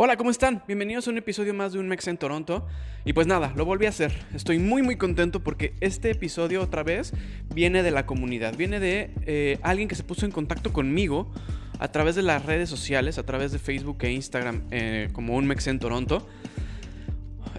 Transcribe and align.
Hola, 0.00 0.16
¿cómo 0.16 0.30
están? 0.30 0.62
Bienvenidos 0.68 1.08
a 1.08 1.10
un 1.10 1.18
episodio 1.18 1.52
más 1.54 1.72
de 1.72 1.80
Un 1.80 1.88
Mex 1.88 2.06
en 2.06 2.18
Toronto. 2.18 2.64
Y 3.04 3.14
pues 3.14 3.26
nada, 3.26 3.52
lo 3.56 3.64
volví 3.64 3.86
a 3.86 3.88
hacer. 3.88 4.12
Estoy 4.32 4.60
muy 4.60 4.80
muy 4.80 4.94
contento 4.94 5.42
porque 5.42 5.74
este 5.80 6.12
episodio 6.12 6.62
otra 6.62 6.84
vez 6.84 7.12
viene 7.52 7.82
de 7.82 7.90
la 7.90 8.06
comunidad. 8.06 8.56
Viene 8.56 8.78
de 8.78 9.10
eh, 9.26 9.58
alguien 9.62 9.88
que 9.88 9.96
se 9.96 10.04
puso 10.04 10.24
en 10.24 10.30
contacto 10.30 10.72
conmigo 10.72 11.32
a 11.80 11.90
través 11.90 12.14
de 12.14 12.22
las 12.22 12.46
redes 12.46 12.70
sociales, 12.70 13.18
a 13.18 13.26
través 13.26 13.50
de 13.50 13.58
Facebook 13.58 13.98
e 14.02 14.12
Instagram, 14.12 14.62
eh, 14.70 15.08
como 15.12 15.34
Un 15.34 15.48
Mex 15.48 15.66
en 15.66 15.80
Toronto. 15.80 16.28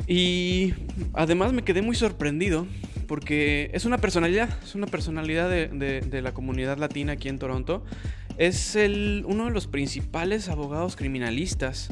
Y 0.07 0.75
además 1.15 1.51
me 1.51 1.63
quedé 1.63 1.81
muy 1.81 1.97
sorprendido 1.97 2.67
porque 3.05 3.69
es 3.73 3.83
una 3.83 3.97
personalidad, 3.97 4.47
es 4.63 4.75
una 4.75 4.87
personalidad 4.87 5.49
de, 5.49 6.21
la 6.21 6.33
comunidad 6.33 6.77
latina 6.77 7.11
aquí 7.11 7.27
en 7.27 7.37
Toronto. 7.37 7.83
Es 8.37 8.77
el, 8.77 9.25
uno 9.27 9.47
de 9.47 9.51
los 9.51 9.67
principales 9.67 10.47
abogados 10.47 10.95
criminalistas 10.95 11.91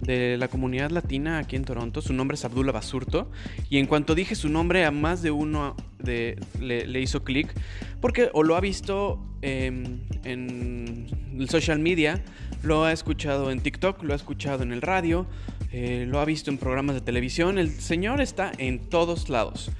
de 0.00 0.36
la 0.36 0.48
comunidad 0.48 0.90
latina 0.90 1.38
aquí 1.38 1.56
en 1.56 1.64
Toronto. 1.64 2.00
Su 2.00 2.12
nombre 2.12 2.36
es 2.36 2.44
Abdullah 2.44 2.72
Basurto. 2.72 3.30
Y 3.68 3.78
en 3.78 3.86
cuanto 3.86 4.14
dije 4.14 4.34
su 4.34 4.48
nombre, 4.48 4.84
a 4.84 4.90
más 4.90 5.22
de 5.22 5.30
uno 5.30 5.76
le, 6.02 7.00
hizo 7.00 7.24
clic. 7.24 7.52
Porque 8.00 8.30
o 8.32 8.42
lo 8.42 8.56
ha 8.56 8.60
visto 8.60 9.20
em, 9.42 10.00
en 10.24 11.06
social 11.48 11.78
media, 11.78 12.22
lo 12.62 12.84
ha 12.84 12.92
escuchado 12.92 13.50
en 13.50 13.60
TikTok, 13.60 14.02
lo 14.02 14.12
ha 14.12 14.16
escuchado 14.16 14.62
en 14.62 14.72
el 14.72 14.82
radio, 14.82 15.26
eh, 15.72 16.06
lo 16.08 16.20
ha 16.20 16.24
visto 16.24 16.50
en 16.50 16.58
programas 16.58 16.94
de 16.94 17.00
televisión. 17.00 17.58
El 17.58 17.70
señor 17.70 18.20
está 18.20 18.52
en 18.58 18.78
todos 18.88 19.28
lados. 19.28 19.70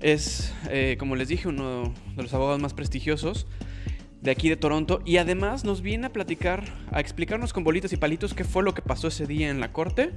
Es, 0.00 0.52
eh, 0.70 0.96
como 0.98 1.16
les 1.16 1.28
dije, 1.28 1.48
uno 1.48 1.92
de 2.16 2.22
los 2.22 2.32
abogados 2.34 2.60
más 2.60 2.74
prestigiosos 2.74 3.46
de 4.20 4.30
aquí 4.30 4.48
de 4.48 4.56
Toronto 4.56 5.00
y 5.04 5.18
además 5.18 5.64
nos 5.64 5.82
viene 5.82 6.06
a 6.06 6.12
platicar, 6.12 6.64
a 6.90 7.00
explicarnos 7.00 7.52
con 7.52 7.64
bolitas 7.64 7.92
y 7.92 7.96
palitos 7.96 8.34
qué 8.34 8.44
fue 8.44 8.62
lo 8.62 8.74
que 8.74 8.82
pasó 8.82 9.08
ese 9.08 9.26
día 9.26 9.50
en 9.50 9.60
la 9.60 9.72
corte. 9.72 10.12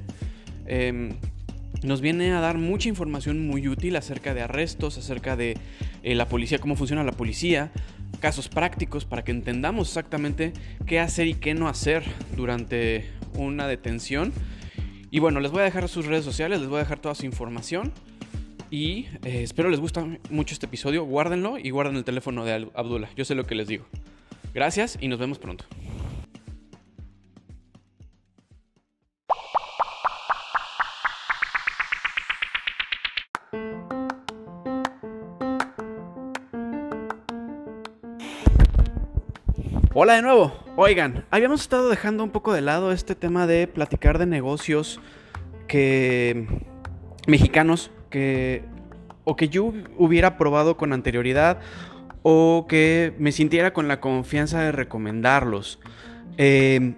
Em, 0.66 1.17
nos 1.83 2.02
viene 2.02 2.31
a 2.31 2.39
dar 2.39 2.58
mucha 2.58 2.89
información 2.89 3.47
muy 3.47 3.67
útil 3.67 3.95
acerca 3.95 4.33
de 4.33 4.41
arrestos, 4.41 4.97
acerca 4.97 5.35
de 5.35 5.58
eh, 6.03 6.16
la 6.16 6.27
policía, 6.27 6.59
cómo 6.59 6.75
funciona 6.75 7.03
la 7.03 7.11
policía, 7.11 7.71
casos 8.19 8.49
prácticos 8.49 9.05
para 9.05 9.23
que 9.23 9.31
entendamos 9.31 9.88
exactamente 9.89 10.53
qué 10.86 10.99
hacer 10.99 11.27
y 11.27 11.33
qué 11.36 11.53
no 11.53 11.67
hacer 11.67 12.03
durante 12.36 13.09
una 13.36 13.67
detención. 13.67 14.31
Y 15.09 15.19
bueno, 15.19 15.39
les 15.39 15.52
voy 15.52 15.61
a 15.61 15.65
dejar 15.65 15.89
sus 15.89 16.05
redes 16.05 16.23
sociales, 16.23 16.59
les 16.59 16.69
voy 16.69 16.77
a 16.77 16.83
dejar 16.83 16.99
toda 16.99 17.15
su 17.15 17.25
información. 17.25 17.91
Y 18.73 19.08
eh, 19.25 19.44
espero 19.44 19.69
les 19.69 19.81
guste 19.81 20.22
mucho 20.30 20.53
este 20.53 20.66
episodio. 20.66 21.03
Guárdenlo 21.03 21.58
y 21.58 21.69
guarden 21.72 21.97
el 21.97 22.05
teléfono 22.05 22.45
de 22.45 22.69
Abdullah. 22.73 23.09
Yo 23.17 23.25
sé 23.25 23.36
lo 23.36 23.44
que 23.44 23.53
les 23.53 23.67
digo. 23.67 23.86
Gracias 24.53 24.97
y 25.02 25.09
nos 25.09 25.19
vemos 25.19 25.39
pronto. 25.39 25.66
Hola 39.94 40.16
de 40.16 40.22
nuevo. 40.22 40.53
Oigan, 40.77 41.25
habíamos 41.30 41.59
estado 41.59 41.89
dejando 41.89 42.23
un 42.23 42.30
poco 42.30 42.53
de 42.53 42.61
lado 42.61 42.94
este 42.94 43.16
tema 43.16 43.47
de 43.47 43.67
platicar 43.67 44.17
de 44.17 44.27
negocios 44.27 45.02
que 45.67 46.47
mexicanos 47.27 47.92
que 48.12 48.64
o 49.23 49.36
que 49.36 49.50
yo 49.50 49.73
hubiera 49.98 50.38
probado 50.38 50.78
con 50.78 50.94
anterioridad 50.94 51.59
o 52.23 52.66
que 52.70 53.14
me 53.17 53.31
sintiera 53.31 53.73
con 53.73 53.88
la 53.88 54.00
confianza 54.00 54.62
de 54.62 54.72
recomendarlos. 54.72 55.80
Em, 56.38 56.95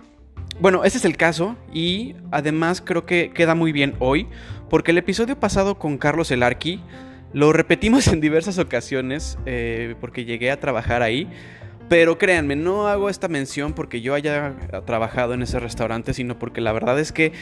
bueno, 0.59 0.83
ese 0.83 0.97
es 0.97 1.05
el 1.05 1.17
caso 1.17 1.55
y 1.73 2.15
además 2.31 2.81
creo 2.81 3.05
que 3.05 3.31
queda 3.31 3.55
muy 3.55 3.71
bien 3.71 3.95
hoy 3.99 4.27
porque 4.69 4.91
el 4.91 4.97
episodio 4.97 5.39
pasado 5.39 5.79
con 5.79 5.97
Carlos 5.97 6.31
Elarqui 6.31 6.81
lo 7.33 7.51
repetimos 7.53 8.07
en 8.13 8.21
diversas 8.21 8.57
ocasiones 8.59 9.37
eh, 9.45 9.95
porque 9.99 10.25
llegué 10.25 10.51
a 10.51 10.59
trabajar 10.59 11.01
ahí. 11.01 11.27
Pero 11.89 12.17
créanme, 12.17 12.55
no 12.55 12.87
hago 12.87 13.09
esta 13.09 13.27
mención 13.27 13.73
porque 13.73 14.01
yo 14.01 14.13
haya 14.13 14.55
trabajado 14.85 15.33
en 15.33 15.41
ese 15.41 15.59
restaurante, 15.59 16.13
sino 16.13 16.39
porque 16.39 16.61
la 16.61 16.71
verdad 16.71 16.97
es 16.97 17.11
que 17.11 17.33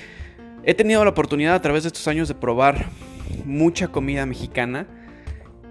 he 0.63 0.73
tenido 0.73 1.03
la 1.03 1.11
oportunidad 1.11 1.53
a 1.53 1.61
través 1.61 1.83
de 1.83 1.87
estos 1.87 2.07
años 2.07 2.27
de 2.27 2.33
probar 2.33 2.87
mucha 3.45 3.89
comida 3.89 4.25
mexicana 4.25 4.87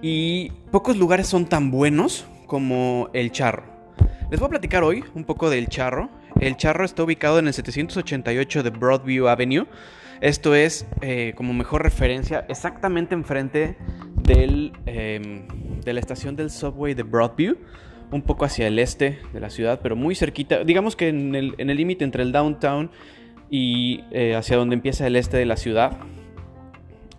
y 0.02 0.50
pocos 0.70 0.96
lugares 0.96 1.26
son 1.26 1.46
tan 1.46 1.70
buenos 1.70 2.26
como 2.46 3.10
el 3.12 3.32
charro. 3.32 3.64
Les 4.30 4.38
voy 4.38 4.46
a 4.46 4.50
platicar 4.50 4.82
hoy 4.84 5.04
un 5.14 5.24
poco 5.24 5.50
del 5.50 5.68
charro. 5.68 6.10
El 6.40 6.56
charro 6.56 6.84
está 6.84 7.02
ubicado 7.02 7.38
en 7.38 7.46
el 7.48 7.54
788 7.54 8.62
de 8.62 8.70
Broadview 8.70 9.28
Avenue. 9.28 9.66
Esto 10.20 10.54
es, 10.54 10.86
eh, 11.00 11.32
como 11.36 11.52
mejor 11.52 11.82
referencia, 11.82 12.44
exactamente 12.48 13.14
enfrente 13.14 13.76
del, 14.22 14.72
em, 14.86 15.46
de 15.84 15.92
la 15.92 16.00
estación 16.00 16.36
del 16.36 16.50
subway 16.50 16.94
de 16.94 17.02
Broadview. 17.02 17.56
Un 18.10 18.22
poco 18.22 18.44
hacia 18.44 18.66
el 18.66 18.78
este 18.78 19.18
de 19.32 19.40
la 19.40 19.50
ciudad, 19.50 19.80
pero 19.82 19.96
muy 19.96 20.14
cerquita. 20.14 20.64
Digamos 20.64 20.96
que 20.96 21.08
en 21.08 21.34
el 21.34 21.76
límite 21.76 22.04
entre 22.04 22.22
el 22.22 22.32
downtown 22.32 22.90
y 23.50 24.04
eh, 24.12 24.36
hacia 24.36 24.56
donde 24.56 24.76
empieza 24.76 25.06
el 25.06 25.16
este 25.16 25.36
de 25.36 25.44
la 25.44 25.56
ciudad. 25.56 25.98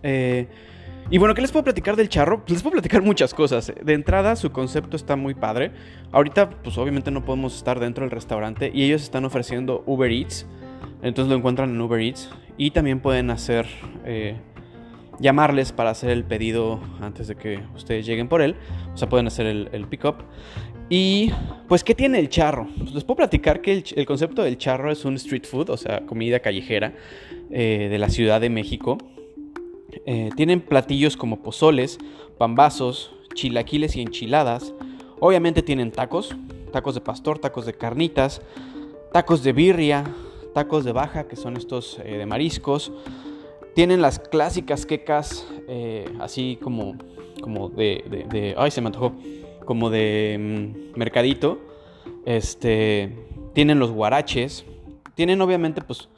Eh, 0.02 0.46
y 1.10 1.18
bueno, 1.18 1.34
¿qué 1.34 1.42
les 1.42 1.52
puedo 1.52 1.64
platicar 1.64 1.96
del 1.96 2.08
charro? 2.08 2.40
Pues 2.40 2.52
les 2.52 2.62
puedo 2.62 2.72
platicar 2.72 3.02
muchas 3.04 3.34
cosas. 3.34 3.72
De 3.82 3.92
entrada, 3.92 4.36
su 4.36 4.50
concepto 4.52 4.96
está 4.96 5.16
muy 5.16 5.34
padre. 5.34 5.72
Ahorita, 6.10 6.50
pues 6.50 6.78
obviamente 6.78 7.10
no 7.10 7.24
podemos 7.24 7.56
estar 7.56 7.80
dentro 7.80 8.04
del 8.04 8.10
restaurante 8.10 8.70
y 8.72 8.84
ellos 8.84 9.02
están 9.02 9.24
ofreciendo 9.24 9.82
Uber 9.86 10.10
Eats. 10.10 10.46
Entonces 11.02 11.30
lo 11.30 11.36
encuentran 11.36 11.70
en 11.70 11.80
Uber 11.80 12.00
Eats. 12.00 12.30
Y 12.56 12.70
también 12.70 13.00
pueden 13.00 13.30
hacer, 13.30 13.66
eh, 14.04 14.36
llamarles 15.18 15.72
para 15.72 15.90
hacer 15.90 16.10
el 16.10 16.24
pedido 16.24 16.80
antes 17.00 17.28
de 17.28 17.34
que 17.34 17.60
ustedes 17.74 18.06
lleguen 18.06 18.28
por 18.28 18.42
él. 18.42 18.56
O 18.94 18.96
sea, 18.96 19.08
pueden 19.08 19.26
hacer 19.26 19.46
el, 19.46 19.68
el 19.72 19.86
pick-up. 19.86 20.16
Y 20.94 21.30
pues, 21.68 21.82
¿qué 21.84 21.94
tiene 21.94 22.18
el 22.18 22.28
charro? 22.28 22.68
Pues 22.76 22.92
les 22.92 23.02
puedo 23.02 23.16
platicar 23.16 23.62
que 23.62 23.82
el, 23.96 24.04
concepto 24.04 24.42
del 24.42 24.58
charro 24.58 24.92
es 24.92 25.06
un 25.06 25.14
street 25.14 25.44
food, 25.44 25.70
o 25.70 25.76
sea, 25.78 26.04
comida 26.04 26.40
callejera 26.40 26.92
eh, 27.50 27.88
de 27.90 27.98
la 27.98 28.10
Ciudad 28.10 28.42
de 28.42 28.50
México. 28.50 28.98
Eh, 30.06 30.30
tienen 30.36 30.60
platillos 30.60 31.16
como 31.16 31.42
pozoles, 31.42 31.98
pambazos, 32.38 33.12
chilaquiles 33.34 33.96
y 33.96 34.02
enchiladas. 34.02 34.74
Obviamente 35.20 35.62
tienen 35.62 35.92
tacos, 35.92 36.34
tacos 36.72 36.94
de 36.94 37.00
pastor, 37.00 37.38
tacos 37.38 37.66
de 37.66 37.74
carnitas, 37.74 38.42
tacos 39.12 39.42
de 39.42 39.52
birria, 39.52 40.04
tacos 40.54 40.84
de 40.84 40.92
baja, 40.92 41.28
que 41.28 41.36
son 41.36 41.56
estos 41.56 42.00
eh, 42.04 42.18
de 42.18 42.26
mariscos. 42.26 42.92
Tienen 43.74 44.02
las 44.02 44.18
clásicas 44.18 44.84
quecas, 44.84 45.46
eh, 45.68 46.06
así 46.20 46.58
como, 46.60 46.96
como 47.40 47.68
de, 47.68 48.54
Ay, 48.56 48.70
se 48.70 48.80
me 48.80 48.88
antojó. 48.88 49.12
Como 49.64 49.90
de 49.90 50.36
mm, 50.94 50.98
mercadito. 50.98 51.60
Este. 52.26 53.16
Tienen 53.54 53.78
los 53.78 53.92
guaraches. 53.92 54.64
Tienen, 55.14 55.40
obviamente, 55.40 55.82
pues 55.82 56.08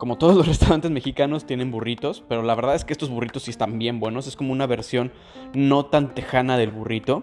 como 0.00 0.16
todos 0.16 0.34
los 0.34 0.46
restaurantes 0.48 0.90
mexicanos 0.90 1.44
tienen 1.44 1.70
burritos, 1.70 2.24
pero 2.26 2.42
la 2.42 2.54
verdad 2.54 2.74
es 2.74 2.84
que 2.84 2.94
estos 2.94 3.10
burritos 3.10 3.44
sí 3.44 3.50
están 3.50 3.78
bien 3.78 4.00
buenos. 4.00 4.26
Es 4.26 4.34
como 4.34 4.50
una 4.50 4.66
versión 4.66 5.12
no 5.54 5.86
tan 5.86 6.14
tejana 6.14 6.56
del 6.56 6.70
burrito. 6.70 7.22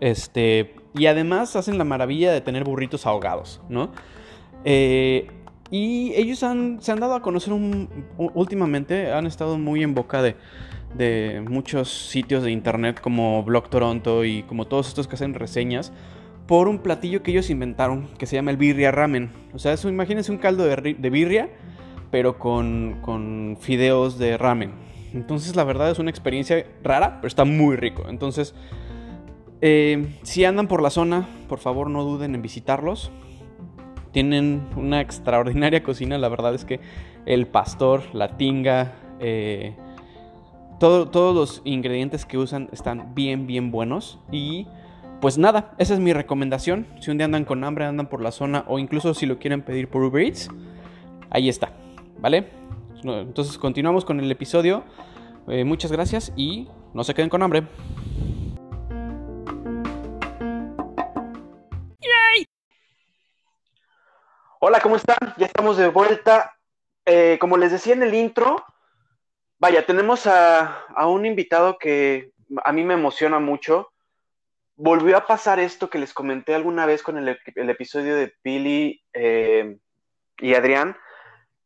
Este, 0.00 0.74
y 0.94 1.06
además 1.06 1.54
hacen 1.56 1.76
la 1.76 1.84
maravilla 1.84 2.32
de 2.32 2.40
tener 2.40 2.64
burritos 2.64 3.04
ahogados, 3.06 3.60
¿no? 3.68 3.90
Eh, 4.64 5.28
y 5.70 6.14
ellos 6.14 6.38
se 6.38 6.46
han 6.46 7.00
dado 7.00 7.14
a 7.14 7.20
conocer 7.20 7.52
últimamente, 8.16 9.12
han 9.12 9.26
estado 9.26 9.58
muy 9.58 9.82
en 9.82 9.94
boca 9.94 10.22
de, 10.22 10.36
de 10.96 11.44
muchos 11.46 11.90
sitios 11.90 12.42
de 12.44 12.50
internet 12.50 12.98
como 13.02 13.42
Blog 13.42 13.68
Toronto 13.68 14.24
y 14.24 14.42
como 14.44 14.66
todos 14.66 14.88
estos 14.88 15.06
que 15.06 15.16
hacen 15.16 15.34
reseñas 15.34 15.92
por 16.48 16.66
un 16.66 16.78
platillo 16.78 17.22
que 17.22 17.30
ellos 17.30 17.50
inventaron 17.50 18.08
que 18.18 18.24
se 18.24 18.34
llama 18.34 18.50
el 18.50 18.56
birria 18.56 18.90
ramen. 18.90 19.30
O 19.52 19.58
sea, 19.58 19.74
eso, 19.74 19.90
imagínense 19.90 20.32
un 20.32 20.38
caldo 20.38 20.64
de, 20.64 21.10
birria, 21.10 21.50
pero 22.10 22.38
con, 22.38 22.98
con, 23.02 23.58
fideos 23.60 24.18
de 24.18 24.38
ramen. 24.38 24.72
Entonces, 25.12 25.56
la 25.56 25.64
verdad 25.64 25.90
es 25.90 25.98
una 25.98 26.08
experiencia 26.08 26.66
rara, 26.82 27.16
pero 27.16 27.28
está 27.28 27.44
muy 27.44 27.76
rico. 27.76 28.06
Entonces, 28.08 28.54
eh, 29.60 30.16
si 30.22 30.46
andan 30.46 30.68
por 30.68 30.80
la 30.80 30.88
zona, 30.88 31.28
por 31.50 31.58
favor 31.58 31.90
no 31.90 32.02
duden 32.02 32.34
en 32.34 32.40
visitarlos. 32.40 33.10
Tienen 34.12 34.62
una 34.74 35.02
extraordinaria 35.02 35.82
cocina, 35.82 36.16
la 36.16 36.30
verdad 36.30 36.54
es 36.54 36.64
que 36.64 36.80
el 37.26 37.46
pastor, 37.46 38.02
la 38.14 38.38
tinga, 38.38 38.94
eh, 39.20 39.76
todos 40.80 41.34
los 41.34 41.60
ingredientes 41.64 42.24
que 42.24 42.38
usan 42.38 42.70
están 42.72 43.14
bien, 43.14 43.46
bien 43.46 43.70
buenos. 43.70 44.18
Y 44.32 44.66
pues 45.20 45.38
nada, 45.38 45.74
esa 45.78 45.94
es 45.94 46.00
mi 46.00 46.12
recomendación. 46.12 46.86
Si 47.00 47.10
un 47.10 47.18
día 47.18 47.24
andan 47.24 47.44
con 47.44 47.64
hambre, 47.64 47.84
andan 47.84 48.08
por 48.08 48.22
la 48.22 48.30
zona 48.30 48.64
o 48.68 48.78
incluso 48.78 49.14
si 49.14 49.26
lo 49.26 49.38
quieren 49.38 49.62
pedir 49.62 49.88
por 49.88 50.02
Uber 50.02 50.22
Eats, 50.22 50.48
ahí 51.30 51.48
está, 51.48 51.72
¿vale? 52.18 52.50
Entonces 53.02 53.58
continuamos 53.58 54.04
con 54.04 54.20
el 54.20 54.30
episodio. 54.30 54.84
Eh, 55.48 55.64
muchas 55.64 55.92
gracias 55.92 56.32
y 56.36 56.68
no 56.94 57.04
se 57.04 57.14
queden 57.14 57.30
con 57.30 57.42
hambre. 57.42 57.64
Hola, 64.60 64.80
¿cómo 64.80 64.96
están? 64.96 65.16
Ya 65.36 65.46
estamos 65.46 65.76
de 65.76 65.88
vuelta 65.88 66.58
eh, 67.10 67.38
como 67.40 67.56
les 67.56 67.72
decía 67.72 67.94
en 67.94 68.02
el 68.02 68.12
intro, 68.14 68.62
vaya, 69.58 69.86
tenemos 69.86 70.26
a, 70.26 70.84
un 71.06 71.24
invitado 71.24 71.78
que 71.78 72.32
a 72.62 72.70
mí 72.70 72.84
me 72.84 72.92
emociona 72.92 73.38
mucho. 73.38 73.92
Volvió 74.80 75.16
a 75.16 75.26
pasar 75.26 75.58
esto 75.58 75.90
que 75.90 75.98
les 75.98 76.14
comenté 76.14 76.54
alguna 76.54 76.86
vez 76.86 77.02
con 77.02 77.18
el, 77.18 77.36
episodio 77.56 78.14
de 78.14 78.32
Pili 78.42 79.02
eh, 79.12 79.76
y 80.38 80.54
Adrián, 80.54 80.96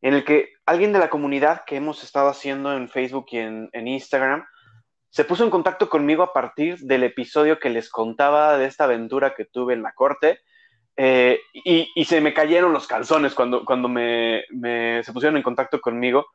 en 0.00 0.14
el 0.14 0.24
que 0.24 0.48
alguien 0.64 0.94
de 0.94 0.98
la 0.98 1.10
comunidad 1.10 1.64
que 1.66 1.76
hemos 1.76 2.02
estado 2.04 2.30
haciendo 2.30 2.74
en 2.74 2.88
Facebook 2.88 3.26
y 3.32 3.36
en, 3.36 3.68
Instagram 3.74 4.46
se 5.10 5.24
puso 5.24 5.44
en 5.44 5.50
contacto 5.50 5.90
conmigo 5.90 6.22
a 6.22 6.32
partir 6.32 6.78
del 6.78 7.02
episodio 7.02 7.58
que 7.58 7.68
les 7.68 7.90
contaba 7.90 8.56
de 8.56 8.64
esta 8.64 8.84
aventura 8.84 9.34
que 9.34 9.44
tuve 9.44 9.74
en 9.74 9.82
la 9.82 9.92
corte. 9.92 10.40
Eh, 10.96 11.38
y, 11.52 12.04
se 12.06 12.22
me 12.22 12.32
cayeron 12.32 12.72
los 12.72 12.86
calzones 12.86 13.34
cuando, 13.34 13.66
cuando 13.66 13.90
me, 13.90 14.44
se 15.02 15.12
pusieron 15.12 15.36
en 15.36 15.42
contacto 15.42 15.82
conmigo, 15.82 16.28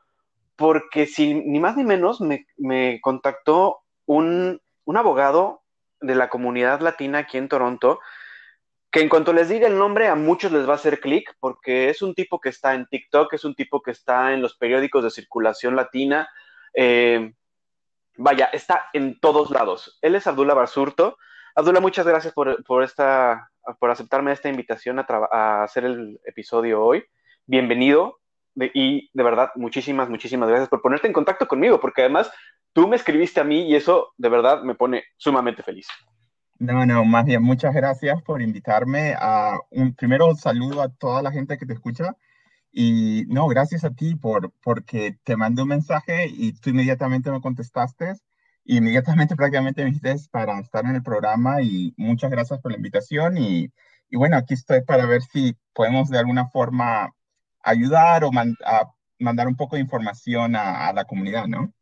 porque 0.56 1.08
sin, 1.08 1.52
ni 1.52 1.60
más 1.60 1.76
ni 1.76 1.84
menos 1.84 2.22
me, 2.22 3.02
contactó 3.02 3.80
un, 4.06 4.62
un, 4.86 4.98
abogado 4.98 5.64
de 6.02 6.16
la 6.16 6.30
comunidad 6.30 6.82
latina 6.82 7.20
aquí 7.20 7.38
en 7.38 7.50
Toronto 7.50 8.00
que 8.92 9.02
en 9.02 9.10
cuanto 9.10 9.34
les 9.34 9.50
diga 9.50 9.68
el 9.68 9.78
nombre 9.78 10.08
a 10.08 10.16
muchos 10.16 10.52
les 10.52 10.68
va 10.68 10.74
a 10.74 10.76
hacer 10.76 11.00
clic 11.00 11.36
porque 11.40 11.90
es 11.90 12.02
un 12.02 12.14
tipo 12.16 12.40
que 12.40 12.50
está 12.50 12.74
en 12.74 12.86
TikTok, 12.88 13.34
es 13.34 13.44
un 13.44 13.56
tipo 13.56 13.82
que 13.82 13.92
está 13.92 14.34
en 14.34 14.42
los 14.42 14.56
periódicos 14.56 15.04
de 15.04 15.12
circulación 15.12 15.76
latina, 15.76 16.30
eh, 16.74 17.34
vaya, 18.16 18.46
está 18.46 18.90
en 18.94 19.20
todos 19.20 19.52
lados. 19.52 19.98
Él 20.02 20.16
es 20.16 20.26
Abdullah 20.28 20.54
Basurto. 20.54 21.18
Abdullah, 21.56 21.82
muchas 21.82 22.08
gracias 22.08 22.34
por, 22.34 22.84
esta, 22.84 23.52
por 23.80 23.90
aceptarme 23.90 24.32
esta 24.32 24.50
invitación 24.50 25.00
a, 25.00 25.64
hacer 25.64 25.86
el 25.86 26.20
episodio 26.26 26.84
hoy. 26.84 27.04
Bienvenido 27.46 28.20
y 28.74 29.10
de 29.14 29.24
verdad, 29.24 29.50
muchísimas, 29.56 30.10
muchísimas 30.10 30.50
gracias 30.50 30.70
por 30.70 30.82
ponerte 30.82 31.08
en 31.08 31.14
contacto 31.14 31.48
conmigo, 31.48 31.80
porque 31.80 32.02
además 32.02 32.32
tú 32.74 32.88
me 32.88 32.96
escribiste 32.96 33.40
a 33.40 33.44
mí 33.44 33.70
y 33.70 33.76
eso 33.76 34.14
de 34.18 34.30
verdad 34.30 34.64
me 34.64 34.76
pone 34.76 35.04
sumamente 35.18 35.64
feliz. 35.64 35.88
No, 36.60 36.86
no, 36.86 37.06
más 37.06 37.26
bien, 37.26 37.44
muchas 37.44 37.74
gracias 37.74 38.22
por 38.24 38.42
invitarme. 38.42 39.14
A 39.20 39.60
un 39.70 39.94
primero 39.94 40.34
saludo 40.36 40.82
a 40.82 40.90
toda 40.90 41.22
la 41.22 41.32
gente 41.32 41.58
que 41.58 41.68
te 41.68 41.74
escucha. 41.74 42.16
Y 42.72 43.26
no, 43.28 43.48
gracias 43.48 43.84
a 43.84 43.92
ti 43.92 44.16
por, 44.16 44.52
porque 44.64 45.18
te 45.24 45.38
mandé 45.38 45.62
un 45.62 45.70
mensaje 45.70 46.28
y 46.28 46.54
tú 46.54 46.72
inmediatamente 46.72 47.32
me 47.32 47.42
contestaste. 47.42 48.14
Inmediatamente 48.66 49.36
prácticamente 49.36 49.84
me 49.84 49.92
dijiste 49.92 50.16
para 50.32 50.60
estar 50.60 50.86
en 50.86 50.96
el 50.96 51.04
programa 51.04 51.62
y 51.62 51.94
muchas 51.98 52.32
gracias 52.32 52.60
por 52.60 52.72
la 52.72 52.78
invitación. 52.78 53.38
Y, 53.38 53.72
y 54.10 54.18
bueno, 54.18 54.38
aquí 54.38 54.56
estoy 54.56 54.82
para 54.82 55.06
ver 55.06 55.22
si 55.22 55.56
podemos 55.74 56.10
de 56.10 56.20
alguna 56.20 56.48
forma 56.48 57.14
ayudar 57.68 58.24
o 58.24 58.32
mandar 59.20 59.48
un 59.48 59.56
poco 59.56 59.76
de 59.76 59.82
información 59.82 60.56
a, 60.56 60.92
la 60.94 61.06
comunidad, 61.06 61.48
¿no? 61.48 61.74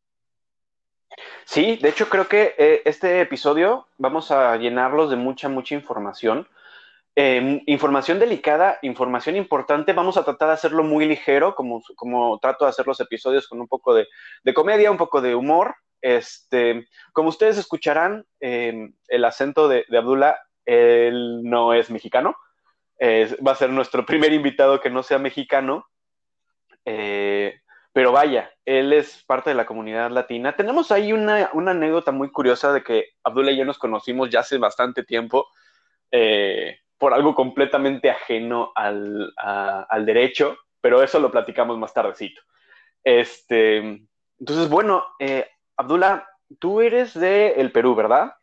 Sí, 1.46 1.78
de 1.78 1.90
hecho 1.90 2.10
creo 2.10 2.28
que 2.28 2.56
eh, 2.58 2.82
este 2.86 3.22
episodio 3.22 3.88
vamos 3.98 4.32
a 4.32 4.58
llenarlos 4.58 5.10
de 5.10 5.16
mucha, 5.16 5.48
mucha 5.48 5.76
información. 5.76 6.48
Em, 7.18 7.62
información 7.68 8.20
delicada, 8.20 8.78
información 8.82 9.38
importante. 9.38 9.94
Vamos 9.94 10.18
a 10.18 10.26
tratar 10.26 10.50
de 10.50 10.56
hacerlo 10.56 10.84
muy 10.84 11.06
ligero, 11.06 11.56
como, 11.56 11.82
como 11.96 12.38
trato 12.40 12.66
de 12.66 12.70
hacer 12.72 12.86
los 12.86 13.00
episodios 13.00 13.48
con 13.48 13.62
un 13.62 13.70
poco 13.70 13.94
de, 13.94 14.08
comedia, 14.54 14.92
un 14.92 14.98
poco 14.98 15.22
de 15.22 15.34
humor. 15.34 15.76
Este, 16.02 16.88
como 17.14 17.30
ustedes 17.30 17.58
escucharán, 17.58 18.26
em, 18.42 18.94
el 19.08 19.24
acento 19.24 19.70
de, 19.70 19.86
Abdullah, 19.90 20.36
él 20.66 21.42
no 21.44 21.74
es 21.74 21.90
mexicano. 21.90 22.36
Va 23.02 23.52
a 23.52 23.56
ser 23.56 23.70
nuestro 23.70 24.06
primer 24.06 24.34
invitado 24.34 24.80
que 24.80 24.90
no 24.90 25.04
sea 25.04 25.20
mexicano. 25.20 25.88
Eh, 26.86 27.60
pero 27.96 28.12
vaya, 28.12 28.52
él 28.66 28.92
es 28.92 29.24
parte 29.26 29.52
de 29.52 29.56
la 29.56 29.66
comunidad 29.66 30.12
latina. 30.12 30.54
Tenemos 30.54 30.92
ahí 30.92 31.14
una, 31.14 31.50
anécdota 31.54 32.12
muy 32.12 32.30
curiosa 32.30 32.74
de 32.74 32.84
que 32.84 33.06
Abdullah 33.24 33.52
y 33.52 33.58
yo 33.58 33.64
nos 33.64 33.78
conocimos 33.78 34.30
ya 34.30 34.42
hace 34.42 34.58
bastante 34.58 35.04
tiempo 35.04 35.48
eh, 36.12 36.80
por 36.98 37.14
algo 37.14 37.34
completamente 37.34 38.10
ajeno 38.10 38.74
al, 38.76 39.34
derecho, 40.06 40.58
pero 40.82 41.02
eso 41.02 41.20
lo 41.20 41.32
platicamos 41.32 41.78
más 41.78 41.94
tardecito. 41.94 42.42
Este, 43.02 43.78
entonces, 44.40 44.70
bueno, 44.70 45.06
eh, 45.18 45.48
Abdullah, 45.78 46.28
tú 46.60 46.82
eres 46.82 47.14
de 47.14 47.54
el 47.54 47.72
Perú, 47.72 47.96
¿verdad? 47.96 48.34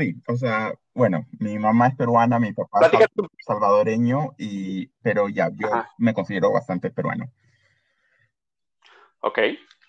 Sí, 0.00 0.14
o 0.28 0.34
sea, 0.34 0.72
bueno, 0.94 1.26
mi 1.40 1.58
mamá 1.58 1.88
es 1.88 1.94
peruana, 1.94 2.38
mi 2.38 2.54
papá 2.54 2.86
es 2.86 3.06
salvadoreño, 3.44 4.30
y, 4.38 4.86
pero 5.02 5.28
ya, 5.28 5.50
yo 5.52 5.68
me 5.98 6.14
considero 6.14 6.50
bastante 6.50 6.90
peruano. 6.90 7.30
Ok. 9.20 9.40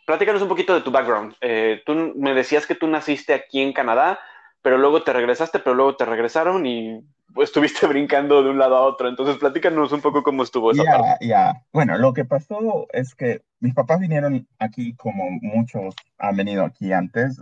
Platícanos 0.05 0.41
un 0.41 0.49
poquito 0.49 0.73
de 0.73 0.81
tu 0.81 0.91
background. 0.91 1.33
Eh, 1.39 1.81
tú 1.85 1.93
me 2.17 2.33
decías 2.33 2.67
que 2.67 2.75
tú 2.75 2.87
naciste 2.87 3.33
aquí 3.33 3.61
en 3.61 3.71
Canadá, 3.71 4.19
pero 4.61 4.77
luego 4.77 5.01
te 5.03 5.13
regresaste, 5.13 5.59
pero 5.59 5.75
luego 5.75 5.95
te 5.95 6.03
regresaron 6.03 6.65
y 6.65 7.05
estuviste 7.37 7.85
brincando 7.87 8.43
de 8.43 8.49
un 8.49 8.59
lado 8.59 8.75
a 8.75 8.81
otro. 8.81 9.07
Entonces, 9.07 9.37
platícanos 9.37 9.91
un 9.91 10.01
poco 10.01 10.23
cómo 10.23 10.43
estuvo 10.43 10.71
esa 10.71 10.83
Ya, 10.83 11.17
ya. 11.21 11.65
Bueno, 11.71 11.97
lo 11.97 12.13
que 12.13 12.25
pasó 12.25 12.87
es 12.91 13.15
que 13.15 13.43
mis 13.59 13.73
papás 13.73 13.99
vinieron 13.99 14.47
aquí, 14.59 14.95
como 14.95 15.29
muchos 15.41 15.95
han 16.17 16.35
venido 16.35 16.65
aquí 16.65 16.91
antes, 16.93 17.41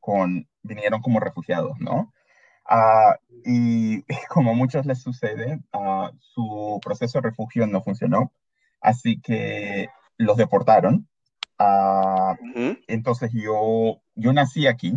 con, 0.00 0.46
vinieron 0.62 1.00
como 1.00 1.20
refugiados, 1.20 1.78
¿no? 1.78 2.12
Uh, 2.70 3.14
y 3.44 4.02
como 4.28 4.54
muchos 4.54 4.86
les 4.86 5.02
sucede, 5.02 5.60
su 6.18 6.80
proceso 6.82 7.20
de 7.20 7.30
refugio 7.30 7.66
no 7.66 7.82
funcionó, 7.82 8.32
así 8.80 9.20
que 9.20 9.88
los 10.16 10.36
deportaron 10.36 11.08
Ah, 11.64 12.36
entonces 12.88 13.30
yo, 13.32 14.00
yo 14.16 14.32
nací 14.32 14.66
aquí, 14.66 14.94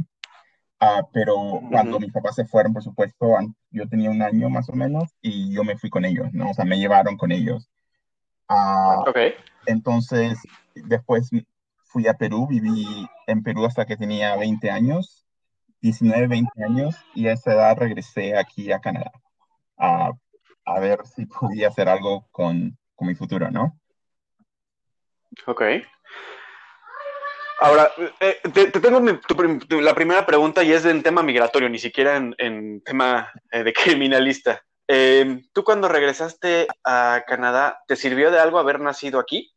ah, 0.79 1.07
pero 1.13 1.61
cuando 1.69 1.99
mis 1.99 2.11
papás 2.11 2.35
se 2.35 2.45
fueron, 2.45 2.73
por 2.73 2.83
supuesto, 2.83 3.35
yo 3.71 3.87
tenía 3.87 4.09
un 4.09 4.21
año 4.21 4.49
más 4.49 4.69
o 4.69 4.73
menos 4.73 5.09
y 5.21 5.53
yo 5.53 5.63
me 5.63 5.77
fui 5.77 5.89
con 5.89 6.05
ellos, 6.05 6.33
¿no? 6.33 6.49
O 6.49 6.53
sea, 6.53 6.65
me 6.65 6.77
llevaron 6.77 7.17
con 7.17 7.31
ellos. 7.31 7.69
Uh, 8.49 9.03
Entonces, 9.65 10.37
después 10.75 11.29
fui 11.85 12.07
a 12.07 12.13
Perú, 12.13 12.47
viví 12.47 12.85
en 13.27 13.43
Perú 13.43 13.65
hasta 13.65 13.85
que 13.85 13.97
tenía 13.97 14.35
20 14.35 14.69
años, 14.69 15.25
19, 15.81 16.27
20 16.27 16.63
años, 16.63 16.95
y 17.13 17.27
a 17.27 17.33
esa 17.33 17.53
edad 17.53 17.77
regresé 17.77 18.37
aquí 18.37 18.71
a 18.71 18.79
Canadá 18.79 19.11
a 20.65 20.79
ver 20.79 21.05
si 21.05 21.25
podía 21.25 21.67
hacer 21.67 21.87
algo 21.87 22.27
con, 22.31 22.77
con 22.95 23.07
mi 23.07 23.15
futuro, 23.15 23.49
¿no? 23.51 23.79
Ok. 25.45 25.61
Ahora, 27.61 27.89
eh, 28.19 28.37
te, 28.53 28.67
tengo 28.67 29.01
la 29.81 29.95
primera 29.95 30.25
pregunta 30.25 30.63
y 30.63 30.73
es 30.73 30.85
en 30.85 31.03
tema 31.03 31.23
migratorio, 31.23 31.69
ni 31.69 31.79
siquiera 31.79 32.17
en, 32.17 32.81
tema 32.81 33.31
eh, 33.51 33.63
de 33.63 33.73
criminalista. 33.83 34.61
Em, 34.87 35.43
¿Tú 35.53 35.63
cuando 35.63 35.87
regresaste 35.87 36.67
a 36.83 37.23
Canadá, 37.25 37.79
te 37.87 37.95
sirvió 37.95 38.29
de 38.29 38.39
algo 38.39 38.59
haber 38.59 38.79
nacido 38.79 39.19
aquí? 39.19 39.51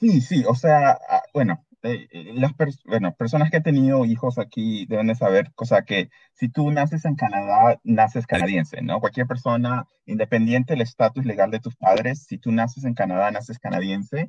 Sí, 0.00 0.20
sí, 0.20 0.44
o 0.46 0.54
sea, 0.54 0.98
ah, 1.08 1.22
bueno, 1.32 1.64
eh, 1.82 2.08
las 2.34 2.52
bueno, 2.84 3.14
personas 3.14 3.50
que 3.50 3.58
han 3.58 3.62
tenido 3.62 4.04
hijos 4.04 4.38
aquí 4.38 4.86
deben 4.86 5.06
de 5.06 5.14
saber, 5.14 5.52
o 5.56 5.64
sea, 5.64 5.82
que 5.82 6.10
si 6.34 6.48
tú 6.48 6.70
naces 6.70 7.04
en 7.04 7.14
Canadá, 7.14 7.78
naces 7.84 8.26
canadiense, 8.26 8.82
¿no? 8.82 9.00
Cualquier 9.00 9.26
persona, 9.26 9.86
independiente 10.04 10.72
del 10.72 10.82
estatus 10.82 11.24
legal 11.24 11.50
de 11.50 11.60
tus 11.60 11.76
padres, 11.76 12.24
si 12.24 12.38
tú 12.38 12.50
naces 12.50 12.84
en 12.84 12.94
Canadá, 12.94 13.30
naces 13.30 13.58
canadiense. 13.58 14.26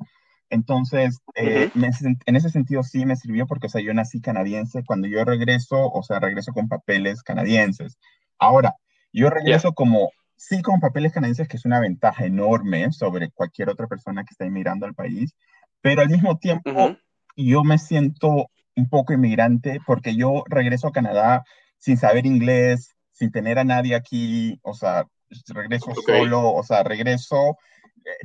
Entonces, 0.50 1.20
eh, 1.34 1.70
en 1.74 2.36
ese 2.36 2.50
sentido 2.50 2.82
sí 2.82 3.04
me 3.04 3.16
sirvió 3.16 3.46
porque, 3.46 3.66
o 3.66 3.70
sea, 3.70 3.82
yo 3.82 3.92
nací 3.92 4.20
canadiense. 4.20 4.82
Cuando 4.84 5.08
yo 5.08 5.24
regreso, 5.24 5.90
o 5.90 6.02
sea, 6.02 6.20
regreso 6.20 6.52
con 6.52 6.68
papeles 6.68 7.22
canadienses. 7.22 7.98
Ahora, 8.38 8.74
yo 9.12 9.30
regreso 9.30 9.72
como, 9.72 10.10
sí, 10.36 10.62
con 10.62 10.80
papeles 10.80 11.12
canadienses, 11.12 11.48
que 11.48 11.56
es 11.56 11.64
una 11.64 11.80
ventaja 11.80 12.24
enorme 12.24 12.90
sobre 12.92 13.30
cualquier 13.30 13.68
otra 13.68 13.86
persona 13.86 14.24
que 14.24 14.32
está 14.32 14.46
inmigrando 14.46 14.86
al 14.86 14.94
país, 14.94 15.34
pero 15.80 16.02
al 16.02 16.08
mismo 16.08 16.38
tiempo 16.38 16.96
yo 17.36 17.62
me 17.62 17.78
siento 17.78 18.50
un 18.76 18.88
poco 18.88 19.12
inmigrante 19.12 19.80
porque 19.86 20.14
yo 20.16 20.44
regreso 20.46 20.88
a 20.88 20.92
Canadá 20.92 21.44
sin 21.78 21.96
saber 21.96 22.26
inglés, 22.26 22.94
sin 23.12 23.30
tener 23.30 23.58
a 23.58 23.64
nadie 23.64 23.94
aquí, 23.94 24.58
o 24.62 24.74
sea, 24.74 25.06
regreso 25.48 25.92
solo, 26.06 26.52
o 26.52 26.62
sea, 26.62 26.82
regreso 26.82 27.56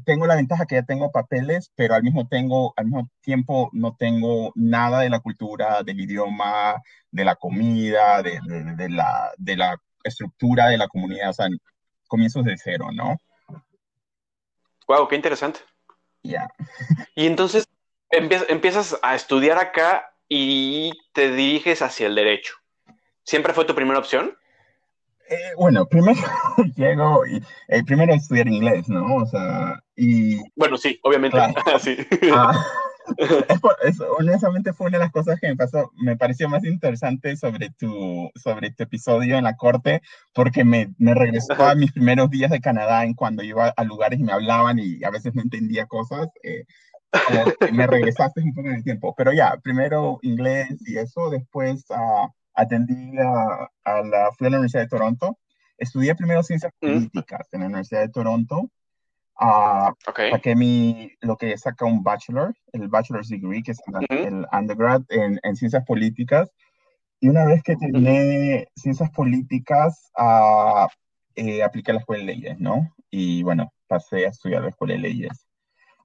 tengo 0.05 0.27
la 0.27 0.35
ventaja 0.35 0.65
que 0.65 0.75
ya 0.75 0.83
tengo 0.83 1.11
papeles, 1.11 1.71
pero 1.75 1.95
al 1.95 2.03
mismo, 2.03 2.27
tengo, 2.27 2.73
al 2.77 2.85
mismo 2.85 3.09
tiempo 3.21 3.69
no 3.73 3.95
tengo 3.95 4.51
nada 4.55 5.01
de 5.01 5.09
la 5.09 5.19
cultura, 5.19 5.83
del 5.83 5.99
idioma, 5.99 6.81
de 7.11 7.25
la 7.25 7.35
comida, 7.35 8.21
de, 8.21 8.39
de, 8.77 8.89
la, 8.89 9.31
de 9.37 9.55
la 9.55 9.77
estructura 10.03 10.67
de 10.67 10.77
la 10.77 10.87
comunidad. 10.87 11.29
O 11.29 11.33
sea, 11.33 11.47
comienzos 12.07 12.43
de 12.45 12.57
cero, 12.57 12.89
¿no? 12.93 13.17
Wow, 14.87 15.07
qué 15.07 15.15
interesante. 15.15 15.59
Ya. 16.23 16.49
y 17.15 17.27
entonces 17.27 17.65
empiezas 18.09 18.99
a 19.01 19.15
estudiar 19.15 19.57
acá 19.57 20.13
y 20.29 20.91
te 21.13 21.31
diriges 21.31 21.81
hacia 21.81 22.07
el 22.07 22.15
derecho. 22.15 22.55
¿Siempre 23.23 23.53
fue 23.53 23.65
tu 23.65 23.75
primera 23.75 23.99
opción? 23.99 24.37
Eh, 25.29 25.53
bueno, 25.57 25.85
primero 25.85 26.19
llego 26.75 27.25
y 27.25 27.41
eh, 27.69 27.83
primero 27.85 28.13
estudiar 28.13 28.47
inglés, 28.47 28.89
¿no? 28.89 29.15
O 29.15 29.25
sea, 29.25 29.81
y... 29.95 30.37
Bueno, 30.55 30.77
sí, 30.77 30.99
obviamente. 31.03 31.37
sí. 31.79 31.97
Ah, 32.33 32.53
honestamente 34.17 34.73
fue 34.73 34.87
una 34.87 34.97
de 34.97 35.03
las 35.05 35.11
cosas 35.11 35.39
que 35.39 35.47
me 35.47 35.55
pasó, 35.55 35.91
me 35.95 36.15
pareció 36.15 36.49
más 36.49 36.63
interesante 36.63 37.35
sobre 37.35 37.69
tu, 37.71 38.29
sobre 38.35 38.71
tu 38.71 38.83
episodio 38.83 39.37
en 39.37 39.43
la 39.43 39.55
corte, 39.55 40.01
porque 40.33 40.63
me, 40.63 40.93
me 40.97 41.13
regresó 41.13 41.53
a 41.53 41.75
mis 41.75 41.91
primeros 41.91 42.29
días 42.29 42.51
de 42.51 42.61
Canadá 42.61 43.03
en 43.03 43.13
cuando 43.13 43.43
iba 43.43 43.69
a 43.69 43.83
lugares 43.83 44.19
y 44.19 44.23
me 44.23 44.33
hablaban 44.33 44.79
y 44.79 45.03
a 45.03 45.09
veces 45.09 45.33
no 45.35 45.41
entendía 45.41 45.85
cosas. 45.85 46.27
Eh, 46.43 46.63
me 47.71 47.87
regresaste 47.87 48.41
un 48.41 48.53
poco 48.53 48.69
en 48.69 48.75
el 48.75 48.83
tiempo. 48.83 49.13
Pero 49.15 49.31
ya, 49.33 49.57
primero 49.61 50.19
inglés 50.21 50.69
y 50.81 50.97
eso, 50.97 51.29
después 51.29 51.85
uh, 51.89 52.27
atendí 52.53 53.17
a, 53.19 53.69
a, 53.83 54.01
la, 54.03 54.31
fui 54.37 54.47
a 54.47 54.49
la 54.49 54.57
Universidad 54.57 54.83
de 54.83 54.89
Toronto. 54.89 55.37
Estudié 55.77 56.15
primero 56.15 56.43
ciencias 56.43 56.71
mm. 56.81 56.87
políticas 56.87 57.47
en 57.51 57.61
la 57.61 57.65
Universidad 57.67 58.01
de 58.01 58.09
Toronto 58.09 58.69
Uh, 59.39 59.91
Saqué 60.05 60.55
mi, 60.55 61.11
lo 61.21 61.37
que 61.37 61.57
saca 61.57 61.85
un 61.85 62.03
bachelor, 62.03 62.53
el 62.71 62.87
bachelor's 62.87 63.29
degree, 63.29 63.63
que 63.63 63.71
es 63.71 63.81
el 64.09 64.45
undergrad 64.51 65.01
en, 65.09 65.39
en, 65.41 65.55
ciencias 65.55 65.83
políticas. 65.85 66.51
Y 67.19 67.29
una 67.29 67.45
vez 67.45 67.63
que 67.63 67.75
terminé 67.75 68.67
ciencias 68.75 69.09
políticas, 69.11 70.11
uh, 70.17 70.87
eh, 71.35 71.63
apliqué 71.63 71.91
a 71.91 71.95
la 71.95 71.99
escuela 72.01 72.25
de 72.25 72.33
leyes, 72.33 72.59
¿no? 72.59 72.93
Y 73.09 73.43
bueno, 73.43 73.73
pasé 73.87 74.25
a 74.25 74.29
estudiar 74.29 74.61
la 74.61 74.69
escuela 74.69 74.93
de 74.93 74.99
leyes. 74.99 75.47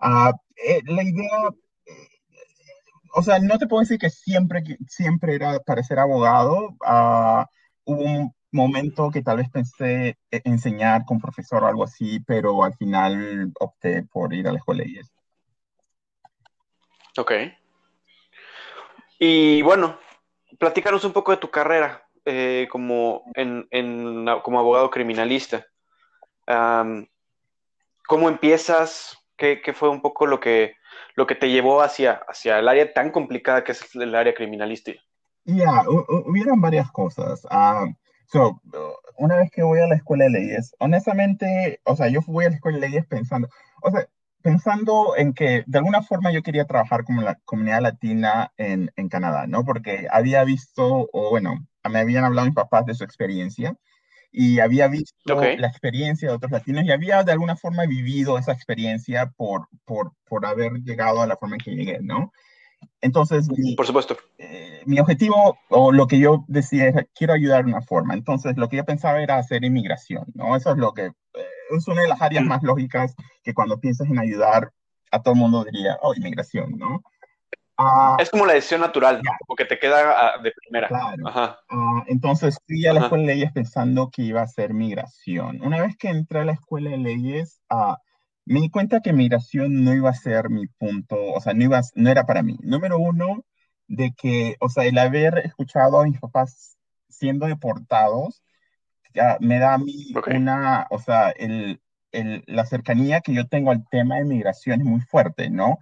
Uh, 0.01 0.33
eh, 0.67 0.81
la 0.87 1.03
idea, 1.03 1.51
o 3.19 3.23
sea, 3.23 3.41
no 3.41 3.59
te 3.59 3.67
puedo 3.67 3.81
decir 3.81 3.99
que 3.99 4.11
siempre, 4.11 4.63
siempre 4.87 5.35
era 5.35 5.59
para 5.59 5.83
ser 5.83 5.99
abogado. 5.99 6.77
hubo 7.85 8.03
un 8.05 8.33
momento 8.53 9.11
que 9.11 9.23
tal 9.23 9.39
vez 9.39 9.51
pensé 9.51 10.17
e-, 10.31 10.43
enseñar 10.45 11.05
con 11.05 11.19
profesor 11.19 11.65
o 11.65 11.67
algo 11.67 11.83
así, 11.83 12.21
pero 12.21 12.63
al 12.63 12.75
final 12.77 13.53
opté 13.59 14.05
por 14.05 14.33
ir 14.33 14.47
a 14.47 14.53
la 14.53 14.59
escuela 14.59 14.85
de 14.85 14.89
leyes. 14.89 15.13
Ok. 17.17 17.33
Y 19.19 19.63
bueno, 19.63 19.99
platícanos 20.61 21.05
un 21.05 21.13
poco 21.13 21.33
de 21.33 21.39
tu 21.39 21.51
carrera 21.51 22.09
eh, 22.25 22.69
como, 22.71 23.25
como 24.45 24.61
abogado 24.61 24.91
criminalista. 24.91 25.67
¿Cómo 28.07 28.29
empiezas? 28.29 29.19
¿Qué, 29.37 29.61
¿Qué, 29.61 29.73
fue 29.73 29.89
un 29.89 30.01
poco 30.01 30.27
lo 30.27 30.39
que, 30.39 30.79
lo 31.19 31.27
que 31.27 31.35
te 31.35 31.51
llevó 31.51 31.83
hacia, 31.83 32.23
hacia 32.29 32.59
el 32.59 32.69
área 32.69 32.93
tan 32.93 33.11
complicada 33.11 33.65
que 33.65 33.73
es 33.73 33.95
el 33.95 34.15
área 34.15 34.35
criminalística? 34.35 35.01
Ya, 35.45 35.85
hubieron 36.27 36.61
varias 36.61 36.91
cosas. 36.91 37.45
Uh, 37.45 37.93
So, 38.31 38.61
una 39.17 39.37
vez 39.37 39.51
que 39.51 39.63
voy 39.63 39.81
a 39.81 39.87
la 39.87 39.95
escuela 39.95 40.25
de 40.25 40.31
leyes, 40.31 40.77
honestamente, 40.81 41.81
o 41.85 41.97
sea, 41.97 42.09
yo 42.09 42.21
fui 42.21 42.45
a 42.45 42.51
la 42.51 42.57
escuela 42.57 42.79
de 42.79 42.89
leyes 42.89 43.07
pensando, 43.07 43.49
o 43.81 43.91
sea, 43.91 44.07
pensando 44.43 45.15
en 45.17 45.33
que 45.33 45.65
de 45.67 45.79
alguna 45.79 46.03
forma 46.03 46.31
yo 46.31 46.43
quería 46.43 46.67
trabajar 46.67 47.05
como 47.05 47.23
la 47.23 47.37
comunidad 47.47 47.81
latina 47.81 48.53
en, 48.59 48.93
en 48.97 49.09
Canadá, 49.09 49.47
¿no? 49.47 49.65
Porque 49.65 50.09
había 50.11 50.45
visto, 50.45 51.09
o 51.11 51.31
bueno, 51.31 51.67
me 51.89 52.01
habían 52.01 52.25
hablado 52.25 52.47
mis 52.47 52.55
papás 52.55 52.85
de 52.85 52.95
su 52.95 53.03
experiencia 53.03 53.79
y 54.31 54.61
había 54.61 54.89
visto 54.89 55.15
la 55.35 55.67
experiencia 55.67 56.29
de 56.29 56.35
otros 56.35 56.53
latinos 56.53 56.85
y 56.85 56.93
había 56.93 57.23
de 57.25 57.33
alguna 57.33 57.57
forma 57.57 57.87
vivido 57.87 58.39
esa 58.39 58.53
experiencia 58.53 59.33
por, 59.37 59.69
por, 59.85 60.13
por 60.29 60.47
haber 60.47 60.73
llegado 60.85 61.23
a 61.23 61.27
la 61.27 61.37
forma 61.37 61.57
en 61.57 61.61
que 61.61 61.71
llegué, 61.75 61.99
¿no? 62.01 62.33
Entonces, 63.01 63.49
mi, 63.51 63.75
por 63.75 63.87
supuesto. 63.87 64.17
Eh, 64.39 64.83
mi 64.87 64.99
objetivo 65.01 65.59
o 65.69 65.93
lo 65.93 66.07
que 66.07 66.19
yo 66.19 66.45
decía 66.49 66.89
es, 66.89 66.95
quiero 67.15 67.33
ayudar 67.33 67.65
de 67.65 67.73
una 67.73 67.83
forma. 67.83 68.15
Entonces, 68.15 68.57
lo 68.57 68.69
que 68.69 68.77
yo 68.77 68.85
pensaba 68.85 69.21
era 69.23 69.37
hacer 69.37 69.65
inmigración, 69.65 70.25
¿no? 70.35 70.57
Eso 70.57 70.73
es 70.73 70.79
lo 70.79 70.93
que, 70.93 71.07
eh, 71.07 71.47
es 71.77 71.89
una 71.89 72.03
de 72.03 72.09
las 72.09 72.21
áreas 72.23 72.45
mm. 72.45 72.49
más 72.49 72.63
lógicas 72.63 73.15
que 73.43 73.55
cuando 73.55 73.81
piensas 73.81 74.09
en 74.09 74.19
ayudar 74.19 74.73
a 75.11 75.23
todo 75.23 75.35
el 75.35 75.41
mundo 75.41 75.65
diría, 75.65 75.99
oh, 76.03 76.15
inmigración, 76.15 76.77
¿no? 76.77 77.03
Ah, 77.81 78.17
es 78.19 78.29
como 78.29 78.45
la 78.45 78.55
decisión 78.55 78.81
natural, 78.81 79.23
¿no? 79.23 79.31
porque 79.47 79.65
te 79.65 79.79
queda 79.79 80.11
ah, 80.11 80.43
de 80.43 80.51
primera. 80.51 80.89
Claro. 80.89 81.23
Ah, 81.27 82.05
entonces 82.09 82.59
fui 82.67 82.85
a 82.87 82.93
la 82.93 83.03
escuela 83.03 83.23
de 83.23 83.35
leyes 83.35 83.53
pensando 83.53 84.11
que 84.11 84.23
iba 84.23 84.43
a 84.43 84.49
ser 84.49 84.75
migración. 84.75 85.63
Una 85.63 85.81
vez 85.83 85.97
que 85.97 86.09
entré 86.09 86.41
a 86.41 86.45
la 86.45 86.53
escuela 86.53 86.91
de 86.91 86.99
leyes, 86.99 87.63
me 88.45 88.61
di 88.61 88.71
cuenta 88.71 89.01
que 89.01 89.13
migración 89.13 89.85
no 89.85 89.95
iba 89.95 90.11
a 90.11 90.15
ser 90.15 90.51
mi 90.51 90.67
punto, 90.67 91.17
o 91.35 91.41
sea, 91.41 91.55
no, 91.55 91.63
iba, 91.63 91.81
no 91.95 92.11
era 92.11 92.27
para 92.27 92.43
mí. 92.43 92.59
Número 92.63 92.99
uno, 92.99 93.45
de 93.87 94.13
que, 94.13 94.57
o 94.61 94.69
sea, 94.69 94.85
el 94.85 94.99
haber 94.99 95.39
escuchado 95.39 96.01
a 96.01 96.05
mis 96.05 96.19
papás 96.19 96.77
siendo 97.09 97.47
deportados, 97.47 98.43
ya 99.15 99.39
me 99.41 99.59
da 99.59 99.75
a 99.75 99.79
mí 99.79 100.13
una, 100.35 100.87
o 100.91 100.99
sea, 100.99 101.31
el, 101.31 101.81
el, 102.13 102.43
la 102.47 102.67
cercanía 102.67 103.21
que 103.21 103.35
yo 103.35 103.47
tengo 103.47 103.71
al 103.71 103.87
tema 103.89 104.17
de 104.17 104.25
migración 104.25 104.81
es 104.81 104.87
muy 104.87 105.01
fuerte, 105.01 105.51
¿no? 105.51 105.79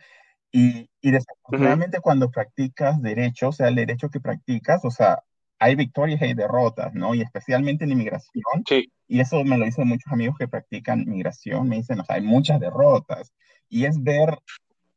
Y, 0.57 0.89
y 1.03 1.11
desafortunadamente 1.11 2.01
cuando 2.01 2.31
practicas 2.31 3.03
derecho, 3.03 3.49
o 3.49 3.53
sea, 3.53 3.69
el 3.69 3.75
derecho 3.75 4.09
que 4.09 4.21
practicas, 4.21 4.83
o 4.87 4.91
sea, 4.91 5.23
hay 5.59 5.75
victorias 5.75 6.19
y 6.23 6.25
hay 6.25 6.35
derrotas, 6.35 6.95
¿no? 6.95 7.15
Y 7.15 7.21
especialmente 7.21 7.85
en 7.85 7.93
inmigración. 7.93 8.65
Sí. 8.67 8.91
Y 9.07 9.21
eso 9.21 9.45
me 9.45 9.59
lo 9.59 9.67
dicen 9.67 9.87
muchos 9.87 10.11
amigos 10.11 10.37
que 10.39 10.49
practican 10.49 11.05
migración, 11.07 11.69
me 11.69 11.77
dicen, 11.77 12.01
o 12.01 12.05
sea, 12.07 12.17
hay 12.17 12.23
muchas 12.23 12.59
derrotas. 12.59 13.35
Y 13.69 13.85
es 13.85 14.03
ver 14.03 14.39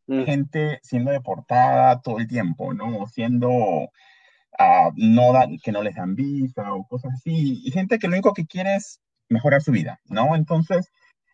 mm. 0.07 0.23
gente 0.23 0.79
siendo 0.81 1.11
deportada 1.11 1.99
todo 1.99 2.19
el 2.19 2.27
tiempo, 2.29 2.73
¿no? 2.73 3.05
Siendo, 3.07 3.49
uh, 3.49 4.91
no 4.95 5.33
que 5.61 5.73
no 5.73 5.83
les 5.83 5.95
dan 5.95 6.15
visa 6.15 6.73
o 6.73 6.87
cosas 6.87 7.15
así. 7.15 7.61
Y 7.65 7.71
gente 7.71 7.99
que 7.99 8.07
lo 8.07 8.13
único 8.13 8.33
que 8.33 8.45
quiere 8.45 8.77
es 8.77 9.01
mejorar 9.27 9.61
su 9.61 9.73
vida, 9.73 9.99
¿no? 10.05 10.37
Entonces, 10.37 10.89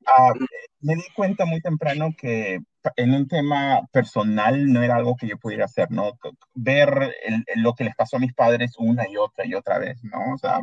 uh, 0.07 0.33
me 0.81 0.95
di 0.95 1.03
cuenta 1.15 1.45
muy 1.45 1.61
temprano 1.61 2.13
que 2.17 2.59
en 2.95 3.13
un 3.13 3.27
tema 3.27 3.81
personal 3.91 4.71
no 4.71 4.83
era 4.83 4.95
algo 4.95 5.15
que 5.15 5.27
yo 5.27 5.37
pudiera 5.37 5.65
hacer, 5.65 5.91
¿no? 5.91 6.13
Ver 6.53 7.13
lo 7.55 7.73
que 7.73 7.83
les 7.83 7.95
pasó 7.95 8.17
a 8.17 8.19
mis 8.19 8.33
padres 8.33 8.75
una 8.77 9.09
y 9.09 9.17
otra 9.17 9.45
y 9.45 9.53
otra 9.55 9.79
vez, 9.79 10.03
¿no? 10.03 10.33
O 10.33 10.37
sea, 10.37 10.59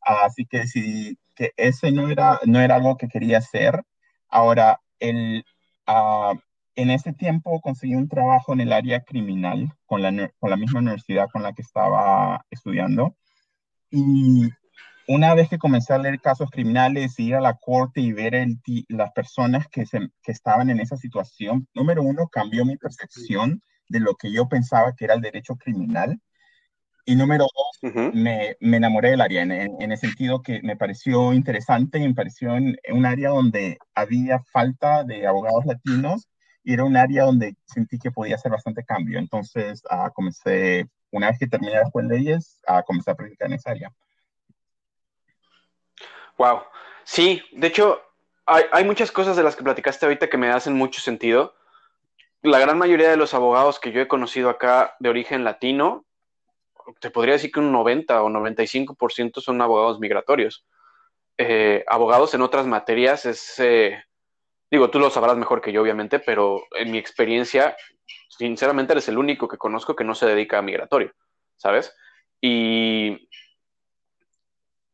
así 0.00 0.46
que 0.46 0.60
decidí 0.60 1.18
que 1.34 1.52
ese 1.56 1.92
no 1.92 2.08
era, 2.10 2.40
no 2.46 2.60
era 2.60 2.76
algo 2.76 2.96
que 2.96 3.08
quería 3.08 3.38
hacer. 3.38 3.82
Ahora, 4.28 4.80
el, 4.98 5.44
uh, 5.86 6.38
en 6.74 6.90
ese 6.90 7.12
tiempo 7.12 7.60
conseguí 7.60 7.94
un 7.94 8.08
trabajo 8.08 8.52
en 8.52 8.60
el 8.60 8.72
área 8.72 9.02
criminal 9.02 9.72
con 9.86 10.02
la, 10.02 10.30
con 10.38 10.50
la 10.50 10.56
misma 10.56 10.80
universidad 10.80 11.28
con 11.30 11.42
la 11.42 11.52
que 11.52 11.62
estaba 11.62 12.44
estudiando. 12.50 13.16
Y 13.90 14.48
una 15.08 15.34
vez 15.34 15.48
que 15.48 15.58
comencé 15.58 15.92
a 15.92 15.98
leer 15.98 16.20
casos 16.20 16.50
criminales, 16.50 17.18
ir 17.18 17.34
a 17.34 17.40
la 17.40 17.54
corte 17.54 18.00
y 18.00 18.12
ver 18.12 18.34
el, 18.34 18.60
las 18.88 19.12
personas 19.12 19.66
que, 19.68 19.86
se, 19.86 19.98
que 20.22 20.32
estaban 20.32 20.70
en 20.70 20.80
esa 20.80 20.96
situación, 20.96 21.66
número 21.74 22.02
uno, 22.02 22.28
cambió 22.28 22.64
mi 22.64 22.76
percepción 22.76 23.62
de 23.88 24.00
lo 24.00 24.14
que 24.14 24.32
yo 24.32 24.48
pensaba 24.48 24.94
que 24.94 25.04
era 25.04 25.14
el 25.14 25.20
derecho 25.20 25.56
criminal. 25.56 26.20
Y 27.06 27.16
número 27.16 27.44
dos, 27.44 28.12
me, 28.14 28.56
me, 28.60 28.76
enamoré 28.76 29.10
del 29.10 29.20
área, 29.20 29.42
en, 29.42 29.50
en, 29.50 29.90
el 29.90 29.98
sentido 29.98 30.42
que 30.42 30.60
me 30.62 30.76
pareció 30.76 31.32
interesante 31.32 31.98
y 31.98 32.06
me 32.06 32.14
pareció 32.14 32.56
en, 32.56 32.76
un 32.92 33.04
área 33.04 33.30
donde 33.30 33.78
había 33.94 34.38
falta 34.52 35.02
de 35.02 35.26
abogados 35.26 35.64
latinos 35.64 36.28
y 36.62 36.74
era 36.74 36.84
un 36.84 36.96
área 36.96 37.24
donde 37.24 37.56
sentí 37.64 37.98
que 37.98 38.12
podía 38.12 38.36
hacer 38.36 38.52
bastante 38.52 38.84
cambio. 38.84 39.18
Entonces, 39.18 39.82
uh, 39.90 40.12
comencé, 40.12 40.86
una 41.10 41.30
vez 41.30 41.38
que 41.38 41.48
terminé 41.48 41.72
la 41.72 41.82
escuela 41.82 42.10
de 42.10 42.18
leyes, 42.18 42.60
a 42.66 42.82
comenzar 42.82 43.14
a 43.14 43.16
practicar 43.16 43.48
en 43.48 43.54
esa 43.54 43.70
área. 43.70 43.92
Wow. 46.40 46.62
Sí, 47.04 47.42
de 47.52 47.66
hecho, 47.66 48.00
hay, 48.46 48.82
muchas 48.84 49.12
cosas 49.12 49.36
de 49.36 49.42
las 49.42 49.56
que 49.56 49.62
platicaste 49.62 50.06
ahorita 50.06 50.30
que 50.30 50.38
me 50.38 50.48
hacen 50.50 50.72
mucho 50.72 51.02
sentido. 51.02 51.54
La 52.40 52.58
gran 52.58 52.78
mayoría 52.78 53.10
de 53.10 53.18
los 53.18 53.34
abogados 53.34 53.78
que 53.78 53.92
yo 53.92 54.00
he 54.00 54.08
conocido 54.08 54.48
acá 54.48 54.96
de 55.00 55.10
origen 55.10 55.44
latino, 55.44 56.06
te 56.98 57.10
podría 57.10 57.34
decir 57.34 57.52
que 57.52 57.60
un 57.60 57.70
90 57.70 58.22
o 58.22 58.30
95% 58.30 59.42
son 59.42 59.60
abogados 59.60 60.00
migratorios. 60.00 60.64
Eh, 61.36 61.84
abogados 61.86 62.32
en 62.32 62.40
otras 62.40 62.66
materias 62.66 63.26
es, 63.26 63.58
eh, 63.58 64.02
digo, 64.70 64.88
tú 64.88 64.98
lo 64.98 65.10
sabrás 65.10 65.36
mejor 65.36 65.60
que 65.60 65.72
yo, 65.72 65.82
obviamente, 65.82 66.20
pero 66.20 66.62
en 66.70 66.90
mi 66.90 66.96
experiencia, 66.96 67.76
sinceramente 68.30 68.94
eres 68.94 69.10
el 69.10 69.18
único 69.18 69.46
que 69.46 69.58
conozco 69.58 69.94
que 69.94 70.04
no 70.04 70.14
se 70.14 70.24
dedica 70.24 70.56
a 70.56 70.62
migratorio, 70.62 71.12
¿sabes? 71.58 71.94
Y 72.40 73.28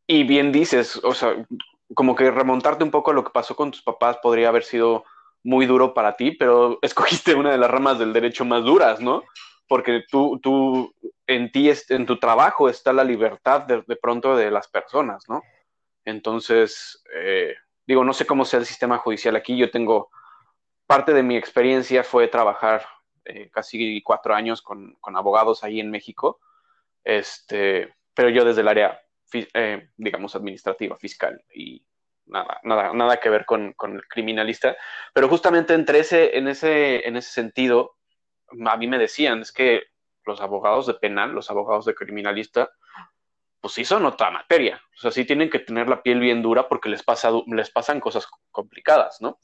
y 0.07 0.25
bien 0.25 0.53
dices, 0.53 1.01
o 1.03 1.15
sea, 1.15 1.47
como 1.95 2.15
que 2.15 2.31
remontarte 2.31 2.85
un 2.85 2.91
poco 2.91 3.11
a 3.11 3.15
lo 3.15 3.25
que 3.25 3.31
pasó 3.31 3.57
con 3.57 3.71
tus 3.71 3.83
papás 3.83 4.19
podría 4.23 4.49
haber 4.49 4.65
sido 4.65 5.05
muy 5.43 5.67
duro 5.67 5.95
para 5.95 6.17
ti, 6.17 6.33
pero 6.33 6.79
escogiste 6.83 7.35
una 7.35 7.53
de 7.53 7.59
las 7.59 7.71
ramas 7.71 7.99
del 7.99 8.13
derecho 8.13 8.45
más 8.45 8.65
duras, 8.65 9.01
¿no? 9.01 9.23
Porque 9.69 10.05
tú, 10.09 10.39
tú 10.43 10.95
en 11.27 11.51
ti, 11.51 11.71
en 11.89 12.07
tu 12.07 12.19
trabajo 12.19 12.69
está 12.69 12.93
la 12.93 13.05
libertad 13.05 13.63
de, 13.63 13.97
pronto 13.97 14.37
de 14.37 14.51
las 14.51 14.69
personas, 14.69 15.25
¿no? 15.29 15.43
Entonces, 16.05 17.03
eh, 17.15 17.55
digo, 17.85 18.05
no 18.05 18.13
sé 18.13 18.27
cómo 18.27 18.45
sea 18.45 18.61
el 18.61 18.67
sistema 18.67 18.99
judicial 18.99 19.35
aquí. 19.35 19.57
Yo 19.57 19.71
tengo, 19.73 20.11
parte 20.87 21.13
de 21.13 21.25
mi 21.25 21.37
experiencia 21.37 22.05
fue 22.05 22.29
trabajar 22.29 22.87
eh, 23.25 23.51
casi 23.53 24.01
cuatro 24.03 24.35
años 24.35 24.63
con, 24.63 24.95
con 25.01 25.17
abogados 25.17 25.65
ahí 25.65 25.81
en 25.81 25.91
México, 25.91 26.39
este, 27.03 27.93
pero 28.15 28.29
yo 28.29 28.45
desde 28.45 28.61
el 28.61 28.69
área 28.69 29.01
eh, 29.33 29.91
digamos, 29.97 30.35
administrativa, 30.37 30.97
fiscal 30.97 31.43
y 31.55 31.85
nada, 32.27 32.61
nada, 32.65 32.93
nada 32.93 33.19
que 33.19 33.31
ver 33.31 33.45
con, 33.45 33.73
con, 33.75 33.97
el 33.97 34.07
criminalista. 34.07 34.77
Pero 35.13 35.29
justamente 35.29 35.75
entre 35.75 36.01
ese, 36.01 36.37
en, 36.37 36.49
ese, 36.49 37.07
en 37.07 37.17
ese 37.17 37.31
sentido, 37.31 37.97
a 38.67 38.77
mí 38.77 38.87
me 38.87 38.99
decían, 38.99 39.43
es 39.43 39.53
que 39.53 39.85
los 40.25 40.41
abogados 40.41 40.87
de 40.87 40.95
penal, 40.95 41.33
los 41.33 41.51
abogados 41.51 41.85
de 41.85 41.95
criminalista, 41.95 42.71
pues 43.61 43.75
sí 43.75 43.85
son 43.85 44.05
otra 44.07 44.31
materia. 44.31 44.81
O 44.97 45.01
sea, 45.01 45.11
sí 45.11 45.25
tienen 45.25 45.51
que 45.51 45.61
tener 45.61 45.89
la 45.89 46.03
piel 46.03 46.21
bien 46.21 46.43
dura 46.43 46.69
porque 46.69 46.89
les, 46.89 47.03
pasa, 47.03 47.31
les 47.47 47.71
pasan 47.71 48.01
cosas 48.01 48.27
complicadas, 48.51 49.21
¿no? 49.21 49.39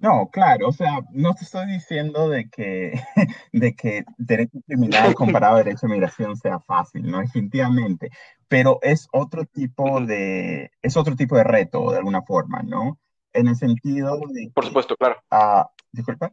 No, 0.00 0.28
claro, 0.30 0.68
o 0.68 0.72
sea, 0.72 1.00
no 1.10 1.34
te 1.34 1.44
estoy 1.44 1.66
diciendo 1.66 2.28
de 2.28 2.48
que, 2.48 2.92
de 3.52 3.74
que 3.74 4.04
derecho 4.18 4.58
criminal 4.66 5.14
comparado 5.14 5.56
a 5.56 5.58
derecho 5.58 5.86
de 5.86 5.94
migración 5.94 6.36
sea 6.36 6.60
fácil, 6.60 7.10
¿no? 7.10 7.20
Definitivamente, 7.20 8.10
pero 8.48 8.78
es 8.82 9.08
otro 9.12 9.44
tipo 9.44 10.00
de, 10.00 10.70
es 10.82 10.96
otro 10.96 11.16
tipo 11.16 11.36
de 11.36 11.44
reto, 11.44 11.90
de 11.90 11.98
alguna 11.98 12.22
forma, 12.22 12.62
¿no? 12.62 12.98
En 13.32 13.48
el 13.48 13.56
sentido 13.56 14.18
de... 14.28 14.50
Por 14.54 14.66
supuesto, 14.66 14.96
claro. 14.96 15.22
Ah, 15.30 15.70
disculpa. 15.92 16.32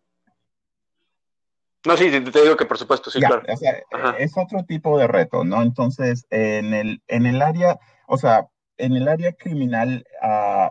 No, 1.86 1.98
sí, 1.98 2.10
te 2.10 2.42
digo 2.42 2.56
que 2.56 2.66
por 2.66 2.78
supuesto, 2.78 3.12
sí, 3.12 3.20
claro. 3.20 3.44
O 3.48 3.58
sea, 3.58 3.84
es 4.18 4.38
otro 4.38 4.64
tipo 4.64 4.98
de 4.98 5.08
reto, 5.08 5.44
¿no? 5.44 5.62
Entonces, 5.62 6.26
en 6.30 6.74
el, 6.74 7.02
en 7.08 7.26
el 7.26 7.42
área, 7.42 7.78
o 8.08 8.18
sea, 8.18 8.48
en 8.78 8.94
el 8.94 9.08
área 9.08 9.34
criminal, 9.34 10.06
uh, 10.22 10.70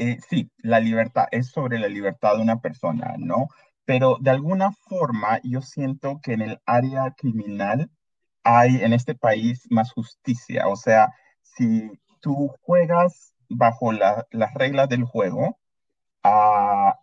eh, 0.00 0.18
sí, 0.30 0.50
la 0.62 0.80
libertad 0.80 1.26
es 1.30 1.48
sobre 1.50 1.78
la 1.78 1.88
libertad 1.88 2.36
de 2.36 2.42
una 2.42 2.60
persona, 2.60 3.16
¿no? 3.18 3.48
Pero 3.84 4.16
de 4.18 4.30
alguna 4.30 4.72
forma 4.72 5.40
yo 5.44 5.60
siento 5.60 6.20
que 6.22 6.32
en 6.32 6.40
el 6.40 6.60
área 6.64 7.10
criminal 7.18 7.90
hay 8.42 8.76
en 8.76 8.94
este 8.94 9.14
país 9.14 9.66
más 9.70 9.92
justicia. 9.92 10.68
O 10.68 10.76
sea, 10.76 11.12
si 11.42 11.90
tú 12.20 12.48
juegas 12.62 13.34
bajo 13.50 13.92
las 13.92 14.54
reglas 14.54 14.88
del 14.88 15.04
juego, 15.04 15.58
ah, 16.22 16.98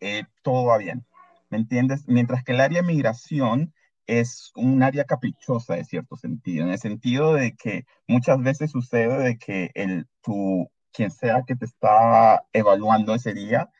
eh, 0.00 0.24
todo 0.42 0.66
va 0.66 0.78
bien. 0.78 1.06
¿Me 1.48 1.58
entiendes? 1.58 2.08
Mientras 2.08 2.42
que 2.42 2.52
el 2.52 2.60
área 2.60 2.82
migración 2.82 3.72
es 4.06 4.50
un 4.56 4.82
área 4.82 5.04
caprichosa 5.04 5.76
de 5.76 5.84
cierto 5.84 6.16
sentido, 6.16 6.64
en 6.64 6.72
el 6.72 6.78
sentido 6.80 7.34
de 7.34 7.54
que 7.54 7.84
muchas 8.08 8.40
veces 8.42 8.72
sucede 8.72 9.18
de 9.22 9.38
que 9.38 9.70
el, 9.74 10.08
tu, 10.22 10.68
quien 10.92 11.10
sea 11.10 11.42
que 11.46 11.56
te 11.56 11.64
está 11.64 12.44
evaluando 12.52 13.14
ese 13.14 13.34
día, 13.34 13.70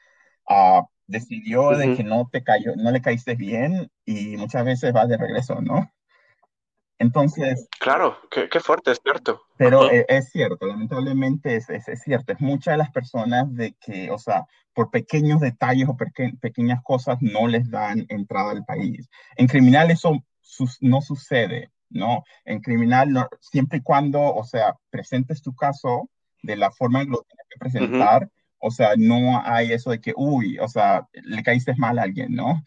uh, 0.49 0.83
decidió 1.07 1.71
de 1.71 1.97
que 1.97 2.05
no 2.05 2.29
te 2.31 2.43
cayó, 2.43 2.75
no 2.77 2.91
le 2.91 3.03
caíste 3.03 3.35
bien 3.35 3.91
y 4.05 4.37
muchas 4.37 4.65
veces 4.65 4.93
vas 4.93 5.09
de 5.09 5.17
regreso, 5.17 5.61
¿no? 5.61 5.93
Entonces... 6.99 7.69
Claro, 7.81 8.17
qué, 8.31 8.49
qué 8.49 8.61
fuerte, 8.61 8.93
es 8.93 9.01
cierto. 9.03 9.43
Pero 9.57 9.91
e, 9.91 10.07
es, 10.09 10.31
cierto, 10.31 10.67
lamentablemente 10.67 11.57
es, 11.57 11.69
es, 11.69 11.89
es, 11.89 12.01
cierto. 12.03 12.33
Es 12.33 12.41
muchas 12.41 12.75
de 12.75 12.79
las 12.79 12.93
personas 12.93 13.53
de 13.55 13.75
que, 13.81 14.11
o 14.11 14.19
sea, 14.19 14.47
por 14.73 14.91
pequeños 14.91 15.41
detalles 15.41 15.89
o 15.89 15.97
pequeñas 16.41 16.81
cosas 16.83 17.19
no 17.21 17.49
les 17.49 17.71
dan 17.71 18.07
entrada 18.09 18.53
al 18.53 18.65
país. 18.65 19.09
En 19.37 19.49
criminal 19.49 19.91
eso 19.91 20.23
no 20.81 21.01
sucede, 21.01 21.73
¿no? 21.91 22.25
En 22.45 22.61
criminal, 22.61 23.11
no, 23.11 23.29
siempre 23.41 23.79
y 23.79 23.83
cuando, 23.83 24.21
o 24.23 24.45
sea, 24.45 24.77
presentes 24.91 25.43
tu 25.43 25.55
caso 25.55 26.09
de 26.43 26.57
la 26.57 26.71
forma 26.71 27.01
en 27.01 27.07
que 27.07 27.13
lo 27.13 27.23
tienes 27.23 27.47
que 27.49 27.59
presentar, 27.59 28.29
o 28.59 28.71
sea, 28.71 28.95
no 28.97 29.43
hay 29.45 29.73
eso 29.73 29.91
de 29.91 30.01
que, 30.01 30.13
uy, 30.17 30.59
o 30.59 30.69
sea, 30.69 31.09
le 31.13 31.43
caíste 31.43 31.75
mal 31.77 31.99
a 31.99 32.03
alguien, 32.03 32.35
¿no? 32.35 32.63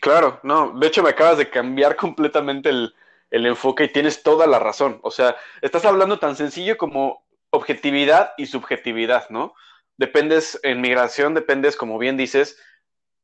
Claro, 0.00 0.40
no, 0.42 0.78
de 0.78 0.86
hecho 0.86 1.02
me 1.02 1.10
acabas 1.10 1.38
de 1.38 1.48
cambiar 1.48 1.96
completamente 1.96 2.68
el, 2.68 2.94
el 3.30 3.46
enfoque 3.46 3.84
y 3.84 3.92
tienes 3.92 4.22
toda 4.22 4.46
la 4.46 4.58
razón. 4.58 5.00
O 5.02 5.10
sea, 5.10 5.36
estás 5.62 5.84
hablando 5.84 6.18
tan 6.18 6.36
sencillo 6.36 6.76
como 6.76 7.24
objetividad 7.50 8.32
y 8.36 8.46
subjetividad, 8.46 9.28
¿no? 9.30 9.54
Dependes, 9.96 10.60
en 10.62 10.80
migración 10.80 11.34
dependes, 11.34 11.76
como 11.76 11.98
bien 11.98 12.16
dices, 12.16 12.58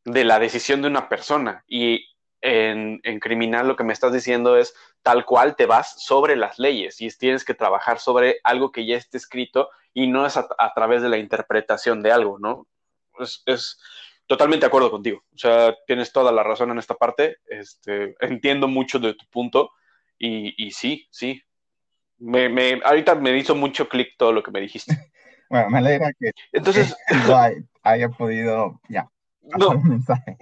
de 0.05 0.25
la 0.25 0.39
decisión 0.39 0.83
de 0.83 0.89
una 0.89 1.09
persona. 1.09 1.65
Y 1.69 2.10
en, 2.43 3.01
criminal 3.21 3.69
lo 3.69 3.77
que 3.77 3.85
me 3.85 3.93
estás 3.93 4.13
diciendo 4.13 4.57
es 4.57 4.75
tal 5.03 5.25
cual 5.25 5.57
te 5.57 5.67
vas 5.67 6.03
sobre 6.03 6.37
las 6.37 6.59
leyes 6.59 7.01
y 7.01 7.09
tienes 7.11 7.45
que 7.45 7.55
trabajar 7.55 7.99
sobre 7.99 8.41
algo 8.45 8.73
que 8.73 8.87
ya 8.87 8.97
esté 8.97 9.19
escrito 9.19 9.71
y 9.93 10.07
no 10.07 10.27
es 10.27 10.37
a, 10.37 10.73
través 10.75 11.03
de 11.03 11.09
la 11.09 11.19
interpretación 11.19 12.03
de 12.03 12.13
algo, 12.13 12.39
¿no? 12.39 12.67
Es, 13.47 13.79
totalmente 14.27 14.65
de 14.65 14.69
acuerdo 14.69 14.93
contigo. 14.93 15.25
O 15.35 15.39
sea, 15.39 15.75
tienes 15.87 16.13
toda 16.13 16.31
la 16.31 16.45
razón 16.45 16.71
en 16.71 16.79
esta 16.79 16.95
parte. 16.95 17.39
Este, 17.47 18.15
entiendo 18.21 18.69
mucho 18.69 19.01
de 19.01 19.15
tu 19.15 19.27
punto 19.27 19.73
y, 20.19 20.71
sí, 20.71 21.09
sí. 21.11 21.43
Me, 22.19 22.81
ahorita 22.85 23.17
me 23.17 23.37
hizo 23.37 23.57
mucho 23.57 23.89
clic 23.89 24.15
todo 24.17 24.33
lo 24.33 24.43
que 24.43 24.51
me 24.51 24.61
dijiste. 24.61 24.95
Bueno, 25.51 25.69
me 25.69 25.79
alegra 25.79 26.13
que, 26.13 26.31
Entonces, 26.53 26.97
haya 27.83 28.09
podido, 28.11 28.81
ya, 28.89 29.11
no, 29.59 29.71
un 29.71 29.89
mensaje. 29.89 30.39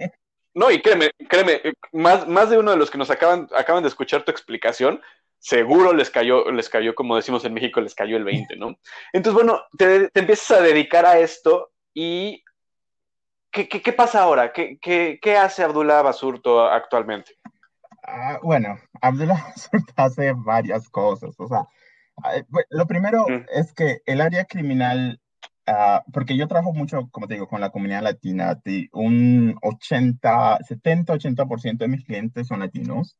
No, 0.59 0.69
y 0.69 0.81
créeme, 0.81 1.11
créeme, 1.29 1.61
más, 1.93 2.27
más 2.27 2.49
de 2.49 2.57
uno 2.57 2.71
de 2.71 2.75
los 2.75 2.91
que 2.91 2.97
nos 2.97 3.09
acaban, 3.09 3.47
acaban 3.55 3.81
de 3.81 3.87
escuchar 3.87 4.23
tu 4.23 4.31
explicación, 4.31 5.01
seguro 5.37 5.93
les 5.93 6.09
cayó, 6.09 6.51
les 6.51 6.67
cayó, 6.67 6.93
como 6.95 7.15
decimos 7.15 7.45
en 7.45 7.53
México, 7.53 7.79
les 7.79 7.95
cayó 7.95 8.17
el 8.17 8.25
20, 8.25 8.57
¿no? 8.57 8.77
Entonces, 9.13 9.41
bueno, 9.41 9.61
te, 9.77 10.09
empiezas 10.13 10.59
a 10.59 10.61
dedicar 10.61 11.05
a 11.05 11.17
esto 11.17 11.71
y 11.93 12.43
¿qué, 13.49 13.69
qué, 13.69 13.93
pasa 13.93 14.21
ahora? 14.21 14.51
¿Qué, 14.51 14.77
¿Qué, 14.81 15.37
hace 15.37 15.63
Abdullah 15.63 16.01
Basurto 16.01 16.65
actualmente? 16.65 17.37
Ah, 18.03 18.39
bueno, 18.43 18.77
Abdullah 19.01 19.41
Basurto 19.55 19.93
hace 19.95 20.33
varias 20.35 20.89
cosas, 20.89 21.39
o 21.39 21.47
sea, 21.47 21.65
lo 22.69 22.85
primero 22.85 23.25
mm. 23.29 23.45
es 23.53 23.73
que 23.73 24.01
el 24.05 24.19
área 24.19 24.43
criminal 24.43 25.21
Ah, 25.71 26.03
porque 26.11 26.35
yo 26.35 26.47
trabajo 26.47 26.73
mucho, 26.73 27.09
como 27.11 27.27
te 27.27 27.35
digo, 27.35 27.47
con 27.47 27.61
la 27.61 27.69
comunidad 27.69 28.01
latina. 28.01 28.59
Un 28.93 29.55
80, 29.61 30.59
70, 30.67 31.13
80% 31.13 31.77
de 31.77 31.87
mis 31.87 32.05
clientes 32.05 32.47
son 32.47 32.61
latinos. 32.61 33.17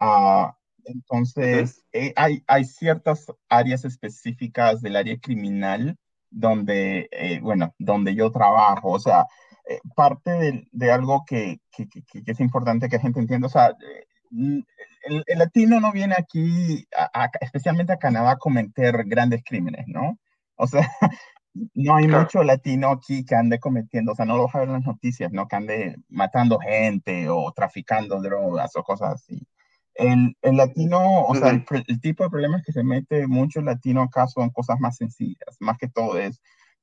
Uh, 0.00 0.50
entonces, 0.84 1.84
eh, 1.92 2.14
hay, 2.16 2.42
hay 2.46 2.64
ciertas 2.64 3.26
áreas 3.50 3.84
específicas 3.84 4.80
del 4.80 4.96
área 4.96 5.18
criminal 5.18 5.98
donde, 6.30 7.08
eh, 7.12 7.40
bueno, 7.40 7.74
donde 7.78 8.14
yo 8.14 8.30
trabajo. 8.30 8.92
O 8.92 8.98
sea, 8.98 9.26
eh, 9.68 9.80
parte 9.94 10.30
de, 10.30 10.68
de 10.72 10.90
algo 10.90 11.24
que, 11.26 11.60
que, 11.70 11.86
que, 11.88 12.22
es 12.24 12.40
importante 12.40 12.88
que 12.88 12.96
la 12.96 13.02
gente 13.02 13.20
entienda, 13.20 13.48
o 13.48 13.50
sea, 13.50 13.76
el, 14.30 14.64
el, 15.26 15.38
latino 15.38 15.78
no 15.80 15.92
viene 15.92 16.14
aquí, 16.16 16.86
especialmente 17.40 17.92
a 17.92 17.98
Canadá, 17.98 18.32
a 18.32 18.38
cometer 18.38 19.04
grandes 19.06 19.42
crímenes, 19.44 19.86
¿no? 19.88 20.18
O 20.56 20.66
sea, 20.66 20.88
no 21.54 21.96
hay 21.96 22.06
mucho 22.06 22.42
latino 22.42 22.90
aquí 22.90 23.24
que 23.24 23.34
ande 23.34 23.58
cometiendo, 23.58 24.12
o 24.12 24.14
sea, 24.14 24.24
no 24.24 24.36
lo 24.36 24.44
vas 24.44 24.54
a 24.54 24.60
ver 24.60 24.68
en 24.68 24.74
las 24.74 24.84
noticias, 24.84 25.32
¿no? 25.32 25.48
Que 25.48 25.56
ande 25.56 25.96
matando 26.08 26.58
gente 26.58 27.28
o 27.28 27.52
traficando 27.52 28.20
drogas 28.20 28.76
o 28.76 28.82
cosas 28.82 29.14
así. 29.14 29.46
El, 29.94 30.36
el 30.42 30.56
latino, 30.56 31.24
o 31.24 31.34
sea, 31.34 31.50
el, 31.50 32.00
tipo 32.00 32.24
de 32.24 32.30
problemas 32.30 32.62
que 32.64 32.72
se 32.72 32.84
mete 32.84 33.26
mucho 33.26 33.58
el 33.60 33.66
latino 33.66 34.02
acá 34.02 34.26
son 34.28 34.50
cosas 34.50 34.78
más 34.80 34.96
sencillas, 34.96 35.56
más 35.58 35.76
que 35.78 35.88
todo 35.88 36.18
es 36.18 36.40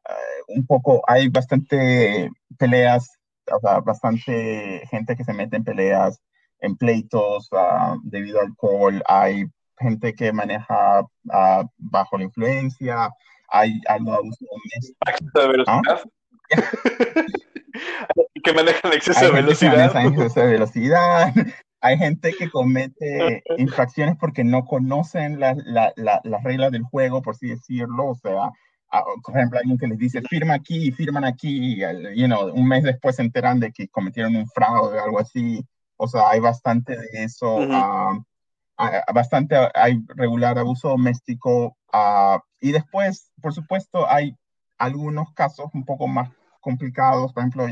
eh, 0.07 0.13
un 0.49 0.65
poco, 0.65 1.01
hay 1.07 1.29
bastante 1.29 2.29
peleas, 2.57 3.09
o 3.51 3.59
sea, 3.59 3.79
bastante 3.79 4.83
gente 4.89 5.15
que 5.15 5.23
se 5.23 5.33
mete 5.33 5.55
en 5.55 5.63
peleas, 5.63 6.21
en 6.59 6.75
pleitos 6.75 7.49
uh, 7.51 7.99
debido 8.03 8.39
al 8.39 8.47
alcohol, 8.47 9.01
hay 9.07 9.45
gente 9.79 10.13
que 10.13 10.33
maneja 10.33 11.01
uh, 11.01 11.67
bajo 11.77 12.17
la 12.17 12.25
influencia, 12.25 13.09
hay 13.49 13.81
abuso 13.87 14.45
doméstico. 14.51 15.39
de 15.39 15.47
velocidad? 15.47 16.03
que 18.43 18.53
manejan 18.53 18.93
exceso 18.93 19.25
de 19.25 19.31
velocidad. 19.31 20.05
exceso 20.05 20.39
de 20.39 20.47
velocidad. 20.47 21.33
Hay 21.79 21.95
gente 21.97 22.33
que 22.33 22.49
comete 22.49 23.43
infracciones 23.57 24.17
porque 24.19 24.43
no 24.43 24.65
conocen 24.65 25.39
las 25.39 25.53
reglas 26.43 26.71
del 26.71 26.81
juego, 26.81 27.21
por 27.21 27.35
así 27.35 27.49
decirlo. 27.49 28.07
O 28.07 28.15
sea, 28.15 28.49
por 29.23 29.37
ejemplo, 29.37 29.59
hay 29.59 29.61
alguien 29.61 29.77
que 29.77 29.85
les 29.85 29.99
dice, 29.99 30.23
firma 30.23 30.55
aquí, 30.55 30.91
firman 30.91 31.23
aquí, 31.23 31.75
y 31.75 32.19
you 32.19 32.25
know, 32.25 32.51
un 32.51 32.67
mes 32.67 32.83
después 32.83 33.17
se 33.17 33.21
enteran 33.21 33.59
de 33.59 33.71
que 33.71 33.87
cometieron 33.89 34.35
un 34.35 34.47
fraude 34.47 34.99
o 34.99 35.03
algo 35.03 35.19
así. 35.19 35.63
O 35.97 36.07
sea, 36.07 36.29
hay 36.29 36.39
bastante 36.39 36.97
de 36.97 37.23
eso 37.23 37.59
bastante 39.13 39.55
hay 39.73 39.99
regular 40.15 40.57
abuso 40.57 40.89
doméstico 40.89 41.76
uh, 41.93 42.39
y 42.59 42.71
después, 42.71 43.31
por 43.41 43.53
supuesto, 43.53 44.09
hay 44.09 44.35
algunos 44.77 45.33
casos 45.33 45.69
un 45.73 45.85
poco 45.85 46.07
más 46.07 46.29
complicados, 46.61 47.33
por 47.33 47.41
ejemplo, 47.41 47.67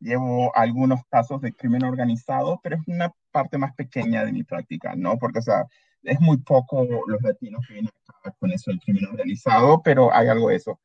llevo 0.00 0.56
algunos 0.56 1.00
casos 1.10 1.40
de 1.40 1.52
crimen 1.52 1.84
organizado, 1.84 2.58
pero 2.62 2.76
es 2.76 2.82
una 2.86 3.12
parte 3.30 3.58
más 3.58 3.74
pequeña 3.74 4.24
de 4.24 4.32
mi 4.32 4.42
práctica, 4.42 4.94
¿no? 4.96 5.18
Porque, 5.18 5.40
o 5.40 5.42
sea, 5.42 5.66
es 6.02 6.20
muy 6.20 6.38
poco 6.38 6.86
los 7.06 7.22
latinos 7.22 7.64
que 7.66 7.74
vienen 7.74 7.92
con 8.38 8.50
eso 8.50 8.70
del 8.70 8.80
crimen 8.80 9.06
organizado, 9.06 9.82
pero 9.82 10.12
hay 10.12 10.28
algo 10.28 10.48
de 10.48 10.56
eso. 10.56 10.80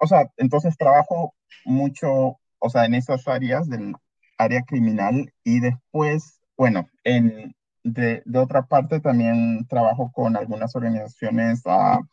O 0.00 0.06
sea, 0.06 0.30
entonces 0.36 0.76
trabajo 0.76 1.34
mucho, 1.64 2.38
o 2.58 2.70
sea, 2.70 2.84
en 2.84 2.94
esas 2.94 3.26
áreas 3.28 3.68
del 3.68 3.94
área 4.38 4.62
criminal 4.62 5.32
y 5.44 5.60
después, 5.60 6.40
bueno, 6.56 6.88
en 7.04 7.54
de, 7.86 8.22
otra 8.38 8.66
parte 8.66 9.00
también 9.00 9.66
trabajo 9.68 10.10
con 10.12 10.36
algunas 10.36 10.74
organizaciones 10.74 11.62
uh, 11.66 12.04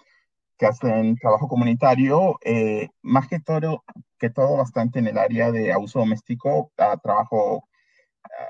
que 0.58 0.68
hacen 0.68 1.18
trabajo 1.18 1.48
comunitario, 1.48 2.38
eh, 2.44 2.90
más 3.02 3.28
que 3.28 3.40
todo, 3.40 3.84
que 4.20 4.30
todo 4.30 4.58
bastante 4.58 5.00
en 5.00 5.08
el 5.08 5.18
área 5.18 5.52
de 5.52 5.74
abuso 5.74 6.00
doméstico, 6.00 6.72
uh, 6.78 6.98
trabajo 7.02 7.68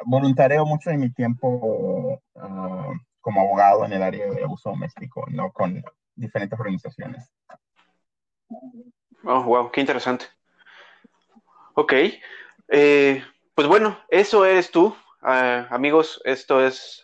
voluntareo 0.06 0.66
mucho 0.66 0.92
de 0.92 0.98
mi 0.98 1.12
tiempo 1.12 2.22
como 3.20 3.42
abogado 3.42 3.86
en 3.86 3.94
el 3.94 4.04
área 4.04 4.30
de 4.30 4.44
abuso 4.44 4.70
doméstico, 4.70 5.26
¿no? 5.30 5.52
Con 5.52 5.84
diferentes 6.16 6.58
organizaciones. 6.60 7.32
Oh, 9.24 9.44
wow, 9.44 9.72
qué 9.72 9.82
interesante. 9.82 10.26
Ok, 11.74 11.94
eh, 12.68 13.24
pues 13.56 13.68
bueno, 13.68 13.98
eso 14.10 14.46
eres 14.46 14.72
tú, 14.72 14.96
uh, 15.22 15.66
amigos. 15.70 16.22
Esto 16.24 16.66
es 16.66 17.03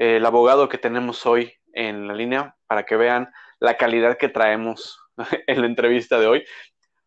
el 0.00 0.24
abogado 0.24 0.70
que 0.70 0.78
tenemos 0.78 1.26
hoy 1.26 1.52
en 1.74 2.08
la 2.08 2.14
línea 2.14 2.56
para 2.66 2.84
que 2.84 2.96
vean 2.96 3.30
la 3.60 3.76
calidad 3.76 4.16
que 4.16 4.30
traemos 4.30 4.98
en 5.46 5.60
la 5.60 5.66
entrevista 5.66 6.18
de 6.18 6.26
hoy. 6.26 6.44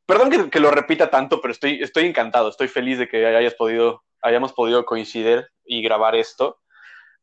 Perdón 0.05 0.29
que, 0.29 0.49
que, 0.51 0.59
lo 0.59 0.69
repita 0.69 1.09
tanto, 1.09 1.41
pero 1.41 1.53
estoy, 1.53 1.81
estoy 1.81 2.05
encantado, 2.05 2.49
estoy 2.49 2.67
feliz 2.67 2.99
de 2.99 3.07
que 3.07 3.25
hayas 3.25 3.55
podido, 3.55 4.03
hayamos 4.21 4.53
podido 4.53 4.85
coincidir 4.85 5.47
y 5.65 5.81
grabar 5.81 6.15
esto. 6.15 6.59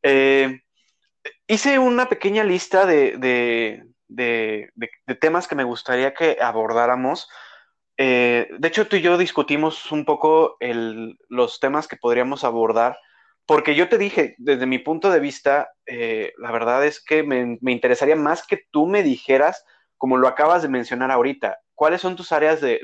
Eh, 0.03 0.61
hice 1.47 1.79
una 1.79 2.09
pequeña 2.09 2.43
lista 2.43 2.85
de, 2.85 3.17
de, 3.19 3.85
de, 4.09 4.71
de, 4.75 5.15
temas 5.15 5.47
que 5.47 5.55
me 5.55 5.65
gustaría 5.65 6.15
que 6.15 6.39
abordáramos. 6.41 7.29
Eh, 7.97 8.49
de 8.59 8.69
hecho, 8.69 8.89
tú 8.89 8.97
y 8.97 9.03
yo 9.03 9.19
discutimos 9.19 9.93
un 9.93 10.05
poco 10.05 10.57
el, 10.59 11.17
los 11.29 11.61
temas 11.61 11.87
que 11.87 11.97
podríamos 11.97 12.43
abordar, 12.43 12.99
porque 13.51 13.75
yo 13.75 13.89
te 13.89 13.99
dije, 13.99 14.37
desde 14.39 14.65
mi 14.65 14.79
punto 14.79 15.11
de 15.11 15.19
vista, 15.19 15.73
eh, 15.85 16.33
la 16.39 16.53
verdad 16.53 16.87
es 16.87 17.03
que 17.03 17.25
me, 17.25 17.59
me, 17.61 17.73
interesaría 17.73 18.15
más 18.15 18.47
que 18.47 18.63
tú 18.71 18.87
me 18.87 19.03
dijeras, 19.03 19.65
como 19.99 20.19
lo 20.19 20.29
acabas 20.29 20.63
de 20.63 20.69
mencionar 20.69 21.11
ahorita, 21.11 21.59
cuáles 21.75 22.01
son 22.01 22.15
tus 22.15 22.31
áreas 22.31 22.61
de, 22.61 22.79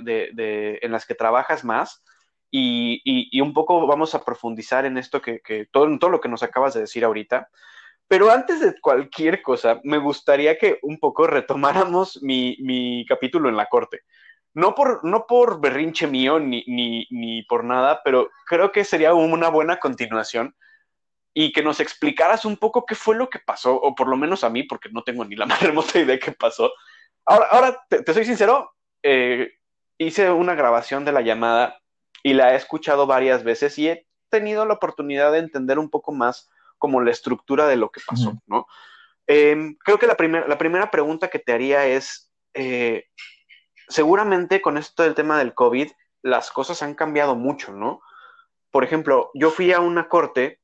en 0.82 0.90
las 0.90 1.06
que 1.06 1.14
trabajas 1.14 1.62
más. 1.62 2.02
Y, 2.50 3.00
y, 3.04 3.28
y, 3.30 3.42
un 3.42 3.54
poco 3.54 3.86
vamos 3.86 4.16
a 4.16 4.24
profundizar 4.24 4.84
en 4.86 4.98
esto 4.98 5.22
que, 5.22 5.38
que 5.38 5.66
todo, 5.70 5.86
todo 6.00 6.10
lo 6.10 6.20
que 6.20 6.28
nos 6.28 6.42
acabas 6.42 6.74
de 6.74 6.80
decir 6.80 7.04
ahorita. 7.04 7.48
Pero 8.08 8.32
antes 8.32 8.58
de 8.58 8.74
cualquier 8.80 9.42
cosa, 9.42 9.78
me 9.84 9.98
gustaría 9.98 10.58
que 10.58 10.80
un 10.82 10.98
poco 10.98 11.28
retomáramos 11.28 12.20
mi, 12.24 12.56
mi 12.58 13.06
capítulo 13.06 13.48
en 13.48 13.56
la 13.56 13.66
corte. 13.66 14.00
No 14.56 14.74
por, 14.74 15.04
no 15.04 15.26
por 15.26 15.60
berrinche 15.60 16.06
mío 16.06 16.40
ni, 16.40 16.64
ni, 16.66 17.06
ni, 17.10 17.42
por 17.42 17.62
nada, 17.62 18.00
pero 18.02 18.30
creo 18.46 18.72
que 18.72 18.84
sería 18.84 19.12
una 19.12 19.50
buena 19.50 19.78
continuación 19.78 20.56
y 21.34 21.52
que 21.52 21.62
nos 21.62 21.78
explicaras 21.80 22.46
un 22.46 22.56
poco 22.56 22.86
qué 22.86 22.94
fue 22.94 23.16
lo 23.16 23.28
que 23.28 23.38
pasó, 23.38 23.74
o 23.74 23.94
por 23.94 24.08
lo 24.08 24.16
menos 24.16 24.44
a 24.44 24.48
mí, 24.48 24.62
porque 24.62 24.88
no 24.88 25.02
tengo 25.02 25.26
ni 25.26 25.36
la 25.36 25.44
más 25.46 25.60
remota 25.62 25.98
idea 25.98 26.14
de 26.14 26.18
qué 26.18 26.32
pasó. 26.32 26.72
Ahora, 27.26 27.46
ahora 27.50 27.86
te, 27.90 28.02
te 28.02 28.14
soy 28.14 28.24
sincero, 28.24 28.72
eh, 29.02 29.52
hice 29.98 30.30
una 30.30 30.54
grabación 30.54 31.04
de 31.04 31.12
la 31.12 31.20
llamada 31.20 31.78
y 32.22 32.32
la 32.32 32.54
he 32.54 32.56
escuchado 32.56 33.06
varias 33.06 33.44
veces 33.44 33.78
y 33.78 33.88
he 33.88 34.06
tenido 34.30 34.64
la 34.64 34.74
oportunidad 34.74 35.32
de 35.32 35.38
entender 35.38 35.78
un 35.78 35.90
poco 35.90 36.12
más 36.12 36.50
como 36.78 37.02
la 37.02 37.10
estructura 37.10 37.66
de 37.66 37.76
lo 37.76 37.90
que 37.90 38.00
pasó. 38.06 38.32
¿no? 38.46 38.66
Eh, 39.26 39.76
creo 39.84 39.98
que 39.98 40.06
la, 40.06 40.16
primer, 40.16 40.48
la, 40.48 40.58
primera 40.58 40.90
pregunta 40.90 41.28
que 41.28 41.38
te 41.38 41.52
haría 41.52 41.86
es, 41.86 42.32
eh, 42.54 43.06
seguramente 43.88 44.60
con 44.60 44.76
esto 44.78 45.02
del 45.02 45.14
tema 45.14 45.38
del 45.38 45.54
COVID, 45.54 45.90
las 46.22 46.50
cosas 46.50 46.82
han 46.82 46.94
cambiado 46.94 47.36
mucho, 47.36 47.72
¿no? 47.72 48.00
Por 48.70 48.84
ejemplo, 48.84 49.30
yo 49.34 49.50
fui 49.50 49.72
a 49.72 49.80
una 49.80 50.08
corte 50.08 50.60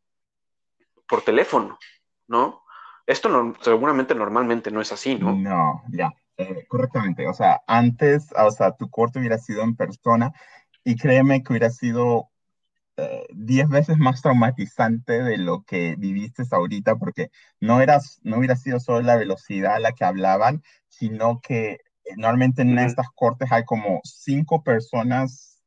por 1.09 1.23
teléfono, 1.23 1.79
¿no? 2.27 2.63
Esto 3.07 3.29
no, 3.29 3.55
seguramente 3.61 4.15
normalmente 4.15 4.71
no 4.71 4.81
es 4.81 4.93
así, 4.93 5.17
¿no? 5.17 5.35
No, 5.37 5.83
ya, 5.91 6.13
eh, 6.37 6.67
correctamente. 6.69 7.27
O 7.29 7.35
sea, 7.35 7.63
antes, 7.67 8.29
o 8.37 8.51
sea, 8.51 8.73
tu 8.77 8.91
corte 8.91 9.19
hubiera 9.19 9.39
sido 9.39 9.63
en 9.63 9.77
persona 9.77 10.33
y 10.85 10.97
créeme 10.97 11.43
que 11.43 11.53
hubiera 11.53 11.71
sido 11.71 12.31
eh, 12.97 13.27
diez 13.33 13.69
veces 13.69 13.99
más 13.99 14.21
traumatizante 14.21 15.23
de 15.23 15.39
lo 15.39 15.63
que 15.63 15.97
viviste 15.97 16.43
ahorita, 16.51 16.97
porque 16.97 17.31
no, 17.61 17.81
eras, 17.81 18.21
no 18.23 18.39
hubiera 18.39 18.57
sido 18.57 18.81
solo 18.81 19.03
la 19.03 19.17
velocidad 19.17 19.77
a 19.77 19.81
la 19.81 19.93
que 19.93 20.05
hablaban, 20.05 20.63
sino 20.89 21.41
que 21.41 21.73
eh, 21.73 21.79
normalmente 22.17 22.63
en 22.63 22.73
uh 22.73 22.81
-huh. 22.81 22.87
estas 22.87 23.07
cortes 23.15 23.51
hay 23.53 23.65
como 23.65 24.01
cinco 24.05 24.63
personas, 24.63 25.61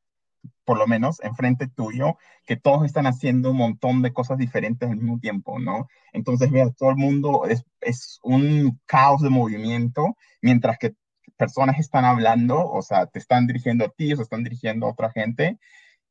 por 0.63 0.78
lo 0.78 0.88
menos, 0.88 1.19
enfrente 1.21 1.67
tuyo, 1.67 2.17
que 2.45 2.56
todos 2.58 2.86
están 2.86 3.08
haciendo 3.08 3.52
un 3.52 3.58
montón 3.58 4.02
de 4.02 4.13
cosas 4.13 4.38
diferentes 4.38 4.89
al 4.89 4.98
mismo 4.98 5.19
tiempo, 5.19 5.60
¿no? 5.60 5.88
Entonces, 6.13 6.52
veas, 6.52 6.76
todo 6.76 6.91
el 6.91 6.98
mundo 6.98 7.45
es, 7.48 7.63
es 7.82 8.19
un 8.24 8.80
caos 8.86 9.21
de 9.21 9.30
movimiento, 9.30 10.15
mientras 10.41 10.78
que 10.78 10.93
personas 11.38 11.80
están 11.80 12.06
hablando, 12.06 12.69
o 12.69 12.82
sea, 12.82 13.08
te 13.08 13.19
están 13.19 13.48
dirigiendo 13.48 13.86
a 13.86 13.89
ti, 13.89 14.13
o 14.13 14.15
se 14.15 14.24
están 14.24 14.43
dirigiendo 14.43 14.86
a 14.86 14.91
otra 14.91 15.12
gente, 15.12 15.58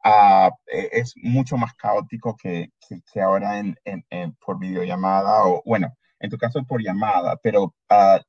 Uh, 0.06 0.50
es 0.68 1.14
mucho 1.16 1.56
más 1.56 1.72
caótico 1.76 2.36
que, 2.36 2.68
que, 2.86 3.00
que 3.10 3.22
ahora 3.22 3.58
en, 3.58 3.74
en, 3.86 4.04
en, 4.10 4.34
por 4.34 4.58
videollamada 4.58 5.46
o, 5.46 5.62
bueno, 5.64 5.96
en 6.20 6.28
tu 6.28 6.36
caso 6.36 6.62
por 6.64 6.82
llamada, 6.82 7.38
pero 7.42 7.64
uh, 7.64 8.20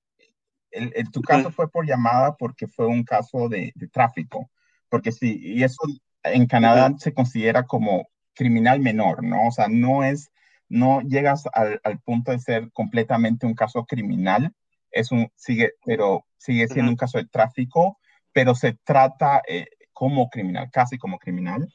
en, 0.76 0.92
en, 0.96 1.12
tu 1.12 1.22
caso 1.22 1.52
fue 1.52 1.70
por 1.70 1.86
llamada 1.88 2.36
porque 2.36 2.68
fue 2.68 2.88
un 2.88 3.04
caso 3.04 3.50
de, 3.50 3.72
de 3.76 3.88
tráfico, 3.88 4.50
porque 4.90 5.12
sí, 5.12 5.40
y 5.42 5.64
eso 5.64 5.82
en 6.24 6.48
Canadá 6.48 6.94
se 6.98 7.14
considera 7.14 7.64
como 7.64 8.08
criminal 8.34 8.80
menor, 8.80 9.24
¿no? 9.24 9.48
O 9.48 9.52
sea, 9.52 9.68
no 9.68 10.04
es, 10.04 10.32
no 10.70 11.02
llegas 11.02 11.46
al, 11.54 11.80
al 11.84 12.00
punto 12.00 12.32
de 12.32 12.40
ser 12.40 12.72
completamente 12.72 13.46
un 13.46 13.56
caso 13.56 13.86
criminal, 13.86 14.54
es 14.92 15.12
un, 15.12 15.30
sigue, 15.36 15.74
pero 15.86 16.26
sigue 16.38 16.68
siendo 16.68 16.90
-huh. 16.90 16.94
un 16.94 16.98
caso 16.98 17.18
de 17.18 17.26
tráfico, 17.26 17.98
pero 18.32 18.56
se 18.56 18.78
trata, 18.84 19.42
eh, 19.48 19.68
como 19.94 20.30
criminal, 20.30 20.70
casi 20.72 20.98
como 20.98 21.18
criminal. 21.18 21.68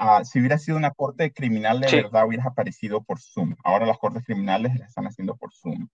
Uh, 0.00 0.24
si 0.24 0.38
hubiera 0.38 0.58
sido 0.58 0.76
una 0.76 0.92
corte 0.92 1.32
criminal 1.32 1.80
de 1.80 1.88
sí. 1.88 1.96
verdad, 1.96 2.26
hubieras 2.26 2.46
aparecido 2.46 3.02
por 3.02 3.20
Zoom. 3.20 3.54
Ahora 3.64 3.86
las 3.86 3.98
cortes 3.98 4.24
criminales 4.24 4.76
las 4.78 4.88
están 4.88 5.06
haciendo 5.06 5.36
por 5.36 5.52
Zoom. 5.52 5.88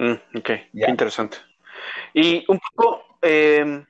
Mm, 0.00 0.38
ok, 0.38 0.48
yeah. 0.72 0.86
qué 0.86 0.90
interesante. 0.90 1.36
Y 2.14 2.44
un 2.48 2.58
poco, 2.58 3.04
eh, 3.20 3.84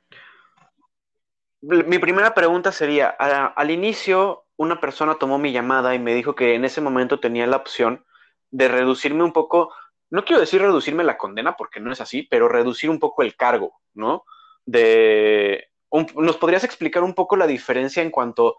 mi 1.60 1.98
primera 2.00 2.34
pregunta 2.34 2.72
sería, 2.72 3.14
a, 3.16 3.46
al 3.46 3.70
inicio 3.70 4.46
una 4.56 4.80
persona 4.80 5.14
tomó 5.14 5.38
mi 5.38 5.52
llamada 5.52 5.94
y 5.94 6.00
me 6.00 6.14
dijo 6.14 6.34
que 6.34 6.54
en 6.54 6.64
ese 6.64 6.80
momento 6.80 7.20
tenía 7.20 7.46
la 7.46 7.58
opción 7.58 8.04
de 8.50 8.66
reducirme 8.66 9.22
un 9.22 9.32
poco, 9.32 9.72
no 10.10 10.24
quiero 10.24 10.40
decir 10.40 10.60
reducirme 10.60 11.04
la 11.04 11.16
condena 11.16 11.56
porque 11.56 11.78
no 11.78 11.92
es 11.92 12.00
así, 12.00 12.24
pero 12.24 12.48
reducir 12.48 12.90
un 12.90 12.98
poco 12.98 13.22
el 13.22 13.36
cargo, 13.36 13.80
¿no? 13.94 14.24
De, 14.66 15.68
un, 15.90 16.08
¿Nos 16.16 16.38
podrías 16.38 16.64
explicar 16.64 17.04
un 17.04 17.14
poco 17.14 17.36
la 17.36 17.46
diferencia 17.46 18.02
en 18.02 18.10
cuanto 18.10 18.56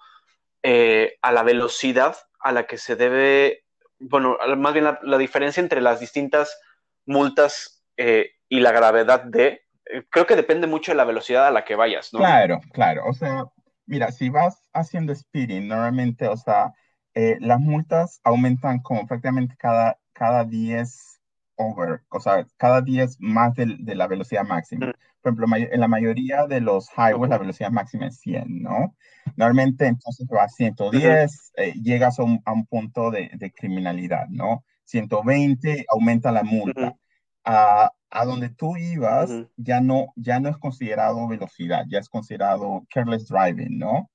eh, 0.63 1.17
a 1.21 1.33
la 1.33 1.43
velocidad 1.43 2.15
a 2.39 2.53
la 2.53 2.65
que 2.65 2.77
se 2.77 2.95
debe, 2.95 3.65
bueno, 3.99 4.37
más 4.57 4.71
bien 4.71 4.85
la, 4.85 4.99
la 5.03 5.17
diferencia 5.17 5.59
entre 5.59 5.81
las 5.81 5.99
distintas 5.99 6.57
multas 7.05 7.83
eh, 7.97 8.31
y 8.49 8.59
la 8.59 8.71
gravedad 8.71 9.23
de, 9.23 9.61
eh, 9.85 10.03
creo 10.09 10.25
que 10.25 10.35
depende 10.35 10.67
mucho 10.67 10.91
de 10.91 10.97
la 10.97 11.05
velocidad 11.05 11.47
a 11.47 11.51
la 11.51 11.65
que 11.65 11.75
vayas, 11.75 12.13
¿no? 12.13 12.19
Claro, 12.19 12.59
claro, 12.73 13.03
o 13.07 13.13
sea, 13.13 13.45
mira, 13.85 14.11
si 14.11 14.29
vas 14.29 14.69
haciendo 14.73 15.13
speeding, 15.15 15.67
normalmente, 15.67 16.27
o 16.27 16.37
sea, 16.37 16.73
eh, 17.13 17.37
las 17.39 17.59
multas 17.59 18.19
aumentan 18.23 18.79
como 18.81 19.05
prácticamente 19.07 19.55
cada, 19.57 19.99
cada 20.13 20.43
10 20.45 21.19
over, 21.55 22.01
o 22.09 22.19
sea, 22.19 22.45
cada 22.57 22.81
10 22.81 23.17
más 23.19 23.53
de, 23.55 23.75
de 23.79 23.95
la 23.95 24.07
velocidad 24.07 24.43
máxima. 24.43 24.87
Mm 24.87 24.93
por 25.21 25.33
ejemplo, 25.33 25.57
en 25.57 25.79
la 25.79 25.87
mayoría 25.87 26.47
de 26.47 26.61
los 26.61 26.89
highways 26.97 27.29
la 27.29 27.37
velocidad 27.37 27.71
máxima 27.71 28.07
es 28.07 28.19
100, 28.19 28.63
¿no? 28.63 28.95
Normalmente 29.35 29.85
entonces 29.85 30.27
va 30.27 30.43
a 30.43 30.49
110, 30.49 30.99
uh 31.01 31.01
-huh. 31.01 31.63
eh, 31.63 31.73
llegas 31.81 32.19
a 32.19 32.23
un, 32.23 32.41
a 32.45 32.53
un 32.53 32.65
punto 32.65 33.11
de, 33.11 33.29
de, 33.35 33.51
criminalidad, 33.51 34.27
¿no? 34.29 34.63
120 34.85 35.85
aumenta 35.89 36.31
la 36.31 36.43
multa. 36.43 36.81
Uh 36.81 36.85
-huh. 36.85 36.97
a, 37.43 37.91
a, 38.09 38.25
donde 38.25 38.49
tú 38.49 38.77
ibas 38.77 39.29
uh 39.29 39.33
-huh. 39.33 39.49
ya, 39.57 39.81
no, 39.81 40.13
ya 40.15 40.39
no 40.39 40.49
es 40.49 40.57
considerado 40.57 41.27
velocidad, 41.27 41.85
ya 41.89 41.99
es 41.99 42.09
considerado 42.09 42.85
careless 42.93 43.27
driving, 43.27 43.79
¿no? 43.79 44.09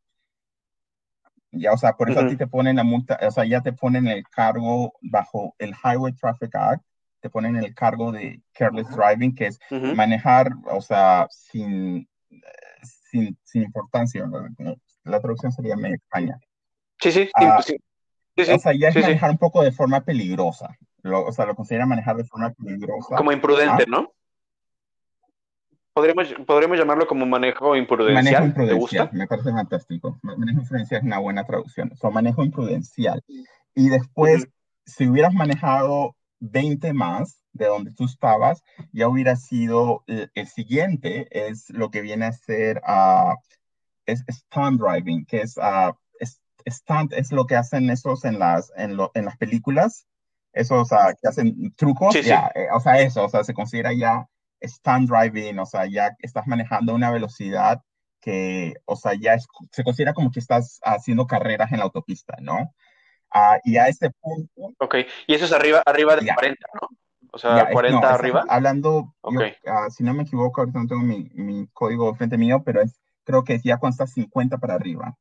Ya, 1.52 1.72
o 1.72 1.76
sea, 1.76 1.92
por 1.94 2.11
eso 2.11 2.20
a 2.20 2.29
ti 2.29 2.37
te 2.37 2.46
ponen 2.46 2.76
la 2.76 2.85
multa, 2.85 3.18
o 3.22 3.31
sea, 3.31 3.44
ya 3.44 3.62
te 3.62 3.72
ponen 3.72 4.07
el 4.09 4.22
cargo 4.24 4.92
bajo 5.00 5.55
el 5.59 5.74
Highway 5.83 6.12
Traffic 6.12 6.55
Act, 6.55 6.85
te 7.20 7.31
ponen 7.31 7.57
el 7.57 7.74
cargo 7.74 8.12
de 8.12 8.42
careless 8.52 8.88
driving, 8.90 9.35
que 9.35 9.46
es 9.46 9.59
uh 9.70 9.76
-huh. 9.76 9.94
manejar, 9.94 10.50
o 10.70 10.81
sea, 10.81 11.26
sin, 11.31 12.07
sin, 13.11 13.38
sin 13.42 13.62
importancia. 13.62 14.26
¿no? 14.26 14.76
La 15.05 15.20
traducción 15.20 15.50
sería 15.52 15.76
medio 15.76 15.96
extraña. 15.96 16.38
Sí, 17.00 17.12
sí, 17.12 17.31
uh, 17.40 17.62
sí. 18.37 18.53
O 18.53 18.59
sea, 18.59 18.72
ya 18.72 18.88
es 18.88 18.96
manejar 18.96 19.31
un 19.31 19.38
poco 19.38 19.62
de 19.62 19.72
forma 19.72 20.03
peligrosa. 20.03 20.77
Lo, 21.03 21.25
o 21.25 21.33
sea, 21.33 21.46
lo 21.46 21.55
considera 21.55 21.87
manejar 21.87 22.16
de 22.16 22.25
forma 22.25 22.53
peligrosa. 22.53 23.16
Como 23.16 23.33
imprudente, 23.33 23.85
¿Ah? 23.85 23.90
¿no? 23.90 24.12
Podríamos, 25.92 26.35
podríamos 26.46 26.79
llamarlo 26.79 27.07
como 27.07 27.25
manejo 27.25 27.75
imprudencial. 27.75 28.22
Manejo 28.22 28.44
imprudencial, 28.44 29.11
me 29.12 29.27
parece 29.27 29.51
fantástico. 29.51 30.18
Manejo 30.22 30.61
imprudencial 30.61 31.01
es 31.01 31.07
una 31.07 31.18
buena 31.18 31.44
traducción. 31.44 31.90
O 31.92 31.96
sea, 31.96 32.11
manejo 32.11 32.44
imprudencial. 32.44 33.22
Y 33.75 33.88
después, 33.88 34.46
si 34.85 35.09
hubieras 35.09 35.33
manejado 35.33 36.14
20 36.40 36.92
más 36.92 37.40
de 37.53 37.66
donde 37.66 37.92
tú 37.92 38.05
estabas, 38.05 38.62
ya 38.92 39.09
hubiera 39.09 39.37
sido 39.37 40.05
el, 40.07 40.46
siguiente, 40.49 41.29
es 41.31 41.70
lo 41.70 41.90
que 41.90 42.03
viene 42.03 42.27
a 42.27 42.33
ser 42.33 42.83
uh, 42.87 43.35
es 44.05 44.25
stunt 44.31 44.81
driving, 44.81 45.25
que 45.25 45.40
es, 45.40 45.57
uh, 45.57 45.94
stunt 46.68 47.12
es 47.12 47.33
lo 47.33 47.46
que 47.46 47.57
hacen 47.57 47.90
esos 47.90 48.24
en 48.24 48.38
las, 48.38 48.72
en, 48.76 48.96
lo, 48.96 49.11
en 49.14 49.24
las 49.24 49.37
películas, 49.37 50.07
esos 50.52 50.90
uh, 50.92 51.14
que 51.20 51.29
hacen 51.29 51.72
trucos, 51.76 52.14
ya, 52.22 52.50
eh, 52.55 52.68
o 52.72 52.81
sea, 52.81 53.00
eso, 53.00 53.24
o 53.24 53.29
sea, 53.29 53.44
se 53.44 53.55
considera 53.55 53.92
ya 53.92 54.26
stunt 54.62 55.09
driving, 55.09 55.59
o 55.59 55.66
sea, 55.66 55.87
ya 55.87 56.16
estás 56.20 56.46
manejando 56.46 56.94
una 56.94 57.11
velocidad 57.11 57.83
que, 58.20 58.74
o 58.87 58.96
sea, 58.96 59.12
ya 59.14 59.37
se 59.70 59.85
considera 59.85 60.14
como 60.14 60.31
que 60.31 60.40
estás 60.40 60.81
haciendo 60.83 61.26
carreras 61.26 61.70
en 61.72 61.79
la 61.79 61.85
autopista, 61.85 62.37
¿no? 62.40 62.74
Uh, 63.35 63.59
y 63.64 63.76
a 63.76 63.88
este 63.88 64.11
punto... 64.20 64.74
Ok, 64.79 64.96
y 65.26 65.35
eso 65.35 65.44
es 65.44 65.52
arriba, 65.52 65.83
arriba 65.85 66.16
de 66.16 66.26
40, 66.33 66.66
¿no? 66.81 66.88
O 67.33 67.38
sea, 67.38 67.68
40 67.70 68.14
arriba. 68.14 68.44
hablando, 68.48 69.14
ah, 69.66 69.88
si 69.90 70.02
no 70.02 70.14
me 70.14 70.22
equivoco, 70.22 70.62
ahorita 70.62 70.79
no 70.79 70.87
tengo 70.87 71.02
mi, 71.02 71.29
mi, 71.35 71.66
código 71.68 72.14
frente 72.14 72.38
mío, 72.38 72.62
pero 72.64 72.81
es, 72.81 72.98
creo 73.24 73.44
que 73.44 73.61
ya 73.62 73.76
cuando 73.76 73.92
estás 73.92 74.12
50 74.12 74.57
para 74.57 74.74
arriba, 74.74 75.14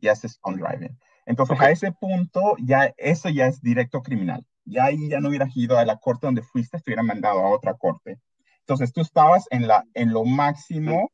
ya 0.00 0.12
es 0.12 0.38
on 0.42 0.56
driving. 0.56 0.98
Entonces, 1.26 1.60
a 1.60 1.70
ese 1.70 1.92
punto, 1.92 2.54
ya 2.58 2.94
eso 2.96 3.28
ya 3.28 3.46
es 3.46 3.60
directo 3.60 4.02
criminal. 4.02 4.44
Ya 4.64 4.84
ahí 4.84 5.08
ya 5.08 5.20
no 5.20 5.28
hubieras 5.28 5.56
ido 5.56 5.76
a 5.76 5.84
la 5.84 5.96
corte 5.96 6.26
donde 6.26 6.42
fuiste, 6.42 6.78
te 6.78 6.90
hubieran 6.90 7.06
mandado 7.06 7.40
a 7.40 7.50
otra 7.50 7.74
corte. 7.74 8.18
Entonces, 8.60 8.92
tú 8.92 9.00
estabas 9.00 9.46
en, 9.50 9.66
la, 9.66 9.84
en 9.94 10.12
lo 10.12 10.24
máximo 10.24 11.10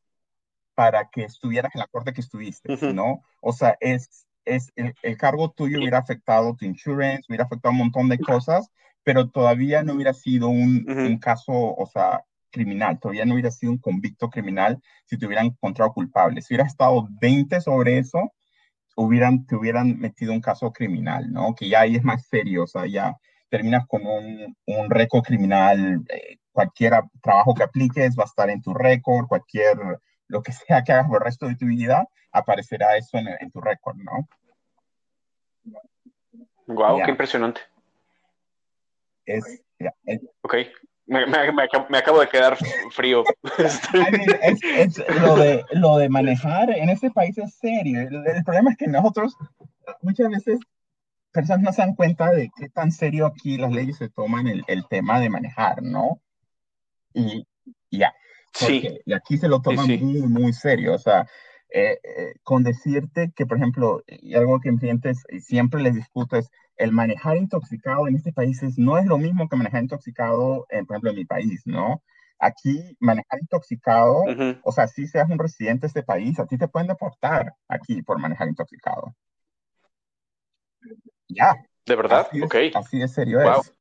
para 0.75 1.09
que 1.09 1.23
estuvieras 1.23 1.73
en 1.75 1.79
la 1.79 1.87
corte 1.87 2.13
que 2.13 2.21
estuviste, 2.21 2.75
¿no? 2.93 3.21
O 3.41 3.53
sea, 3.53 3.77
es, 3.79 4.25
es 4.45 4.71
el, 4.75 4.93
el, 5.03 5.17
cargo 5.17 5.51
tuyo 5.51 5.79
hubiera 5.79 5.99
afectado 5.99 6.55
tu 6.55 6.65
insurance, 6.65 7.25
hubiera 7.29 7.45
afectado 7.45 7.71
un 7.71 7.79
montón 7.79 8.09
de 8.09 8.17
cosas, 8.17 8.69
pero 9.03 9.29
todavía 9.29 9.83
no 9.83 9.93
hubiera 9.93 10.13
sido 10.13 10.47
un, 10.47 10.85
un, 10.87 11.17
caso, 11.19 11.51
o 11.53 11.85
sea, 11.85 12.23
criminal, 12.49 12.99
todavía 12.99 13.25
no 13.25 13.33
hubiera 13.33 13.51
sido 13.51 13.71
un 13.71 13.77
convicto 13.79 14.29
criminal 14.29 14.81
si 15.05 15.17
te 15.17 15.25
hubieran 15.25 15.47
encontrado 15.47 15.93
culpable. 15.93 16.41
Si 16.41 16.53
hubiera 16.53 16.67
estado 16.67 17.07
20 17.19 17.61
sobre 17.61 17.97
eso, 17.97 18.31
hubieran, 18.95 19.45
te 19.45 19.55
hubieran 19.55 19.99
metido 19.99 20.33
un 20.33 20.41
caso 20.41 20.71
criminal, 20.71 21.31
¿no? 21.31 21.55
Que 21.55 21.69
ya 21.69 21.81
ahí 21.81 21.95
es 21.95 22.03
más 22.03 22.25
serio, 22.27 22.63
o 22.63 22.67
sea, 22.67 22.85
ya 22.85 23.15
terminas 23.49 23.85
con 23.87 24.05
un, 24.05 24.55
un 24.65 24.89
récord 24.89 25.23
criminal, 25.23 26.03
eh, 26.09 26.37
cualquier 26.51 26.93
trabajo 27.21 27.53
que 27.53 27.63
apliques 27.63 28.17
va 28.17 28.23
a 28.23 28.25
estar 28.25 28.49
en 28.49 28.61
tu 28.61 28.73
récord, 28.73 29.27
cualquier 29.27 29.77
lo 30.27 30.41
que 30.41 30.51
sea 30.67 30.83
que 30.83 30.91
hagas 30.91 31.07
por 31.07 31.21
el 31.21 31.25
resto 31.25 31.47
de 31.47 31.55
tu 31.55 31.65
vida, 31.65 32.07
aparecerá 32.31 32.97
eso 32.97 33.17
en, 33.17 33.51
tu 33.51 33.61
récord, 33.61 33.95
¿no? 33.97 34.27
Wow, 36.67 37.03
qué 37.03 37.11
impresionante. 37.11 37.61
Es, 39.25 39.63
ok, 40.41 40.55
me, 41.13 41.51
me, 41.89 41.97
acabo 41.97 42.19
de 42.19 42.27
quedar 42.27 42.57
frío. 42.91 43.23
es, 43.57 44.97
lo, 45.21 45.35
de, 45.35 45.63
lo 45.71 45.97
de 45.97 46.09
manejar 46.09 46.69
en 46.71 46.89
este 46.89 47.11
país 47.11 47.37
es 47.37 47.55
serio. 47.55 48.01
El, 48.01 48.43
problema 48.43 48.71
es 48.71 48.77
que 48.77 48.87
nosotros 48.87 49.35
muchas 50.01 50.29
veces 50.29 50.59
personas 51.31 51.61
no 51.61 51.73
se 51.73 51.81
dan 51.81 51.95
cuenta 51.95 52.31
de 52.31 52.49
qué 52.55 52.69
tan 52.69 52.91
serio 52.91 53.25
aquí 53.25 53.57
las 53.57 53.71
leyes 53.71 53.97
se 53.97 54.09
toman 54.09 54.47
el, 54.47 54.63
el 54.67 54.87
tema 54.87 55.19
de 55.19 55.29
manejar, 55.29 55.81
¿no? 55.81 56.21
Y 57.13 57.47
ya, 57.89 58.13
Sí. 58.53 58.87
Y 59.05 59.13
aquí 59.13 59.37
se 59.37 59.47
lo 59.47 59.61
toman 59.61 59.87
muy, 59.87 60.21
muy 60.21 60.53
serio. 60.53 60.93
O 60.93 60.99
sea, 60.99 61.27
eh, 61.69 61.99
eh, 62.03 62.33
con 62.43 62.63
decirte 62.63 63.31
que, 63.35 63.45
por 63.45 63.57
ejemplo, 63.57 64.03
y 64.07 64.35
algo 64.35 64.59
que 64.59 64.69
en 64.69 64.77
clientes 64.77 65.23
siempre 65.39 65.81
les 65.81 65.95
discuto 65.95 66.37
es 66.37 66.49
el 66.77 66.91
manejar 66.91 67.37
intoxicado 67.37 68.07
en 68.07 68.15
este 68.15 68.33
país 68.33 68.61
no 68.77 68.97
es 68.97 69.05
lo 69.05 69.17
mismo 69.17 69.47
que 69.47 69.55
manejar 69.55 69.83
intoxicado, 69.83 70.65
en, 70.69 70.85
por 70.85 70.95
ejemplo, 70.95 71.11
en 71.11 71.17
mi 71.17 71.25
país, 71.25 71.61
¿no? 71.65 72.03
Aquí, 72.39 72.97
manejar 72.99 73.39
intoxicado, 73.39 74.23
o 74.63 74.71
sea, 74.71 74.87
si 74.87 75.07
seas 75.07 75.29
un 75.29 75.39
residente 75.39 75.81
de 75.81 75.87
este 75.87 76.03
país, 76.03 76.39
a 76.39 76.45
ti 76.45 76.57
te 76.57 76.67
pueden 76.67 76.87
deportar 76.87 77.53
aquí 77.67 78.01
por 78.01 78.19
manejar 78.19 78.47
intoxicado. 78.47 79.15
Ya. 81.29 81.55
¿De 81.85 81.95
verdad? 81.95 82.27
Así 82.29 82.41
ok. 82.41 82.55
así 82.75 82.99
de 82.99 83.07
serio 83.07 83.39
es. 83.41 83.73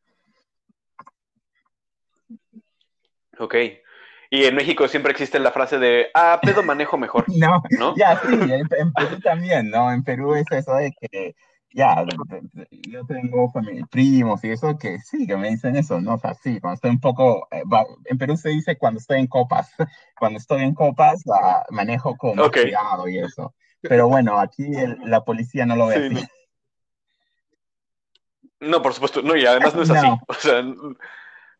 Ok. 3.38 3.54
Y 4.30 4.44
en 4.44 4.54
México 4.54 4.88
siempre 4.88 5.12
existe 5.12 5.38
la 5.38 5.52
frase 5.52 5.78
de, 5.78 6.08
ah, 6.14 6.40
pedo 6.42 6.62
manejo 6.62 6.96
mejor. 6.96 7.24
no, 7.36 7.62
¿no? 7.78 7.94
ya, 7.96 8.18
sí, 8.20 8.28
en, 8.32 8.92
Perú 8.92 9.20
también, 9.22 9.70
¿no? 9.70 9.92
En 9.92 10.02
Perú 10.02 10.34
es 10.34 10.46
eso 10.50 10.74
de 10.74 10.92
que, 10.92 11.34
ya, 11.74 12.04
yo 12.88 13.06
tengo 13.06 13.52
primos 13.90 14.44
y 14.44 14.50
eso 14.50 14.76
que 14.78 14.98
sí, 14.98 15.26
que 15.26 15.36
me 15.36 15.50
dicen 15.50 15.76
eso, 15.76 16.00
¿no? 16.00 16.14
O 16.14 16.18
sea, 16.18 16.34
sí, 16.34 16.60
cuando 16.60 16.74
estoy 16.74 16.90
un 16.90 17.00
poco, 17.00 17.48
eh, 17.50 17.62
en 18.06 18.18
Perú 18.18 18.36
se 18.36 18.50
dice 18.50 18.76
cuando 18.76 18.98
estoy 18.98 19.20
en 19.20 19.26
copas, 19.26 19.72
cuando 20.18 20.38
estoy 20.38 20.62
en 20.62 20.74
copas 20.74 21.22
manejo 21.70 22.16
con 22.16 22.36
cuidado 22.36 23.08
y 23.08 23.18
eso. 23.18 23.54
Pero 23.80 24.08
bueno, 24.08 24.38
aquí 24.38 24.70
la 25.04 25.24
policía 25.24 25.66
no 25.66 25.76
lo 25.76 25.88
ve 25.88 26.06
así. 26.06 26.28
No. 28.60 28.80
por 28.80 28.94
supuesto, 28.94 29.22
no, 29.22 29.34
y 29.34 29.44
además 29.44 29.74
no 29.74 29.82
es 29.82 29.90
así. 29.90 30.06
O 30.28 30.34
sea, 30.34 30.62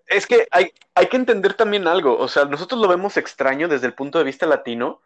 es 0.07 0.27
que 0.27 0.47
hay, 0.51 0.73
hay 0.95 1.07
que 1.07 1.17
entender 1.17 1.55
también 1.55 1.89
algo. 1.89 2.17
O 2.17 2.29
sea, 2.29 2.45
nosotros 2.45 2.81
lo 2.81 2.87
vemos 2.87 3.17
extraño 3.17 3.67
desde 3.67 3.87
el 3.87 3.95
punto 3.95 4.19
de 4.19 4.25
vista 4.25 4.47
latino, 4.47 5.01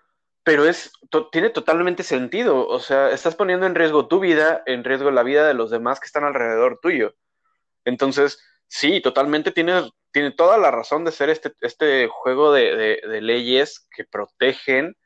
pero 0.47 0.65
es, 0.65 0.93
tiene 1.33 1.51
totalmente 1.51 2.05
sentido. 2.05 2.69
O 2.69 2.79
sea, 2.79 3.11
estás 3.11 3.35
poniendo 3.35 3.67
en 3.67 3.75
riesgo 3.75 4.07
tu 4.07 4.21
vida, 4.21 4.63
en 4.67 4.85
riesgo 4.85 5.11
la 5.11 5.25
vida 5.25 5.45
de 5.45 5.55
los 5.55 5.73
demás 5.73 5.99
que 5.99 6.07
están 6.07 6.23
alrededor 6.23 6.79
tuyo. 6.81 7.17
Entonces, 7.85 8.39
sí, 8.69 9.01
totalmente 9.01 9.51
tiene, 9.51 9.91
tiene 10.13 10.31
toda 10.31 10.57
la 10.57 10.71
razón 10.71 11.05
de 11.05 11.11
ser 11.11 11.31
este, 11.31 11.53
este 11.63 12.07
juego 12.07 12.53
de, 12.53 13.01
de, 13.05 13.21
leyes 13.23 13.89
que 13.91 14.05
protegen 14.05 14.97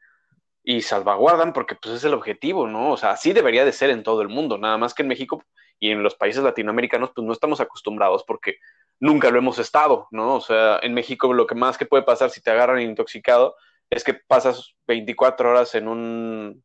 y 0.63 0.83
salvaguardan, 0.83 1.55
porque 1.55 1.75
pues 1.75 1.95
es 1.95 2.05
el 2.05 2.13
objetivo, 2.13 2.67
¿no? 2.67 2.91
O 2.93 2.99
sea, 2.99 3.13
así 3.13 3.33
debería 3.33 3.65
de 3.65 3.73
ser 3.73 3.89
en 3.89 4.03
todo 4.03 4.21
el 4.21 4.29
mundo, 4.29 4.59
nada 4.59 4.77
más 4.77 4.93
que 4.93 5.05
en 5.05 5.09
México 5.09 5.43
y 5.79 5.91
en 5.91 6.03
los 6.03 6.17
países 6.17 6.43
latinoamericanos, 6.43 7.13
pues 7.15 7.27
no 7.27 7.33
estamos 7.33 7.61
acostumbrados 7.61 8.25
porque 8.25 8.57
nunca 8.99 9.31
lo 9.31 9.39
hemos 9.39 9.59
estado, 9.59 10.07
¿no? 10.11 10.35
O 10.35 10.41
sea, 10.43 10.81
en 10.83 10.93
México 10.93 11.33
lo 11.33 11.47
que 11.47 11.55
más 11.55 11.79
que 11.79 11.87
puede 11.87 12.03
pasar 12.03 12.29
si 12.29 12.43
te 12.43 12.51
agarran 12.51 12.83
intoxicado 12.83 13.57
es 13.91 14.05
que 14.05 14.15
pasas 14.15 14.75
24 14.87 15.51
horas 15.51 15.75
en 15.75 15.89
un, 15.89 16.65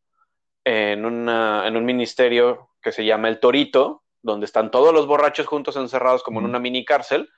en, 0.64 1.06
en 1.06 1.78
un 1.78 1.86
ministerio 1.86 2.70
que 2.82 2.92
se 2.92 3.04
llama 3.04 3.28
El 3.28 3.40
Torito, 3.40 4.04
donde 4.22 4.46
están 4.46 4.72
todos 4.72 4.94
los 4.94 5.08
borrachos 5.08 5.48
juntos 5.48 5.76
encerrados 5.76 6.24
como 6.24 6.40
en 6.40 6.46
una 6.46 6.60
mini 6.60 6.86
cárcel, 6.86 7.30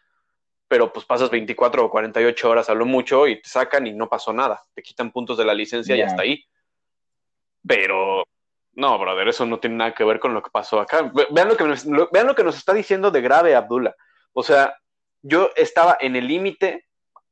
pero 0.68 0.92
pues 0.92 1.06
pasas 1.06 1.30
24 1.30 1.86
o 1.86 1.90
48 1.90 2.50
horas 2.50 2.70
a 2.70 2.74
lo 2.74 2.86
mucho 2.86 3.28
y 3.28 3.42
te 3.42 3.50
sacan 3.50 3.88
y 3.88 3.94
no 3.94 4.10
pasó 4.10 4.34
nada, 4.34 4.62
te 4.74 4.82
quitan 4.82 5.12
puntos 5.12 5.38
de 5.38 5.46
la 5.46 5.54
licencia 5.54 5.96
y 5.96 6.02
hasta 6.02 6.24
ahí. 6.24 6.44
Pero 7.66 8.24
no, 8.74 9.00
brother, 9.00 9.28
eso 9.28 9.46
no 9.46 9.60
tiene 9.60 9.78
nada 9.78 9.94
que 9.94 10.04
ver 10.04 10.20
con 10.20 10.34
lo 10.34 10.42
que 10.42 10.52
pasó 10.52 10.80
acá. 10.80 11.12
Vean 11.32 11.48
lo 11.48 11.58
que 11.58 11.64
vean 12.12 12.28
lo 12.28 12.36
que 12.36 12.44
nos 12.44 12.58
está 12.58 12.74
diciendo 12.74 13.12
de 13.12 13.22
grave 13.22 13.56
Abdullah. 13.56 13.96
O 14.34 14.44
sea, 14.44 14.78
yo 15.22 15.52
estaba 15.56 15.98
en 16.00 16.16
el 16.16 16.28
límite 16.28 16.87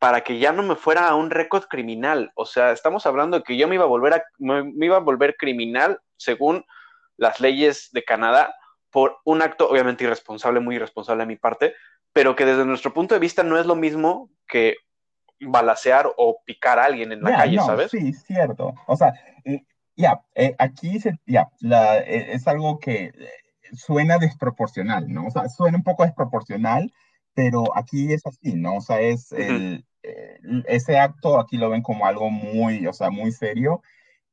para 0.06 0.22
que 0.22 0.38
ya 0.38 0.52
no 0.52 0.62
me 0.62 0.76
fuera 0.76 1.08
a 1.08 1.16
un 1.16 1.32
récord 1.32 1.64
criminal. 1.64 2.32
O 2.36 2.46
sea, 2.46 2.72
estamos 2.72 3.08
hablando 3.08 3.38
de 3.38 3.44
que 3.44 3.58
yo 3.58 3.68
me 3.68 3.74
iba 3.74 3.86
a 3.86 3.88
volver 3.88 4.14
a, 4.14 4.24
me, 4.38 4.86
iba 4.86 4.98
a 4.98 5.00
volver 5.00 5.36
criminal 5.36 6.00
según 6.16 6.64
las 7.18 7.40
leyes 7.40 7.90
de 7.92 8.04
Canadá 8.04 8.54
por 8.92 9.18
un 9.26 9.42
acto 9.42 9.68
obviamente 9.68 10.04
irresponsable, 10.04 10.60
muy 10.60 10.76
irresponsable 10.76 11.24
de 11.24 11.28
mi 11.28 11.38
parte, 11.38 11.74
pero 12.14 12.36
que 12.36 12.46
desde 12.46 12.66
nuestro 12.66 12.94
punto 12.94 13.16
de 13.16 13.20
vista 13.20 13.42
no 13.42 13.58
es 13.58 13.66
lo 13.66 13.76
mismo 13.76 14.30
que 14.48 14.76
balasear 15.40 16.08
o 16.18 16.40
picar 16.46 16.78
a 16.78 16.86
alguien 16.86 17.12
en 17.12 17.24
la 17.24 17.38
calle, 17.38 17.58
¿sabes? 17.58 17.90
Sí, 17.90 18.14
cierto. 18.14 18.76
O 18.86 18.96
sea, 18.96 19.12
eh, 19.44 19.64
ya, 19.96 20.22
eh, 20.36 20.54
aquí 20.60 21.00
ya, 21.26 21.50
eh, 22.06 22.28
es 22.32 22.48
algo 22.48 22.78
que 22.78 23.12
suena 23.74 24.20
desproporcional, 24.20 25.12
¿no? 25.12 25.26
O 25.26 25.32
sea, 25.32 25.50
suena 25.50 25.78
un 25.78 25.84
poco 25.84 26.04
desproporcional 26.04 26.92
pero 27.36 27.78
aquí 27.78 28.12
es 28.14 28.26
así, 28.26 28.54
¿no? 28.56 28.78
O 28.78 28.82
sea, 28.82 29.02
es 29.02 29.32
el, 29.34 29.86
ese 30.68 30.98
acto 30.98 31.40
aquí 31.40 31.58
lo 31.58 31.70
ven 31.70 31.82
como 31.82 32.06
algo 32.06 32.30
muy, 32.30 32.86
o 32.88 32.94
sea, 32.94 33.10
muy 33.10 33.32
serio. 33.32 33.82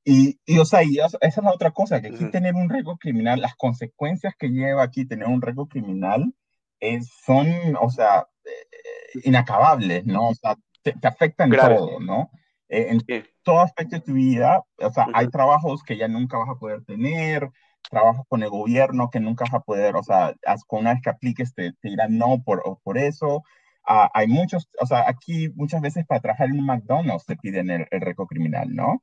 Y, 0.04 0.40
y 0.46 0.58
o 0.58 0.64
sea, 0.64 0.82
y 0.82 0.98
esa 0.98 1.18
es 1.20 1.36
la 1.36 1.52
otra 1.52 1.70
cosa, 1.70 2.00
que 2.00 2.08
aquí 2.08 2.30
tener 2.30 2.54
un 2.54 2.68
récord 2.68 2.98
criminal, 2.98 3.40
las 3.40 3.54
consecuencias 3.54 4.34
que 4.36 4.48
lleva 4.48 4.82
aquí 4.82 5.06
tener 5.06 5.28
un 5.28 5.40
récord 5.40 5.68
criminal 5.68 6.34
es, 6.80 7.08
son, 7.24 7.46
o 7.80 7.88
sea, 7.88 8.26
eh, 8.44 9.20
inacabables, 9.24 10.04
¿no? 10.04 10.30
O 10.30 10.34
sea, 10.34 10.56
te, 10.82 10.94
afectan 11.02 11.50
todo, 11.50 12.00
¿no? 12.00 12.30
Eh, 12.68 12.88
en 12.90 13.24
todo 13.44 13.60
aspecto 13.60 13.96
de 13.96 14.02
tu 14.02 14.14
vida, 14.14 14.62
o 14.78 14.90
sea, 14.90 15.06
hay 15.14 15.28
trabajos 15.28 15.82
que 15.84 15.96
ya 15.96 16.08
nunca 16.08 16.38
vas 16.38 16.48
a 16.48 16.58
poder 16.58 16.84
tener, 16.84 17.48
trabajo 17.88 18.24
con 18.28 18.42
el 18.42 18.50
gobierno 18.50 19.10
que 19.10 19.20
nunca 19.20 19.44
vas 19.44 19.54
a 19.54 19.60
poder, 19.60 19.94
o 19.96 20.02
sea, 20.02 20.34
con 20.66 20.80
una 20.80 20.94
vez 20.94 21.02
que 21.02 21.10
apliques 21.10 21.54
te, 21.54 21.72
te 21.74 21.88
dirán 21.90 22.18
no 22.18 22.42
por, 22.42 22.62
por 22.82 22.98
eso. 22.98 23.44
Ah, 23.86 24.10
hay 24.14 24.28
muchos, 24.28 24.68
o 24.80 24.86
sea, 24.86 25.08
aquí 25.08 25.48
muchas 25.54 25.80
veces 25.80 26.06
para 26.06 26.20
trabajar 26.20 26.48
en 26.48 26.60
un 26.60 26.66
McDonald's 26.66 27.26
te 27.26 27.36
piden 27.36 27.70
el, 27.70 27.86
el 27.90 28.00
récord 28.00 28.28
criminal, 28.28 28.68
¿no? 28.72 29.02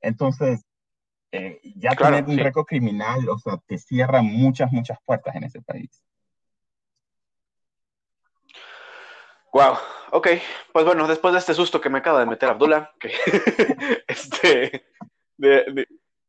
Entonces, 0.00 0.64
eh, 1.36 1.60
ya 1.76 1.96
tener 1.96 2.24
un 2.26 2.38
récord 2.38 2.64
criminal, 2.64 3.28
o 3.28 3.36
sea, 3.38 3.58
te 3.66 3.76
cierra 3.76 4.22
muchas, 4.22 4.70
muchas 4.70 4.98
puertas 5.04 5.34
en 5.34 5.42
ese 5.42 5.60
país. 5.62 6.00
Wow, 9.52 9.74
ok. 10.12 10.28
Pues 10.72 10.84
bueno, 10.84 11.08
después 11.08 11.32
de 11.32 11.40
este 11.40 11.54
susto 11.54 11.80
que 11.80 11.88
me 11.88 11.98
acaba 11.98 12.20
de 12.20 12.26
meter 12.26 12.50
Abdullah, 12.50 12.92
que 13.00 13.12
este, 14.06 14.84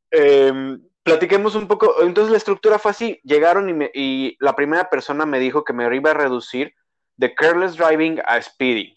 em, 0.09 0.81
platiquemos 1.03 1.53
un 1.53 1.67
poco. 1.67 2.01
Entonces 2.01 2.31
la 2.31 2.37
estructura 2.37 2.79
fue 2.79 2.89
así: 2.89 3.19
llegaron 3.23 3.69
y, 3.69 3.89
y 3.93 4.37
la 4.39 4.55
primera 4.55 4.89
persona 4.89 5.27
me 5.27 5.39
dijo 5.39 5.63
que 5.63 5.73
me 5.73 5.95
iba 5.95 6.11
a 6.11 6.15
reducir 6.15 6.73
de 7.17 7.33
careless 7.33 7.75
driving 7.75 8.19
a 8.25 8.41
speeding. 8.41 8.93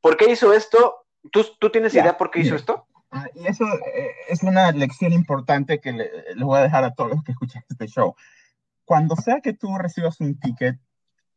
¿Por 0.00 0.16
qué 0.16 0.30
hizo 0.30 0.52
esto? 0.52 1.06
¿Tú, 1.30 1.44
tú 1.58 1.70
tienes 1.70 1.94
idea 1.94 2.16
por 2.16 2.30
qué 2.30 2.40
hizo 2.40 2.54
esto? 2.54 2.86
Ah, 3.10 3.26
y 3.34 3.46
eso 3.46 3.64
eh, 3.64 4.10
es 4.28 4.42
una 4.42 4.70
lección 4.70 5.12
importante 5.12 5.80
que 5.80 5.92
le, 5.92 6.10
voy 6.42 6.58
a 6.58 6.62
dejar 6.62 6.84
a 6.84 6.94
todos 6.94 7.10
los 7.10 7.24
que 7.24 7.32
escuchan 7.32 7.64
este 7.68 7.86
show. 7.86 8.14
Cuando 8.84 9.16
sea 9.16 9.40
que 9.40 9.52
tú 9.52 9.76
recibas 9.76 10.20
un 10.20 10.38
ticket 10.38 10.78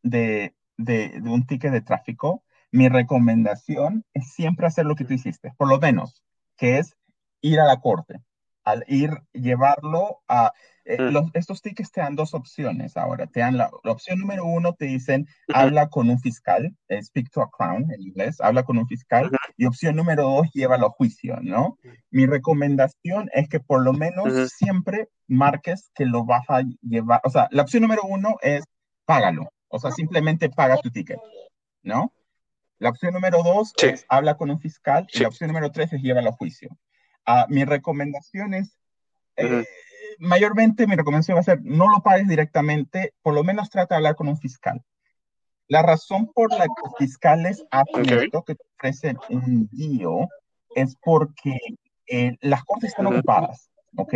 de, 0.02 0.54
de, 0.76 1.20
de 1.20 1.30
un 1.30 1.46
ticket 1.46 1.72
de 1.72 1.80
tráfico, 1.80 2.44
mi 2.70 2.88
recomendación 2.88 4.04
es 4.14 4.32
siempre 4.32 4.66
hacer 4.66 4.86
lo 4.86 4.94
que 4.94 5.04
tú 5.04 5.14
hiciste, 5.14 5.52
por 5.56 5.68
lo 5.68 5.78
menos, 5.78 6.22
que 6.56 6.78
es 6.78 6.96
ir 7.40 7.60
a 7.60 7.66
la 7.66 7.80
corte, 7.80 8.20
al 8.64 8.84
ir, 8.88 9.10
llevarlo 9.32 10.22
a, 10.28 10.52
eh, 10.86 11.00
mm. 11.00 11.30
estos 11.34 11.62
tickets 11.62 11.92
te 11.92 12.00
dan 12.00 12.14
dos 12.14 12.34
opciones 12.34 12.96
ahora. 12.96 13.26
Te 13.26 13.40
dan 13.40 13.56
la, 13.56 13.70
opción 13.84 14.18
número 14.18 14.44
uno, 14.44 14.74
te 14.74 14.86
dicen, 14.86 15.26
habla 15.52 15.88
con 15.88 16.10
un 16.10 16.18
fiscal, 16.18 16.74
eh, 16.88 17.02
speak 17.02 17.30
to 17.30 17.42
a 17.42 17.50
crown 17.50 17.90
en 17.90 18.02
inglés, 18.02 18.40
habla 18.40 18.64
con 18.64 18.78
un 18.78 18.86
fiscal. 18.86 19.30
Y 19.56 19.66
opción 19.66 19.96
número 19.96 20.24
dos, 20.24 20.48
llévalo 20.52 20.86
a 20.86 20.90
juicio, 20.90 21.38
¿no? 21.42 21.78
Mi 22.10 22.26
recomendación 22.26 23.30
es 23.32 23.48
que 23.48 23.60
por 23.60 23.82
lo 23.82 23.92
menos 23.92 24.50
siempre 24.50 25.08
marques 25.26 25.90
que 25.94 26.04
lo 26.04 26.24
vas 26.24 26.44
a 26.48 26.62
llevar. 26.82 27.20
O 27.24 27.30
sea, 27.30 27.48
la 27.50 27.62
opción 27.62 27.82
número 27.82 28.02
uno 28.02 28.36
es 28.42 28.64
págalo. 29.04 29.50
O 29.68 29.78
sea, 29.78 29.90
simplemente 29.90 30.50
paga 30.50 30.76
tu 30.76 30.90
ticket, 30.90 31.18
¿no? 31.82 32.12
La 32.78 32.90
opción 32.90 33.14
número 33.14 33.42
dos 33.42 33.72
es 33.82 34.04
habla 34.08 34.36
con 34.36 34.50
un 34.50 34.58
fiscal. 34.58 35.06
Y 35.12 35.20
la 35.20 35.28
opción 35.28 35.48
número 35.48 35.70
tres 35.70 35.92
es 35.92 36.02
llévalo 36.02 36.30
a 36.30 36.32
juicio. 36.32 36.68
Uh, 37.26 37.48
mi 37.48 37.64
recomendación 37.64 38.54
es 38.54 38.76
eh, 39.36 39.64
mayormente 40.18 40.86
mi 40.86 40.96
recomendación 40.96 41.36
va 41.36 41.40
a 41.40 41.44
ser 41.44 41.60
no 41.62 41.88
lo 41.88 42.02
pagues 42.02 42.28
directamente, 42.28 43.14
por 43.22 43.34
lo 43.34 43.44
menos 43.44 43.70
trata 43.70 43.94
de 43.94 43.98
hablar 43.98 44.16
con 44.16 44.28
un 44.28 44.38
fiscal. 44.38 44.82
La 45.66 45.82
razón 45.82 46.30
por 46.34 46.50
la 46.52 46.64
que 46.64 46.82
los 46.84 46.94
fiscales 46.98 47.64
esto, 47.96 48.42
que 48.44 48.54
te 48.54 48.64
ofrecen 48.76 49.18
un 49.30 49.68
DIO, 49.72 50.28
es 50.74 50.96
porque 51.02 51.58
eh, 52.06 52.36
las 52.42 52.64
cortes 52.64 52.90
están 52.90 53.06
ocupadas, 53.06 53.70
¿ok? 53.96 54.14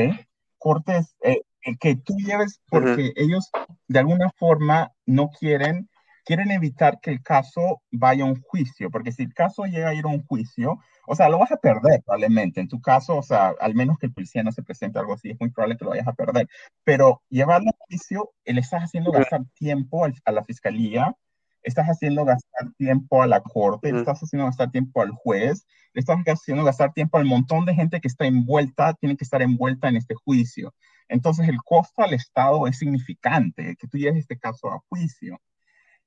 Cortes 0.58 1.16
eh, 1.22 1.40
que 1.80 1.96
tú 1.96 2.14
lleves 2.18 2.60
porque 2.68 3.12
ellos 3.16 3.50
de 3.86 3.98
alguna 3.98 4.30
forma 4.36 4.92
no 5.06 5.30
quieren, 5.30 5.88
quieren 6.28 6.50
evitar 6.50 7.00
que 7.00 7.10
el 7.10 7.22
caso 7.22 7.80
vaya 7.90 8.24
a 8.24 8.26
un 8.26 8.42
juicio, 8.42 8.90
porque 8.90 9.12
si 9.12 9.22
el 9.22 9.32
caso 9.32 9.64
llega 9.64 9.88
a 9.88 9.94
ir 9.94 10.04
a 10.04 10.08
un 10.08 10.22
juicio, 10.26 10.78
o 11.06 11.16
sea, 11.16 11.30
lo 11.30 11.38
vas 11.38 11.50
a 11.52 11.56
perder 11.56 12.02
probablemente. 12.04 12.60
En 12.60 12.68
tu 12.68 12.82
caso, 12.82 13.16
o 13.16 13.22
sea, 13.22 13.54
al 13.58 13.74
menos 13.74 13.96
que 13.98 14.08
el 14.08 14.12
policía 14.12 14.42
no 14.42 14.52
se 14.52 14.62
presente 14.62 14.98
algo 14.98 15.14
así, 15.14 15.30
es 15.30 15.40
muy 15.40 15.48
probable 15.48 15.78
que 15.78 15.86
lo 15.86 15.92
vayas 15.92 16.06
a 16.06 16.12
perder. 16.12 16.46
Pero 16.84 17.22
llevarlo 17.30 17.70
a 17.70 17.84
juicio, 17.88 18.30
le 18.44 18.60
estás 18.60 18.82
haciendo 18.82 19.10
gastar 19.10 19.40
tiempo 19.54 20.04
a 20.04 20.32
la 20.32 20.44
fiscalía, 20.44 21.16
estás 21.62 21.86
haciendo 21.86 22.26
gastar 22.26 22.74
tiempo 22.76 23.22
a 23.22 23.26
la 23.26 23.40
corte, 23.40 23.90
le 23.90 24.00
estás 24.00 24.20
haciendo 24.22 24.44
gastar 24.44 24.70
tiempo 24.70 25.00
al 25.00 25.12
juez, 25.12 25.66
le 25.94 26.00
estás 26.00 26.18
haciendo 26.26 26.62
gastar 26.62 26.92
tiempo 26.92 27.16
al 27.16 27.24
montón 27.24 27.64
de 27.64 27.74
gente 27.74 28.02
que 28.02 28.08
está 28.08 28.26
envuelta, 28.26 28.92
tiene 29.00 29.16
que 29.16 29.24
estar 29.24 29.40
envuelta 29.40 29.88
en 29.88 29.96
este 29.96 30.14
juicio. 30.14 30.74
Entonces, 31.08 31.48
el 31.48 31.62
costo 31.62 32.02
al 32.02 32.12
Estado 32.12 32.66
es 32.66 32.76
significante, 32.76 33.76
que 33.76 33.88
tú 33.88 33.96
lleves 33.96 34.18
este 34.18 34.38
caso 34.38 34.70
a 34.70 34.82
juicio. 34.90 35.40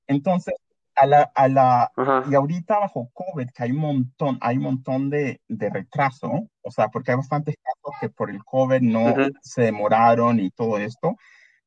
Entonces, 0.08 0.56
a 0.96 1.06
la, 1.06 1.32
a 1.36 1.48
la, 1.48 1.92
y 2.30 2.36
ahorita 2.36 2.80
bajo 2.80 3.10
COVID, 3.14 3.50
que 3.56 3.64
hay 3.64 3.72
un 3.72 3.80
montón, 3.80 4.38
hay 4.42 4.58
un 4.58 4.64
montón 4.64 5.10
de, 5.10 5.42
de 5.48 5.70
retraso, 5.70 6.50
o 6.62 6.72
sea, 6.72 6.90
porque 6.90 7.12
hay 7.12 7.18
bastantes 7.18 7.56
casos 7.64 8.00
que 8.00 8.10
por 8.10 8.30
el 8.30 8.44
COVID 8.44 8.82
no 8.82 9.16
se 9.42 9.64
demoraron 9.64 10.40
y 10.40 10.52
todo 10.52 10.78
esto, 10.78 11.16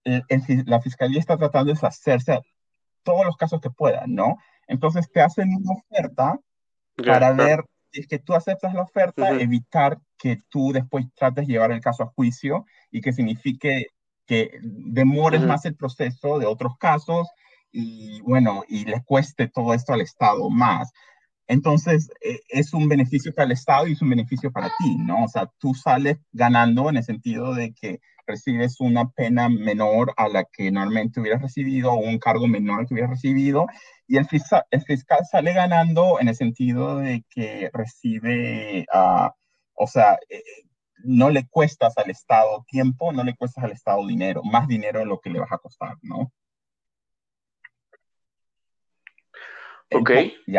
la 0.05 0.81
fiscalía 0.81 1.19
está 1.19 1.37
tratando 1.37 1.73
de 1.73 1.87
hacerse 1.87 2.41
todos 3.03 3.25
los 3.25 3.37
casos 3.37 3.61
que 3.61 3.71
puedan, 3.71 4.15
¿no? 4.15 4.37
Entonces 4.67 5.11
te 5.11 5.21
hacen 5.21 5.49
una 5.55 5.73
oferta 5.73 6.39
para 6.97 7.33
ver 7.33 7.65
si 7.91 8.01
es 8.01 8.07
que 8.07 8.19
tú 8.19 8.35
aceptas 8.35 8.75
la 8.75 8.83
oferta, 8.83 9.31
evitar 9.31 9.99
que 10.19 10.43
tú 10.49 10.73
después 10.73 11.07
trates 11.15 11.47
de 11.47 11.53
llevar 11.53 11.73
el 11.73 11.81
caso 11.81 12.03
a 12.03 12.13
juicio 12.15 12.67
y 12.91 13.01
que 13.01 13.13
signifique 13.13 13.89
que 14.27 14.59
demores 14.63 15.43
más 15.43 15.65
el 15.65 15.77
proceso 15.77 16.39
de 16.39 16.47
otros 16.47 16.77
casos 16.79 17.29
y 17.75 18.21
bueno, 18.23 18.63
y 18.69 18.85
le 18.85 19.03
cueste 19.05 19.49
todo 19.49 19.75
esto 19.75 19.93
al 19.93 20.01
Estado 20.01 20.49
más. 20.51 20.93
Entonces, 21.49 22.09
e, 22.23 22.41
es 22.49 22.73
un 22.73 22.89
beneficio 22.89 23.35
para 23.35 23.47
el 23.47 23.53
Estado 23.53 23.87
y 23.89 23.93
es 23.93 24.03
un 24.03 24.11
beneficio 24.11 24.53
para 24.53 24.69
ti, 24.79 24.97
¿no? 24.99 25.25
O 25.25 25.29
sea, 25.29 25.51
tú 25.59 25.75
sales 25.75 26.19
ganando 26.33 26.89
en 26.89 26.97
el 26.99 27.05
sentido 27.05 27.55
de 27.55 27.75
que 27.75 28.01
recibes 28.27 28.81
una 28.81 29.11
pena 29.11 29.49
menor 29.49 30.15
a 30.17 30.29
la 30.29 30.45
que 30.45 30.71
normalmente 30.71 31.21
hubieras 31.21 31.43
recibido 31.43 31.93
o 31.93 31.99
un 31.99 32.19
cargo 32.19 32.47
menor 32.49 32.87
que 32.87 32.95
hubieras 32.95 33.11
recibido 33.11 33.67
y 34.07 34.17
el 34.19 34.27
fiscal, 34.27 34.65
el 34.71 34.83
fiscal 34.83 35.21
sale 35.31 35.53
ganando 35.53 36.21
en 36.21 36.29
el 36.29 36.37
sentido 36.37 36.99
de 36.99 37.25
que 37.31 37.71
recibe, 37.73 38.87
uh, 38.95 39.29
o 39.75 39.87
sea, 39.87 40.19
eh, 40.31 40.43
no 41.05 41.31
le 41.31 41.47
cuestas 41.49 41.97
al 41.99 42.11
Estado 42.11 42.65
tiempo, 42.69 43.13
no 43.13 43.25
le 43.25 43.37
cuestas 43.37 43.65
al 43.65 43.73
Estado 43.73 44.07
dinero, 44.07 44.43
más 44.45 44.69
dinero 44.69 45.01
de 45.01 45.07
lo 45.07 45.21
que 45.21 45.31
le 45.31 45.41
vas 45.41 45.53
a 45.53 45.59
costar, 45.59 45.97
¿no? 46.03 46.33
Ok, 49.95 50.11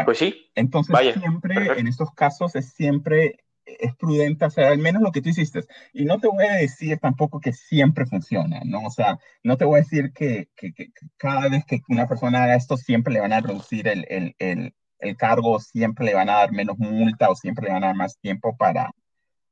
pues 0.06 0.18
sí. 0.18 0.50
Entonces, 0.56 1.16
siempre 1.20 1.80
en 1.80 1.88
estos 1.88 2.12
casos 2.12 2.56
es 2.56 2.74
siempre 2.74 3.46
es 3.66 3.96
prudente 3.96 4.46
hacer 4.46 4.66
al 4.66 4.78
menos 4.78 5.02
lo 5.02 5.12
que 5.12 5.22
tú 5.22 5.30
hiciste. 5.30 5.62
Y 5.94 6.06
no 6.06 6.20
te 6.20 6.28
voy 6.28 6.46
a 6.46 6.54
decir 6.54 7.00
tampoco 7.00 7.40
que 7.40 7.52
siempre 7.52 8.06
funciona, 8.06 8.62
¿no? 8.64 8.84
O 8.86 8.92
sea, 8.92 9.18
no 9.44 9.58
te 9.58 9.66
voy 9.66 9.80
a 9.80 9.84
decir 9.84 10.12
que, 10.14 10.50
que, 10.56 10.74
cada 11.18 11.50
vez 11.50 11.66
que 11.66 11.82
una 11.90 12.08
persona 12.08 12.44
haga 12.44 12.56
esto 12.56 12.78
siempre 12.78 13.14
le 13.14 13.22
van 13.22 13.34
a 13.34 13.42
reducir 13.42 13.88
el, 13.88 14.06
el, 14.10 14.36
el, 14.40 14.76
el, 15.00 15.18
cargo, 15.18 15.60
siempre 15.60 16.06
le 16.06 16.14
van 16.14 16.30
a 16.30 16.36
dar 16.36 16.52
menos 16.52 16.78
multa 16.78 17.30
o 17.30 17.36
siempre 17.36 17.66
le 17.66 17.74
van 17.74 17.84
a 17.84 17.88
dar 17.88 17.96
más 17.96 18.20
tiempo 18.20 18.56
para, 18.56 18.92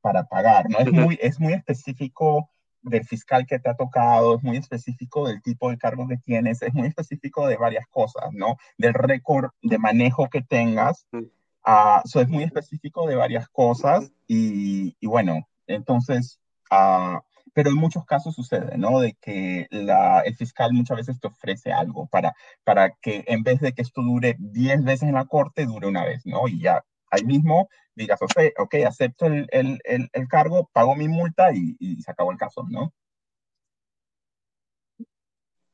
para 0.00 0.24
pagar, 0.24 0.70
¿no? 0.70 0.78
Es, 0.78 0.92
muy, 0.92 1.18
es 1.20 1.40
muy 1.40 1.52
específico 1.52 2.50
del 2.84 3.04
fiscal 3.04 3.46
que 3.46 3.58
te 3.58 3.70
ha 3.70 3.74
tocado, 3.74 4.36
es 4.36 4.42
muy 4.42 4.56
específico 4.56 5.26
del 5.26 5.42
tipo 5.42 5.70
de 5.70 5.78
cargo 5.78 6.06
que 6.06 6.18
tienes, 6.18 6.62
es 6.62 6.72
muy 6.74 6.88
específico 6.88 7.46
de 7.46 7.56
varias 7.56 7.86
cosas, 7.88 8.32
¿no? 8.32 8.56
Del 8.78 8.94
récord 8.94 9.50
de 9.62 9.78
manejo 9.78 10.28
que 10.28 10.42
tengas. 10.42 11.06
Uh, 11.12 12.00
es 12.04 12.28
muy 12.28 12.44
específico 12.44 13.06
de 13.06 13.16
varias 13.16 13.48
cosas 13.48 14.12
y, 14.28 14.96
y 15.00 15.06
bueno, 15.06 15.48
entonces, 15.66 16.38
uh, 16.70 17.18
pero 17.54 17.70
en 17.70 17.76
muchos 17.76 18.04
casos 18.04 18.34
sucede, 18.34 18.76
¿no? 18.76 19.00
De 19.00 19.14
que 19.14 19.66
la, 19.70 20.20
el 20.20 20.36
fiscal 20.36 20.74
muchas 20.74 20.98
veces 20.98 21.18
te 21.20 21.28
ofrece 21.28 21.72
algo 21.72 22.06
para, 22.06 22.34
para 22.64 22.90
que 22.90 23.24
en 23.28 23.42
vez 23.42 23.60
de 23.60 23.72
que 23.72 23.80
esto 23.80 24.02
dure 24.02 24.36
10 24.38 24.84
veces 24.84 25.08
en 25.08 25.14
la 25.14 25.24
corte, 25.24 25.64
dure 25.64 25.86
una 25.86 26.04
vez, 26.04 26.26
¿no? 26.26 26.48
Y 26.48 26.60
ya 26.60 26.84
ahí 27.14 27.24
mismo 27.24 27.68
digas, 27.94 28.20
ok, 28.22 28.74
acepto 28.86 29.26
el, 29.26 29.46
el, 29.50 29.80
el, 30.12 30.28
cargo, 30.28 30.68
pago 30.72 30.94
mi 30.96 31.08
multa 31.08 31.52
y, 31.52 31.76
se 32.02 32.10
acabó 32.10 32.32
el 32.32 32.38
caso, 32.38 32.64
¿no? 32.68 32.92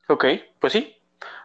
Ok, 0.07 0.25
pues 0.59 0.73
sí. 0.73 0.97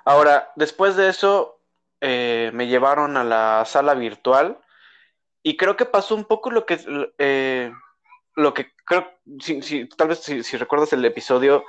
Ahora, 0.05 0.53
después 0.57 0.97
de 0.97 1.09
eso, 1.09 1.61
eh, 2.01 2.51
me 2.53 2.67
llevaron 2.67 3.17
a 3.17 3.25
la 3.25 3.65
sala 3.67 3.95
virtual 3.95 4.59
y 5.43 5.57
creo 5.57 5.77
que 5.77 5.87
pasó 5.87 6.15
un 6.15 6.25
poco 6.25 6.51
lo 6.51 6.67
que, 6.67 6.79
eh, 7.19 7.73
lo 8.35 8.55
que 8.55 8.73
creo, 8.85 9.09
si, 9.41 9.63
si, 9.63 9.89
tal 9.89 10.09
vez 10.09 10.21
si 10.21 10.57
recuerdas 10.57 10.93
el 10.93 11.05
episodio, 11.05 11.65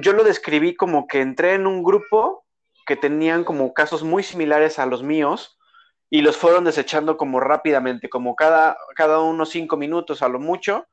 yo 0.00 0.12
lo 0.12 0.24
describí 0.24 0.74
como 0.74 1.06
que 1.06 1.20
entré 1.20 1.54
en 1.54 1.66
un 1.66 1.82
grupo 1.82 2.44
que 2.86 2.96
tenían 2.96 3.44
como 3.44 3.72
casos 3.74 4.02
muy 4.02 4.22
similares 4.22 4.78
a 4.78 4.86
los 4.86 5.02
míos, 5.02 5.58
y 6.14 6.20
los 6.20 6.36
fueron 6.36 6.64
desechando 6.64 7.16
como 7.16 7.40
rápidamente, 7.40 8.10
como 8.10 8.36
cada, 8.36 8.76
cada 8.94 9.20
unos 9.20 9.48
cinco 9.48 9.78
minutos 9.78 10.20
a 10.20 10.28
lo 10.28 10.38
mucho, 10.38 10.86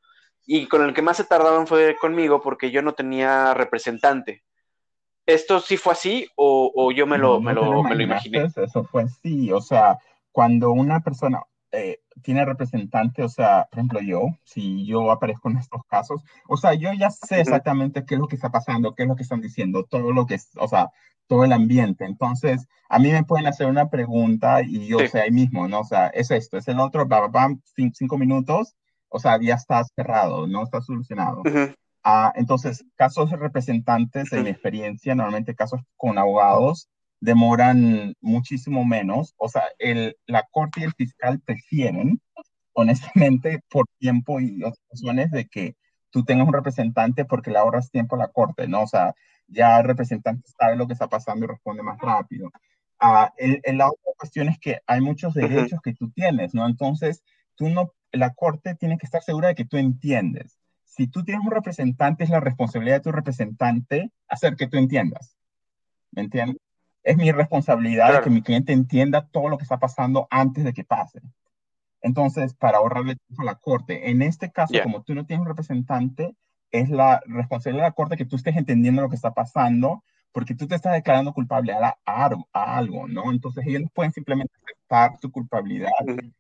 y 0.46 0.68
con 0.68 0.82
el 0.82 0.94
que 0.94 1.02
más 1.02 1.18
se 1.18 1.26
tardaban 1.26 1.68
fue 1.68 1.98
conmigo 2.00 2.40
porque 2.42 2.72
yo 2.72 2.82
no 2.82 2.94
tenía 2.94 3.54
representante. 3.54 4.46
¿Esto 5.26 5.60
sí 5.60 5.76
fue 5.76 5.92
así 5.92 6.26
o, 6.38 6.94
yo 6.94 7.06
me 7.06 7.18
lo, 7.18 7.42
me, 7.42 7.54
lo, 7.54 7.84
me 7.84 7.96
lo 7.96 8.02
imaginé? 8.02 8.46
Eso 8.46 8.86
fue 8.86 9.04
así, 9.04 9.52
o 9.52 9.60
sea, 9.60 10.00
cuando 10.32 10.72
una 10.72 11.02
persona 11.02 11.44
eh, 11.72 12.00
tiene 12.24 12.46
representante, 12.46 13.24
o 13.24 13.30
sea, 13.30 13.68
por 13.70 13.80
ejemplo 13.80 14.00
yo, 14.02 14.22
si 14.44 14.86
yo 14.86 15.12
aparezco 15.12 15.50
en 15.50 15.58
estos 15.58 15.84
casos, 15.86 16.24
o 16.48 16.58
sea, 16.58 16.74
yo 16.74 16.92
ya 16.94 17.12
sé 17.12 17.42
exactamente 17.42 18.06
qué 18.06 18.16
es 18.16 18.20
lo 18.20 18.28
que 18.28 18.36
está 18.36 18.50
pasando, 18.50 18.96
qué 18.96 19.04
es 19.04 19.10
lo 19.10 19.16
que 19.16 19.24
están 19.24 19.42
diciendo, 19.42 19.86
todo 19.86 20.12
lo 20.12 20.26
que, 20.26 20.36
es, 20.36 20.50
o 20.58 20.68
sea, 20.68 20.90
todo 21.28 21.46
el 21.46 21.54
ambiente. 21.54 22.06
Entonces, 22.06 22.68
a 22.90 22.98
mí 22.98 23.12
me 23.12 23.24
pueden 23.24 23.46
hacer 23.46 23.68
una 23.68 23.90
pregunta 23.90 24.64
y 24.64 24.88
yo 24.88 24.98
sé 25.08 25.22
ahí 25.22 25.32
mismo, 25.32 25.68
¿no? 25.68 25.82
O 25.82 25.84
sea, 25.84 26.08
es 26.08 26.32
esto, 26.32 26.58
es 26.58 26.68
el 26.68 26.80
otro, 26.80 27.06
bam, 27.08 27.32
bam, 27.32 27.62
cinco 27.94 28.18
minutos, 28.18 28.76
o 29.08 29.20
sea, 29.20 29.40
ya 29.40 29.54
está 29.54 29.84
cerrado, 29.84 30.48
no 30.48 30.64
está 30.64 30.82
solucionado. 30.82 31.44
Ah, 32.04 32.34
entonces, 32.36 32.84
casos 32.96 33.30
de 33.30 33.38
representantes, 33.38 34.34
en 34.34 34.44
mi 34.44 34.50
experiencia, 34.50 35.14
normalmente 35.14 35.54
casos 35.54 35.82
con 35.98 36.18
abogados, 36.18 36.90
demoran 37.20 38.16
muchísimo 38.22 38.86
menos. 38.86 39.34
O 39.38 39.50
sea, 39.50 39.64
el, 39.78 40.18
la 40.26 40.48
corte 40.52 40.82
y 40.82 40.84
el 40.84 40.94
fiscal 40.94 41.40
prefieren, 41.42 42.22
honestamente, 42.74 43.62
por 43.70 43.86
tiempo 44.00 44.40
y 44.40 44.64
otras 44.64 44.80
razones, 44.92 45.32
de 45.32 45.48
que 45.48 45.76
tú 46.12 46.24
tengas 46.24 46.48
un 46.48 46.54
representante 46.54 47.26
porque 47.26 47.52
le 47.52 47.60
ahorras 47.60 47.92
tiempo 47.92 48.16
a 48.16 48.20
la 48.20 48.28
corte, 48.30 48.68
¿no? 48.68 48.84
O 48.84 48.88
sea, 48.88 49.14
ya 49.48 49.80
el 49.80 49.86
representante 49.86 50.50
sabe 50.58 50.76
lo 50.76 50.88
que 50.88 50.94
está 50.94 51.08
pasando 51.08 51.46
y 51.46 51.48
responde 51.48 51.84
más 51.84 52.00
rápido. 52.00 52.50
Ah, 53.00 53.32
el, 53.38 53.62
la 53.78 53.88
otra 53.88 54.14
cuestión 54.18 54.50
es 54.50 54.60
que 54.60 54.80
hay 54.86 55.02
muchos 55.02 55.34
derechos 55.34 55.80
que 55.82 55.94
tú 55.94 56.12
tienes, 56.12 56.54
¿no? 56.54 56.66
Entonces, 56.68 57.24
tú 57.56 57.70
no, 57.70 57.94
la 58.12 58.34
corte 58.34 58.76
tiene 58.76 58.98
que 58.98 59.06
estar 59.06 59.24
segura 59.24 59.50
de 59.50 59.56
que 59.56 59.66
tú 59.66 59.78
entiendes. 59.78 60.60
Si 60.84 61.08
tú 61.08 61.24
tienes 61.24 61.46
un 61.46 61.52
representante, 61.52 62.26
es 62.26 62.30
la 62.30 62.42
responsabilidad 62.42 62.98
de 62.98 63.04
tu 63.04 63.12
representante 63.12 64.12
hacer 64.28 64.56
que 64.56 64.68
tú 64.68 64.78
entiendas. 64.78 65.38
¿Me 66.12 66.24
entiendes? 66.24 66.58
Es 67.04 67.18
mi 67.18 67.32
responsabilidad 67.32 68.24
que 68.24 68.30
mi 68.30 68.42
cliente 68.42 68.74
entienda 68.74 69.28
todo 69.28 69.50
lo 69.50 69.58
que 69.58 69.64
está 69.64 69.80
pasando 69.80 70.28
antes 70.30 70.64
de 70.64 70.74
que 70.74 70.84
pase. 70.84 71.22
Entonces, 72.02 72.54
para 72.54 72.78
ahorrarle 72.78 73.16
tiempo 73.16 73.42
a 73.42 73.46
la 73.46 73.56
corte, 73.56 74.10
en 74.10 74.22
este 74.22 74.52
caso, 74.52 74.74
como 74.84 75.04
tú 75.04 75.16
no 75.16 75.26
tienes 75.26 75.42
un 75.42 75.48
representante, 75.48 76.36
es 76.72 76.90
la 76.90 77.22
responsabilidad 77.26 77.86
de 77.86 77.90
la 77.90 77.96
corte 77.96 78.18
que 78.18 78.26
tú 78.26 78.36
estés 78.36 78.56
entendiendo 78.56 79.02
lo 79.02 79.10
que 79.10 79.16
está 79.16 79.34
pasando, 79.34 80.04
porque 80.32 80.56
tú 80.56 80.68
te 80.68 80.76
estás 80.76 80.94
declarando 80.94 81.34
culpable 81.34 81.74
a, 81.74 81.98
algo, 82.54 83.08
¿no? 83.08 83.32
Entonces 83.32 83.66
ellos 83.68 83.90
pueden 83.94 84.12
simplemente 84.12 84.54
aceptar 84.64 85.20
tu 85.20 85.32
culpabilidad, 85.32 85.90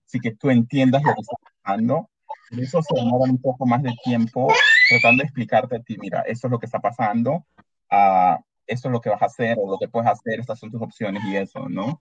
si 0.05 0.19
que 0.19 0.31
tú 0.31 0.49
entiendas 0.49 1.03
lo 1.03 1.13
que 1.15 1.21
está 1.21 1.35
pasando. 1.63 2.09
eso 2.51 2.81
se 2.81 2.95
demora 2.95 3.31
un 3.31 3.41
poco 3.41 3.65
más 3.65 3.81
de 3.81 3.93
tiempo 4.03 4.47
tratando 4.89 5.21
de 5.21 5.25
explicarte 5.25 5.75
a 5.75 5.79
ti, 5.79 5.97
mira, 5.99 6.21
esto 6.21 6.47
es 6.47 6.51
lo 6.51 6.59
que 6.59 6.65
está 6.65 6.79
pasando, 6.79 7.45
uh, 7.91 8.41
esto 8.69 8.87
es 8.87 8.91
lo 8.91 9.01
que 9.01 9.09
vas 9.09 9.21
a 9.21 9.25
hacer 9.25 9.57
o 9.59 9.69
lo 9.69 9.77
que 9.77 9.87
puedes 9.87 10.09
hacer, 10.09 10.39
estas 10.39 10.59
son 10.59 10.71
tus 10.71 10.81
opciones 10.81 11.23
y 11.25 11.37
eso, 11.37 11.67
¿no? 11.69 11.99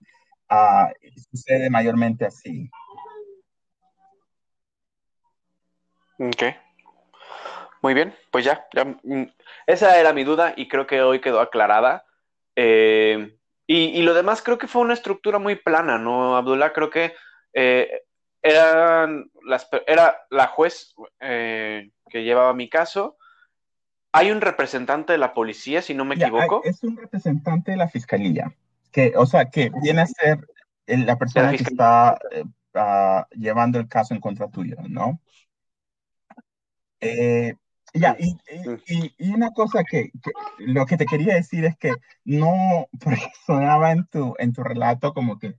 Uh, 0.49 0.87
sucede 1.31 1.69
mayormente 1.69 2.25
así. 2.25 2.69
Ok. 6.19 6.43
Muy 7.81 7.93
bien, 7.93 8.13
pues 8.31 8.43
ya, 8.43 8.67
mm, 9.03 9.23
esa 9.67 9.99
era 9.99 10.11
mi 10.11 10.23
duda 10.23 10.53
y 10.55 10.67
creo 10.67 10.85
que 10.85 11.01
hoy 11.01 11.21
quedó 11.21 11.39
aclarada. 11.39 12.05
Eh, 12.55 13.37
y, 13.67 14.01
lo 14.01 14.13
demás 14.13 14.41
creo 14.41 14.57
que 14.57 14.67
fue 14.67 14.81
una 14.81 14.95
estructura 14.95 15.39
muy 15.39 15.55
plana, 15.55 15.97
¿no, 15.97 16.35
Abdullah? 16.35 16.73
Creo 16.73 16.89
que 16.89 17.13
eh, 17.53 18.01
eran 18.41 19.29
las, 19.43 19.69
era 19.85 20.19
la 20.31 20.47
juez 20.47 20.95
eh, 21.19 21.91
que 22.09 22.23
llevaba 22.23 22.53
mi 22.53 22.67
caso. 22.67 23.17
Hay 24.11 24.31
un 24.31 24.41
representante 24.41 25.13
de 25.13 25.19
la 25.19 25.33
policía, 25.33 25.81
si 25.81 25.93
no 25.93 26.05
me 26.05 26.15
equivoco. 26.15 26.61
es 26.63 26.83
un 26.83 26.97
representante 26.97 27.71
de 27.71 27.77
la 27.77 27.87
fiscalía, 27.87 28.55
que, 28.91 29.13
o 29.15 29.25
sea, 29.25 29.49
que 29.49 29.71
viene 29.81 30.01
a 30.01 30.07
ser 30.07 30.39
la 30.87 31.17
persona 31.17 31.51
que 31.51 31.63
está 31.63 32.17
ah, 32.73 33.27
llevando 33.31 33.79
el 33.79 33.87
caso 33.87 34.13
en 34.13 34.19
contra 34.19 34.49
tuyo, 34.49 34.77
¿no? 34.87 35.19
Eh, 37.01 37.53
ya, 37.93 38.15
y, 38.19 38.35
y, 39.17 39.33
una 39.33 39.51
cosa 39.51 39.83
que, 39.83 40.11
lo 40.59 40.85
que 40.85 40.97
te 40.97 41.05
quería 41.05 41.35
decir 41.35 41.65
es 41.65 41.77
que 41.77 41.93
no, 42.23 42.87
porque 43.03 43.31
sonaba 43.45 43.91
en 43.91 44.05
tu, 44.07 44.35
en 44.37 44.53
tu 44.53 44.63
relato 44.63 45.13
como 45.13 45.39
que 45.39 45.55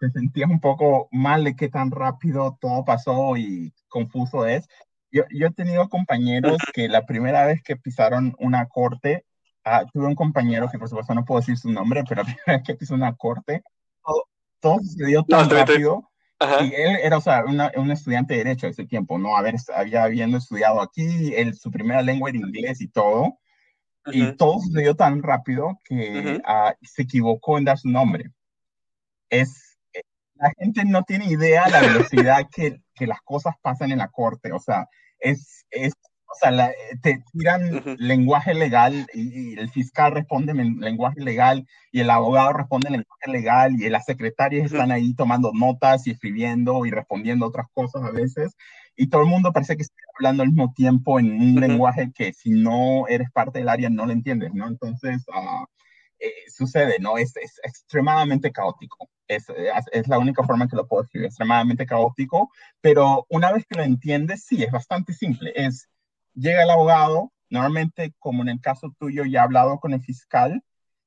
te 0.00 0.10
sentías 0.10 0.50
un 0.50 0.60
poco 0.60 1.08
mal 1.10 1.44
de 1.44 1.56
qué 1.56 1.68
tan 1.68 1.90
rápido 1.90 2.56
todo 2.60 2.84
pasó 2.84 3.36
y 3.36 3.74
confuso 3.88 4.46
es. 4.46 4.68
Yo, 5.10 5.24
yo 5.30 5.46
he 5.46 5.52
tenido 5.52 5.88
compañeros 5.88 6.58
que 6.74 6.88
la 6.88 7.06
primera 7.06 7.46
vez 7.46 7.62
que 7.62 7.76
pisaron 7.76 8.34
una 8.38 8.66
corte, 8.66 9.24
ah, 9.64 9.84
tuve 9.92 10.06
un 10.06 10.14
compañero 10.14 10.68
que 10.70 10.78
por 10.78 10.88
supuesto 10.88 11.14
no 11.14 11.24
puedo 11.24 11.40
decir 11.40 11.56
su 11.58 11.70
nombre, 11.70 12.04
pero 12.08 12.22
la 12.22 12.24
primera 12.24 12.58
vez 12.58 12.62
que 12.66 12.74
pisó 12.74 12.94
una 12.94 13.14
corte, 13.16 13.62
todo, 14.04 14.24
todo 14.60 14.78
sucedió 14.80 15.22
tan 15.24 15.48
rápido 15.50 16.08
y 16.40 16.74
él 16.74 16.96
era, 17.02 17.18
o 17.18 17.20
sea, 17.20 17.44
un 17.44 17.90
estudiante 17.90 18.34
de 18.34 18.44
Derecho 18.44 18.66
de 18.66 18.72
ese 18.72 18.86
tiempo, 18.86 19.18
¿no? 19.18 19.36
Haber, 19.36 19.56
había 19.74 20.04
habiendo 20.04 20.38
estudiado 20.38 20.80
aquí, 20.80 21.34
él, 21.34 21.54
su 21.54 21.70
primera 21.70 22.00
lengua 22.00 22.30
era 22.30 22.38
inglés 22.38 22.80
y 22.80 22.88
todo. 22.88 23.38
Y 24.10 24.36
todo 24.36 24.58
sucedió 24.60 24.94
tan 24.94 25.22
rápido 25.22 25.78
que 25.84 26.40
ah, 26.44 26.74
se 26.80 27.02
equivocó 27.02 27.58
en 27.58 27.64
dar 27.64 27.76
su 27.76 27.88
nombre. 27.88 28.30
Es, 29.28 29.67
la 30.38 30.52
gente 30.58 30.84
no 30.84 31.02
tiene 31.02 31.26
idea 31.26 31.68
la 31.68 31.80
velocidad 31.80 32.46
que, 32.50 32.80
que 32.94 33.06
las 33.06 33.20
cosas 33.22 33.54
pasan 33.62 33.92
en 33.92 33.98
la 33.98 34.08
corte. 34.08 34.52
O 34.52 34.60
sea, 34.60 34.86
es, 35.18 35.66
es 35.70 35.92
o 36.30 36.34
sea, 36.38 36.70
te 37.00 37.22
tiran 37.32 37.96
lenguaje 37.98 38.52
legal 38.52 39.06
y, 39.14 39.58
el 39.58 39.70
fiscal 39.70 40.12
responde 40.12 40.52
en 40.52 40.78
lenguaje 40.78 41.20
legal 41.20 41.66
y 41.90 42.00
el 42.00 42.10
abogado 42.10 42.52
responde 42.52 42.88
en 42.88 42.92
lenguaje 42.92 43.30
legal 43.30 43.72
y 43.80 43.88
las 43.88 44.04
secretarias 44.04 44.66
están 44.66 44.92
ahí 44.92 45.14
tomando 45.14 45.52
notas 45.54 46.06
y 46.06 46.10
escribiendo 46.10 46.84
y 46.84 46.90
respondiendo 46.90 47.46
otras 47.46 47.66
cosas 47.72 48.02
a 48.02 48.10
veces 48.10 48.54
y 48.98 49.08
todo 49.08 49.22
el 49.22 49.28
mundo 49.28 49.52
parece 49.52 49.76
que 49.76 49.82
está 49.82 49.94
hablando 50.18 50.42
al 50.42 50.50
mismo 50.50 50.72
tiempo 50.74 51.18
en 51.18 51.30
un 51.30 51.60
lenguaje 51.60 52.10
que 52.14 52.32
si 52.32 52.50
no 52.50 53.06
eres 53.08 53.30
parte 53.30 53.60
del 53.60 53.68
área 53.68 53.88
no 53.88 54.04
lo 54.04 54.12
entiendes, 54.12 54.52
¿no? 54.52 54.66
Entonces, 54.66 55.24
uh, 55.28 55.64
eh, 56.20 56.32
sucede, 56.48 56.96
¿no? 57.00 57.18
Es, 57.18 57.36
es 57.36 57.60
extremadamente 57.62 58.52
caótico. 58.52 59.08
Es, 59.26 59.46
es, 59.92 60.08
la 60.08 60.18
única 60.18 60.42
forma 60.42 60.68
que 60.68 60.76
lo 60.76 60.86
puedo 60.86 61.02
escribir, 61.02 61.26
extremadamente 61.26 61.84
caótico, 61.84 62.50
pero 62.80 63.26
una 63.28 63.52
vez 63.52 63.64
que 63.68 63.76
lo 63.76 63.84
entiendes, 63.84 64.44
sí, 64.44 64.62
es 64.62 64.70
bastante 64.70 65.12
simple. 65.12 65.52
Es 65.54 65.88
llega 66.34 66.62
el 66.62 66.70
abogado, 66.70 67.32
normalmente, 67.50 68.14
como 68.18 68.42
en 68.42 68.48
el 68.48 68.60
caso 68.60 68.94
tuyo, 68.98 69.24
ya 69.24 69.40
he 69.40 69.42
hablado 69.42 69.78
con 69.80 69.92
el 69.92 70.00
fiscal, 70.00 70.62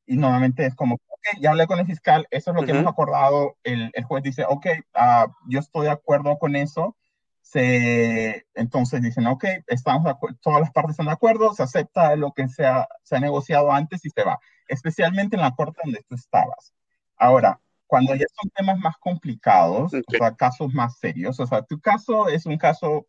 y 0.06 0.18
normalmente 0.18 0.66
es 0.66 0.76
como, 0.76 0.96
ok, 0.96 1.40
ya 1.40 1.52
hablé 1.52 1.68
con 1.68 1.80
el 1.80 1.86
fiscal, 1.86 2.28
eso 2.32 2.52
es 2.52 2.58
lo 2.58 2.66
que 2.66 2.72
hemos 2.72 2.92
acordado, 2.92 3.56
el, 3.64 3.92
el, 3.94 4.04
juez 4.04 4.24
dice, 4.24 4.46
ok, 4.48 4.66
uh, 4.96 5.32
yo 5.48 5.60
estoy 5.60 5.86
de 5.86 5.92
acuerdo 5.92 6.38
con 6.38 6.56
eso, 6.56 6.98
se, 7.42 8.46
entonces 8.54 9.02
dicen, 9.02 9.28
ok, 9.28 9.46
estamos 9.68 10.16
todas 10.42 10.62
las 10.62 10.72
partes 10.72 10.92
están 10.92 11.08
de 11.08 11.14
acuerdo, 11.14 11.54
se 11.54 11.64
acepta 11.64 12.16
lo 12.16 12.32
que 12.34 12.48
se 12.48 12.66
ha, 12.66 12.88
se 13.04 13.16
ha 13.18 13.20
negociado 13.20 13.72
antes 13.72 14.06
y 14.06 14.10
se 14.10 14.24
va, 14.24 14.40
especialmente 14.68 15.36
en 15.36 15.42
la 15.42 15.56
corte 15.56 15.82
donde 15.84 16.04
tú 16.08 16.16
estabas. 16.16 16.74
Ahora, 17.18 17.60
cuando 17.88 18.16
ya 18.16 18.26
son 18.42 18.50
temas 18.52 18.80
más 18.80 18.96
complicados, 18.98 19.94
o 19.94 20.18
sea, 20.18 20.36
casos 20.36 20.74
más 20.74 20.98
serios, 20.98 21.40
o 21.40 21.46
sea, 21.46 21.62
tu 21.64 21.80
caso 21.80 22.30
es 22.30 22.46
un 22.46 22.58
caso 22.58 23.06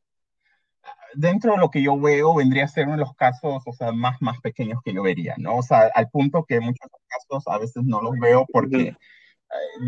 dentro 1.15 1.53
de 1.53 1.59
lo 1.59 1.71
que 1.71 1.83
yo 1.83 1.99
veo, 1.99 2.35
vendría 2.35 2.65
a 2.65 2.69
ser 2.69 2.87
uno 2.87 2.97
de 2.97 3.01
los 3.01 3.15
casos, 3.15 3.63
o 3.65 3.73
sea, 3.73 3.93
más, 3.93 4.21
más 4.21 4.41
pequeños 4.41 4.81
que 4.85 4.93
yo 4.93 5.03
vería, 5.03 5.35
¿no? 5.39 5.59
O 5.59 5.63
sea, 5.63 5.91
al 5.95 6.09
punto 6.11 6.45
que 6.45 6.61
muchos 6.61 6.91
casos 7.07 7.45
a 7.47 7.59
veces 7.59 7.85
no 7.85 8.01
los 8.01 8.19
veo 8.19 8.47
porque 8.53 8.89
eh, 8.89 8.97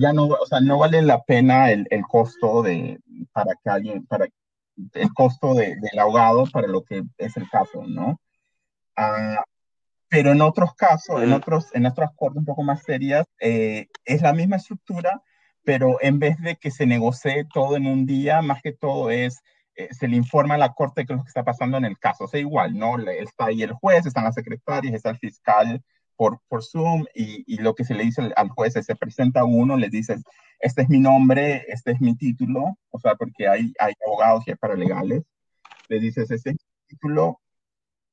ya 0.01 0.13
no, 0.13 0.27
o 0.27 0.47
sea, 0.47 0.61
no 0.61 0.79
vale 0.79 1.03
la 1.03 1.23
pena 1.25 1.71
el, 1.71 1.87
el, 1.91 2.03
costo 2.03 2.63
de, 2.63 3.01
para 3.35 3.55
que 3.63 3.69
alguien, 3.69 4.07
para 4.07 4.27
el 4.95 5.13
costo 5.13 5.55
de, 5.55 5.77
del 5.77 5.99
ahogado 5.99 6.45
para 6.53 6.69
lo 6.69 6.83
que 6.85 7.03
es 7.19 7.37
el 7.37 7.49
caso, 7.51 7.85
¿no? 7.87 8.21
Uh, 8.97 9.43
pero 10.09 10.33
en 10.33 10.41
otros 10.41 10.75
casos, 10.75 11.23
en 11.23 11.33
otros, 11.33 11.75
en 11.75 11.87
otras 11.87 12.11
cortes 12.15 12.39
un 12.39 12.45
poco 12.45 12.63
más 12.63 12.83
serias, 12.85 13.27
eh, 13.41 13.89
es 14.05 14.23
la 14.23 14.33
misma 14.33 14.57
estructura, 14.57 15.23
pero 15.65 15.99
en 16.01 16.19
vez 16.19 16.39
de 16.41 16.57
que 16.57 16.71
se 16.71 16.87
negocie 16.87 17.47
todo 17.53 17.77
en 17.77 17.87
un 17.87 18.07
día, 18.07 18.41
más 18.41 18.63
que 18.63 18.73
todo 18.73 19.11
es 19.11 19.43
eh, 19.77 19.89
se 19.93 20.07
le 20.07 20.17
informa 20.17 20.55
a 20.55 20.59
la 20.59 20.73
corte 20.73 21.05
de 21.05 21.15
lo 21.15 21.25
que 21.25 21.29
está 21.29 21.43
pasando 21.45 21.77
en 21.79 21.85
el 21.85 21.99
caso. 21.99 22.25
O 22.25 22.29
sea, 22.29 22.41
igual, 22.41 22.79
¿no? 22.79 22.99
Está 22.99 23.47
ahí 23.47 23.63
el 23.63 23.73
juez, 23.73 24.07
están 24.07 24.25
las 24.25 24.35
secretarias, 24.35 24.95
está 24.95 25.11
el 25.11 25.19
fiscal 25.19 25.83
por, 26.17 26.41
por 26.49 26.63
Zoom 26.63 27.05
y, 27.15 27.45
y 27.47 27.59
lo 27.59 27.75
que 27.75 27.85
se 27.85 27.95
le 27.95 28.05
dice 28.05 28.33
al 28.37 28.49
juez 28.49 28.77
es, 28.77 28.87
se 28.87 28.97
presenta 28.97 29.45
uno, 29.45 29.77
le 29.77 29.89
dices, 29.89 30.23
este 30.61 30.83
es 30.83 30.89
mi 30.89 31.01
nombre, 31.01 31.65
este 31.69 31.93
es 31.93 32.01
mi 32.01 32.17
título, 32.17 32.79
o 32.91 32.99
sea, 32.99 33.15
porque 33.15 33.49
hay, 33.49 33.73
hay 33.79 33.93
abogados 34.07 34.45
y 34.47 34.51
hay 34.51 34.57
paralegales, 34.57 35.23
le 35.89 36.01
dices, 36.01 36.31
este 36.31 36.51
es 36.51 36.57
mi 36.57 36.87
título, 36.89 37.41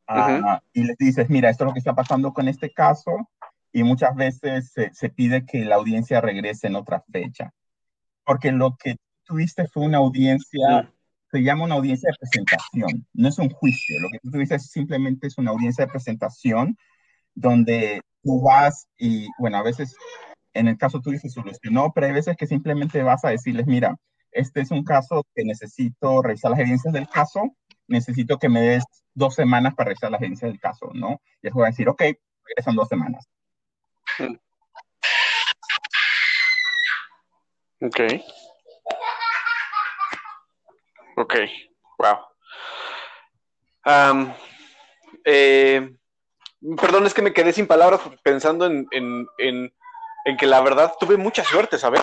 ah, 0.08 0.62
y 0.74 0.84
le 0.84 0.96
dices, 1.00 1.30
mira, 1.30 1.50
esto 1.50 1.64
es 1.64 1.68
lo 1.68 1.74
que 1.74 1.80
está 1.80 1.96
pasando 1.96 2.34
con 2.34 2.48
este 2.48 2.72
caso, 2.72 3.30
y 3.72 3.84
muchas 3.84 4.16
veces 4.16 4.72
se, 4.72 4.94
se 4.94 5.10
pide 5.10 5.46
que 5.46 5.64
la 5.64 5.76
audiencia 5.76 6.20
regrese 6.20 6.68
en 6.68 6.76
otra 6.76 7.04
fecha, 7.12 7.54
porque 8.26 8.52
lo 8.52 8.76
que 8.78 8.98
tuviste 9.24 9.68
fue 9.68 9.84
una 9.84 10.00
audiencia 10.00 10.92
se 11.32 11.42
llama 11.42 11.64
una 11.64 11.76
audiencia 11.76 12.10
de 12.12 12.18
presentación, 12.20 13.08
no 13.14 13.30
es 13.30 13.40
un 13.40 13.50
juicio. 13.50 14.00
Lo 14.02 14.10
que 14.10 14.20
tú 14.20 14.38
dices 14.38 14.70
simplemente 14.70 15.28
es 15.28 15.38
una 15.38 15.52
audiencia 15.52 15.86
de 15.86 15.92
presentación 15.92 16.78
donde 17.36 18.02
tú 18.24 18.42
vas 18.42 18.88
y, 18.98 19.28
bueno, 19.40 19.58
a 19.58 19.64
veces, 19.64 19.96
en 20.54 20.68
el 20.68 20.78
caso 20.78 21.02
tú 21.02 21.12
dices 21.12 21.34
solucionó, 21.34 21.92
pero 21.94 22.08
hay 22.08 22.14
veces 22.14 22.38
que 22.38 22.48
simplemente 22.48 23.02
vas 23.04 23.24
a 23.26 23.30
decirles, 23.30 23.68
mira, 23.68 23.96
este 24.32 24.62
es 24.62 24.72
un 24.72 24.84
caso 24.84 25.26
que 25.36 25.44
necesito 25.44 26.22
revisar 26.22 26.52
las 26.52 26.60
evidencias 26.60 26.94
del 26.94 27.10
caso, 27.10 27.56
necesito 27.88 28.38
que 28.38 28.50
me 28.50 28.62
des 28.62 28.84
dos 29.14 29.36
semanas 29.36 29.76
para 29.76 29.90
revisar 29.90 30.12
las 30.12 30.22
evidencias 30.22 30.52
del 30.52 30.60
caso, 30.60 30.92
¿no? 30.94 31.22
Y 31.42 31.48
el 31.48 31.54
juez 31.54 31.64
va 31.64 31.68
a 31.68 31.72
decir, 31.72 31.90
ok, 31.90 32.04
son 32.64 32.76
dos 32.76 32.88
semanas. 32.88 33.28
Ok. 37.82 38.00
Ok, 41.18 41.36
wow. 41.98 42.18
Eh, 45.26 45.96
perdón, 46.78 47.06
es 47.06 47.14
que 47.14 47.22
me 47.22 47.34
quedé 47.34 47.54
sin 47.54 47.68
palabras 47.68 48.02
pensando 48.24 48.66
en, 48.66 48.88
en 50.26 50.38
que 50.38 50.48
la 50.48 50.62
verdad 50.62 50.94
tuve 51.00 51.18
mucha 51.18 51.44
suerte, 51.44 51.78
¿sabes? 51.78 52.02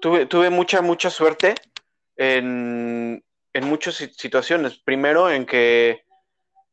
Tuve, 0.00 0.26
tuve 0.26 0.50
mucha, 0.50 0.82
mucha 0.82 1.10
suerte 1.10 1.54
en, 2.16 3.24
en 3.52 3.68
muchas 3.68 3.96
situaciones. 3.96 4.78
Primero, 4.78 5.30
en 5.30 5.46
que, 5.46 6.04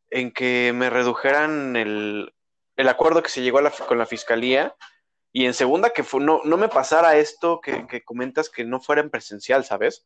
en 0.09 0.31
que 0.31 0.71
me 0.73 0.89
redujeran 0.89 1.75
el, 1.75 2.33
el 2.75 2.89
acuerdo 2.89 3.23
que 3.23 3.29
se 3.29 3.41
llegó 3.41 3.59
con 3.87 3.97
la 3.97 4.05
fiscalía. 4.05 4.75
Y 5.31 5.45
en 5.45 5.53
segunda, 5.53 5.89
que 5.89 6.03
no, 6.19 6.41
no 6.43 6.57
me 6.57 6.69
pasara 6.69 7.15
esto 7.17 7.59
que, 7.59 8.03
comentas 8.03 8.49
que 8.49 8.63
no 8.63 8.79
fuera 8.79 9.01
en 9.01 9.09
presencial, 9.09 9.65
¿sabes? 9.65 10.05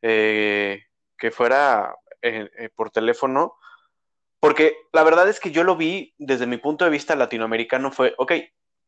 Eh, 0.00 0.84
que 1.18 1.30
fuera 1.30 1.96
eh, 2.22 2.48
eh, 2.56 2.68
por 2.74 2.90
teléfono. 2.90 3.56
Porque 4.40 4.74
la 4.92 5.04
verdad 5.04 5.28
es 5.28 5.38
que 5.38 5.50
yo 5.50 5.64
lo 5.64 5.76
vi 5.76 6.14
desde 6.18 6.46
mi 6.46 6.56
punto 6.56 6.84
de 6.84 6.90
vista 6.90 7.14
latinoamericano, 7.14 7.92
fue, 7.92 8.14
ok, 8.16 8.32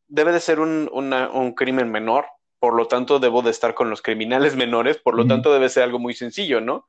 debe 0.07 0.31
de 0.31 0.39
ser 0.39 0.59
un, 0.59 0.89
un 0.91 1.53
crimen 1.53 1.91
menor, 1.91 2.25
por 2.59 2.75
lo 2.75 2.87
tanto 2.87 3.19
debo 3.19 3.41
de 3.41 3.51
estar 3.51 3.75
con 3.75 3.89
los 3.89 4.01
criminales 4.01 4.55
menores, 4.57 4.97
por 4.97 5.15
lo 5.15 5.27
tanto 5.27 5.53
debe 5.53 5.69
ser 5.69 5.83
algo 5.83 5.99
muy 5.99 6.13
sencillo, 6.13 6.59
¿no? 6.59 6.87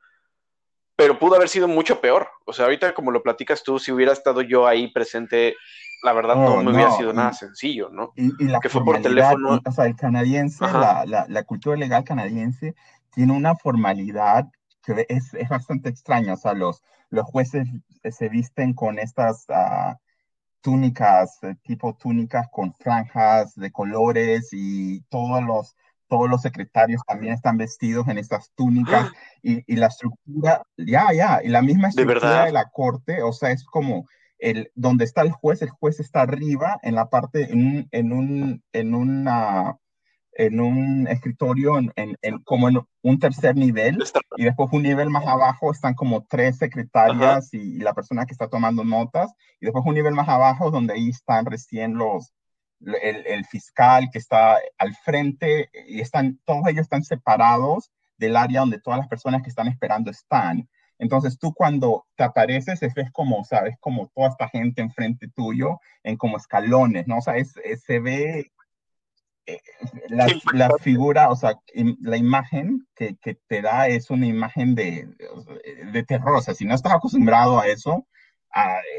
Pero 0.97 1.19
pudo 1.19 1.35
haber 1.35 1.49
sido 1.49 1.67
mucho 1.67 2.01
peor. 2.01 2.29
O 2.47 2.53
sea, 2.53 2.67
ahorita 2.67 2.95
como 2.95 3.11
lo 3.11 3.23
platicas 3.23 3.65
tú, 3.65 3.79
si 3.81 3.91
hubiera 3.91 4.13
estado 4.13 4.43
yo 4.43 4.67
ahí 4.67 4.89
presente, 4.93 5.57
la 6.05 6.13
verdad 6.13 6.37
no, 6.37 6.63
me 6.63 6.71
hubiera 6.71 6.93
sido 6.93 7.13
nada 7.13 7.33
sencillo, 7.33 7.89
¿no? 7.91 8.13
Y, 8.15 8.45
la 8.45 8.61
que 8.61 8.69
fue 8.69 8.85
por 8.85 9.03
teléfono. 9.03 9.61
O 9.65 9.73
sea, 9.73 9.87
el 9.87 9.97
canadiense, 9.97 10.65
la, 10.65 11.27
la, 11.29 11.43
cultura 11.43 11.77
legal 11.77 12.05
canadiense 12.05 12.77
tiene 13.13 13.33
una 13.33 13.57
formalidad 13.57 14.47
que 14.85 15.05
es, 15.09 15.35
es, 15.35 15.49
bastante 15.49 15.89
extraña. 15.89 16.35
O 16.35 16.37
sea, 16.37 16.55
los, 16.55 16.85
los 17.11 17.25
jueces 17.27 17.69
se 18.11 18.29
visten 18.29 18.75
con 18.75 18.99
estas 18.99 19.45
uh, 19.49 19.95
túnicas, 20.61 21.39
eh, 21.43 21.55
tipo 21.63 21.95
túnicas 21.95 22.49
con 22.51 22.75
franjas 22.75 23.55
de 23.55 23.71
colores 23.71 24.49
y 24.53 25.03
todos 25.11 25.45
los, 25.45 25.77
todos 26.09 26.29
los 26.29 26.41
secretarios 26.43 27.03
también 27.07 27.35
están 27.35 27.59
vestidos 27.59 28.09
en 28.09 28.19
estas 28.19 28.51
túnicas 28.55 29.11
y, 29.43 29.63
y 29.73 29.77
la 29.77 29.89
estructura, 29.89 30.63
ya, 30.77 31.13
ya, 31.13 31.41
y 31.45 31.49
la 31.49 31.63
misma 31.63 31.89
estructura 31.89 32.47
¿De, 32.47 32.53
la 32.53 32.71
corte, 32.71 33.23
o 33.23 33.33
sea, 33.33 33.51
es 33.51 33.65
como 33.65 34.09
el, 34.39 34.71
donde 34.75 35.05
está 35.05 35.23
el 35.23 35.33
juez, 35.33 35.61
el 35.63 35.71
juez 35.71 36.01
está 36.01 36.23
arriba 36.23 36.79
en 36.83 36.95
la 36.95 37.09
parte, 37.09 37.53
en 37.53 37.87
en 37.91 38.13
un, 38.13 38.63
en 38.73 38.95
una, 38.95 39.79
en 40.37 40.61
un 40.61 41.07
escritorio 41.09 41.79
en, 41.79 41.93
en, 41.97 42.39
como 42.45 42.69
en 42.69 42.81
un 43.03 43.19
tercer 43.19 43.57
nivel 43.57 44.03
y 44.37 44.45
después 44.45 44.69
un 44.73 44.83
nivel 44.83 45.11
más 45.11 45.27
abajo 45.27 45.71
están 45.71 45.95
como 45.95 46.25
tres 46.25 46.59
secretarias 46.59 47.53
y, 47.53 47.79
la 47.79 47.95
persona 47.95 48.27
que 48.27 48.33
está 48.33 48.49
tomando 48.49 48.85
notas 48.85 49.33
y 49.61 49.67
después 49.67 49.85
un 49.87 49.95
nivel 49.95 50.15
más 50.15 50.29
abajo 50.29 50.71
donde 50.71 50.95
ahí 50.95 51.11
están 51.11 51.47
recién 51.47 51.95
los 51.95 52.33
el, 52.81 53.27
el, 53.27 53.45
fiscal 53.45 54.11
que 54.13 54.19
está 54.19 54.59
al 54.79 54.95
frente 54.95 55.71
y 55.87 56.01
están 56.01 56.41
todos 56.45 56.67
ellos 56.69 56.83
están 56.83 57.05
separados 57.05 57.91
del 58.17 58.37
área 58.37 58.61
donde 58.61 58.81
todas 58.81 58.99
las 58.99 59.09
personas 59.09 59.43
que 59.43 59.49
están 59.49 59.69
esperando 59.69 60.11
están. 60.11 60.69
Entonces 60.99 61.39
tú 61.39 61.53
cuando 61.53 62.07
te 62.17 62.25
apareces 62.25 62.81
ves 62.81 63.11
como 63.13 63.45
sabes 63.45 63.77
como 63.81 64.09
toda 64.15 64.29
esta 64.29 64.49
gente 64.49 64.83
enfrente 64.83 65.29
tuyo 65.29 65.81
en 66.03 66.17
como 66.17 66.37
escalones 66.37 67.07
no 67.07 67.19
o 67.19 67.21
sea 67.21 67.37
es, 67.37 67.55
se 67.85 68.01
ve 68.01 68.53
la, 70.09 70.27
la, 70.53 70.71
figura, 70.81 71.31
o 71.31 71.37
sea, 71.37 71.59
la 72.01 72.17
imagen 72.17 72.87
que, 72.95 73.17
que, 73.17 73.35
te 73.47 73.63
da 73.63 73.89
es 73.89 74.11
una 74.11 74.27
imagen 74.27 74.75
de, 74.75 75.09
de, 75.93 76.03
terror. 76.05 76.37
O 76.37 76.41
sea, 76.41 76.55
si 76.55 76.65
no 76.65 76.75
estás 76.75 76.95
acostumbrado 76.95 77.61
a 77.61 77.69
eso, 77.69 78.07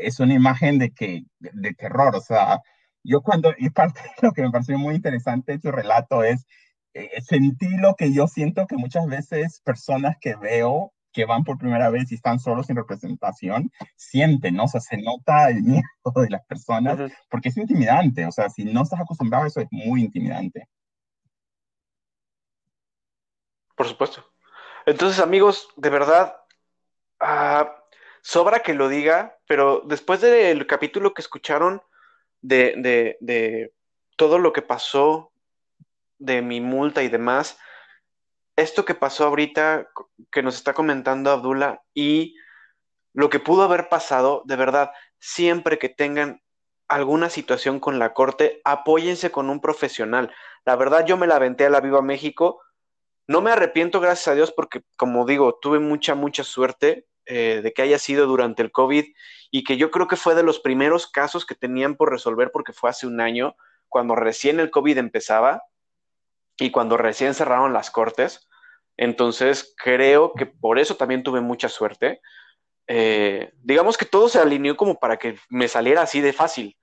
es 0.02 0.20
una 0.20 0.34
imagen 0.34 0.78
de, 0.80 0.92
que, 0.92 1.26
de, 1.40 1.74
terror. 1.74 2.16
O 2.16 2.22
sea, 2.22 2.62
yo 3.04 3.22
cuando, 3.22 3.54
y 3.58 3.70
parte 3.70 4.02
de 4.02 4.28
lo 4.28 4.34
que 4.34 4.42
me 4.42 4.52
pareció 4.52 4.78
muy 4.78 4.96
interesante 4.96 5.54
de 5.54 5.60
tu 5.60 5.72
relato 5.72 6.24
es, 6.24 6.46
eh, 6.94 7.22
sentí 7.22 7.68
lo 7.78 7.96
que 7.96 8.14
yo 8.14 8.28
siento 8.28 8.68
que 8.68 8.78
muchas 8.78 9.08
veces 9.08 9.62
personas 9.64 10.16
que 10.20 10.36
veo 10.36 10.94
que 11.16 11.26
van 11.26 11.46
por 11.46 11.58
primera 11.58 11.90
vez 11.90 12.12
y 12.12 12.16
están 12.16 12.40
solos 12.40 12.68
sin 12.68 12.76
representación, 12.76 13.72
sienten, 13.96 14.56
¿no? 14.56 14.66
O 14.66 14.68
sea, 14.68 14.82
se 14.82 14.98
nota 14.98 15.50
el 15.50 15.64
miedo 15.64 15.84
de 16.14 16.30
las 16.30 16.46
personas, 16.46 17.10
porque 17.30 17.50
es 17.50 17.58
intimidante, 17.58 18.26
o 18.26 18.32
sea, 18.34 18.50
si 18.50 18.66
no 18.66 18.84
estás 18.84 19.00
acostumbrado 19.00 19.46
a 19.46 19.48
eso, 19.48 19.62
es 19.62 19.68
muy 19.72 20.02
intimidante. 20.02 20.68
Por 23.78 23.88
supuesto. 23.88 24.26
Entonces, 24.86 25.22
amigos, 25.22 25.70
de 25.78 25.90
verdad, 25.90 26.36
uh, 27.22 27.66
sobra 28.22 28.60
que 28.60 28.74
lo 28.74 28.90
diga, 28.90 29.38
pero 29.48 29.84
después 29.86 30.20
del 30.20 30.68
capítulo 30.68 31.14
que 31.14 31.22
escucharon 31.22 31.82
de, 32.42 32.76
de, 32.78 33.18
de 33.22 33.74
todo 34.18 34.38
lo 34.38 34.52
que 34.52 34.62
pasó, 34.62 35.32
de 36.20 36.42
mi 36.42 36.60
multa 36.60 37.04
y 37.04 37.08
demás, 37.08 37.58
esto 38.56 38.86
que 38.86 38.96
pasó 38.96 39.26
ahorita, 39.26 39.90
que 40.32 40.44
nos 40.44 40.56
está 40.56 40.74
comentando 40.74 41.32
Abdullah, 41.32 41.82
y 41.94 42.36
lo 43.14 43.30
que 43.30 43.40
pudo 43.40 43.64
haber 43.64 43.90
pasado, 43.90 44.44
de 44.46 44.56
verdad, 44.56 44.92
siempre 45.20 45.80
que 45.80 45.90
tengan 45.90 46.42
alguna 46.88 47.30
situación 47.30 47.80
con 47.80 48.00
la 48.00 48.14
corte, 48.14 48.62
apóyense 48.64 49.32
con 49.32 49.50
un 49.50 49.60
profesional. 49.60 50.32
La 50.66 50.76
verdad, 50.76 51.06
yo 51.06 51.18
me 51.18 51.28
la 51.28 51.38
aventé 51.38 51.66
a 51.66 51.70
la 51.70 51.82
Viva 51.82 52.02
México. 52.02 52.62
No 53.28 53.42
me 53.42 53.52
arrepiento, 53.52 54.00
gracias 54.00 54.28
a 54.28 54.36
Dios, 54.36 54.52
porque, 54.52 54.84
como 54.98 55.26
digo, 55.26 55.58
tuve 55.62 55.80
mucha, 55.80 56.14
mucha 56.14 56.44
suerte 56.44 57.08
eh, 57.26 57.62
de 57.64 57.74
que 57.74 57.82
haya 57.82 57.98
sido 57.98 58.28
durante 58.28 58.62
el 58.62 58.72
COVID 58.72 59.06
y 59.50 59.64
que 59.64 59.78
yo 59.78 59.90
creo 59.90 60.08
que 60.08 60.16
fue 60.16 60.36
de 60.36 60.44
los 60.44 60.60
primeros 60.60 61.08
casos 61.08 61.46
que 61.46 61.56
tenían 61.56 61.96
por 61.96 62.12
resolver 62.12 62.52
porque 62.52 62.74
fue 62.74 62.90
hace 62.90 63.08
un 63.08 63.20
año, 63.20 63.56
cuando 63.90 64.16
recién 64.16 64.60
el 64.60 64.70
COVID 64.70 64.98
empezaba 64.98 65.64
y 66.58 66.72
cuando 66.72 66.98
recién 66.98 67.34
cerraron 67.34 67.74
las 67.74 67.92
cortes. 67.92 68.48
Entonces, 68.98 69.74
creo 69.78 70.34
que 70.34 70.46
por 70.46 70.80
eso 70.80 70.96
también 70.96 71.24
tuve 71.24 71.42
mucha 71.42 71.70
suerte. 71.70 72.22
Eh, 72.88 73.52
digamos 73.62 73.98
que 73.98 74.06
todo 74.06 74.30
se 74.30 74.40
alineó 74.40 74.78
como 74.78 75.00
para 75.00 75.18
que 75.18 75.38
me 75.50 75.68
saliera 75.68 76.04
así 76.04 76.22
de 76.22 76.34
fácil, 76.34 76.78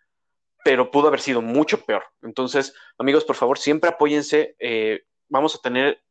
pero 0.64 0.90
pudo 0.90 1.08
haber 1.08 1.20
sido 1.20 1.40
mucho 1.40 1.84
peor. 1.84 2.04
Entonces, 2.22 2.74
amigos, 2.98 3.24
por 3.24 3.36
favor, 3.36 3.58
siempre 3.58 3.90
apóyense. 3.90 4.56
Eh, 4.58 5.02
vamos 5.28 5.54
a 5.54 5.60
tener 5.60 6.02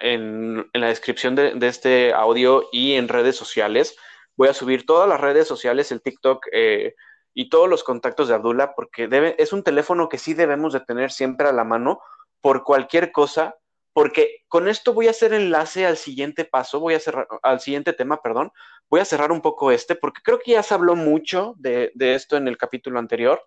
en, 0.00 0.70
la 0.72 0.88
descripción 0.88 1.34
de, 1.34 1.54
este 1.62 2.12
audio 2.14 2.68
y 2.72 2.94
en 2.94 3.08
redes 3.08 3.36
sociales. 3.36 3.96
Voy 4.36 4.48
a 4.48 4.54
subir 4.54 4.86
todas 4.86 5.08
las 5.08 5.20
redes 5.20 5.46
sociales, 5.46 5.92
el 5.92 6.00
TikTok 6.00 6.46
eh, 6.52 6.94
y 7.34 7.50
todos 7.50 7.68
los 7.68 7.84
contactos 7.84 8.28
de 8.28 8.34
Abdullah, 8.34 8.74
porque 8.74 9.06
debe, 9.06 9.36
es 9.38 9.52
un 9.52 9.62
teléfono 9.62 10.08
que 10.08 10.18
sí 10.18 10.32
debemos 10.32 10.72
de 10.72 10.80
tener 10.80 11.10
siempre 11.12 11.48
a 11.48 11.52
la 11.52 11.64
mano 11.64 12.00
por 12.40 12.64
cualquier 12.64 13.12
cosa, 13.12 13.56
porque 13.92 14.44
con 14.48 14.68
esto 14.68 14.94
voy 14.94 15.08
a 15.08 15.10
hacer 15.10 15.32
enlace 15.32 15.86
al 15.86 15.96
siguiente 15.96 16.44
paso, 16.44 16.80
voy 16.80 16.94
a 16.94 17.00
cerrar, 17.00 17.26
al 17.42 17.60
siguiente 17.60 17.92
tema, 17.92 18.22
perdón, 18.22 18.52
voy 18.88 19.00
a 19.00 19.04
cerrar 19.04 19.32
un 19.32 19.40
poco 19.40 19.70
este, 19.70 19.94
porque 19.94 20.22
creo 20.22 20.38
que 20.38 20.52
ya 20.52 20.62
se 20.62 20.74
habló 20.74 20.96
mucho 20.96 21.54
de, 21.58 21.92
esto 21.96 22.36
en 22.36 22.48
el 22.48 22.56
capítulo 22.56 22.98
anterior, 22.98 23.42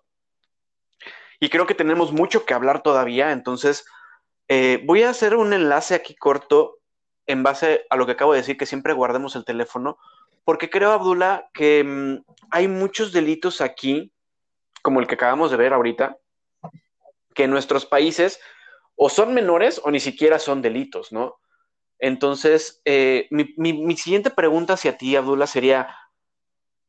y 1.40 1.48
creo 1.48 1.66
que 1.66 1.74
tenemos 1.74 2.12
mucho 2.12 2.44
que 2.44 2.54
hablar 2.54 2.82
todavía, 2.82 3.32
entonces 3.32 3.84
eh, 4.48 4.82
voy 4.84 5.02
a 5.02 5.10
hacer 5.10 5.34
un 5.34 5.52
enlace 5.52 5.94
aquí 5.94 6.14
corto 6.14 6.78
en 7.26 7.42
base 7.42 7.86
a 7.90 7.96
lo 7.96 8.06
que 8.06 8.12
acabo 8.12 8.32
de 8.32 8.40
decir, 8.40 8.56
que 8.56 8.66
siempre 8.66 8.92
guardemos 8.92 9.34
el 9.36 9.44
teléfono, 9.44 9.98
porque 10.44 10.68
creo, 10.68 10.92
Abdullah, 10.92 11.48
que 11.52 11.82
mm, 11.82 12.24
hay 12.50 12.68
muchos 12.68 13.12
delitos 13.12 13.60
aquí, 13.60 14.12
como 14.82 15.00
el 15.00 15.06
que 15.06 15.14
acabamos 15.14 15.50
de 15.50 15.56
ver 15.56 15.72
ahorita, 15.72 16.18
que 17.34 17.44
en 17.44 17.50
nuestros 17.50 17.86
países 17.86 18.40
o 18.96 19.08
son 19.08 19.34
menores 19.34 19.80
o 19.84 19.90
ni 19.90 20.00
siquiera 20.00 20.38
son 20.38 20.62
delitos, 20.62 21.12
¿no? 21.12 21.36
Entonces, 21.98 22.82
eh, 22.84 23.28
mi, 23.30 23.96
siguiente 23.96 24.30
pregunta 24.30 24.74
hacia 24.74 24.98
ti, 24.98 25.16
Abdullah, 25.16 25.46
sería, 25.46 25.88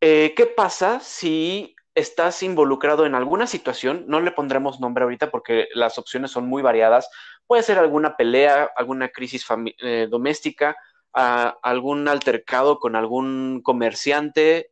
eh, 0.02 0.34
¿qué 0.36 0.46
pasa 0.46 1.00
si 1.00 1.76
estás 1.94 2.44
involucrado 2.44 3.06
en 3.06 3.16
alguna 3.16 3.48
situación? 3.48 4.06
No 4.08 4.20
le 4.20 4.32
pondremos 4.32 4.80
nombre 4.80 5.04
ahorita 5.04 5.32
porque 5.32 5.68
las 5.74 5.98
opciones 5.98 6.32
son 6.32 6.48
muy 6.48 6.62
variadas. 6.62 7.10
Puede 7.48 7.64
ser 7.64 7.78
alguna 7.78 8.18
pelea, 8.18 8.70
alguna 8.76 9.10
crisis 9.10 9.46
eh, 9.78 10.08
doméstica, 10.10 10.76
algún 11.14 12.10
altercado 12.10 12.78
con 12.80 12.98
algún 12.98 13.62
comerciante 13.64 14.70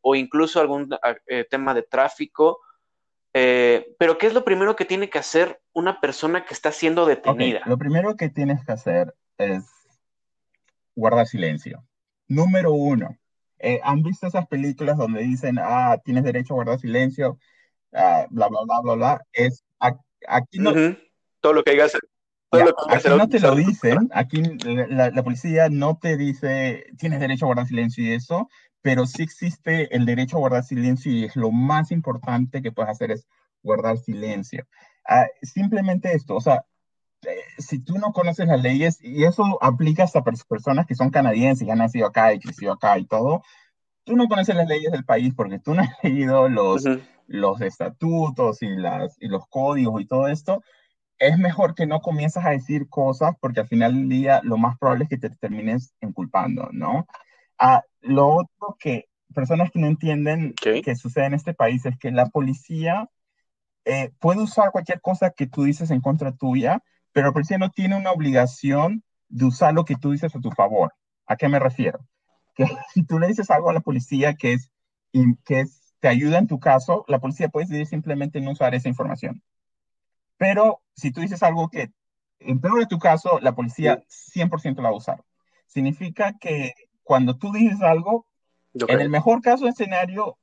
o 0.00 0.14
incluso 0.14 0.60
algún 0.60 0.96
tema 1.50 1.74
de 1.74 1.82
tráfico 1.82 2.60
eh, 3.34 3.94
pero, 3.98 4.18
¿qué 4.18 4.26
es 4.26 4.34
lo 4.34 4.44
primero 4.44 4.76
que 4.76 4.84
tiene 4.84 5.08
que 5.08 5.18
hacer 5.18 5.60
una 5.72 6.00
persona 6.00 6.44
que 6.44 6.52
está 6.52 6.70
siendo 6.70 7.06
detenida? 7.06 7.62
Lo 7.66 7.78
primero 7.78 8.16
que 8.16 8.28
tienes 8.28 8.64
que 8.64 8.72
hacer 8.72 9.14
es 9.38 9.64
guardar 10.94 11.26
silencio. 11.26 11.84
Número 12.28 12.72
uno, 12.72 13.16
eh, 13.58 13.80
¿han 13.82 14.02
visto 14.02 14.26
esas 14.26 14.46
películas 14.48 14.98
donde 14.98 15.22
dicen, 15.22 15.58
ah, 15.58 15.96
tienes 16.04 16.24
derecho 16.24 16.52
a 16.52 16.56
guardar 16.56 16.78
silencio, 16.78 17.38
ah, 17.92 18.26
bla, 18.28 18.48
bla, 18.48 18.60
bla, 18.64 18.80
bla, 18.82 18.94
bla? 18.94 19.22
Es, 19.32 19.64
aquí 19.78 20.58
no... 20.58 20.72
Todo 21.40 21.54
lo 21.54 21.64
que 21.64 21.72
digas. 21.72 21.96
aquí 22.52 23.08
no 23.08 23.28
te 23.28 23.40
lo 23.40 23.56
dicen, 23.56 24.10
aquí 24.12 24.42
la, 24.64 25.10
la, 25.10 25.22
policía 25.22 25.68
no 25.70 25.98
te 25.98 26.16
dice, 26.16 26.86
tienes 26.98 27.18
derecho 27.18 27.46
a 27.46 27.48
guardar 27.48 27.66
silencio 27.66 28.04
y 28.04 28.12
eso, 28.12 28.48
pero 28.82 29.06
sí 29.06 29.22
existe 29.22 29.94
el 29.94 30.04
derecho 30.04 30.36
a 30.36 30.40
guardar 30.40 30.64
silencio 30.64 31.12
y 31.12 31.24
es 31.24 31.36
lo 31.36 31.50
más 31.50 31.90
importante 31.92 32.62
que 32.62 32.72
puedes 32.72 32.90
hacer 32.90 33.12
es 33.12 33.26
guardar 33.62 33.96
silencio. 33.98 34.66
Ah, 35.08 35.26
simplemente 35.42 36.12
esto, 36.12 36.36
o 36.36 36.40
sea, 36.40 36.64
eh, 37.22 37.36
si 37.58 37.78
tú 37.78 37.98
no 37.98 38.12
conoces 38.12 38.48
las 38.48 38.60
leyes, 38.60 38.98
y 39.00 39.24
eso 39.24 39.58
aplica 39.62 40.02
hasta 40.04 40.22
para 40.22 40.36
personas 40.48 40.86
que 40.86 40.96
son 40.96 41.10
canadienses 41.10 41.66
y 41.66 41.70
han 41.70 41.78
nacido 41.78 42.06
acá 42.06 42.34
y 42.34 42.40
crecido 42.40 42.72
acá 42.72 42.98
y 42.98 43.06
todo, 43.06 43.42
tú 44.04 44.16
no 44.16 44.26
conoces 44.28 44.56
las 44.56 44.68
leyes 44.68 44.90
del 44.90 45.04
país 45.04 45.32
porque 45.34 45.60
tú 45.60 45.74
no 45.74 45.82
has 45.82 45.90
leído 46.02 46.48
los, 46.48 46.84
los 47.28 47.60
estatutos 47.60 48.62
y, 48.62 48.68
las, 48.68 49.16
y 49.20 49.28
los 49.28 49.46
códigos 49.48 50.02
y 50.02 50.06
todo 50.06 50.26
esto, 50.26 50.62
es 51.18 51.38
mejor 51.38 51.76
que 51.76 51.86
no 51.86 52.00
comiences 52.00 52.44
a 52.44 52.50
decir 52.50 52.88
cosas 52.88 53.36
porque 53.40 53.60
al 53.60 53.68
final 53.68 53.94
del 53.94 54.08
día 54.08 54.40
lo 54.42 54.58
más 54.58 54.76
probable 54.76 55.04
es 55.04 55.10
que 55.10 55.18
te 55.18 55.30
termines 55.30 55.94
inculpando, 56.00 56.68
¿no? 56.72 57.06
Ah, 57.58 57.82
lo 58.00 58.28
otro 58.28 58.76
que 58.78 59.08
personas 59.34 59.70
que 59.70 59.78
no 59.78 59.86
entienden 59.86 60.54
que 60.54 60.96
sucede 60.96 61.26
en 61.26 61.34
este 61.34 61.54
país 61.54 61.84
es 61.86 61.98
que 61.98 62.10
la 62.10 62.26
policía 62.26 63.08
eh, 63.84 64.12
puede 64.18 64.42
usar 64.42 64.70
cualquier 64.70 65.00
cosa 65.00 65.30
que 65.30 65.46
tú 65.46 65.64
dices 65.64 65.90
en 65.90 66.00
contra 66.00 66.32
tuya, 66.32 66.82
pero 67.12 67.28
la 67.28 67.32
policía 67.32 67.58
no 67.58 67.70
tiene 67.70 67.96
una 67.96 68.12
obligación 68.12 69.02
de 69.28 69.46
usar 69.46 69.74
lo 69.74 69.84
que 69.84 69.96
tú 69.96 70.12
dices 70.12 70.34
a 70.34 70.40
tu 70.40 70.50
favor. 70.50 70.92
¿A 71.26 71.36
qué 71.36 71.48
me 71.48 71.58
refiero? 71.58 72.06
Que 72.54 72.66
si 72.92 73.04
tú 73.04 73.18
le 73.18 73.28
dices 73.28 73.50
algo 73.50 73.70
a 73.70 73.72
la 73.72 73.80
policía 73.80 74.34
que 74.34 74.54
es, 74.54 74.70
que 75.44 75.60
es, 75.60 75.94
te 76.00 76.08
ayuda 76.08 76.38
en 76.38 76.46
tu 76.46 76.60
caso, 76.60 77.04
la 77.08 77.20
policía 77.20 77.48
puede 77.48 77.66
decidir 77.66 77.86
simplemente 77.86 78.40
no 78.40 78.52
usar 78.52 78.74
esa 78.74 78.88
información. 78.88 79.42
Pero 80.36 80.82
si 80.94 81.12
tú 81.12 81.20
dices 81.20 81.42
algo 81.42 81.68
que 81.68 81.92
empeora 82.40 82.86
tu 82.86 82.98
caso, 82.98 83.38
la 83.40 83.54
policía 83.54 84.02
100% 84.08 84.76
la 84.82 84.90
va 84.90 84.94
a 84.94 84.98
usar. 84.98 85.24
Significa 85.66 86.36
que 86.38 86.74
cuando 87.12 87.36
tú 87.36 87.52
dices 87.52 87.82
algo, 87.82 88.26
en 88.72 88.98
el 88.98 89.10
mejor 89.10 89.42
caso 89.42 89.64
de 89.64 89.72
escenario, 89.72 90.38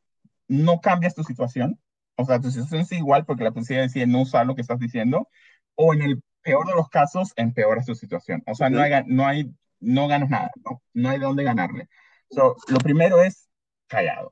no 0.47 0.79
cambias 0.81 1.15
tu 1.15 1.23
situación. 1.23 1.79
O 2.15 2.25
sea, 2.25 2.39
tu 2.39 2.51
situación 2.51 2.81
es 2.81 2.91
igual 2.91 3.25
porque 3.25 3.43
la 3.43 3.49
policía 3.49 3.81
decide 3.81 4.05
no 4.05 4.21
usar 4.21 4.45
lo 4.45 4.53
que 4.53 4.61
estás 4.61 4.77
diciendo. 4.77 5.27
O 5.73 5.95
en 5.95 6.03
el 6.03 6.21
peor 6.43 6.67
de 6.67 6.75
los 6.75 6.87
casos, 6.87 7.33
empeoras 7.37 7.87
tu 7.87 7.95
situación. 7.95 8.43
O 8.45 8.53
sea, 8.53 8.69
no, 8.69 8.81
hay, 8.81 9.03
no, 9.07 9.25
hay, 9.25 9.51
no 9.79 10.07
ganas 10.07 10.29
nada, 10.29 10.51
no, 10.63 10.79
no 10.93 11.09
hay 11.09 11.17
de 11.17 11.25
dónde 11.25 11.43
ganarle. 11.43 11.89
So, 12.29 12.55
lo 12.67 12.77
primero 12.77 13.19
es 13.19 13.49
callado, 13.87 14.29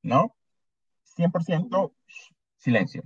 ¿no? 0.00 0.34
100% 1.18 1.92
silencio. 2.56 3.02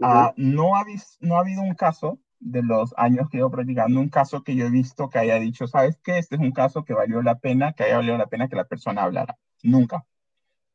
Ah, 0.00 0.32
no, 0.38 0.76
ha 0.76 0.86
no 1.20 1.36
ha 1.36 1.40
habido 1.40 1.60
un 1.60 1.74
caso 1.74 2.18
de 2.46 2.62
los 2.62 2.94
años 2.96 3.28
que 3.28 3.38
llevo 3.38 3.50
practicando, 3.50 3.98
un 3.98 4.08
caso 4.08 4.42
que 4.42 4.54
yo 4.54 4.66
he 4.66 4.70
visto 4.70 5.10
que 5.10 5.18
haya 5.18 5.36
dicho, 5.40 5.66
¿sabes 5.66 5.98
qué? 6.02 6.18
Este 6.18 6.36
es 6.36 6.40
un 6.40 6.52
caso 6.52 6.84
que 6.84 6.94
valió 6.94 7.20
la 7.20 7.38
pena, 7.38 7.72
que 7.72 7.82
haya 7.82 7.96
valido 7.96 8.16
la 8.16 8.28
pena 8.28 8.48
que 8.48 8.54
la 8.54 8.64
persona 8.64 9.02
hablara. 9.02 9.36
Nunca. 9.64 10.04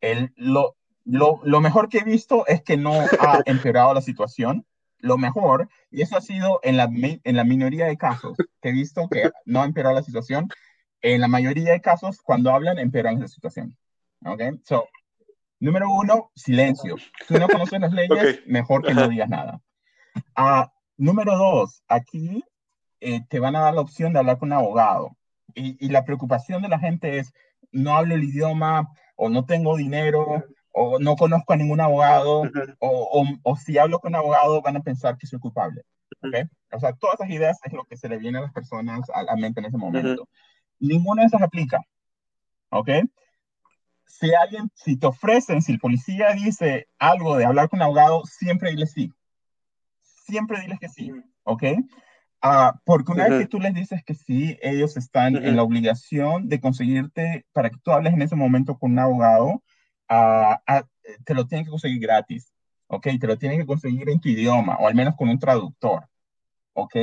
El, 0.01 0.33
lo, 0.35 0.75
lo, 1.05 1.39
lo 1.43 1.61
mejor 1.61 1.87
que 1.87 1.99
he 1.99 2.03
visto 2.03 2.45
es 2.47 2.61
que 2.61 2.75
no 2.75 2.91
ha 2.99 3.39
empeorado 3.45 3.93
la 3.93 4.01
situación. 4.01 4.65
Lo 4.99 5.17
mejor, 5.17 5.69
y 5.89 6.01
eso 6.01 6.17
ha 6.17 6.21
sido 6.21 6.59
en 6.61 6.77
la, 6.77 6.89
en 6.91 7.35
la 7.35 7.43
minoría 7.43 7.85
de 7.85 7.97
casos 7.97 8.37
que 8.61 8.69
he 8.69 8.73
visto 8.73 9.07
que 9.09 9.31
no 9.45 9.61
ha 9.61 9.65
empeorado 9.65 9.95
la 9.95 10.03
situación, 10.03 10.49
en 11.01 11.21
la 11.21 11.27
mayoría 11.27 11.71
de 11.71 11.81
casos, 11.81 12.21
cuando 12.21 12.51
hablan, 12.51 12.77
empeoran 12.79 13.19
la 13.19 13.27
situación. 13.27 13.75
¿Ok? 14.25 14.41
So, 14.63 14.87
número 15.59 15.89
uno, 15.89 16.31
silencio. 16.35 16.97
Si 17.27 17.33
no 17.35 17.47
conoces 17.47 17.79
las 17.79 17.93
leyes, 17.93 18.41
mejor 18.45 18.85
que 18.85 18.93
no 18.93 19.07
digas 19.07 19.29
nada. 19.29 19.61
Ah, 20.35 20.71
Número 21.01 21.35
dos, 21.35 21.81
aquí 21.87 22.43
eh, 22.99 23.21
te 23.27 23.39
van 23.39 23.55
a 23.55 23.61
dar 23.61 23.73
la 23.73 23.81
opción 23.81 24.13
de 24.13 24.19
hablar 24.19 24.37
con 24.37 24.49
un 24.49 24.59
abogado. 24.59 25.17
Y, 25.55 25.89
la 25.89 26.05
preocupación 26.05 26.61
de 26.61 26.69
la 26.69 26.77
gente 26.77 27.17
es, 27.17 27.33
no 27.71 27.95
hablo 27.95 28.13
el 28.13 28.23
idioma, 28.23 28.87
o 29.15 29.27
no 29.27 29.43
tengo 29.45 29.75
dinero, 29.75 30.45
o 30.71 30.99
no 30.99 31.15
conozco 31.15 31.53
a 31.53 31.55
ningún 31.55 31.81
abogado, 31.81 32.43
o, 32.77 33.25
o, 33.41 33.55
si 33.55 33.79
hablo 33.79 33.97
con 33.97 34.11
un 34.11 34.17
abogado 34.17 34.61
van 34.61 34.77
a 34.77 34.83
pensar 34.83 35.17
que 35.17 35.25
soy 35.25 35.39
culpable. 35.39 35.81
¿okay? 36.23 36.43
O 36.71 36.79
sea, 36.79 36.93
todas 36.93 37.15
esas 37.15 37.31
ideas 37.31 37.57
es 37.63 37.73
lo 37.73 37.85
que 37.85 37.97
se 37.97 38.07
le 38.07 38.19
viene 38.19 38.37
a 38.37 38.41
las 38.41 38.53
personas 38.53 39.09
a 39.11 39.23
la 39.23 39.35
mente 39.35 39.59
en 39.59 39.65
ese 39.65 39.77
momento. 39.77 40.29
Ninguna 40.79 41.23
de 41.23 41.29
esas 41.29 41.41
aplica. 41.41 41.81
¿Ok? 42.69 42.89
Si 44.05 44.31
alguien, 44.35 44.69
si 44.75 44.97
te 44.97 45.07
ofrecen, 45.07 45.63
si 45.63 45.71
el 45.71 45.79
policía 45.79 46.33
dice 46.33 46.89
algo 46.99 47.37
de 47.37 47.45
hablar 47.45 47.69
con 47.69 47.79
un 47.79 47.85
abogado, 47.85 48.23
siempre 48.25 48.69
dile 48.69 48.85
sí 48.85 49.11
siempre 50.25 50.61
diles 50.61 50.79
que 50.79 50.89
sí, 50.89 51.11
¿ok? 51.43 51.63
Ah, 52.41 52.79
porque 52.85 53.11
una 53.11 53.27
vez 53.27 53.41
que 53.41 53.47
tú 53.47 53.59
les 53.59 53.73
dices 53.73 54.03
que 54.03 54.15
sí, 54.15 54.57
ellos 54.61 54.97
están 54.97 55.35
en 55.35 55.55
la 55.55 55.63
obligación 55.63 56.49
de 56.49 56.59
conseguirte, 56.59 57.45
para 57.53 57.69
que 57.69 57.77
tú 57.83 57.91
hables 57.91 58.13
en 58.13 58.21
ese 58.23 58.35
momento 58.35 58.77
con 58.79 58.93
un 58.93 58.99
abogado, 58.99 59.63
uh, 60.09 60.83
te 61.23 61.33
lo 61.35 61.45
tienen 61.45 61.65
que 61.65 61.71
conseguir 61.71 61.99
gratis, 61.99 62.51
¿ok? 62.87 63.07
Te 63.19 63.27
lo 63.27 63.37
tienen 63.37 63.59
que 63.59 63.67
conseguir 63.67 64.09
en 64.09 64.19
tu 64.19 64.29
idioma, 64.29 64.77
o 64.79 64.87
al 64.87 64.95
menos 64.95 65.15
con 65.15 65.29
un 65.29 65.37
traductor, 65.37 66.07
¿ok? 66.73 66.95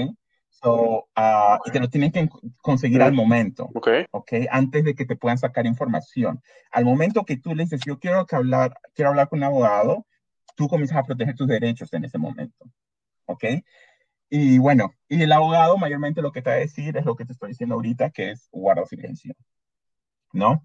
So, 0.51 1.09
y 1.67 1.71
te 1.71 1.79
lo 1.79 1.89
tienen 1.89 2.11
que 2.11 2.29
conseguir 2.61 3.01
al 3.03 3.13
momento, 3.13 3.71
okay. 3.75 4.07
¿ok? 4.11 4.33
Antes 4.51 4.83
de 4.83 4.95
que 4.97 5.05
te 5.05 5.15
puedan 5.15 5.39
sacar 5.39 5.67
información. 5.67 6.43
Al 6.73 6.85
momento 6.85 7.25
que 7.25 7.37
tú 7.37 7.55
le 7.55 7.63
dices, 7.63 7.81
yo 7.87 8.01
quiero, 8.01 8.27
que 8.27 8.35
hablar, 8.35 8.75
quiero 8.93 9.11
hablar 9.11 9.29
con 9.29 9.39
un 9.39 9.45
abogado, 9.45 10.05
tú 10.57 10.67
comienzas 10.67 10.99
a 10.99 11.05
proteger 11.05 11.37
tus 11.37 11.47
derechos 11.47 11.93
en 11.93 12.05
ese 12.05 12.19
momento. 12.19 12.67
¿Ok? 13.29 13.45
Y 14.31 14.59
bueno, 14.59 14.93
y 15.09 15.23
el 15.23 15.33
abogado 15.33 15.79
mayormente 15.79 16.23
lo 16.23 16.33
que 16.33 16.43
te 16.43 16.51
va 16.51 16.57
a 16.57 16.61
decir 16.61 16.97
es 16.97 17.05
lo 17.05 17.15
que 17.17 17.25
te 17.25 17.33
estoy 17.33 17.51
diciendo 17.51 17.77
ahorita, 17.77 18.11
que 18.11 18.33
es 18.33 18.49
guarda 18.51 18.85
silencio, 18.87 19.35
¿no? 20.33 20.63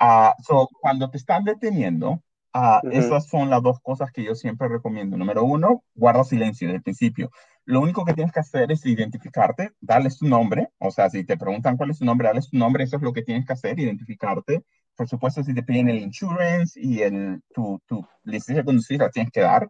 Uh, 0.00 0.32
so, 0.42 0.68
cuando 0.80 1.10
te 1.10 1.18
están 1.18 1.44
deteniendo, 1.44 2.22
uh, 2.54 2.88
esas 2.90 3.26
son 3.26 3.50
las 3.50 3.62
dos 3.62 3.80
cosas 3.80 4.10
que 4.12 4.24
yo 4.24 4.34
siempre 4.34 4.68
recomiendo. 4.68 5.16
Número 5.16 5.44
uno, 5.44 5.84
guarda 5.94 6.24
silencio 6.24 6.68
desde 6.68 6.78
el 6.78 6.82
principio. 6.82 7.30
Lo 7.64 7.80
único 7.80 8.04
que 8.04 8.14
tienes 8.14 8.32
que 8.32 8.40
hacer 8.40 8.72
es 8.72 8.84
identificarte, 8.84 9.70
darles 9.80 10.18
tu 10.18 10.26
nombre, 10.26 10.68
o 10.78 10.90
sea, 10.90 11.08
si 11.10 11.24
te 11.24 11.36
preguntan 11.36 11.76
cuál 11.76 11.90
es 11.90 11.98
tu 11.98 12.04
nombre, 12.04 12.26
darles 12.26 12.50
tu 12.50 12.58
nombre, 12.58 12.84
eso 12.84 12.96
es 12.96 13.02
lo 13.02 13.12
que 13.12 13.22
tienes 13.22 13.46
que 13.46 13.52
hacer, 13.52 13.78
identificarte. 13.78 14.64
Por 14.96 15.08
supuesto, 15.08 15.42
si 15.42 15.54
te 15.54 15.62
piden 15.62 15.88
el 15.88 15.98
insurance 15.98 16.78
y 16.80 17.02
el, 17.02 17.42
tu, 17.54 17.80
tu 17.86 18.06
licencia 18.24 18.62
de 18.62 18.64
conducir, 18.64 19.00
la 19.00 19.10
tienes 19.10 19.32
que 19.32 19.40
dar. 19.40 19.68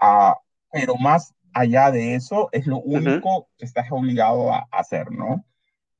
Uh, 0.00 0.34
pero 0.72 0.96
más 0.96 1.32
allá 1.52 1.90
de 1.90 2.14
eso 2.14 2.48
es 2.52 2.66
lo 2.66 2.78
único 2.78 3.48
que 3.58 3.64
estás 3.64 3.86
obligado 3.90 4.52
a 4.52 4.66
hacer, 4.70 5.10
¿no? 5.10 5.44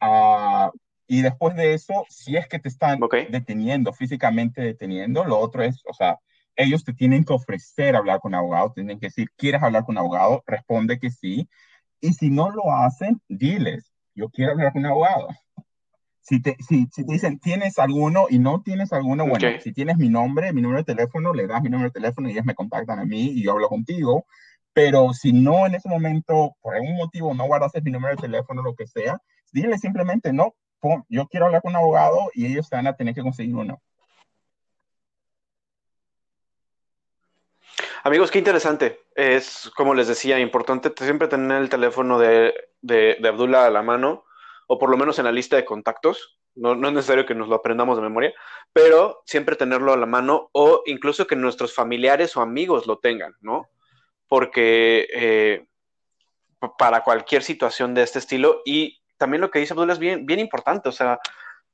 Ah, 0.01 0.71
y 1.07 1.23
después 1.23 1.57
de 1.57 1.75
eso, 1.75 2.05
si 2.09 2.37
es 2.37 2.47
que 2.47 2.59
te 2.59 2.69
están 2.69 3.01
deteniendo, 3.31 3.93
físicamente 3.93 4.63
deteniendo, 4.63 5.25
lo 5.25 5.39
otro 5.39 5.63
es, 5.65 5.83
o 5.89 5.93
sea, 5.93 6.19
ellos 6.57 6.85
te 6.85 6.93
tienen 6.93 7.25
que 7.25 7.33
ofrecer 7.33 7.97
hablar 7.97 8.21
con 8.21 8.35
abogado, 8.35 8.73
tienen 8.73 9.01
que 9.01 9.07
decir, 9.07 9.29
¿quieres 9.37 9.63
hablar 9.63 9.85
con 9.85 9.99
abogado? 9.99 10.45
Responde 10.47 10.99
que 10.99 11.11
sí. 11.11 11.49
Y 12.01 12.13
si 12.13 12.31
no 12.31 12.51
lo 12.51 12.73
hacen, 12.73 13.21
diles, 13.29 13.93
yo 14.15 14.29
quiero 14.29 14.53
hablar 14.53 14.73
con 14.73 14.87
abogado. 14.87 15.29
Si 16.21 16.41
te, 16.41 16.57
si, 16.61 16.87
si 16.93 17.05
te 17.05 17.13
dicen, 17.13 17.41
¿tienes 17.41 17.79
alguno? 17.79 18.27
Y 18.29 18.39
no 18.39 18.63
tienes 18.63 18.93
alguno, 18.93 19.27
bueno, 19.27 19.49
si 19.61 19.73
tienes 19.73 19.97
mi 19.97 20.11
nombre, 20.11 20.53
mi 20.53 20.63
número 20.63 20.83
de 20.83 20.95
teléfono, 20.95 21.35
le 21.35 21.47
das 21.47 21.63
mi 21.63 21.71
número 21.71 21.89
de 21.89 21.95
teléfono 21.95 22.29
y 22.29 22.33
ellos 22.33 22.45
me 22.45 22.55
contactan 22.55 22.99
a 22.99 23.05
mí 23.05 23.33
y 23.35 23.43
yo 23.43 23.53
hablo 23.53 23.69
contigo. 23.69 24.27
Pero 24.73 25.12
si 25.12 25.33
no 25.33 25.66
en 25.66 25.75
ese 25.75 25.89
momento, 25.89 26.57
por 26.61 26.75
algún 26.75 26.97
motivo, 26.97 27.35
no 27.35 27.47
guardas 27.47 27.73
mi 27.83 27.91
número 27.91 28.14
de 28.14 28.23
teléfono, 28.23 28.62
lo 28.62 28.75
que 28.75 28.87
sea, 28.87 29.21
dile 29.53 29.79
simplemente, 29.79 30.33
no, 30.33 30.55
yo 31.09 31.27
quiero 31.27 31.47
hablar 31.47 31.62
con 31.62 31.73
un 31.73 31.77
abogado 31.77 32.31
y 32.35 32.47
ellos 32.47 32.68
van 32.71 32.87
a 32.87 32.97
tener 32.97 33.14
que 33.14 33.23
conseguir 33.23 33.55
uno. 33.55 33.81
Amigos, 38.03 38.31
qué 38.31 38.39
interesante. 38.39 39.01
Es, 39.14 39.71
como 39.77 39.95
les 39.95 40.09
decía, 40.09 40.39
importante 40.39 40.93
siempre 40.97 41.29
tener 41.29 41.61
el 41.61 41.68
teléfono 41.68 42.18
de, 42.18 42.55
de, 42.81 43.16
Abdullah 43.29 43.66
a 43.66 43.71
la 43.71 43.83
mano, 43.83 44.25
o 44.68 44.79
por 44.79 44.91
lo 44.91 44.97
menos 44.97 45.18
en 45.18 45.27
la 45.27 45.33
lista 45.33 45.57
de 45.57 45.66
contactos. 45.66 46.39
No, 46.55 46.75
no, 46.75 46.89
es 46.89 46.95
necesario 46.95 47.27
que 47.27 47.35
nos 47.35 47.49
lo 47.49 47.57
aprendamos 47.57 47.97
de 47.97 48.03
memoria, 48.03 48.33
pero 48.73 49.23
siempre 49.27 49.55
tenerlo 49.55 49.93
a 49.93 49.97
la 49.97 50.07
mano, 50.07 50.49
o 50.53 50.83
incluso 50.87 51.27
que 51.27 51.37
nuestros 51.37 51.75
familiares 51.75 52.37
o 52.37 52.41
amigos 52.41 52.87
lo 52.87 52.99
tengan, 52.99 53.35
¿no? 53.41 53.68
Porque 54.31 55.09
eh, 55.12 55.66
para 56.78 57.03
cualquier 57.03 57.43
situación 57.43 57.95
de 57.95 58.05
este 58.05 58.20
estilo, 58.20 58.62
y 58.64 59.03
también 59.18 59.41
lo 59.41 59.51
que 59.51 59.59
dice 59.59 59.72
Abdullah 59.72 59.95
es 59.95 59.99
bien, 59.99 60.24
bien 60.24 60.39
importante, 60.39 60.89
o 60.89 60.93
sea, 60.93 61.18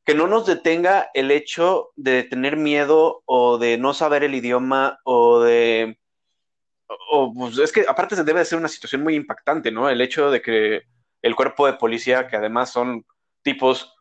que 0.07 0.15
no 0.15 0.27
nos 0.27 0.47
detenga 0.47 1.11
el 1.13 1.31
hecho 1.31 1.91
de 1.97 2.23
tener 2.23 2.57
miedo 2.57 3.23
o 3.27 3.59
de 3.59 3.77
no 3.77 3.93
saber 3.93 4.25
el 4.25 4.35
idioma 4.35 5.01
o 5.05 5.41
de... 5.41 5.99
O, 7.11 7.35
pues, 7.35 7.59
es 7.59 7.73
que 7.73 7.85
aparte 7.87 8.17
se 8.17 8.25
debe 8.25 8.39
de 8.39 8.47
ser 8.47 8.59
una 8.59 8.69
situación 8.69 9.03
muy 9.03 9.17
impactante, 9.17 9.71
¿no? 9.71 9.91
El 9.91 10.01
hecho 10.01 10.31
de 10.31 10.41
que 10.41 10.85
el 11.21 11.37
cuerpo 11.37 11.67
de 11.67 11.75
policía, 11.75 12.27
que 12.27 12.37
además 12.37 12.71
son 12.71 13.05
tipos, 13.43 13.95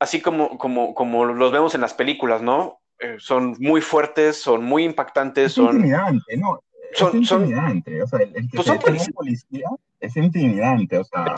así 0.00 0.20
como, 0.20 0.58
como, 0.58 0.94
como 0.94 1.26
los 1.26 1.52
vemos 1.52 1.76
en 1.76 1.80
las 1.80 1.94
películas, 1.94 2.42
¿no? 2.42 2.80
Eh, 2.98 3.18
son 3.20 3.54
muy 3.60 3.82
fuertes, 3.82 4.42
son 4.42 4.64
muy 4.64 4.82
impactantes, 4.82 5.46
es 5.46 5.52
son... 5.52 5.76
Intimidante, 5.76 6.36
¿no? 6.36 6.60
Es 6.92 7.14
intimidante, 7.14 8.02
o 8.02 8.06
sea, 8.06 8.20
el, 8.20 8.32
que 8.48 8.56
pues 8.56 9.10
policía 9.14 9.68
es 10.00 10.16
intimidante, 10.16 10.98
o 10.98 11.04
sea, 11.04 11.34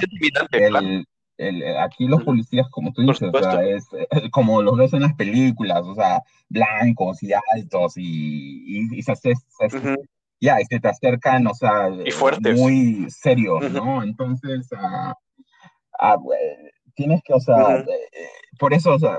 aquí 1.82 2.06
los 2.06 2.22
policías, 2.22 2.68
como 2.70 2.92
tú 2.92 3.02
dices, 3.02 3.30
o 3.32 3.38
sea, 3.38 3.64
es, 3.64 3.86
como 4.30 4.62
los 4.62 4.76
ves 4.76 4.92
en 4.92 5.02
las 5.02 5.14
películas, 5.14 5.82
o 5.84 5.94
sea, 5.94 6.22
blancos 6.48 7.22
y 7.22 7.32
altos 7.32 7.94
y, 7.96 8.88
y, 8.88 9.02
ya, 10.40 10.60
y 10.60 10.64
se 10.64 10.80
te 10.80 10.88
acercan, 10.88 11.46
o 11.46 11.54
sea, 11.54 11.88
Y 12.04 12.10
fuertes. 12.10 12.58
muy 12.58 13.06
serios, 13.10 13.64
Ujú. 13.64 13.72
¿no? 13.72 14.02
Entonces, 14.02 14.68
eh, 14.72 16.70
tienes 16.94 17.22
que, 17.24 17.32
o 17.32 17.40
sea, 17.40 17.56
Ujú. 17.56 17.90
eh, 17.90 18.28
por 18.58 18.74
eso, 18.74 18.94
o 18.94 18.98
sea, 18.98 19.18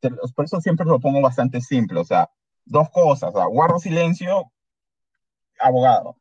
te- 0.00 0.10
por 0.34 0.44
eso 0.44 0.60
siempre 0.60 0.86
lo 0.86 1.00
pongo 1.00 1.20
bastante 1.20 1.60
simple, 1.60 2.00
o 2.00 2.04
sea, 2.04 2.28
dos 2.64 2.88
cosas, 2.90 3.30
o 3.34 3.38
sea, 3.38 3.46
guardo 3.46 3.78
silencio, 3.78 4.50
abogado. 5.58 6.16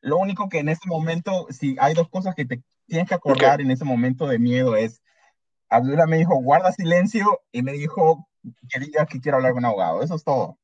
Lo 0.00 0.18
único 0.18 0.48
que 0.48 0.58
en 0.58 0.68
ese 0.68 0.86
momento, 0.86 1.46
si 1.50 1.76
hay 1.78 1.94
dos 1.94 2.08
cosas 2.08 2.34
que 2.34 2.44
te 2.44 2.62
tienes 2.86 3.08
que 3.08 3.14
acordar 3.14 3.60
en 3.60 3.70
ese 3.70 3.84
momento 3.84 4.26
de 4.26 4.38
miedo 4.38 4.76
es, 4.76 5.02
Abdullah 5.68 6.06
me 6.06 6.18
dijo, 6.18 6.36
guarda 6.36 6.72
silencio, 6.72 7.40
y 7.50 7.62
me 7.62 7.72
dijo 7.72 8.28
que 8.68 8.78
diga 8.78 9.06
que 9.06 9.20
quiero 9.20 9.38
hablar 9.38 9.52
con 9.52 9.58
un 9.58 9.66
abogado. 9.66 10.02
Eso 10.02 10.14
es 10.14 10.22
todo. 10.22 10.58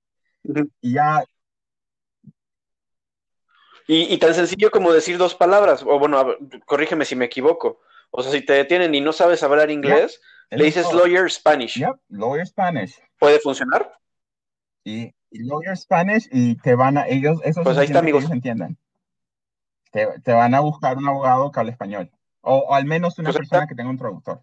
Ujú. 0.44 0.68
Y 0.80 0.94
ya, 0.94 1.24
Y, 3.88 4.14
y 4.14 4.18
tan 4.18 4.34
sencillo 4.34 4.70
como 4.70 4.92
decir 4.92 5.18
dos 5.18 5.34
palabras, 5.34 5.82
o 5.82 5.98
bueno, 5.98 6.24
ver, 6.24 6.38
corrígeme 6.64 7.04
si 7.04 7.16
me 7.16 7.24
equivoco. 7.24 7.80
O 8.10 8.22
sea, 8.22 8.30
si 8.32 8.42
te 8.42 8.52
detienen 8.52 8.94
y 8.94 9.00
no 9.00 9.12
sabes 9.12 9.42
hablar 9.42 9.70
inglés, 9.70 10.12
eso 10.12 10.20
le 10.50 10.56
es 10.68 10.74
dices 10.74 10.88
todo. 10.88 11.00
lawyer 11.00 11.30
Spanish. 11.30 11.78
Yep, 11.78 11.96
lawyer 12.08 12.46
Spanish. 12.46 13.00
¿Puede 13.18 13.40
funcionar? 13.40 13.92
Y 14.84 15.12
lawyer 15.40 15.76
Spanish, 15.76 16.28
y 16.30 16.56
te 16.56 16.74
van 16.74 16.98
a, 16.98 17.06
ellos, 17.08 17.40
eso 17.44 17.60
es 17.60 17.64
Pues 17.64 17.78
ahí 17.78 17.86
está, 17.86 18.00
amigos. 18.00 18.22
ellos 18.24 18.32
entiendan. 18.32 18.76
Te, 19.90 20.06
te 20.20 20.32
van 20.32 20.54
a 20.54 20.60
buscar 20.60 20.96
un 20.96 21.08
abogado 21.08 21.50
que 21.52 21.60
hable 21.60 21.72
español. 21.72 22.10
O, 22.40 22.56
o 22.56 22.74
al 22.74 22.84
menos 22.84 23.18
una 23.18 23.30
Pues 23.30 23.38
persona 23.38 23.66
que 23.66 23.74
tenga 23.74 23.90
un 23.90 23.98
traductor. 23.98 24.42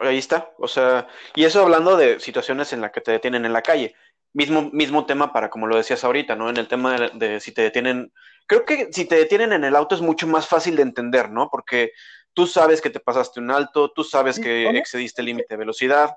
Ahí 0.00 0.18
está. 0.18 0.52
O 0.58 0.68
sea, 0.68 1.08
y 1.34 1.44
eso 1.44 1.62
hablando 1.62 1.96
de 1.96 2.20
situaciones 2.20 2.72
en 2.72 2.80
las 2.80 2.92
que 2.92 3.00
te 3.00 3.12
detienen 3.12 3.44
en 3.44 3.52
la 3.52 3.62
calle. 3.62 3.94
Mismo, 4.32 4.70
mismo 4.72 5.06
tema 5.06 5.32
para, 5.32 5.48
como 5.48 5.66
lo 5.66 5.76
decías 5.76 6.04
ahorita, 6.04 6.36
¿no? 6.36 6.50
En 6.50 6.58
el 6.58 6.68
tema 6.68 6.96
de, 6.98 7.10
de 7.14 7.40
si 7.40 7.52
te 7.52 7.62
detienen. 7.62 8.12
Creo 8.46 8.64
que 8.64 8.92
si 8.92 9.06
te 9.06 9.16
detienen 9.16 9.52
en 9.52 9.64
el 9.64 9.74
auto 9.74 9.94
es 9.94 10.00
mucho 10.00 10.26
más 10.26 10.46
fácil 10.46 10.76
de 10.76 10.82
entender, 10.82 11.30
¿no? 11.30 11.48
Porque 11.50 11.92
tú 12.34 12.46
sabes 12.46 12.80
que 12.80 12.90
te 12.90 13.00
pasaste 13.00 13.40
un 13.40 13.50
alto, 13.50 13.90
tú 13.90 14.04
sabes 14.04 14.38
que 14.38 14.68
excediste 14.70 15.22
el 15.22 15.26
límite 15.26 15.54
de 15.54 15.58
velocidad. 15.58 16.16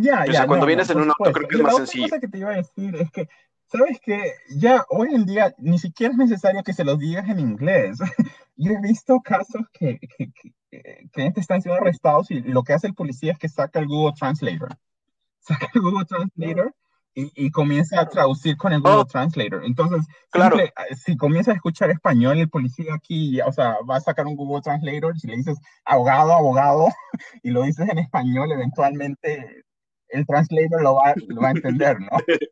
Ya, 0.00 0.26
O 0.26 0.32
ya, 0.32 0.32
sea, 0.32 0.46
cuando 0.46 0.66
no, 0.66 0.66
vienes 0.66 0.88
no, 0.88 0.92
en 0.92 1.00
un 1.00 1.10
auto, 1.10 1.32
creo 1.32 1.48
que 1.48 1.56
Y 1.56 1.58
es 1.58 1.62
más 1.62 1.72
la 1.72 1.74
otra 1.74 1.86
sencillo. 1.86 2.08
cosa 2.08 2.20
que 2.20 2.28
te 2.28 2.38
iba 2.38 2.50
a 2.50 2.56
decir 2.56 2.96
es 2.96 3.10
que, 3.10 3.28
¿sabes 3.66 3.98
qué? 4.02 4.34
Ya 4.56 4.84
hoy 4.90 5.14
en 5.14 5.26
día 5.26 5.54
ni 5.58 5.78
siquiera 5.78 6.12
es 6.12 6.18
necesario 6.18 6.62
que 6.62 6.72
se 6.72 6.84
los 6.84 6.98
digas 6.98 7.28
en 7.28 7.40
inglés. 7.40 7.98
Yo 8.56 8.72
he 8.72 8.80
visto 8.80 9.20
casos 9.20 9.62
que, 9.72 9.98
que, 9.98 10.30
que, 10.32 10.52
que 10.70 11.08
clientes 11.12 11.42
están 11.42 11.62
siendo 11.62 11.80
arrestados 11.80 12.30
y 12.30 12.40
lo 12.42 12.62
que 12.62 12.74
hace 12.74 12.86
el 12.88 12.94
policía 12.94 13.32
es 13.32 13.38
que 13.38 13.48
saca 13.48 13.78
el 13.80 13.86
Google 13.86 14.14
Translator. 14.18 14.70
Saca 15.40 15.68
el 15.74 15.80
Google 15.80 16.04
Translator 16.06 16.74
y, 17.14 17.32
y 17.46 17.50
comienza 17.50 18.00
a 18.00 18.08
traducir 18.08 18.56
con 18.58 18.72
el 18.72 18.80
Google 18.82 18.98
Oh. 19.00 19.04
Translator. 19.06 19.64
Entonces, 19.64 20.06
Claro. 20.30 20.56
simple, 20.58 20.74
eh, 20.90 20.96
si 20.96 21.16
comienza 21.16 21.52
a 21.52 21.54
escuchar 21.54 21.90
español, 21.90 22.38
el 22.38 22.50
policía 22.50 22.94
aquí, 22.94 23.32
ya, 23.36 23.46
o 23.46 23.52
sea, 23.52 23.76
va 23.88 23.96
a 23.96 24.00
sacar 24.00 24.26
un 24.26 24.36
Google 24.36 24.62
Translator 24.62 25.16
y 25.16 25.20
si 25.20 25.26
le 25.28 25.36
dices 25.38 25.58
abogado, 25.84 26.32
abogado, 26.34 26.88
y 27.42 27.50
lo 27.50 27.62
dices 27.62 27.88
en 27.88 27.98
español, 27.98 28.52
eventualmente 28.52 29.64
el 30.10 30.26
translator 30.26 30.82
lo 30.82 30.94
va, 30.94 31.14
lo 31.28 31.40
va 31.40 31.48
a 31.48 31.52
entender, 31.52 31.98
¿no? 32.00 32.08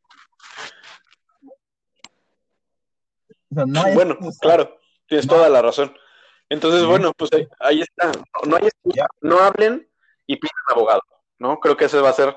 O 3.50 3.54
sea, 3.54 3.64
no 3.66 3.82
hay 3.82 3.94
Bueno, 3.94 4.12
excusa. 4.14 4.38
claro, 4.40 4.78
tienes 5.06 5.26
No. 5.26 5.34
toda 5.34 5.48
la 5.48 5.62
razón. 5.62 5.96
Entonces, 6.48 6.80
Sí. 6.82 6.86
bueno, 6.86 7.12
pues 7.16 7.30
ahí, 7.32 7.46
ahí 7.60 7.80
está. 7.82 8.08
No, 8.12 8.22
no 8.50 8.56
hay 8.56 8.64
excusa. 8.66 8.96
Ya. 8.96 9.06
No 9.20 9.38
hablen 9.38 9.88
y 10.26 10.36
pidan 10.36 10.54
abogado, 10.68 11.00
¿no? 11.38 11.58
Creo 11.60 11.76
que 11.76 11.86
ese 11.86 12.00
va 12.00 12.10
a 12.10 12.14
ser. 12.14 12.36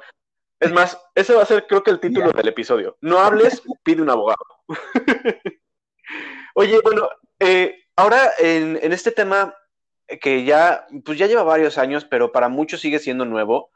Es 0.60 0.72
más, 0.72 1.00
ese 1.16 1.34
va 1.34 1.44
a 1.44 1.46
ser, 1.46 1.66
creo 1.68 1.84
que 1.84 1.92
el 1.92 2.00
título 2.00 2.32
del 2.32 2.48
episodio. 2.48 2.98
No 3.02 3.20
hables, 3.20 3.62
pide 3.84 4.02
un 4.02 4.10
abogado. 4.10 4.44
Oye, 6.56 6.80
bueno, 6.84 7.10
eh, 7.40 7.76
ahora 7.96 8.32
en, 8.38 8.78
en 8.82 8.94
este 8.94 9.12
tema 9.12 9.56
que 10.22 10.44
ya, 10.44 10.86
pues 11.06 11.18
ya 11.18 11.28
lleva 11.28 11.44
varios 11.44 11.78
años, 11.78 12.04
pero 12.06 12.32
para 12.32 12.50
muchos 12.50 12.82
sigue 12.82 13.00
siendo 13.00 13.26
nuevo. 13.26 13.72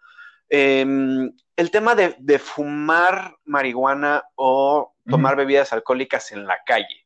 Em, 0.50 1.32
el 1.56 1.72
tema 1.72 1.96
de, 1.96 2.16
de 2.20 2.40
fumar 2.40 3.36
marihuana 3.46 4.24
o 4.36 4.94
tomar 5.06 5.36
bebidas 5.36 5.74
alcohólicas 5.74 6.32
en 6.32 6.46
la 6.46 6.58
calle. 6.66 7.06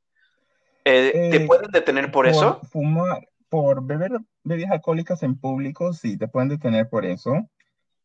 Eh, 0.85 1.29
¿Te 1.31 1.39
Eh, 1.39 1.47
pueden 1.47 1.71
detener 1.71 2.11
por, 2.11 2.27
eso? 2.27 2.61
Fumar, 2.71 3.27
por 3.49 3.83
beber 3.85 4.11
bebidas 4.43 4.71
alcohólicas 4.71 5.23
en 5.23 5.39
público, 5.39 5.93
sí, 5.93 6.17
te 6.17 6.27
pueden 6.27 6.49
detener 6.49 6.89
por 6.89 7.05
eso. 7.05 7.49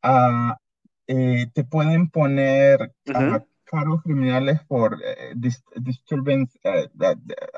Ah, 0.03 0.59
eh, 1.07 1.47
te 1.55 1.65
pueden 1.65 2.11
poner 2.11 2.93
ah, 3.15 3.21
Ujú. 3.21 3.47
cargos 3.65 4.03
criminales 4.03 4.61
por 4.67 4.99
dis- 5.35 5.63
disturbance, 5.77 6.59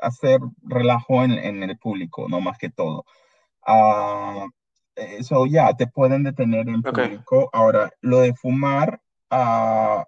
hacer 0.01 0.39
relajo 0.63 1.23
en, 1.23 1.31
en 1.31 1.63
el 1.63 1.77
público, 1.77 2.27
no 2.29 2.39
más 2.41 2.57
que 2.57 2.69
todo. 2.69 3.05
Ah, 4.97 5.01
Eso 5.19 5.45
ya, 5.45 5.73
te 5.73 5.87
pueden 5.87 6.23
detener 6.23 6.67
en 6.69 6.77
Ok. 6.85 6.89
público. 6.99 7.49
Ahora, 7.53 7.91
lo 8.01 8.19
de 8.19 8.33
fumar, 8.33 9.01
ah, 9.29 10.05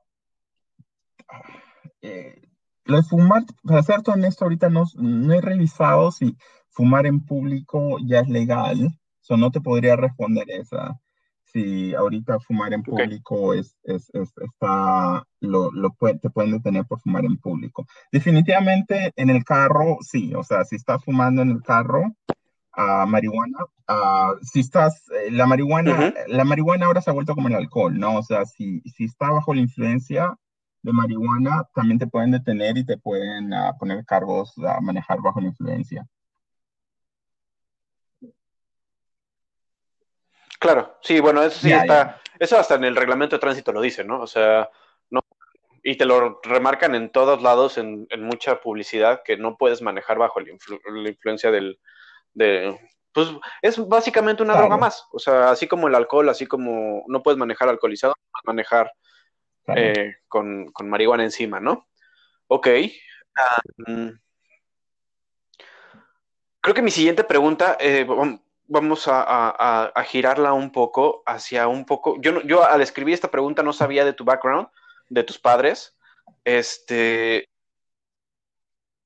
eh, 2.02 2.42
lo 2.86 2.98
de 2.98 3.04
fumar, 3.04 3.44
para 3.64 3.84
ser 3.84 4.00
honesto, 4.06 4.46
ahorita 4.46 4.70
no, 4.70 4.86
no 4.96 5.34
he 5.34 5.42
revisado 5.42 6.12
si 6.12 6.38
fumar 6.70 7.06
en 7.06 7.26
público 7.26 7.98
ya 8.06 8.22
es 8.22 8.30
legal. 8.30 8.90
So, 9.20 9.36
no 9.36 9.52
te 9.52 9.60
podría 9.60 9.96
responder 9.98 10.50
esa. 10.50 10.98
Si 11.44 11.94
ahorita 11.94 12.40
fumar 12.40 12.74
en 12.74 12.84
público 12.84 13.54
es, 13.54 13.76
es, 13.84 14.10
es- 14.14 14.34
está, 14.38 15.24
lo, 15.42 15.72
lo 15.72 15.90
pue- 15.92 16.20
te 16.22 16.30
pueden 16.30 16.52
detener 16.52 16.86
por 16.86 17.00
fumar 17.02 17.26
en 17.26 17.38
público. 17.38 17.86
Definitivamente 18.12 19.12
en 19.16 19.30
el 19.30 19.44
carro, 19.44 19.98
sí. 20.02 20.34
O 20.36 20.44
sea, 20.44 20.64
si 20.66 20.76
estás 20.78 21.04
fumando 21.04 21.42
en 21.42 21.52
el 21.52 21.62
carro, 21.64 22.14
ah, 22.78 23.06
marihuana, 23.06 23.58
ah, 23.88 24.34
si 24.42 24.62
estás, 24.62 25.04
eh, 25.10 25.32
la 25.32 25.46
marihuana, 25.46 26.14
la 26.28 26.46
marihuana 26.46 26.86
ahora 26.86 27.02
se 27.02 27.10
ha 27.10 27.14
vuelto 27.14 27.36
como 27.36 27.50
el 27.50 27.56
alcohol, 27.56 28.00
¿no? 28.00 28.18
O 28.20 28.24
sea, 28.24 28.46
si, 28.46 28.80
si 28.82 29.06
está 29.06 29.30
bajo 29.30 29.54
la 29.54 29.62
influencia 29.62 30.38
de 30.84 30.94
marihuana, 30.94 31.68
también 31.74 32.00
te 32.00 32.08
pueden 32.08 32.32
detener 32.32 32.78
y 32.78 32.86
te 32.86 32.98
pueden 32.98 33.54
ah, 33.54 33.74
poner 33.78 34.06
cargos 34.06 34.54
a 34.60 34.80
manejar 34.80 35.20
bajo 35.22 35.42
la 35.42 35.48
influencia. 35.48 36.08
Claro, 40.60 40.98
sí, 41.02 41.20
bueno, 41.20 41.44
eso 41.44 41.60
sí 41.60 41.72
está, 41.72 42.22
eso 42.40 42.58
hasta 42.58 42.76
en 42.76 42.84
el 42.86 42.96
reglamento 42.96 43.36
de 43.36 43.40
tránsito 43.40 43.72
lo 43.72 43.82
dice, 43.82 44.04
¿no? 44.04 44.22
O 44.22 44.28
sea, 44.28 44.70
no, 45.10 45.22
y 45.84 45.98
te 45.98 46.06
lo 46.06 46.40
remarcan 46.44 46.96
en 46.96 47.12
todos 47.12 47.42
lados, 47.42 47.78
en, 47.78 48.08
en 48.10 48.24
mucha 48.24 48.60
publicidad, 48.60 49.22
que 49.24 49.38
no 49.38 49.56
puedes 49.58 49.82
manejar 49.82 50.18
bajo 50.18 50.40
la, 50.40 50.48
influ- 50.48 50.82
la 51.04 51.10
influencia 51.10 51.52
del, 51.52 51.80
de, 52.38 52.80
pues 53.14 53.30
es 53.62 53.88
básicamente 53.88 54.44
una 54.44 54.54
Claro. 54.54 54.68
droga 54.68 54.78
más, 54.78 55.06
o 55.12 55.18
sea, 55.20 55.50
así 55.50 55.68
como 55.68 55.88
el 55.88 55.96
alcohol, 55.96 56.30
así 56.30 56.46
como 56.46 57.04
no 57.08 57.24
puedes 57.24 57.38
manejar 57.38 57.68
alcoholizado, 57.68 58.14
no 58.18 58.30
puedes 58.32 58.46
manejar 58.46 58.92
Claro. 59.66 59.82
eh, 59.82 60.16
con, 60.28 60.72
con 60.72 60.90
marihuana 60.90 61.24
encima, 61.24 61.60
¿no? 61.60 61.88
Ok. 62.48 62.68
Creo 66.62 66.76
que 66.76 66.82
mi 66.82 66.92
siguiente 66.92 67.24
pregunta, 67.24 67.76
eh, 67.80 68.06
vam- 68.08 68.42
vamos 68.66 69.08
a, 69.08 69.90
a- 69.94 70.04
girarla 70.04 70.54
un 70.54 70.72
poco 70.72 71.24
hacia 71.26 71.68
un 71.68 71.86
poco. 71.86 72.16
Yo, 72.22 72.42
yo 72.44 72.64
al 72.64 72.82
escribir 72.82 73.14
esta 73.14 73.32
pregunta 73.32 73.64
no 73.64 73.74
sabía 73.74 74.06
de 74.06 74.14
tu 74.14 74.24
background, 74.24 74.68
de 75.10 75.24
tus 75.24 75.40
padres. 75.40 75.98
Este. 76.44 77.50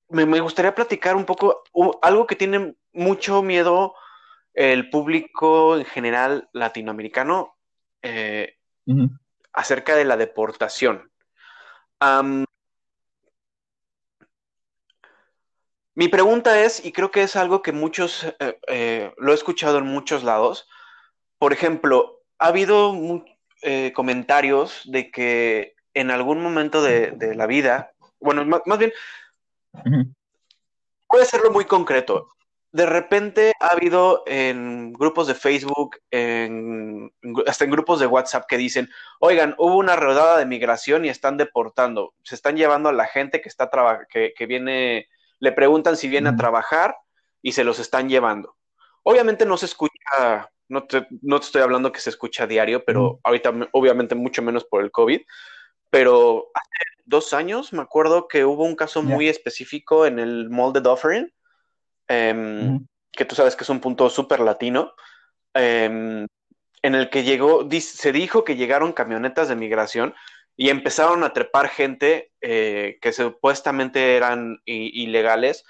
Me, 0.09 0.25
me 0.25 0.41
gustaría 0.41 0.75
platicar 0.75 1.15
un 1.15 1.25
poco, 1.25 1.63
algo 2.01 2.27
que 2.27 2.35
tiene 2.35 2.75
mucho 2.93 3.41
miedo 3.41 3.95
el 4.53 4.89
público 4.89 5.77
en 5.77 5.85
general 5.85 6.49
latinoamericano. 6.53 7.55
eh, 8.01 8.57
acerca 9.53 9.95
de 9.95 10.05
la 10.05 10.17
deportación. 10.17 11.11
Mi 15.93 16.07
pregunta 16.07 16.63
es, 16.63 16.83
y 16.83 16.91
creo 16.91 17.11
que 17.11 17.23
es 17.23 17.35
algo 17.35 17.61
que 17.61 17.73
muchos, 17.73 18.23
eh, 18.39 18.59
eh, 18.67 19.13
lo 19.17 19.31
he 19.31 19.35
escuchado 19.35 19.77
en 19.77 19.85
muchos 19.85 20.23
lados, 20.23 20.67
por 21.37 21.53
ejemplo, 21.53 22.21
ha 22.39 22.47
habido 22.47 22.95
eh, 23.61 23.91
comentarios 23.93 24.81
de 24.85 25.11
que 25.11 25.75
en 25.93 26.09
algún 26.09 26.41
momento 26.41 26.81
de, 26.81 27.11
de 27.11 27.35
la 27.35 27.45
vida, 27.45 27.91
bueno, 28.19 28.45
más, 28.45 28.61
más 28.65 28.79
bien. 28.79 28.93
Puede 31.07 31.25
serlo 31.25 31.51
muy 31.51 31.65
concreto. 31.65 32.29
De 32.73 32.85
repente 32.85 33.51
ha 33.59 33.67
habido 33.73 34.23
en 34.25 34.93
grupos 34.93 35.27
de 35.27 35.35
Facebook, 35.35 35.97
en- 36.09 37.11
hasta 37.45 37.65
en 37.65 37.71
grupos 37.71 37.99
de 37.99 38.07
WhatsApp 38.07 38.45
que 38.47 38.57
dicen, 38.57 38.89
oigan, 39.19 39.55
hubo 39.57 39.75
una 39.77 39.97
rodada 39.97 40.37
de 40.37 40.45
migración 40.45 41.03
y 41.03 41.09
están 41.09 41.35
deportando, 41.37 42.13
se 42.23 42.35
están 42.35 42.55
llevando 42.55 42.87
a 42.87 42.93
la 42.93 43.07
gente 43.07 43.41
que 43.41 43.49
está 43.49 43.69
que, 44.09 44.33
que 44.35 44.45
viene, 44.45 45.09
le 45.39 45.51
preguntan 45.51 45.97
si 45.97 46.07
viene 46.07 46.29
a 46.29 46.35
trabajar 46.37 46.95
y 47.41 47.51
se 47.51 47.63
los 47.65 47.79
están 47.79 48.07
llevando. 48.07 48.55
Obviamente 49.03 49.45
no 49.45 49.57
se 49.57 49.65
escucha, 49.65 50.49
no 50.69 50.85
te, 50.85 51.07
no 51.21 51.39
te 51.39 51.45
estoy 51.47 51.63
hablando 51.63 51.91
que 51.91 51.99
se 51.99 52.09
escucha 52.09 52.43
a 52.43 52.47
diario, 52.47 52.85
pero 52.85 53.19
ahorita 53.23 53.51
me- 53.51 53.67
obviamente 53.73 54.15
mucho 54.15 54.41
menos 54.41 54.63
por 54.63 54.81
el 54.81 54.91
COVID. 54.91 55.21
pero 55.89 56.49
hace 56.53 57.01
dos 57.05 57.33
años 57.33 57.73
me 57.73 57.81
acuerdo 57.81 58.29
que 58.29 58.45
hubo 58.45 58.63
un 58.63 58.75
caso 58.77 59.01
muy 59.15 59.27
específico 59.27 60.05
en 60.05 60.19
el 60.19 60.49
Mall 60.49 60.71
de 60.71 60.79
Dufferin, 60.79 61.33
em, 62.11 62.85
que 63.11 63.25
tú 63.25 63.35
sabes 63.35 63.55
que 63.55 63.63
es 63.63 63.69
un 63.69 63.79
punto 63.79 64.09
súper 64.09 64.39
latino, 64.39 64.93
em, 65.53 66.27
en 66.83 66.95
el 66.95 67.09
que 67.09 67.23
llegó, 67.23 67.67
se 67.79 68.11
dijo 68.11 68.43
que 68.43 68.55
llegaron 68.55 68.93
camionetas 68.93 69.47
de 69.47 69.55
migración 69.55 70.13
y 70.57 70.69
empezaron 70.69 71.23
a 71.23 71.33
trepar 71.33 71.69
gente 71.69 72.31
eh, 72.41 72.97
que 73.01 73.13
supuestamente 73.13 74.15
eran 74.15 74.61
ilegales, 74.65 75.63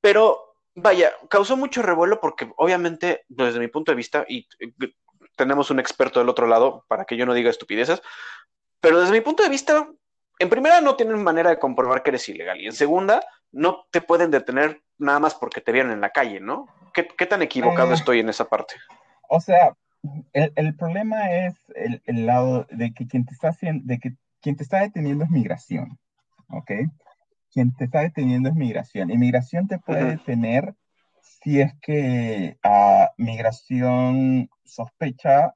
pero 0.00 0.56
vaya, 0.74 1.12
causó 1.28 1.56
mucho 1.56 1.82
revuelo 1.82 2.20
porque 2.20 2.50
obviamente 2.56 3.24
desde 3.28 3.60
mi 3.60 3.68
punto 3.68 3.92
de 3.92 3.96
vista, 3.96 4.24
y 4.28 4.46
tenemos 5.36 5.70
un 5.70 5.80
experto 5.80 6.20
del 6.20 6.28
otro 6.28 6.46
lado 6.46 6.84
para 6.88 7.04
que 7.04 7.16
yo 7.16 7.26
no 7.26 7.34
diga 7.34 7.50
estupideces, 7.50 8.02
pero 8.80 9.00
desde 9.00 9.12
mi 9.12 9.20
punto 9.20 9.42
de 9.42 9.48
vista, 9.48 9.88
en 10.38 10.48
primera 10.48 10.80
no 10.80 10.96
tienen 10.96 11.22
manera 11.22 11.50
de 11.50 11.58
comprobar 11.58 12.02
que 12.02 12.10
eres 12.10 12.28
ilegal 12.28 12.60
y 12.60 12.66
en 12.66 12.72
segunda 12.72 13.24
no 13.52 13.86
te 13.90 14.00
pueden 14.00 14.30
detener 14.30 14.82
nada 15.02 15.18
más 15.18 15.34
porque 15.34 15.60
te 15.60 15.72
vieron 15.72 15.92
en 15.92 16.00
la 16.00 16.10
calle, 16.10 16.40
¿no? 16.40 16.66
¿Qué, 16.94 17.26
tan 17.26 17.42
equivocado 17.42 17.90
eh, 17.90 17.94
estoy 17.94 18.20
en 18.20 18.28
esa 18.28 18.48
parte? 18.48 18.74
O 19.28 19.40
sea, 19.40 19.74
el, 20.32 20.74
problema 20.76 21.30
es 21.32 21.54
el, 21.74 22.26
lado 22.26 22.66
de 22.70 22.92
que 22.92 23.06
quien 23.06 23.24
te 23.24 23.32
está 23.32 23.48
haciendo, 23.48 23.84
de 23.86 23.98
que 23.98 24.14
quien 24.40 24.56
te 24.56 24.62
está 24.62 24.80
deteniendo 24.80 25.24
es 25.24 25.30
migración, 25.30 25.98
¿ok? 26.48 26.70
Quien 27.50 27.74
te 27.74 27.84
está 27.84 28.00
deteniendo 28.00 28.48
es 28.48 28.54
migración. 28.54 29.10
Y 29.10 29.18
migración 29.18 29.68
te 29.68 29.78
puede 29.78 30.04
detener 30.04 30.74
si 31.20 31.60
es 31.60 31.72
que 31.80 32.58
a 32.62 33.04
ah, 33.04 33.10
migración 33.16 34.48
sospecha, 34.64 35.52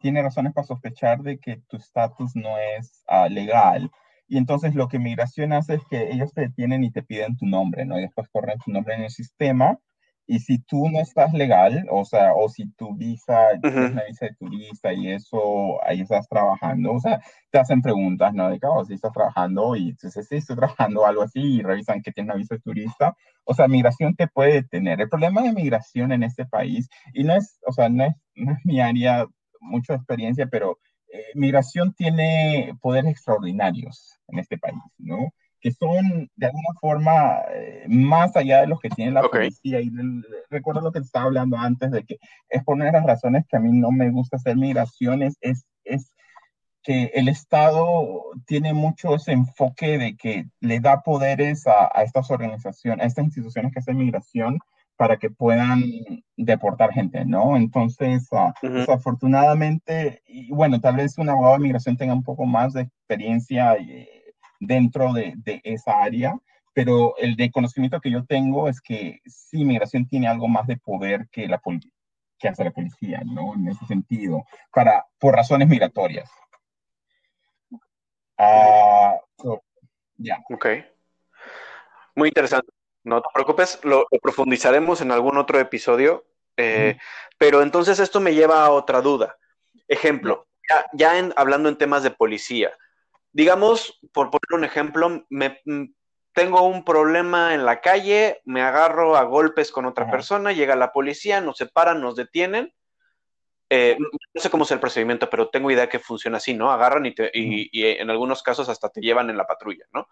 tiene 0.00 0.22
razones 0.22 0.52
para 0.52 0.66
sospechar 0.66 1.22
de 1.22 1.38
que 1.38 1.62
tu 1.68 1.76
estatus 1.78 2.36
no 2.36 2.58
es 2.58 3.04
ah, 3.06 3.28
legal. 3.28 3.90
Y 4.34 4.36
entonces 4.36 4.74
lo 4.74 4.88
que 4.88 4.98
migración 4.98 5.52
hace 5.52 5.74
es 5.74 5.82
que 5.88 6.10
ellos 6.10 6.32
te 6.34 6.40
detienen 6.40 6.82
y 6.82 6.90
te 6.90 7.04
piden 7.04 7.36
tu 7.36 7.46
nombre, 7.46 7.84
¿no? 7.84 7.96
Y 7.96 8.02
después 8.02 8.28
corren 8.32 8.58
tu 8.58 8.72
nombre 8.72 8.96
en 8.96 9.02
el 9.02 9.10
sistema 9.10 9.78
y 10.26 10.40
si 10.40 10.58
tú 10.58 10.88
no 10.88 10.98
estás 10.98 11.32
legal, 11.32 11.86
o 11.88 12.04
sea, 12.04 12.32
o 12.34 12.48
si 12.48 12.68
tu 12.72 12.96
visa 12.96 13.52
es 13.52 13.60
una 13.62 14.02
visa 14.08 14.26
de 14.26 14.34
turista 14.34 14.92
y 14.92 15.12
eso, 15.12 15.80
ahí 15.84 16.00
estás 16.00 16.26
trabajando, 16.28 16.94
o 16.94 16.98
sea, 16.98 17.20
te 17.52 17.60
hacen 17.60 17.80
preguntas, 17.80 18.34
¿no? 18.34 18.50
De 18.50 18.58
que, 18.58 18.66
oh, 18.66 18.84
si 18.84 18.94
estás 18.94 19.12
trabajando 19.12 19.76
y 19.76 19.90
entonces 19.90 20.26
sí, 20.26 20.34
estoy 20.34 20.56
trabajando 20.56 21.06
algo 21.06 21.22
así 21.22 21.40
y 21.40 21.62
revisan 21.62 22.02
que 22.02 22.10
tienes 22.10 22.30
una 22.32 22.38
visa 22.38 22.56
de 22.56 22.60
turista. 22.60 23.14
O 23.44 23.54
sea, 23.54 23.68
migración 23.68 24.16
te 24.16 24.26
puede 24.26 24.54
detener. 24.54 25.00
El 25.00 25.08
problema 25.08 25.42
de 25.42 25.52
migración 25.52 26.10
en 26.10 26.24
este 26.24 26.44
país, 26.44 26.88
y 27.12 27.22
no 27.22 27.36
es, 27.36 27.60
o 27.68 27.72
sea, 27.72 27.88
no 27.88 28.02
es, 28.02 28.14
no 28.34 28.50
es 28.50 28.58
mi 28.64 28.80
área, 28.80 29.26
mucha 29.60 29.94
experiencia, 29.94 30.48
pero 30.50 30.78
eh, 31.14 31.26
migración 31.36 31.94
tiene 31.94 32.76
poderes 32.80 33.12
extraordinarios 33.12 34.18
en 34.28 34.40
este 34.40 34.58
país, 34.58 34.80
¿no? 34.98 35.32
que 35.60 35.70
son 35.70 36.28
de 36.36 36.46
alguna 36.46 36.74
forma 36.78 37.38
eh, 37.54 37.86
más 37.88 38.36
allá 38.36 38.60
de 38.60 38.66
los 38.66 38.80
que 38.80 38.90
tiene 38.90 39.12
la 39.12 39.22
policía. 39.22 39.80
Y 39.80 39.90
recuerdo 40.50 40.82
lo 40.82 40.92
que 40.92 40.98
estaba 40.98 41.24
hablando 41.24 41.56
antes 41.56 41.90
de 41.90 42.04
que 42.04 42.18
es 42.50 42.64
por 42.64 42.74
una 42.74 42.86
de 42.86 42.92
las 42.92 43.06
razones 43.06 43.46
que 43.48 43.56
a 43.56 43.60
mí 43.60 43.70
no 43.72 43.90
me 43.90 44.10
gusta 44.10 44.36
hacer 44.36 44.56
migraciones, 44.56 45.38
es, 45.40 45.64
es 45.84 46.14
que 46.82 47.12
el 47.14 47.28
Estado 47.28 48.24
tiene 48.44 48.74
mucho 48.74 49.14
ese 49.14 49.32
enfoque 49.32 49.96
de 49.96 50.16
que 50.16 50.44
le 50.60 50.80
da 50.80 51.00
poderes 51.00 51.66
a, 51.66 51.86
estas 52.02 52.30
organizaciones, 52.30 53.02
a 53.02 53.06
estas 53.06 53.24
instituciones 53.24 53.72
que 53.72 53.78
hacen 53.78 53.96
migración 53.96 54.58
para 54.96 55.16
que 55.16 55.30
puedan 55.30 55.82
deportar 56.36 56.92
gente, 56.92 57.24
¿no? 57.24 57.56
Entonces, 57.56 58.28
uh, 58.30 58.52
desafortunadamente, 58.62 60.22
y 60.26 60.52
bueno, 60.52 60.80
tal 60.80 60.96
vez 60.96 61.18
un 61.18 61.28
abogado 61.28 61.54
de 61.54 61.60
migración 61.60 61.96
tenga 61.96 62.14
un 62.14 62.22
poco 62.22 62.44
más 62.44 62.72
de 62.72 62.82
experiencia 62.82 63.78
y, 63.78 64.08
dentro 64.60 65.12
de, 65.12 65.34
esa 65.64 66.02
área, 66.02 66.38
pero 66.72 67.14
el 67.18 67.36
de 67.36 67.50
conocimiento 67.50 68.00
que 68.00 68.10
yo 68.10 68.24
tengo 68.24 68.68
es 68.68 68.80
que 68.80 69.20
sí, 69.26 69.64
migración 69.64 70.06
tiene 70.06 70.28
algo 70.28 70.48
más 70.48 70.66
de 70.66 70.76
poder 70.76 71.28
que, 71.30 71.46
la 71.46 71.60
que 72.38 72.48
hace 72.48 72.64
la 72.64 72.70
policía, 72.70 73.22
¿no? 73.24 73.54
En 73.54 73.68
ese 73.68 73.84
sentido, 73.86 74.44
para, 74.72 75.06
por 75.18 75.34
razones 75.34 75.68
migratorias. 75.68 76.30
Ah, 78.36 79.16
ya. 80.16 80.42
Ok. 80.50 80.66
Muy 82.16 82.28
interesante. 82.28 82.73
No 83.04 83.20
te 83.20 83.28
preocupes, 83.32 83.78
lo, 83.84 84.06
profundizaremos 84.22 85.00
en 85.00 85.12
algún 85.12 85.38
otro 85.38 85.58
episodio. 85.60 86.24
Eh, 86.56 86.98
pero 87.38 87.62
entonces 87.62 87.98
esto 87.98 88.20
me 88.20 88.34
lleva 88.34 88.64
a 88.64 88.70
otra 88.70 89.00
duda. 89.00 89.36
Ejemplo, 89.88 90.46
ya, 90.68 90.86
ya 90.92 91.30
hablando 91.36 91.68
en 91.68 91.76
temas 91.76 92.02
de 92.02 92.10
policía, 92.10 92.76
digamos, 93.32 94.00
por 94.12 94.30
poner 94.30 94.52
un 94.52 94.64
ejemplo, 94.64 95.26
me, 95.28 95.60
mm, 95.64 95.84
tengo 96.32 96.62
un 96.62 96.84
problema 96.84 97.54
en 97.54 97.64
la 97.64 97.80
calle, 97.80 98.40
me 98.44 98.62
agarro 98.62 99.16
a 99.16 99.22
golpes 99.24 99.70
con 99.70 99.86
otra 99.86 100.10
persona, 100.10 100.52
llega 100.52 100.74
la 100.76 100.92
policía, 100.92 101.40
nos 101.40 101.58
separan, 101.58 102.00
nos 102.00 102.16
detienen. 102.16 102.72
Eh, 103.70 103.96
no 103.98 104.40
sé 104.40 104.50
cómo 104.50 104.64
es 104.64 104.70
el 104.70 104.80
procedimiento, 104.80 105.30
pero 105.30 105.48
tengo 105.48 105.70
idea 105.70 105.88
que 105.88 105.98
funciona 105.98 106.36
así, 106.36 106.54
¿no? 106.54 106.70
Agarran 106.70 107.06
y, 107.06 107.14
y, 107.32 107.86
en 107.86 108.10
algunos 108.10 108.42
casos 108.42 108.68
hasta 108.68 108.88
te 108.88 109.00
llevan 109.00 109.30
en 109.30 109.36
la 109.36 109.46
patrulla, 109.46 109.84
¿no? 109.92 110.08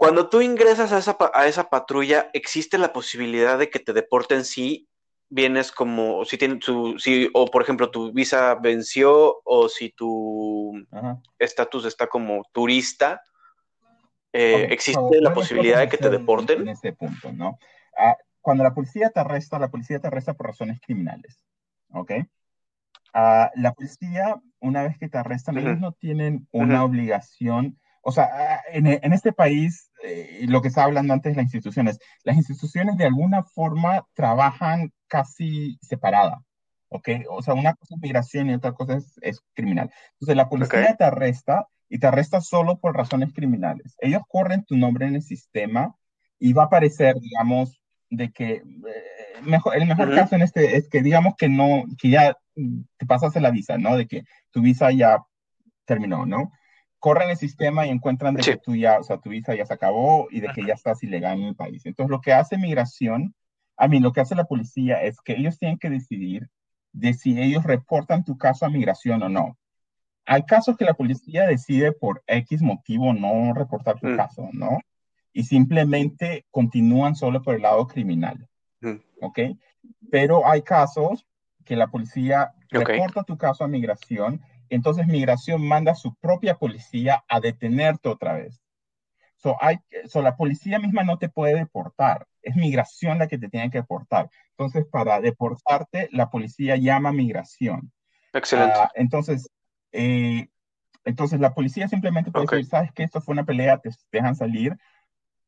Cuando 0.00 0.30
tú 0.30 0.40
ingresas 0.40 0.92
a 0.92 0.98
esa, 0.98 1.18
a 1.34 1.46
esa 1.46 1.68
patrulla, 1.68 2.30
existe 2.32 2.78
la 2.78 2.90
posibilidad 2.90 3.58
de 3.58 3.68
que 3.68 3.80
te 3.80 3.92
deporten 3.92 4.46
si 4.46 4.88
vienes 5.28 5.70
como, 5.70 6.24
si 6.24 6.38
tienes 6.38 6.60
tu, 6.60 6.98
si, 6.98 7.28
o 7.34 7.44
por 7.44 7.60
ejemplo, 7.60 7.90
tu 7.90 8.10
visa 8.10 8.54
venció 8.54 9.42
o 9.44 9.68
si 9.68 9.90
tu 9.90 10.72
estatus 11.38 11.84
está 11.84 12.06
como 12.06 12.42
turista, 12.50 13.20
eh, 14.32 14.68
¿existe 14.70 15.20
la 15.20 15.34
posibilidad 15.34 15.80
de 15.80 15.90
que 15.90 15.98
te 15.98 16.08
deporten? 16.08 16.62
En 16.62 16.68
ese 16.68 16.94
punto, 16.94 17.30
¿no? 17.30 17.58
Ah, 17.94 18.16
cuando 18.40 18.64
la 18.64 18.72
policía 18.72 19.10
te 19.10 19.20
arresta, 19.20 19.58
la 19.58 19.68
policía 19.68 19.98
te 19.98 20.06
arresta 20.06 20.32
por 20.32 20.46
razones 20.46 20.80
criminales, 20.80 21.44
¿ok? 21.90 22.12
Ah, 23.12 23.50
la 23.54 23.74
policía, 23.74 24.40
una 24.60 24.82
vez 24.82 24.96
que 24.96 25.10
te 25.10 25.18
arrestan, 25.18 25.58
ellos 25.58 25.78
no 25.78 25.92
tienen 25.92 26.48
una 26.52 26.84
obligación 26.84 27.78
o 28.02 28.12
sea, 28.12 28.62
en, 28.72 28.86
en 28.86 29.12
este 29.12 29.32
país, 29.32 29.90
eh, 30.04 30.44
lo 30.48 30.62
que 30.62 30.68
estaba 30.68 30.86
hablando 30.86 31.12
antes 31.12 31.32
de 31.32 31.36
las 31.36 31.44
instituciones, 31.44 31.98
las 32.24 32.36
instituciones 32.36 32.96
de 32.96 33.04
alguna 33.04 33.42
forma 33.42 34.06
trabajan 34.14 34.92
casi 35.06 35.78
separada, 35.82 36.42
¿ok? 36.88 37.08
O 37.30 37.42
sea, 37.42 37.54
una 37.54 37.74
cosa 37.74 37.94
es 37.94 38.00
migración 38.00 38.50
y 38.50 38.54
otra 38.54 38.72
cosa 38.72 38.96
es, 38.96 39.18
es 39.20 39.40
criminal. 39.54 39.90
Entonces, 40.12 40.36
la 40.36 40.48
policía 40.48 40.96
te 40.96 41.04
arresta 41.04 41.66
y 41.88 41.98
te 41.98 42.06
arresta 42.06 42.40
solo 42.40 42.78
por 42.78 42.96
razones 42.96 43.32
criminales. 43.34 43.96
Ellos 43.98 44.22
corren 44.28 44.64
tu 44.64 44.76
nombre 44.76 45.06
en 45.06 45.16
el 45.16 45.22
sistema 45.22 45.94
y 46.38 46.52
va 46.52 46.62
a 46.62 46.66
aparecer, 46.66 47.16
digamos, 47.20 47.80
de 48.08 48.30
que 48.32 48.52
eh, 48.54 49.42
mejor, 49.42 49.76
el 49.76 49.86
mejor 49.86 50.14
caso 50.14 50.36
en 50.36 50.42
este 50.42 50.76
es 50.76 50.88
que 50.88 51.02
digamos 51.02 51.34
que 51.36 51.48
no, 51.48 51.84
que 52.00 52.10
ya 52.10 52.36
te 52.96 53.06
pasaste 53.06 53.40
la 53.40 53.50
visa, 53.50 53.78
¿no? 53.78 53.96
De 53.96 54.06
que 54.06 54.24
tu 54.50 54.62
visa 54.62 54.90
ya 54.90 55.22
terminó, 55.84 56.26
¿no? 56.26 56.50
Corren 57.00 57.30
el 57.30 57.36
sistema 57.36 57.86
y 57.86 57.90
encuentran 57.90 58.34
de 58.34 58.42
que 58.42 58.56
tú 58.58 58.76
ya, 58.76 59.00
o 59.00 59.02
sea, 59.02 59.18
tu 59.18 59.30
visa 59.30 59.54
ya 59.54 59.66
se 59.66 59.74
acabó 59.74 60.28
y 60.30 60.40
de 60.40 60.48
que 60.54 60.64
ya 60.64 60.74
estás 60.74 61.02
ilegal 61.02 61.40
en 61.40 61.48
el 61.48 61.56
país. 61.56 61.84
Entonces, 61.86 62.10
lo 62.10 62.20
que 62.20 62.32
hace 62.32 62.58
migración, 62.58 63.34
a 63.76 63.88
mí, 63.88 63.98
lo 63.98 64.12
que 64.12 64.20
hace 64.20 64.34
la 64.34 64.44
policía 64.44 65.02
es 65.02 65.20
que 65.22 65.32
ellos 65.32 65.58
tienen 65.58 65.78
que 65.78 65.88
decidir 65.88 66.48
de 66.92 67.14
si 67.14 67.40
ellos 67.40 67.64
reportan 67.64 68.24
tu 68.24 68.36
caso 68.36 68.66
a 68.66 68.70
migración 68.70 69.22
o 69.22 69.28
no. 69.30 69.56
Hay 70.26 70.44
casos 70.44 70.76
que 70.76 70.84
la 70.84 70.94
policía 70.94 71.46
decide 71.46 71.92
por 71.92 72.22
X 72.26 72.60
motivo 72.60 73.14
no 73.14 73.54
reportar 73.54 73.98
tu 73.98 74.08
mm. 74.08 74.16
caso, 74.16 74.48
¿no? 74.52 74.78
Y 75.32 75.44
simplemente 75.44 76.44
continúan 76.50 77.16
solo 77.16 77.42
por 77.42 77.54
el 77.54 77.62
lado 77.62 77.86
criminal. 77.86 78.46
Mm. 78.82 78.96
¿Ok? 79.22 79.38
Pero 80.10 80.46
hay 80.46 80.60
casos 80.62 81.26
que 81.64 81.76
la 81.76 81.86
policía 81.86 82.52
reporta 82.68 83.24
tu 83.24 83.38
caso 83.38 83.64
a 83.64 83.68
migración 83.68 84.42
entonces 84.74 85.06
migración 85.06 85.66
manda 85.66 85.92
a 85.92 85.96
su 85.96 86.14
propia 86.16 86.54
policía 86.54 87.24
a 87.28 87.40
detenerte 87.40 88.08
otra 88.08 88.34
vez. 88.34 88.60
So, 89.36 89.56
hay, 89.60 89.78
so, 90.06 90.20
la 90.20 90.36
policía 90.36 90.78
misma 90.78 91.02
no 91.02 91.18
te 91.18 91.30
puede 91.30 91.54
deportar, 91.54 92.26
es 92.42 92.56
migración 92.56 93.18
la 93.18 93.26
que 93.26 93.38
te 93.38 93.48
tiene 93.48 93.70
que 93.70 93.78
deportar. 93.78 94.28
Entonces, 94.50 94.84
para 94.90 95.20
deportarte, 95.20 96.08
la 96.12 96.28
policía 96.30 96.76
llama 96.76 97.08
a 97.08 97.12
migración. 97.12 97.90
Excelente. 98.32 98.74
Ah, 98.76 98.90
entonces, 98.94 99.50
eh, 99.92 100.48
entonces, 101.04 101.40
la 101.40 101.54
policía 101.54 101.88
simplemente 101.88 102.30
puede 102.30 102.46
decir, 102.46 102.66
sabes 102.66 102.92
que 102.92 103.02
esto 103.02 103.20
fue 103.20 103.32
una 103.32 103.44
pelea, 103.44 103.78
te 103.78 103.90
dejan 104.12 104.36
salir. 104.36 104.76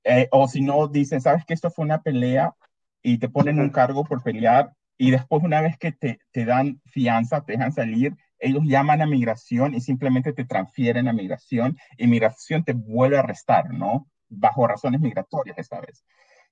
Eh, 0.04 0.28
o 0.30 0.48
si 0.48 0.62
no, 0.62 0.88
dicen, 0.88 1.20
sabes 1.20 1.44
que 1.44 1.54
esto 1.54 1.70
fue 1.70 1.84
una 1.84 2.02
pelea 2.02 2.54
y 3.02 3.18
te 3.18 3.28
ponen 3.28 3.60
un 3.60 3.70
cargo 3.70 4.04
por 4.04 4.22
pelear. 4.22 4.72
Y 4.96 5.10
después, 5.10 5.42
una 5.42 5.60
vez 5.60 5.76
que 5.78 5.92
te, 5.92 6.20
te 6.30 6.44
dan 6.44 6.80
fianza, 6.86 7.44
te 7.44 7.52
dejan 7.52 7.72
salir, 7.72 8.16
ellos 8.42 8.62
llaman 8.64 9.02
a 9.02 9.06
migración 9.06 9.74
y 9.74 9.80
simplemente 9.80 10.32
te 10.32 10.44
transfieren 10.44 11.08
a 11.08 11.12
migración 11.12 11.78
y 11.96 12.06
migración 12.06 12.64
te 12.64 12.72
vuelve 12.74 13.16
a 13.16 13.20
arrestar, 13.20 13.72
¿no? 13.72 14.08
Bajo 14.28 14.66
razones 14.66 15.00
migratorias 15.00 15.58
esta 15.58 15.80
vez. 15.80 16.04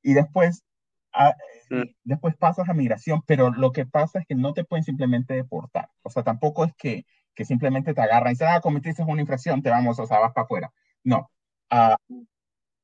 Y 0.03 0.15
después, 0.15 0.65
ah, 1.13 1.35
mm. 1.71 1.83
después 2.05 2.37
pasas 2.37 2.69
a 2.69 2.75
migración, 2.75 3.23
pero 3.27 3.51
lo 3.51 3.73
que 3.73 3.87
pasa 3.87 4.21
es 4.21 4.27
que 4.27 4.35
no 4.35 4.55
te 4.55 4.65
pueden 4.65 4.85
simplemente 4.85 5.35
deportar. 5.35 5.91
O 6.03 6.11
sea, 6.11 6.23
tampoco 6.23 6.65
es 6.65 6.73
que 6.77 7.05
que 7.35 7.45
simplemente 7.45 7.95
te 7.95 8.01
agarran 8.01 8.33
y 8.33 8.35
dicen, 8.35 8.49
ah, 8.51 8.61
cometiste 8.61 9.03
una 9.03 9.23
infracción, 9.23 9.63
te 9.63 9.71
vamos, 9.71 9.99
o 9.99 10.07
sea, 10.07 10.19
vas 10.19 10.33
para 10.33 10.45
afuera. 10.45 10.73
No. 11.03 11.31
Uh, 11.71 12.25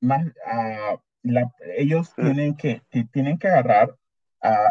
más, 0.00 0.26
uh, 0.26 0.98
la, 1.22 1.52
ellos 1.76 2.12
mm. 2.16 2.22
tienen, 2.22 2.56
que, 2.56 2.82
tienen 3.12 3.38
que 3.38 3.48
agarrar 3.48 3.94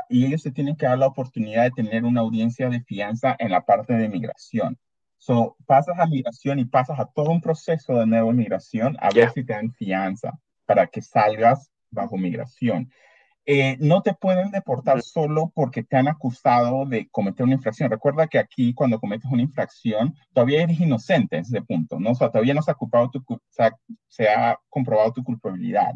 y 0.10 0.26
ellos 0.26 0.42
se 0.42 0.52
tienen 0.52 0.76
que 0.76 0.86
dar 0.86 0.98
la 0.98 1.08
oportunidad 1.08 1.64
de 1.64 1.72
tener 1.72 2.06
una 2.06 2.22
audiencia 2.22 2.70
de 2.70 2.82
fianza 2.82 3.36
en 3.40 3.52
la 3.52 3.66
parte 3.66 3.94
de 3.94 4.10
migración. 4.10 4.78
So, 5.18 5.56
pasas 5.66 5.98
a 6.00 6.06
migración 6.06 6.60
y 6.60 6.66
pasas 6.66 7.00
a 7.00 7.06
todo 7.06 7.32
un 7.32 7.42
proceso 7.42 7.96
de 7.96 8.06
nueva 8.06 8.32
migración 8.32 8.96
a 9.00 9.10
ver 9.10 9.32
si 9.32 9.44
te 9.44 9.54
dan 9.54 9.74
fianza 9.74 10.40
para 10.66 10.88
que 10.88 11.02
salgas 11.02 11.72
bajo 11.90 12.18
migración. 12.18 12.92
Eh, 13.48 13.78
no 13.80 14.02
te 14.02 14.14
pueden 14.14 14.50
deportar 14.50 15.02
solo 15.04 15.52
porque 15.54 15.84
te 15.84 15.98
han 15.98 16.08
acusado 16.08 16.86
de 16.86 17.08
cometer 17.10 17.44
una 17.44 17.54
infracción. 17.54 17.92
Recuerda 17.92 18.28
que 18.28 18.40
aquí 18.40 18.74
cuando 18.74 19.00
cometes 19.00 19.32
una 19.32 19.44
infracción 19.44 20.16
todavía 20.34 20.64
eres 20.64 20.80
inocente 20.80 21.38
en 21.38 21.44
ese 21.44 21.62
punto, 21.62 22.00
¿no? 22.00 22.12
O 22.12 22.16
sea, 22.16 22.30
todavía 22.30 22.56
no 22.56 22.64
se 22.64 22.72
ha, 22.72 22.74
ocupado 22.74 23.12
tu, 23.12 23.24
se 24.08 24.30
ha 24.30 24.60
comprobado 24.70 25.14
tu 25.14 25.24
culpabilidad. 25.24 25.94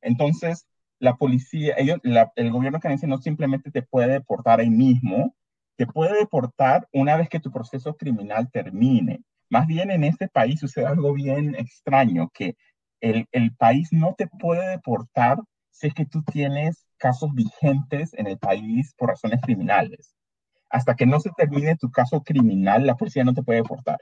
Entonces, 0.00 0.66
la 0.98 1.16
policía, 1.16 1.74
ellos, 1.76 1.98
el 2.02 2.50
gobierno 2.50 2.80
canadiense 2.80 3.06
no 3.06 3.18
simplemente 3.18 3.70
te 3.70 3.82
puede 3.82 4.12
deportar 4.12 4.60
ahí 4.60 4.70
mismo, 4.70 5.34
te 5.76 5.86
puede 5.86 6.18
deportar 6.18 6.88
una 6.92 7.16
vez 7.16 7.28
que 7.28 7.40
tu 7.40 7.50
proceso 7.50 7.96
criminal 7.96 8.50
termine. 8.50 9.22
Más 9.50 9.66
bien 9.66 9.90
en 9.90 10.04
este 10.04 10.28
país 10.28 10.60
sucede 10.60 10.86
algo 10.86 11.12
bien 11.12 11.54
extraño, 11.54 12.30
que 12.32 12.56
el, 13.00 13.26
el 13.32 13.54
país 13.54 13.88
no 13.92 14.14
te 14.16 14.26
puede 14.26 14.68
deportar 14.68 15.38
si 15.70 15.88
es 15.88 15.94
que 15.94 16.06
tú 16.06 16.22
tienes 16.22 16.86
casos 16.96 17.34
vigentes 17.34 18.14
en 18.14 18.26
el 18.26 18.38
país 18.38 18.94
por 18.96 19.10
razones 19.10 19.40
criminales. 19.42 20.14
Hasta 20.70 20.96
que 20.96 21.06
no 21.06 21.20
se 21.20 21.30
termine 21.36 21.76
tu 21.76 21.90
caso 21.90 22.22
criminal, 22.22 22.86
la 22.86 22.96
policía 22.96 23.24
no 23.24 23.34
te 23.34 23.42
puede 23.42 23.60
deportar. 23.62 23.98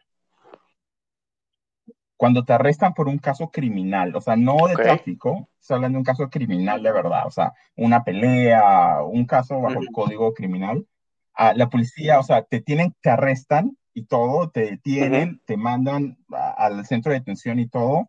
Cuando 2.17 2.45
te 2.45 2.53
arrestan 2.53 2.95
por 2.95 3.09
un 3.09 3.19
caso 3.19 3.51
criminal, 3.51 4.15
o 4.15 4.21
sea, 4.21 4.37
no 4.37 4.69
de 4.69 4.77
tráfico, 4.77 5.49
se 5.59 5.75
habla 5.75 5.89
de 5.89 5.97
un 5.97 6.05
caso 6.05 6.31
criminal 6.31 6.83
de 6.83 6.93
verdad, 6.93 7.27
o 7.27 7.31
sea, 7.31 7.53
una 7.77 8.05
pelea, 8.05 9.03
un 9.03 9.27
caso 9.27 9.61
bajo 9.61 9.81
el 9.81 9.91
código 9.91 10.33
criminal, 10.33 10.87
a 11.35 11.53
la 11.55 11.69
policía, 11.69 12.21
o 12.21 12.23
sea, 12.23 12.43
te 12.43 12.61
tienen, 12.61 12.95
te 13.01 13.11
arrestan 13.11 13.77
y 13.93 14.05
todo, 14.05 14.51
te 14.51 14.71
detienen, 14.71 15.41
te 15.45 15.57
mandan 15.57 16.19
al 16.57 16.87
centro 16.87 17.13
de 17.13 17.19
detención 17.19 17.59
y 17.59 17.67
todo, 17.67 18.09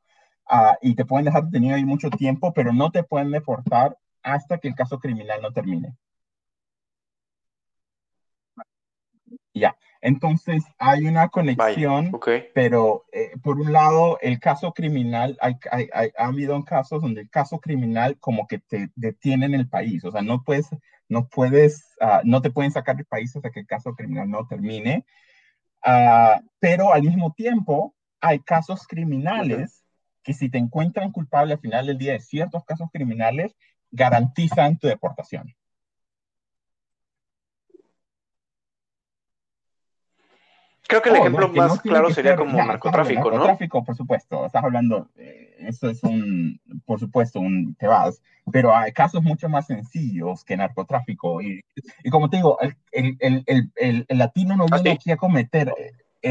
y 0.82 0.96
te 0.96 1.06
pueden 1.06 1.26
dejar 1.26 1.46
detenido 1.46 1.76
ahí 1.76 1.86
mucho 1.86 2.10
tiempo, 2.10 2.54
pero 2.54 2.74
no 2.74 2.92
te 2.92 3.04
pueden 3.04 3.32
deportar 3.32 3.98
hasta 4.22 4.60
que 4.60 4.68
el 4.68 4.76
caso 4.76 5.00
criminal 5.00 5.42
no 5.42 5.52
termine. 5.52 5.96
Ya, 9.54 9.76
entonces 10.06 10.64
hay 10.78 11.08
una 11.08 11.30
conexión, 11.30 12.12
pero 12.54 13.06
eh, 13.12 13.32
por 13.42 13.60
un 13.60 13.74
lado, 13.74 14.20
el 14.22 14.40
caso 14.40 14.72
criminal, 14.72 15.36
hay, 15.42 15.56
hay, 15.72 15.90
ha 16.16 16.28
habido 16.28 16.64
casos 16.64 17.02
donde 17.02 17.22
el 17.22 17.30
caso 17.32 17.60
criminal 17.60 18.16
como 18.20 18.46
que 18.46 18.60
te 18.60 18.92
detiene 18.96 19.48
en 19.48 19.56
el 19.56 19.68
país, 19.68 20.06
o 20.06 20.12
sea, 20.12 20.22
no 20.22 20.44
puedes, 20.44 20.70
no 21.10 21.28
puedes, 21.28 21.96
ah, 22.00 22.22
no 22.24 22.44
te 22.44 22.52
pueden 22.52 22.72
sacar 22.72 22.96
del 22.98 23.08
país 23.08 23.36
hasta 23.36 23.50
que 23.50 23.62
el 23.62 23.66
caso 23.66 23.96
criminal 23.96 24.30
no 24.30 24.46
termine, 24.46 25.08
uh, 25.88 26.40
pero 26.60 26.94
al 26.94 27.02
mismo 27.02 27.34
tiempo 27.34 27.96
hay 28.22 28.42
casos 28.42 28.86
criminales 28.86 29.84
que 30.22 30.34
si 30.34 30.50
te 30.50 30.60
encuentran 30.60 31.12
culpable 31.12 31.54
al 31.54 31.60
final 31.60 31.88
del 31.88 31.98
día 31.98 32.14
de 32.14 32.20
ciertos 32.20 32.64
casos 32.64 32.90
criminales, 32.94 33.56
garantizan 33.90 34.78
tu 34.78 34.88
deportación. 34.88 35.56
Creo 40.88 41.02
que 41.02 41.10
el 41.10 41.16
ejemplo 41.16 41.50
más 41.50 41.82
claro 41.82 42.10
sería 42.12 42.36
como 42.36 42.64
narcotráfico, 42.64 43.24
¿no? 43.24 43.32
Narcotráfico, 43.32 43.84
por 43.84 43.96
supuesto. 43.96 44.46
Estás 44.46 44.64
hablando, 44.64 45.10
eh, 45.18 45.56
eso 45.60 45.90
es 45.90 46.04
un, 46.04 46.60
por 46.86 47.00
supuesto, 47.00 47.40
un 47.40 47.76
te 47.76 47.88
vas. 47.88 48.22
Pero 48.52 48.76
hay 48.76 48.92
casos 48.92 49.24
mucho 49.24 49.50
más 49.50 49.66
sencillos 49.66 50.44
que 50.44 50.56
narcotráfico. 50.58 51.42
Y, 51.42 51.62
y 52.04 52.10
como 52.10 52.30
te 52.30 52.38
digo, 52.38 52.60
el, 52.60 53.18
el, 53.20 53.44
el, 53.48 54.06
el 54.08 54.18
latino 54.18 54.56
no 54.56 54.68
viene 54.68 54.92
aquí 54.92 55.12
a 55.12 55.18
cometer 55.18 55.74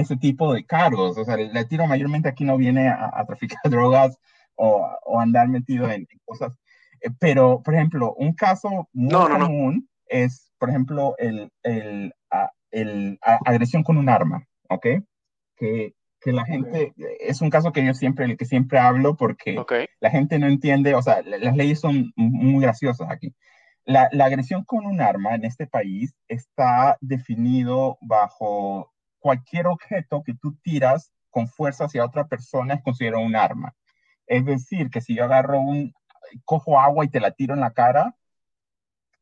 ese 0.01 0.17
tipo 0.17 0.53
de 0.53 0.65
cargos. 0.65 1.17
O 1.17 1.25
sea, 1.25 1.35
el 1.35 1.53
latino 1.53 1.87
mayormente 1.87 2.29
aquí 2.29 2.45
no 2.45 2.57
viene 2.57 2.89
a, 2.89 3.25
traficar 3.27 3.59
drogas 3.65 4.19
o, 4.57 4.89
o, 5.05 5.21
andar 5.21 5.49
metido 5.49 5.91
en, 5.91 6.07
cosas. 6.25 6.57
Eh, 7.01 7.11
pero, 7.19 7.63
por 7.63 7.75
ejemplo, 7.75 8.15
un 8.15 8.35
caso 8.35 8.89
muy 8.93 9.15
común 9.15 9.89
es, 10.07 10.53
por 10.59 10.71
ejemplo, 10.71 11.15
el, 11.19 11.51
el, 11.63 12.15
el 12.75 13.19
agresión 13.23 13.83
con 13.83 13.97
un 13.97 14.09
arma, 14.09 14.47
¿ok? 14.69 14.87
Que, 15.57 15.95
que 16.21 16.33
la 16.33 16.45
gente, 16.45 16.93
es 17.21 17.41
un 17.41 17.51
caso 17.51 17.73
que 17.73 17.85
yo 17.85 17.95
siempre, 17.95 18.25
el 18.25 18.37
que 18.37 18.45
siempre 18.45 18.79
hablo 18.79 19.17
porque 19.17 19.57
la 20.01 20.11
gente 20.11 20.39
no 20.39 20.47
entiende, 20.47 20.95
o 20.95 21.03
sea, 21.03 21.23
las 21.23 21.57
leyes 21.57 21.81
son 21.81 22.13
muy 22.17 22.63
graciosas 22.63 23.11
aquí. 23.11 23.35
La, 23.85 24.09
la, 24.13 24.25
agresión 24.25 24.65
con 24.65 24.87
un 24.87 25.03
arma 25.03 25.35
en 25.35 25.45
este 25.45 25.67
país 25.67 26.15
está 26.27 26.97
definido 27.03 27.99
bajo 28.01 28.91
cualquier 29.19 29.67
objeto 29.67 30.23
que 30.25 30.35
tú 30.35 30.57
tiras 30.63 31.13
con 31.29 31.49
fuerza 31.49 31.85
hacia 31.85 32.05
otra 32.05 32.27
persona 32.27 32.75
es 32.75 32.83
considerado 32.83 33.23
un 33.23 33.37
arma. 33.37 33.75
Es 34.27 34.47
decir, 34.47 34.89
que 34.89 35.03
si 35.03 35.15
yo 35.15 35.25
agarro 35.25 35.61
un, 35.61 35.93
cojo 36.45 36.81
agua 36.81 37.05
y 37.05 37.09
te 37.09 37.21
la 37.21 37.33
tiro 37.33 37.55
en 37.55 37.61
la 37.61 37.73
cara, 37.73 38.17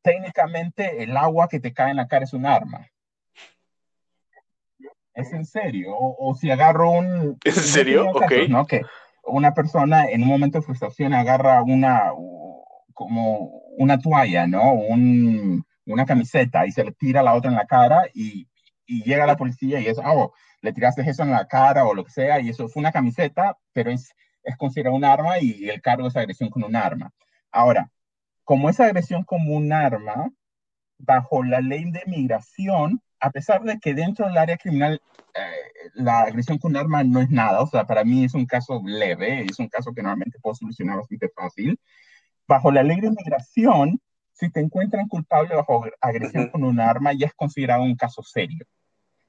técnicamente 0.02 1.02
el 1.02 1.16
agua 1.16 1.48
que 1.48 1.60
te 1.60 1.72
cae 1.72 1.90
en 1.90 1.96
la 1.96 2.08
cara 2.08 2.24
es 2.24 2.32
un 2.32 2.46
arma. 2.46 2.86
Es 5.14 5.32
en 5.32 5.44
serio. 5.44 5.94
O, 5.96 6.34
si 6.34 6.50
agarro 6.50 6.90
un... 6.90 7.38
¿Es 7.44 7.56
en 7.56 7.62
serio? 7.62 8.10
ok. 8.10 8.32
¿no? 8.48 8.66
Que 8.66 8.82
una 9.24 9.54
persona 9.54 10.06
en 10.06 10.22
un 10.22 10.28
momento 10.28 10.58
de 10.58 10.64
frustración 10.64 11.14
agarra 11.14 11.62
una, 11.62 12.12
como 12.92 13.62
una 13.76 13.98
toalla, 13.98 14.46
¿no? 14.46 14.72
Un, 14.72 15.64
una 15.86 16.06
camiseta 16.06 16.66
y 16.66 16.72
se 16.72 16.84
le 16.84 16.92
tira 16.92 17.22
la 17.22 17.34
otra 17.34 17.50
en 17.50 17.56
la 17.56 17.66
cara 17.66 18.04
y, 18.14 18.48
y 18.86 19.02
llega 19.04 19.26
la 19.26 19.36
policía 19.36 19.80
y 19.80 19.86
es, 19.86 19.98
ah, 19.98 20.12
oh, 20.14 20.32
le 20.60 20.72
tiraste 20.72 21.02
eso 21.02 21.22
en 21.22 21.30
la 21.30 21.46
cara 21.46 21.84
o 21.84 21.94
lo 21.94 22.04
que 22.04 22.10
sea 22.10 22.40
y 22.40 22.48
eso 22.48 22.68
fue 22.68 22.80
una 22.80 22.92
camiseta, 22.92 23.56
pero 23.72 23.90
es, 23.90 24.12
es 24.42 24.56
considerado 24.56 24.96
un 24.96 25.04
arma 25.04 25.38
y 25.38 25.68
el 25.68 25.80
cargo 25.80 26.08
es 26.08 26.16
agresión 26.16 26.50
con 26.50 26.64
un 26.64 26.76
arma. 26.76 27.12
Ahora, 27.50 27.90
como 28.44 28.68
es 28.68 28.80
agresión 28.80 29.24
como 29.24 29.54
un 29.54 29.72
arma, 29.72 30.30
bajo 30.98 31.42
la 31.42 31.60
ley 31.60 31.90
de 31.90 32.02
migración, 32.06 33.02
a 33.22 33.30
pesar 33.30 33.62
de 33.62 33.78
que 33.78 33.94
dentro 33.94 34.26
del 34.26 34.36
área 34.36 34.56
criminal 34.56 35.00
eh, 35.34 35.90
la 35.94 36.22
agresión 36.22 36.58
con 36.58 36.76
arma 36.76 37.04
no 37.04 37.20
es 37.20 37.30
nada, 37.30 37.60
o 37.60 37.66
sea, 37.68 37.86
para 37.86 38.02
mí 38.02 38.24
es 38.24 38.34
un 38.34 38.46
caso 38.46 38.82
leve, 38.84 39.44
es 39.48 39.60
un 39.60 39.68
caso 39.68 39.92
que 39.94 40.02
normalmente 40.02 40.40
puedo 40.40 40.56
solucionar 40.56 40.96
bastante 40.96 41.28
fácil. 41.28 41.78
Bajo 42.48 42.72
la 42.72 42.82
ley 42.82 43.00
de 43.00 43.10
migración, 43.10 44.00
si 44.32 44.50
te 44.50 44.58
encuentran 44.58 45.06
culpable 45.06 45.54
bajo 45.54 45.84
agresión 46.00 46.48
con 46.48 46.64
un 46.64 46.80
arma, 46.80 47.12
ya 47.12 47.28
es 47.28 47.34
considerado 47.34 47.84
un 47.84 47.94
caso 47.94 48.24
serio. 48.24 48.66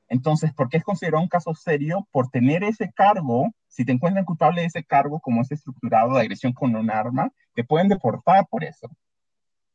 Entonces, 0.09 0.51
¿por 0.53 0.69
qué 0.69 0.77
es 0.77 0.83
considerado 0.83 1.21
un 1.21 1.29
caso 1.29 1.53
serio? 1.53 2.07
Por 2.11 2.29
tener 2.29 2.63
ese 2.63 2.91
cargo, 2.91 3.51
si 3.67 3.85
te 3.85 3.91
encuentran 3.91 4.25
culpable 4.25 4.61
de 4.61 4.67
ese 4.67 4.83
cargo, 4.83 5.19
como 5.19 5.43
es 5.43 5.51
estructurado 5.51 6.15
de 6.15 6.21
agresión 6.21 6.51
con 6.51 6.75
un 6.75 6.89
arma, 6.89 7.31
te 7.53 7.63
pueden 7.63 7.89
deportar 7.89 8.47
por 8.49 8.63
eso. 8.63 8.89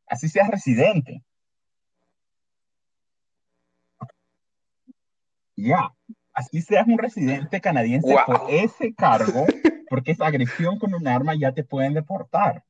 Así 0.07 0.27
seas 0.27 0.49
residente. 0.49 1.23
Ya, 5.61 5.93
así 6.33 6.61
seas 6.61 6.87
un 6.87 6.97
residente 6.97 7.59
canadiense 7.59 8.15
por 8.25 8.43
ese 8.49 8.93
cargo, 8.93 9.45
porque 9.89 10.11
esa 10.11 10.27
agresión 10.27 10.79
con 10.79 10.93
un 10.93 11.07
arma 11.07 11.35
ya 11.35 11.51
te 11.51 11.63
pueden 11.63 11.93
deportar. 11.93 12.63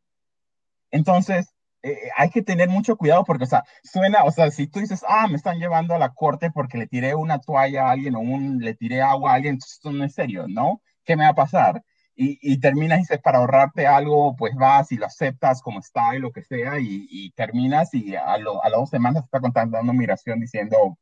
Entonces, 0.91 1.53
eh, 1.83 2.09
hay 2.17 2.29
que 2.29 2.41
tener 2.41 2.67
mucho 2.67 2.97
cuidado 2.97 3.23
porque, 3.23 3.43
o 3.45 3.47
sea, 3.47 3.63
suena, 3.83 4.23
o 4.23 4.31
sea, 4.31 4.51
si 4.51 4.67
tú 4.67 4.79
dices, 4.79 5.03
ah, 5.07 5.27
me 5.27 5.35
están 5.35 5.59
llevando 5.59 5.93
a 5.93 5.99
la 5.99 6.09
corte 6.09 6.51
porque 6.51 6.77
le 6.77 6.87
tiré 6.87 7.15
una 7.15 7.39
toalla 7.39 7.87
a 7.87 7.91
alguien 7.91 8.15
o 8.15 8.19
un, 8.19 8.59
le 8.59 8.73
tiré 8.73 9.01
agua 9.01 9.31
a 9.31 9.35
alguien, 9.35 9.57
esto 9.57 9.91
no 9.91 10.03
es 10.03 10.13
serio, 10.13 10.45
¿no? 10.47 10.81
¿Qué 11.05 11.15
me 11.15 11.23
va 11.23 11.29
a 11.29 11.35
pasar? 11.35 11.83
Y, 12.15 12.37
y 12.41 12.59
terminas 12.59 12.97
y 12.97 13.01
dices, 13.03 13.19
para 13.19 13.37
ahorrarte 13.37 13.87
algo, 13.87 14.35
pues 14.35 14.53
vas 14.55 14.91
y 14.91 14.97
lo 14.97 15.05
aceptas 15.05 15.61
como 15.61 15.79
está 15.79 16.15
y 16.15 16.19
lo 16.19 16.31
que 16.31 16.43
sea, 16.43 16.79
y, 16.79 17.07
y 17.09 17.31
terminas 17.31 17.93
y 17.93 18.15
a, 18.15 18.37
lo, 18.37 18.61
a 18.63 18.69
las 18.69 18.79
dos 18.79 18.89
semanas 18.89 19.23
está 19.23 19.39
contactando 19.39 19.93
migración 19.93 20.39
diciendo, 20.39 20.97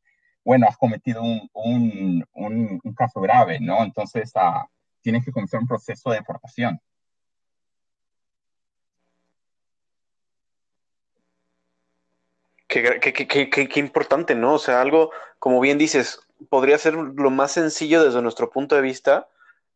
bueno, 0.48 0.66
has 0.70 0.78
cometido 0.78 1.22
un, 1.24 1.50
un, 1.54 2.26
un, 2.34 2.94
caso 2.96 3.20
grave, 3.20 3.60
¿no? 3.60 3.84
Entonces 3.84 4.32
uh, 4.36 4.66
tienes 5.02 5.26
que 5.26 5.32
comenzar 5.34 5.60
un 5.60 5.68
proceso 5.68 6.10
de 6.10 6.20
deportación. 6.20 6.80
Qué, 12.68 12.98
qué, 13.02 13.28
qué, 13.28 13.50
qué, 13.68 13.80
importante, 13.82 14.36
¿no? 14.36 14.54
O 14.54 14.60
sea, 14.60 14.80
algo, 14.80 15.12
como 15.38 15.60
bien 15.60 15.78
dices, 15.78 16.22
podría 16.50 16.78
ser 16.78 16.94
lo 16.94 17.30
más 17.30 17.52
sencillo 17.52 18.02
desde 18.06 18.22
nuestro 18.22 18.50
punto 18.50 18.76
de 18.76 18.82
vista, 18.82 19.28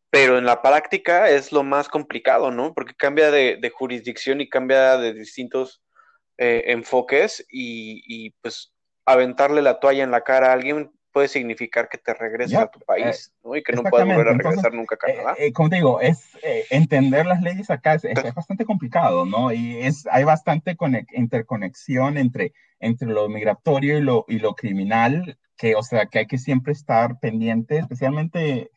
pero 0.08 0.38
en 0.38 0.46
la 0.46 0.62
práctica 0.62 1.28
es 1.28 1.52
lo 1.52 1.64
más 1.64 1.90
complicado, 1.90 2.50
¿no? 2.50 2.72
Porque 2.72 2.94
cambia 2.94 3.30
de, 3.30 3.58
de 3.60 3.70
jurisdicción 3.70 4.40
y 4.40 4.48
cambia 4.48 4.96
de 4.96 5.12
distintos 5.12 5.82
eh, 6.38 6.64
enfoques 6.68 7.44
y, 7.50 8.02
y, 8.06 8.30
pues 8.40 8.71
aventarle 9.04 9.62
la 9.62 9.80
toalla 9.80 10.04
en 10.04 10.10
la 10.10 10.22
cara 10.22 10.50
a 10.50 10.52
alguien 10.52 10.92
puede 11.12 11.28
significar 11.28 11.88
que 11.88 11.98
te 11.98 12.14
regreses 12.14 12.56
a 12.56 12.70
tu 12.70 12.80
país, 12.80 13.32
¿no? 13.44 13.54
Y 13.54 13.62
que 13.62 13.72
no 13.72 13.82
puedas 13.82 14.06
volver 14.06 14.28
a 14.28 14.32
regresar 14.32 14.72
nunca 14.72 14.94
a 14.94 14.98
Canadá. 14.98 15.36
como 15.52 15.68
te 15.68 15.76
digo, 15.76 16.00
es 16.00 16.30
entender 16.70 17.26
las 17.26 17.42
leyes 17.42 17.70
acá 17.70 17.94
es, 17.94 18.34
bastante 18.34 18.64
complicado, 18.64 19.26
¿no? 19.26 19.52
Y 19.52 19.78
es, 19.82 20.06
hay 20.10 20.24
bastante 20.24 20.76
interconexión 21.12 22.16
entre, 22.16 22.54
entre 22.80 23.08
lo 23.08 23.28
migratorio 23.28 23.98
y 23.98 24.00
lo, 24.00 24.24
y 24.26 24.38
lo 24.38 24.54
criminal, 24.54 25.38
que, 25.56 25.74
o 25.76 25.82
sea, 25.82 26.06
que 26.06 26.20
hay 26.20 26.26
que 26.26 26.38
siempre 26.38 26.72
estar 26.72 27.20
pendiente, 27.20 27.78
especialmente 27.78 28.70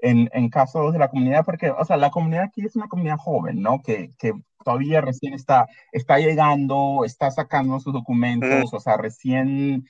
en, 0.00 0.28
en, 0.32 0.48
casos 0.48 0.92
de 0.92 0.98
la 0.98 1.08
comunidad, 1.08 1.44
porque, 1.44 1.70
o 1.70 1.84
sea, 1.84 1.96
la 1.96 2.10
comunidad 2.10 2.44
aquí 2.44 2.64
es 2.64 2.76
una 2.76 2.88
comunidad 2.88 3.18
joven, 3.18 3.60
¿no? 3.60 3.82
Que, 3.82 4.10
que 4.18 4.32
todavía 4.64 5.00
recién 5.00 5.34
está, 5.34 5.66
está 5.92 6.18
llegando, 6.18 7.02
está 7.04 7.30
sacando 7.30 7.80
sus 7.80 7.92
documentos, 7.92 8.72
o 8.72 8.80
sea, 8.80 8.96
recién 8.96 9.88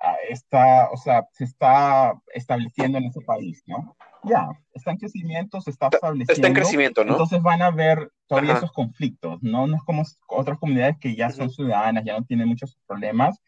ah, 0.00 0.16
está, 0.28 0.90
o 0.90 0.96
sea, 0.96 1.26
se 1.32 1.44
está 1.44 2.14
estableciendo 2.34 2.98
en 2.98 3.04
ese 3.04 3.20
país, 3.20 3.62
¿no? 3.66 3.96
Ya, 4.24 4.48
está 4.72 4.90
en 4.90 4.98
crecimiento, 4.98 5.60
se 5.60 5.70
está 5.70 5.88
estableciendo. 5.92 6.32
Está 6.32 6.48
en 6.48 6.54
crecimiento, 6.54 7.04
¿no? 7.04 7.12
Entonces 7.12 7.40
van 7.42 7.62
a 7.62 7.70
ver 7.70 8.10
todavía 8.26 8.54
esos 8.54 8.72
conflictos, 8.72 9.40
¿no? 9.42 9.66
No 9.66 9.76
es 9.76 9.82
como 9.84 10.02
otras 10.26 10.58
comunidades 10.58 10.96
que 10.98 11.14
ya 11.14 11.30
son 11.30 11.50
ciudadanas, 11.50 12.04
ya 12.04 12.18
no 12.18 12.24
tienen 12.24 12.48
muchos 12.48 12.76
problemas. 12.86 13.40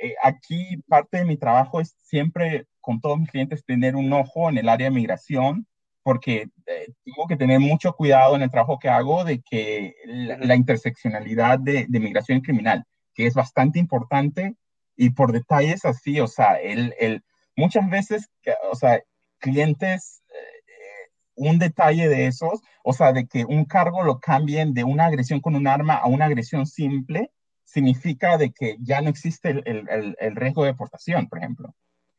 Eh, 0.00 0.14
aquí 0.22 0.82
parte 0.88 1.18
de 1.18 1.24
mi 1.24 1.36
trabajo 1.36 1.80
es 1.80 1.96
siempre 2.02 2.66
con 2.80 3.00
todos 3.00 3.18
mis 3.18 3.30
clientes 3.30 3.64
tener 3.64 3.96
un 3.96 4.12
ojo 4.12 4.50
en 4.50 4.58
el 4.58 4.68
área 4.68 4.88
de 4.88 4.94
migración, 4.94 5.66
porque 6.02 6.48
eh, 6.66 6.92
tengo 7.04 7.26
que 7.26 7.36
tener 7.36 7.60
mucho 7.60 7.94
cuidado 7.94 8.36
en 8.36 8.42
el 8.42 8.50
trabajo 8.50 8.78
que 8.78 8.90
hago 8.90 9.24
de 9.24 9.40
que 9.40 9.94
la, 10.04 10.54
interseccionalidad 10.54 11.58
de, 11.58 11.86
de, 11.88 12.00
migración 12.00 12.40
criminal, 12.40 12.84
que 13.14 13.26
es 13.26 13.34
bastante 13.34 13.78
importante 13.78 14.54
y 14.96 15.10
por 15.10 15.32
detalles 15.32 15.84
así, 15.84 16.20
o 16.20 16.26
sea, 16.26 16.60
el, 16.60 16.94
el 17.00 17.22
muchas 17.56 17.88
veces, 17.88 18.28
o 18.70 18.74
sea, 18.74 19.00
clientes, 19.38 20.22
eh, 20.28 21.10
un 21.36 21.58
detalle 21.58 22.08
de 22.08 22.26
esos, 22.26 22.60
o 22.82 22.92
sea, 22.92 23.12
de 23.12 23.26
que 23.26 23.44
un 23.44 23.64
cargo 23.64 24.02
lo 24.02 24.20
cambien 24.20 24.74
de 24.74 24.84
una 24.84 25.06
agresión 25.06 25.40
con 25.40 25.56
un 25.56 25.66
arma 25.66 25.94
a 25.94 26.06
una 26.06 26.26
agresión 26.26 26.66
simple, 26.66 27.30
significa 27.74 28.38
de 28.38 28.52
que 28.52 28.76
ya 28.80 29.02
no 29.02 29.10
existe 29.10 29.50
el, 29.50 29.62
el, 29.66 30.16
el 30.18 30.36
riesgo 30.36 30.62
de 30.62 30.70
deportación, 30.70 31.28
por 31.28 31.38
ejemplo 31.38 31.74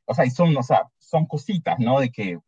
o 0.05 0.13
sea, 0.13 0.25
y 0.25 0.29
son, 0.29 0.55
o 0.55 0.63
sea, 0.63 0.87
son 0.97 1.25
cositas, 1.25 1.79
¿no? 1.79 1.99
De 1.99 2.11
que, 2.11 2.39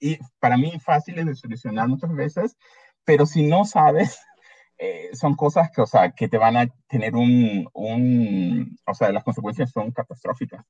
y 0.00 0.18
para 0.38 0.56
mí 0.56 0.78
fáciles 0.80 1.26
de 1.26 1.34
solucionar 1.34 1.88
muchas 1.88 2.12
veces, 2.14 2.56
pero 3.04 3.26
si 3.26 3.46
no 3.46 3.64
sabes, 3.64 4.18
eh, 4.78 5.10
son 5.12 5.34
cosas 5.34 5.70
que, 5.70 5.82
o 5.82 5.86
sea, 5.86 6.10
que 6.10 6.28
te 6.28 6.38
van 6.38 6.56
a 6.56 6.66
tener 6.88 7.14
un, 7.14 7.68
un, 7.72 8.78
o 8.86 8.94
sea, 8.94 9.12
las 9.12 9.24
consecuencias 9.24 9.70
son 9.70 9.92
catastróficas. 9.92 10.64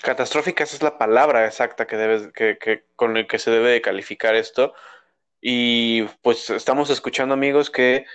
Catastróficas 0.00 0.74
es 0.74 0.82
la 0.82 0.96
palabra 0.96 1.44
exacta 1.44 1.86
que 1.86 1.96
debes, 1.96 2.32
que, 2.32 2.56
que, 2.58 2.86
con 2.94 3.16
el 3.16 3.26
que 3.26 3.40
se 3.40 3.50
debe 3.50 3.70
de 3.70 3.82
calificar 3.82 4.36
esto. 4.36 4.72
Y 5.40 6.04
pues 6.22 6.50
estamos 6.50 6.90
escuchando 6.90 7.34
amigos 7.34 7.70
que 7.70 8.06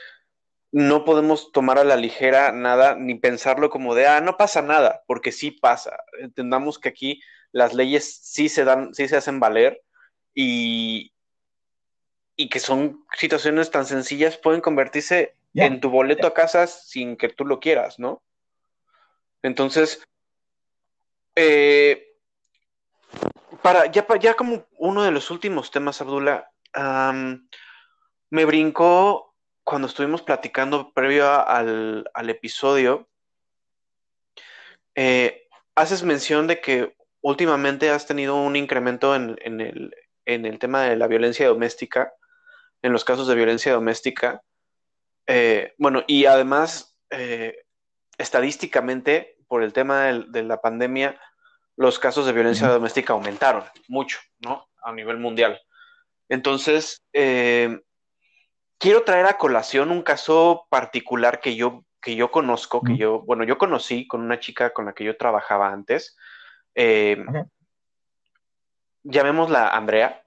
no 0.74 1.06
podemos 1.06 1.52
tomar 1.52 1.78
a 1.78 1.84
la 1.84 1.96
ligera 1.96 2.52
nada 2.52 2.96
ni 2.96 3.14
pensarlo 3.14 3.70
como 3.70 3.94
de, 3.94 4.08
ah, 4.08 4.22
no 4.22 4.38
pasa 4.38 4.64
nada, 4.64 5.04
porque 5.06 5.32
sí 5.32 5.52
pasa. 5.52 6.04
Entendamos 6.20 6.80
que 6.80 6.90
aquí 6.90 7.22
las 7.52 7.76
leyes 7.76 8.18
sí 8.24 8.50
se 8.50 8.66
dan, 8.66 8.92
sí 8.96 9.08
se 9.08 9.18
hacen 9.18 9.40
valer 9.40 9.84
y, 10.34 11.14
y 12.36 12.50
que 12.50 12.60
son 12.60 13.06
situaciones 13.16 13.70
tan 13.70 13.86
sencillas 13.86 14.38
pueden 14.38 14.62
convertirse 14.62 15.36
en 15.54 15.80
tu 15.80 15.92
boleto 15.92 16.26
a 16.26 16.34
casa 16.34 16.66
sin 16.66 17.18
que 17.18 17.30
tú 17.30 17.46
lo 17.46 17.60
quieras, 17.60 18.00
¿no? 18.00 18.24
Entonces, 19.44 20.04
eh, 21.36 22.16
para, 23.62 23.92
ya, 23.92 24.08
ya 24.20 24.34
como 24.34 24.66
uno 24.80 25.04
de 25.04 25.12
los 25.12 25.30
últimos 25.30 25.70
temas, 25.70 26.02
Abdullah, 26.02 26.50
me 28.32 28.46
brincó 28.46 29.33
cuando 29.64 29.88
estuvimos 29.88 30.22
platicando 30.22 30.92
previo 30.94 31.30
al, 31.30 32.30
episodio, 32.30 33.08
eh, 34.96 35.48
haces 35.76 36.04
mención 36.04 36.48
de 36.48 36.60
que 36.60 36.96
últimamente 37.22 37.90
has 37.90 38.06
tenido 38.06 38.36
un 38.36 38.56
incremento 38.56 39.16
en, 39.16 39.38
el, 40.26 40.60
tema 40.60 40.84
de 40.84 40.98
la 40.98 41.08
violencia 41.08 41.48
doméstica, 41.48 42.14
en 42.82 42.92
los 42.92 43.06
casos 43.06 43.28
de 43.28 43.36
violencia 43.36 43.74
doméstica. 43.74 44.42
Eh, 45.28 45.74
bueno, 45.78 46.04
y 46.08 46.26
además, 46.26 46.98
eh, 47.10 47.64
estadísticamente, 48.18 49.38
por 49.48 49.64
el 49.64 49.72
tema 49.72 50.06
de, 50.06 50.44
la 50.44 50.60
pandemia, 50.60 51.20
los 51.78 52.00
casos 52.00 52.26
de 52.26 52.34
violencia 52.34 52.68
doméstica 52.68 53.14
aumentaron 53.14 53.64
mucho, 53.88 54.20
¿no? 54.40 54.68
A 54.84 54.92
nivel 54.92 55.18
mundial. 55.18 55.60
Entonces, 56.28 57.06
quiero 58.84 59.06
traer 59.06 59.26
a 59.28 59.38
colación 59.38 59.92
un 59.92 60.02
caso 60.02 60.68
particular 60.70 61.40
que 61.40 61.56
yo, 61.56 61.86
que 62.02 62.18
yo 62.18 62.32
conozco, 62.32 62.82
que 62.82 62.98
yo, 62.98 63.22
bueno, 63.22 63.46
yo 63.46 63.58
conocí 63.58 64.06
con 64.06 64.20
una 64.20 64.42
chica 64.42 64.74
con 64.74 64.84
la 64.84 64.92
que 64.92 65.06
yo 65.06 65.16
trabajaba 65.16 65.72
antes. 65.72 66.18
Eh, 66.76 67.24
llamémosla 69.04 69.70
Andrea. 69.70 70.22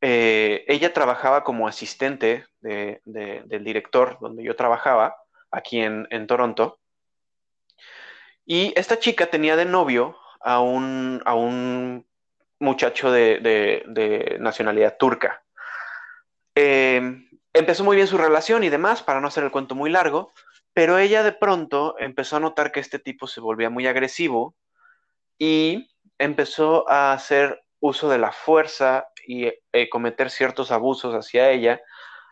Eh, 0.00 0.64
ella 0.68 0.92
trabajaba 0.92 1.42
como 1.42 1.66
asistente 1.66 2.46
del 2.60 3.64
director 3.64 4.16
donde 4.20 4.44
yo 4.44 4.54
trabajaba, 4.54 5.16
aquí 5.50 5.80
en, 5.80 6.26
Toronto. 6.28 6.78
Y 8.46 8.72
esta 8.76 9.00
chica 9.00 9.26
tenía 9.26 9.56
de 9.56 9.64
novio 9.64 10.16
a 10.40 10.60
un, 10.60 11.20
a 11.24 11.34
un 11.34 12.06
muchacho 12.60 13.10
de, 13.10 14.38
nacionalidad 14.38 14.96
turca. 14.96 15.42
Eh, 16.54 17.28
empezó 17.52 17.84
muy 17.84 17.96
bien 17.96 18.08
su 18.08 18.18
relación 18.18 18.64
y 18.64 18.68
demás, 18.68 19.02
para 19.02 19.20
no 19.20 19.28
hacer 19.28 19.44
el 19.44 19.50
cuento 19.50 19.74
muy 19.74 19.90
largo, 19.90 20.32
pero 20.72 20.98
ella 20.98 21.22
de 21.22 21.32
pronto 21.32 21.96
empezó 21.98 22.36
a 22.36 22.40
notar 22.40 22.72
que 22.72 22.80
este 22.80 22.98
tipo 22.98 23.26
se 23.26 23.40
volvía 23.40 23.70
muy 23.70 23.86
agresivo 23.86 24.54
y 25.38 25.90
empezó 26.18 26.88
a 26.88 27.12
hacer 27.12 27.62
uso 27.80 28.08
de 28.08 28.18
la 28.18 28.32
fuerza 28.32 29.08
y 29.26 29.46
eh, 29.72 29.88
cometer 29.90 30.30
ciertos 30.30 30.70
abusos 30.70 31.14
hacia 31.14 31.50
ella, 31.50 31.80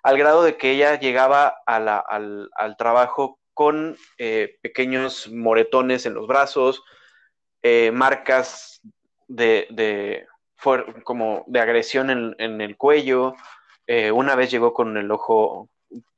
al 0.03 0.17
grado 0.17 0.43
de 0.43 0.57
que 0.57 0.71
ella 0.71 0.99
llegaba 0.99 1.57
al, 1.67 2.77
trabajo 2.79 3.39
con 3.53 3.97
eh, 4.17 4.59
pequeños 4.63 5.29
moretones 5.29 6.07
en 6.07 6.15
los 6.15 6.27
brazos, 6.27 6.83
eh, 7.63 7.91
marcas 7.93 8.81
de, 9.29 10.27
como 11.05 11.45
de 11.47 11.61
agresión 11.61 12.35
en 12.39 12.61
el 12.61 12.77
cuello, 12.77 13.35
eh, 13.93 14.13
una 14.13 14.37
vez 14.37 14.53
llegó 14.53 14.73
con 14.73 14.97
el 14.97 15.11
ojo 15.11 15.69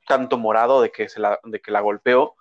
tanto 0.05 0.37
morado 0.37 0.79
de 0.79 0.91
que, 0.91 1.07
la, 1.15 1.39
de 1.43 1.59
que 1.59 1.71
la 1.71 1.81
golpeó. 1.81 2.35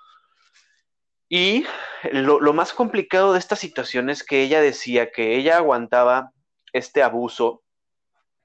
Y 1.26 1.64
lo, 2.12 2.52
más 2.52 2.74
complicado 2.74 3.32
de 3.32 3.38
esta 3.38 3.56
situación 3.56 4.10
es 4.10 4.24
que 4.24 4.42
ella 4.42 4.60
decía 4.60 5.10
que 5.10 5.34
ella 5.36 5.56
aguantaba 5.56 6.32
este 6.74 7.02
abuso 7.02 7.62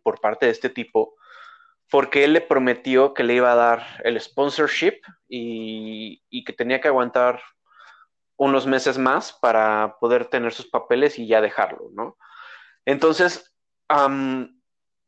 por 0.01 0.21
parte 0.21 0.45
de 0.45 0.53
este 0.53 0.69
tipo 0.69 1.15
porque 1.89 2.23
él 2.23 2.31
le 2.31 2.39
prometió 2.39 3.13
que 3.13 3.25
le 3.25 3.33
iba 3.33 3.51
a 3.51 3.55
dar 3.55 3.85
el 4.05 4.17
sponsorship 4.21 5.01
y, 5.27 6.21
que 6.45 6.53
tenía 6.53 6.79
que 6.79 6.87
aguantar 6.87 7.41
unos 8.37 8.65
meses 8.65 8.97
más 8.97 9.33
para 9.33 9.97
poder 9.99 10.27
tener 10.27 10.53
sus 10.53 10.67
papeles 10.67 11.19
y 11.19 11.27
ya 11.27 11.41
dejarlo, 11.41 11.89
¿no? 11.91 12.17
Entonces, 12.85 13.53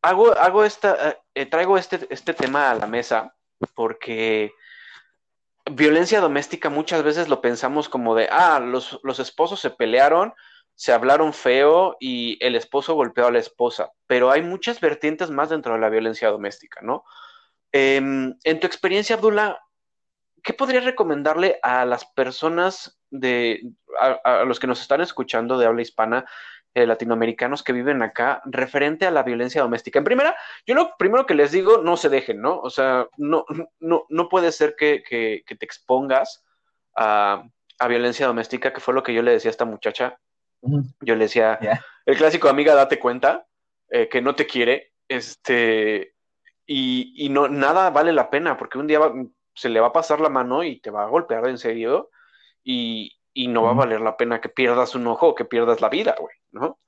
hago, 0.01 0.37
hago 0.37 0.63
esta, 0.63 1.17
eh, 1.35 1.45
traigo 1.45 1.77
este, 1.77 2.07
este 2.09 2.33
tema 2.33 2.71
a 2.71 2.75
la 2.75 2.87
mesa 2.87 3.35
porque 3.75 4.53
violencia 5.71 6.21
doméstica 6.21 6.69
muchas 6.69 7.03
veces 7.03 7.27
lo 7.27 7.41
pensamos 7.41 7.89
como 7.89 8.15
de, 8.15 8.27
ah, 8.31 8.59
los, 8.59 8.99
los, 9.03 9.19
esposos 9.19 9.59
se 9.59 9.69
pelearon, 9.69 10.33
se 10.75 10.93
hablaron 10.93 11.33
feo 11.33 11.97
y 11.99 12.43
el 12.43 12.55
esposo 12.55 12.93
golpeó 12.93 13.27
a 13.27 13.31
la 13.31 13.39
esposa, 13.39 13.91
pero 14.07 14.31
hay 14.31 14.41
muchas 14.41 14.79
vertientes 14.79 15.29
más 15.29 15.49
dentro 15.49 15.73
de 15.73 15.79
la 15.79 15.89
violencia 15.89 16.29
doméstica, 16.29 16.81
¿no? 16.81 17.03
Em, 17.71 18.35
en 18.43 18.59
tu 18.59 18.65
experiencia, 18.65 19.15
Abdullah, 19.15 19.59
¿qué 20.41 20.53
podrías 20.53 20.85
recomendarle 20.85 21.59
a 21.61 21.85
las 21.85 22.05
personas 22.05 22.99
de, 23.11 23.61
a, 23.99 24.43
los 24.45 24.59
que 24.59 24.67
nos 24.67 24.81
están 24.81 25.01
escuchando 25.01 25.57
de 25.57 25.65
habla 25.65 25.81
hispana 25.81 26.25
eh, 26.79 26.87
latinoamericanos 26.87 27.61
que 27.61 27.73
viven 27.73 28.01
acá 28.01 28.41
referente 28.45 29.05
a 29.05 29.11
la 29.11 29.23
violencia 29.23 29.61
doméstica. 29.61 29.99
En 29.99 30.05
primera, 30.05 30.35
yo 30.65 30.75
lo 30.75 30.95
primero 30.97 31.25
que 31.25 31.35
les 31.35 31.51
digo, 31.51 31.79
no 31.79 31.97
se 31.97 32.07
dejen, 32.07 32.41
¿no? 32.41 32.59
O 32.59 32.69
sea, 32.69 33.07
no, 33.17 33.43
no, 33.79 34.05
no 34.07 34.29
puede 34.29 34.51
ser 34.51 34.75
que, 34.77 35.03
te 35.05 35.65
expongas 35.65 36.45
a, 36.95 37.43
violencia 37.87 38.27
doméstica, 38.27 38.71
que 38.71 38.79
fue 38.79 38.93
lo 38.93 39.03
que 39.03 39.13
yo 39.13 39.21
le 39.21 39.31
decía 39.31 39.49
a 39.49 39.51
esta 39.51 39.65
muchacha. 39.65 40.17
Yo 40.61 41.15
le 41.15 41.25
decía, 41.25 41.59
el 42.05 42.17
clásico 42.17 42.47
amiga, 42.47 42.75
date 42.75 42.99
cuenta 42.99 43.45
eh, 43.89 44.07
que 44.07 44.21
no 44.21 44.35
te 44.35 44.47
quiere, 44.47 44.93
este, 45.07 46.15
y, 46.65 47.13
y, 47.25 47.29
no, 47.29 47.47
nada 47.49 47.89
vale 47.89 48.13
la 48.13 48.29
pena, 48.29 48.57
porque 48.57 48.77
un 48.77 48.87
día 48.87 48.99
se 49.53 49.69
le 49.69 49.79
va 49.81 49.87
a 49.87 49.93
pasar 49.93 50.21
la 50.21 50.29
mano 50.29 50.63
y 50.63 50.79
te 50.79 50.91
va 50.91 51.03
a 51.03 51.09
golpear 51.09 51.47
en 51.47 51.57
serio, 51.57 52.09
y, 52.63 53.18
y 53.33 53.47
no 53.47 53.63
va 53.63 53.71
a 53.71 53.75
valer 53.75 54.01
la 54.01 54.17
pena 54.17 54.41
que 54.41 54.49
pierdas 54.49 54.95
un 54.95 55.07
ojo 55.07 55.29
o 55.29 55.35
que 55.35 55.45
pierdas 55.45 55.81
la 55.81 55.89
vida, 55.89 56.15
güey, 56.19 56.35
¿no? 56.51 56.79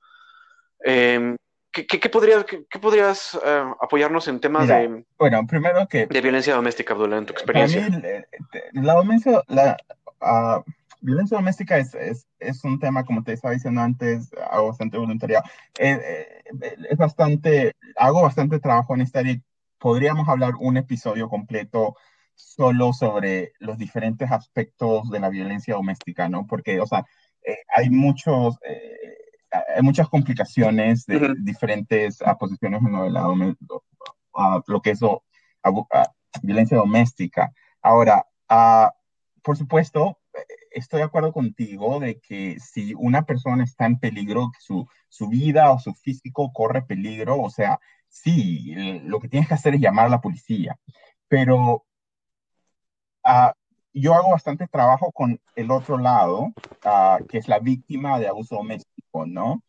Em, 0.84 1.36
¿qué, 1.70 2.08
podrías, 2.10 2.44
qué, 2.44 2.78
podrías 2.80 3.38
eh, 3.44 3.64
apoyarnos 3.80 4.28
en 4.28 4.40
temas 4.40 4.68
de... 4.68 5.04
Bueno, 5.18 5.46
primero 5.46 5.86
que... 5.88 6.06
De 6.06 6.20
violencia 6.20 6.54
doméstica, 6.54 6.94
Abdullah, 6.94 7.18
en 7.18 7.26
tu 7.26 7.32
experiencia. 7.32 7.88
la, 8.72 9.00
violencia, 9.00 9.42
la 9.48 9.76
ah, 10.20 10.62
violencia 11.00 11.36
doméstica 11.36 11.78
es, 11.78 11.94
es, 11.94 12.26
es, 12.38 12.64
un 12.64 12.78
tema, 12.78 13.04
como 13.04 13.22
te 13.22 13.32
estaba 13.32 13.54
diciendo 13.54 13.80
antes, 13.80 14.30
hago 14.50 14.68
bastante 14.68 14.98
voluntariado. 14.98 15.44
Eh, 15.78 16.42
eh, 16.60 16.76
es 16.90 16.98
bastante, 16.98 17.74
hago 17.96 18.22
bastante 18.22 18.58
trabajo 18.58 18.94
en 18.94 19.02
esta 19.02 19.20
área. 19.20 19.36
Podríamos 19.78 20.28
hablar 20.28 20.52
un 20.60 20.76
episodio 20.76 21.28
completo 21.28 21.96
solo 22.42 22.92
sobre 22.92 23.52
los 23.60 23.78
diferentes 23.78 24.30
aspectos 24.30 25.08
de 25.10 25.20
la 25.20 25.28
violencia 25.28 25.74
doméstica, 25.74 26.28
¿no? 26.28 26.46
Porque, 26.46 26.80
o 26.80 26.86
sea, 26.86 27.04
eh, 27.42 27.56
hay 27.74 27.88
muchos, 27.90 28.58
eh, 28.66 29.16
hay 29.74 29.82
muchas 29.82 30.08
complicaciones 30.08 31.06
de 31.06 31.34
diferentes 31.40 32.18
posiciones 32.38 32.82
en 32.82 32.92
lo, 32.92 33.04
de 33.04 33.56
lo 34.66 34.82
que 34.82 34.90
es 34.90 35.00
violencia 36.42 36.76
doméstica. 36.76 37.52
Ahora, 37.80 38.26
ah, 38.48 38.92
por 39.42 39.56
supuesto, 39.56 40.18
estoy 40.70 40.98
de 40.98 41.04
acuerdo 41.04 41.32
contigo 41.32 42.00
de 42.00 42.18
que 42.20 42.58
si 42.58 42.94
una 42.94 43.24
persona 43.24 43.64
está 43.64 43.86
en 43.86 43.98
peligro, 43.98 44.50
su, 44.58 44.86
su 45.08 45.28
vida 45.28 45.70
o 45.70 45.78
su 45.78 45.94
físico 45.94 46.52
corre 46.52 46.82
peligro, 46.82 47.40
o 47.40 47.50
sea, 47.50 47.78
sí, 48.08 48.74
lo 49.04 49.20
que 49.20 49.28
tienes 49.28 49.48
que 49.48 49.54
hacer 49.54 49.74
es 49.74 49.80
llamar 49.80 50.06
a 50.06 50.10
la 50.10 50.20
policía. 50.20 50.78
Pero 51.28 51.84
Ah, 53.24 53.54
yo 53.94 54.14
hago 54.14 54.30
bastante 54.30 54.66
trabajo 54.68 55.12
con 55.12 55.40
el 55.54 55.70
otro 55.70 55.98
lado, 55.98 56.52
ah, 56.84 57.18
que 57.28 57.38
es 57.38 57.48
la 57.48 57.58
víctima 57.58 58.18
de 58.18 58.28
abuso 58.28 58.56
doméstico, 58.56 59.26
¿no? 59.26 59.62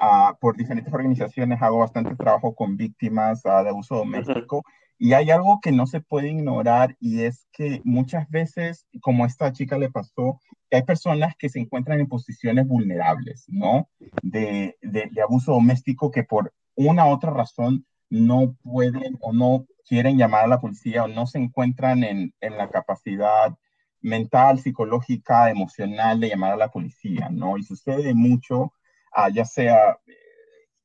Ah, 0.00 0.36
por 0.40 0.56
diferentes 0.56 0.92
organizaciones 0.92 1.60
hago 1.60 1.78
bastante 1.78 2.14
trabajo 2.16 2.54
con 2.54 2.76
víctimas 2.76 3.42
de 3.42 3.68
abuso 3.68 3.96
doméstico. 3.96 4.62
Y 5.00 5.12
hay 5.12 5.30
algo 5.30 5.60
que 5.60 5.70
no 5.70 5.86
se 5.86 6.00
puede 6.00 6.28
ignorar 6.28 6.96
y 6.98 7.22
es 7.22 7.46
que 7.52 7.80
muchas 7.84 8.28
veces, 8.30 8.86
como 9.00 9.24
a 9.24 9.26
esta 9.28 9.52
chica 9.52 9.78
le 9.78 9.90
pasó, 9.90 10.40
hay 10.72 10.82
personas 10.82 11.36
que 11.38 11.48
se 11.48 11.60
encuentran 11.60 12.00
en 12.00 12.08
posiciones 12.08 12.66
vulnerables, 12.66 13.44
¿no? 13.48 13.88
De, 14.22 14.76
de, 14.82 15.08
de 15.12 15.22
abuso 15.22 15.52
doméstico 15.52 16.10
que 16.10 16.24
por 16.24 16.52
una 16.74 17.06
u 17.06 17.10
otra 17.10 17.30
razón 17.30 17.86
no 18.10 18.54
pueden 18.62 19.18
o 19.20 19.32
no 19.32 19.66
quieren 19.86 20.18
llamar 20.18 20.44
a 20.44 20.48
la 20.48 20.60
policía 20.60 21.04
o 21.04 21.08
no 21.08 21.26
se 21.26 21.38
encuentran 21.38 22.04
en, 22.04 22.32
la 22.40 22.68
capacidad 22.70 23.56
mental, 24.00 24.60
psicológica, 24.60 25.50
emocional 25.50 26.20
de 26.20 26.28
llamar 26.28 26.52
a 26.52 26.56
la 26.56 26.70
policía, 26.70 27.28
¿no? 27.30 27.56
Y 27.58 27.62
sucede 27.64 28.14
mucho, 28.14 28.72
ah, 29.12 29.28
ya 29.30 29.44
sea, 29.44 29.98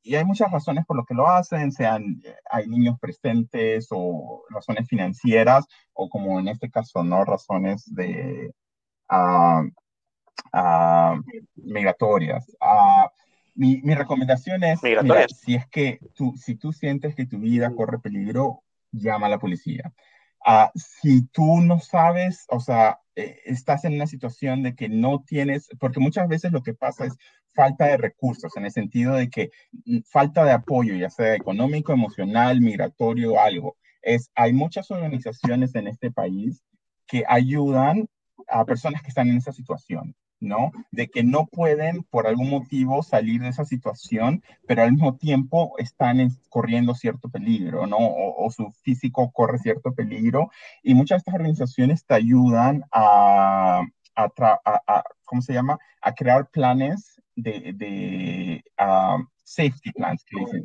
y 0.04 0.16
hay 0.16 0.26
muchas 0.26 0.52
razones 0.52 0.86
por 0.86 0.98
lo 0.98 1.06
que 1.06 1.14
lo 1.14 1.28
hacen, 1.30 1.72
sean, 1.72 2.22
hay 2.50 2.68
niños 2.68 3.00
presentes 3.00 3.88
o 3.90 4.44
razones 4.50 4.88
financieras, 4.88 5.66
o 5.94 6.10
como 6.10 6.40
en 6.40 6.50
este 6.50 6.70
caso, 6.70 7.04
¿no? 7.04 7.24
Razones 7.24 7.84
de 7.94 8.54
uh, 9.10 9.64
migratorias. 11.56 12.46
Mi, 13.56 13.82
mi, 13.84 13.94
recomendación 13.94 14.64
es, 14.64 14.80
si 15.44 15.56
es 15.56 15.68
que 15.68 16.00
tú, 16.16 16.34
si 16.38 16.56
tú 16.56 16.74
sientes 16.74 17.16
que 17.16 17.26
tu 17.26 17.40
vida 17.40 17.74
corre 17.76 18.00
peligro, 18.00 18.64
llama 18.92 19.28
a 19.28 19.30
la 19.30 19.40
policía. 19.40 19.94
Ah, 20.46 20.72
si 20.76 21.26
tú 21.28 21.62
no 21.62 21.80
sabes, 21.80 22.46
o 22.50 22.60
sea, 22.60 23.00
eh, 23.16 23.40
estás 23.46 23.86
en 23.86 23.94
una 23.94 24.08
situación 24.08 24.64
de 24.64 24.76
que 24.76 24.90
no 24.90 25.24
tienes, 25.26 25.70
porque 25.80 26.00
muchas 26.00 26.28
veces 26.28 26.52
lo 26.52 26.64
que 26.64 26.74
pasa 26.74 27.06
es 27.06 27.16
falta 27.54 27.86
de 27.86 27.98
recursos, 27.98 28.56
en 28.58 28.66
el 28.66 28.72
sentido 28.72 29.14
de 29.14 29.30
que 29.30 29.52
mm, 29.86 30.00
falta 30.10 30.44
de 30.44 30.52
apoyo, 30.52 30.96
ya 30.96 31.10
sea 31.10 31.36
económico, 31.36 31.94
emocional, 31.94 32.60
migratorio, 32.62 33.40
algo. 33.40 33.78
Es, 34.02 34.32
hay 34.36 34.54
muchas 34.54 34.92
organizaciones 34.92 35.76
en 35.76 35.88
este 35.88 36.12
país 36.12 36.64
que 37.08 37.24
ayudan 37.28 38.08
a 38.48 38.66
personas 38.66 39.02
que 39.02 39.10
están 39.10 39.30
en 39.30 39.38
esa 39.38 39.54
situación. 39.54 40.16
¿No? 40.44 40.72
De 40.92 41.08
que 41.08 41.24
no 41.24 41.48
pueden 41.48 42.04
por 42.04 42.28
algún 42.28 42.50
motivo 42.50 43.02
salir 43.02 43.42
de 43.42 43.50
esa 43.50 43.66
situación, 43.66 44.44
pero 44.68 44.84
al 44.84 44.92
mismo 44.92 45.16
tiempo 45.16 45.74
están 45.78 46.30
corriendo 46.50 46.94
cierto 46.94 47.30
peligro, 47.30 47.88
¿no? 47.88 47.98
O, 48.00 48.52
su 48.52 48.70
físico 48.84 49.32
corre 49.32 49.58
cierto 49.60 49.94
peligro. 49.94 50.50
Y 50.84 50.94
muchas 50.94 51.18
de 51.18 51.20
estas 51.20 51.36
organizaciones 51.36 52.06
te 52.06 52.14
ayudan 52.14 52.84
a, 52.92 53.84
¿cómo 55.24 55.42
se 55.42 55.54
llama? 55.54 55.80
A 56.02 56.14
crear 56.14 56.50
planes 56.50 57.22
de, 57.36 58.64
ah, 58.78 59.18
safety 59.44 59.92
plans, 59.92 60.24
que 60.26 60.40
dicen. 60.40 60.64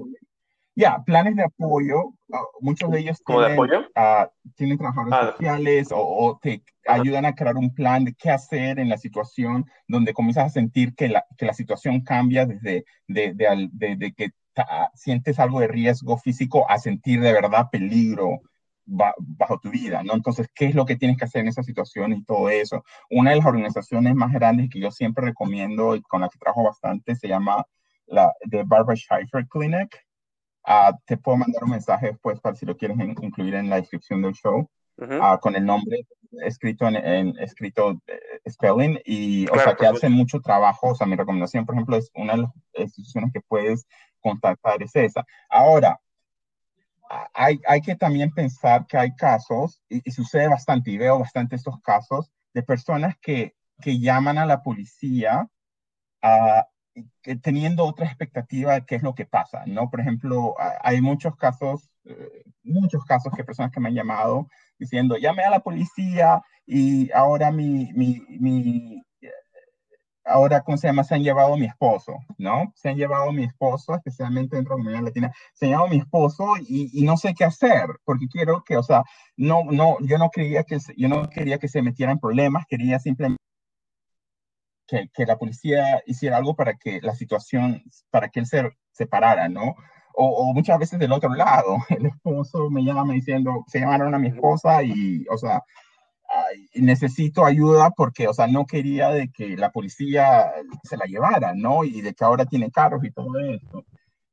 Ya, 0.78 1.02
planes 1.04 1.34
de 1.34 1.42
apoyo, 1.42 2.14
ah, 2.32 2.40
muchos 2.60 2.88
de 2.92 3.00
ellos 3.00 3.20
tienen, 3.26 3.58
uh, 3.58 4.28
tienen 4.54 4.78
trabajadores 4.78 5.12
ah. 5.12 5.32
sociales 5.32 5.88
o, 5.90 6.38
te 6.40 6.62
ayudan 6.86 7.24
a 7.24 7.34
crear 7.34 7.56
un 7.56 7.74
plan 7.74 8.04
de 8.04 8.14
qué 8.14 8.30
hacer 8.30 8.78
en 8.78 8.88
la 8.88 8.96
situación 8.96 9.66
donde 9.88 10.14
comienzas 10.14 10.46
a 10.46 10.50
sentir 10.50 10.94
que 10.94 11.08
la, 11.08 11.24
que 11.36 11.46
la 11.46 11.52
situación 11.52 12.02
cambia 12.02 12.46
desde 12.46 12.84
de, 13.08 13.34
de, 13.34 14.14
que 14.16 14.30
sientes 14.94 15.40
algo 15.40 15.58
de 15.58 15.66
riesgo 15.66 16.16
físico 16.16 16.70
a 16.70 16.78
sentir 16.78 17.22
de 17.22 17.32
verdad 17.32 17.70
peligro 17.72 18.42
bajo 18.84 19.58
tu 19.58 19.70
vida, 19.70 20.04
¿no? 20.04 20.14
Entonces, 20.14 20.48
¿qué 20.54 20.66
es 20.66 20.76
lo 20.76 20.86
que 20.86 20.94
tienes 20.94 21.18
que 21.18 21.24
hacer 21.24 21.40
en 21.40 21.48
esa 21.48 21.64
situación 21.64 22.12
y 22.12 22.22
todo 22.22 22.50
eso? 22.50 22.84
Una 23.10 23.30
de 23.30 23.38
las 23.38 23.46
organizaciones 23.46 24.14
más 24.14 24.32
grandes 24.32 24.70
que 24.70 24.78
yo 24.78 24.92
siempre 24.92 25.26
recomiendo 25.26 25.96
y 25.96 26.02
con 26.02 26.20
la 26.20 26.28
que 26.28 26.38
trabajo 26.38 26.62
bastante 26.62 27.16
se 27.16 27.26
llama 27.26 27.66
la 28.06 28.32
The 28.48 28.62
Barbara 28.64 28.94
Scheifer 28.94 29.48
Clinic 29.48 30.07
Ah, 30.70 30.92
te 31.06 31.16
puedo 31.16 31.38
mandar 31.38 31.64
un 31.64 31.70
mensaje 31.70 32.08
después 32.08 32.38
para 32.40 32.54
si 32.54 32.66
lo 32.66 32.76
quieres 32.76 32.98
incluir 33.22 33.54
en 33.54 33.70
la 33.70 33.76
descripción 33.76 34.20
del 34.20 34.34
show, 34.34 34.68
ah, 35.18 35.38
con 35.40 35.56
el 35.56 35.64
nombre 35.64 36.06
escrito 36.42 36.86
en, 36.86 37.38
escrito 37.38 37.98
eh, 38.06 38.50
spelling 38.50 39.00
y, 39.06 39.48
o 39.48 39.58
sea, 39.58 39.74
que 39.74 39.86
hacen 39.86 40.12
mucho 40.12 40.40
trabajo. 40.42 40.88
O 40.88 40.94
sea, 40.94 41.06
mi 41.06 41.16
recomendación, 41.16 41.64
por 41.64 41.74
ejemplo, 41.74 41.96
es 41.96 42.10
una 42.14 42.34
de 42.34 42.42
las 42.42 42.52
instituciones 42.74 43.32
que 43.32 43.40
puedes 43.40 43.86
contactar 44.20 44.82
es 44.82 44.94
esa. 44.94 45.24
Ahora, 45.48 45.98
hay, 47.32 47.58
hay 47.66 47.80
que 47.80 47.96
también 47.96 48.30
pensar 48.30 48.86
que 48.86 48.98
hay 48.98 49.14
casos, 49.14 49.80
y, 49.88 50.10
sucede 50.10 50.48
bastante, 50.48 50.90
y 50.90 50.98
veo 50.98 51.18
bastante 51.18 51.56
estos 51.56 51.80
casos, 51.80 52.30
de 52.52 52.62
personas 52.62 53.16
que, 53.22 53.54
que 53.80 53.98
llaman 53.98 54.36
a 54.36 54.44
la 54.44 54.62
policía 54.62 55.48
a 56.20 56.66
teniendo 57.42 57.84
otra 57.84 58.06
expectativa 58.06 58.74
de 58.74 58.86
qué 58.86 58.96
es 58.96 59.02
lo 59.02 59.14
que 59.14 59.26
pasa, 59.26 59.64
¿no? 59.66 59.90
Por 59.90 60.00
ejemplo, 60.00 60.54
hay 60.82 61.00
muchos 61.00 61.36
casos, 61.36 61.90
eh, 62.04 62.44
muchos 62.62 63.04
casos 63.04 63.32
que 63.36 63.44
personas 63.44 63.72
que 63.72 63.80
me 63.80 63.88
han 63.88 63.94
llamado 63.94 64.48
diciendo, 64.78 65.16
llamé 65.16 65.42
a 65.44 65.50
la 65.50 65.60
policía 65.60 66.42
y 66.66 67.10
ahora 67.12 67.50
mi, 67.50 67.92
mi, 67.94 68.20
mi 68.40 69.02
ahora, 70.28 70.62
¿cómo 70.62 70.76
se 70.76 70.86
llama? 70.86 71.04
Se 71.04 71.14
han 71.14 71.22
llevado 71.22 71.54
a 71.54 71.56
mi 71.56 71.66
esposo, 71.66 72.14
¿no? 72.38 72.72
Se 72.76 72.90
han 72.90 72.96
llevado 72.96 73.30
a 73.30 73.32
mi 73.32 73.44
esposo, 73.44 73.94
especialmente 73.94 74.56
dentro 74.56 74.74
de 74.74 74.78
la 74.78 74.84
comunidad 74.84 75.04
latina, 75.04 75.32
se 75.54 75.66
han 75.66 75.70
llevado 75.70 75.86
a 75.88 75.90
mi 75.90 75.98
esposo 75.98 76.54
y, 76.60 76.90
y, 76.92 77.04
no 77.04 77.16
sé 77.16 77.34
qué 77.34 77.44
hacer, 77.44 77.86
porque 78.04 78.28
quiero 78.28 78.62
que, 78.64 78.76
o 78.76 78.82
sea, 78.82 79.02
no, 79.36 79.64
no, 79.70 79.96
yo 80.00 80.18
no 80.18 80.30
quería 80.30 80.64
que, 80.64 80.78
yo 80.96 81.08
no 81.08 81.28
quería 81.28 81.58
que 81.58 81.68
se 81.68 81.82
metieran 81.82 82.18
problemas, 82.18 82.66
quería 82.68 82.98
simplemente 82.98 83.42
que, 84.88 85.26
la 85.26 85.36
policía 85.36 86.02
hiciera 86.06 86.38
algo 86.38 86.56
para 86.56 86.74
que 86.74 87.00
la 87.02 87.14
situación, 87.14 87.82
para 88.10 88.28
que 88.28 88.40
él 88.40 88.46
se 88.46 88.70
separara, 88.92 89.48
¿no? 89.48 89.76
O, 90.14 90.52
muchas 90.52 90.78
veces 90.78 90.98
del 90.98 91.12
otro 91.12 91.32
lado, 91.34 91.76
el 91.90 92.06
esposo 92.06 92.70
me 92.70 92.82
llama 92.82 93.12
diciendo, 93.12 93.64
se 93.68 93.80
llamaron 93.80 94.14
a 94.14 94.18
mi 94.18 94.28
esposa 94.28 94.82
y, 94.82 95.24
o 95.30 95.38
sea, 95.38 95.62
necesito 96.74 97.44
ayuda 97.44 97.90
porque, 97.90 98.28
o 98.28 98.34
sea, 98.34 98.46
no 98.46 98.66
quería 98.66 99.10
de 99.10 99.30
que 99.30 99.56
la 99.56 99.70
policía 99.70 100.52
se 100.82 100.96
la 100.96 101.06
llevara, 101.06 101.54
¿no? 101.54 101.84
Y 101.84 102.00
de 102.00 102.14
que 102.14 102.24
ahora 102.24 102.46
tiene 102.46 102.70
carros 102.70 103.04
y 103.04 103.10
todo 103.10 103.38
eso. 103.38 103.84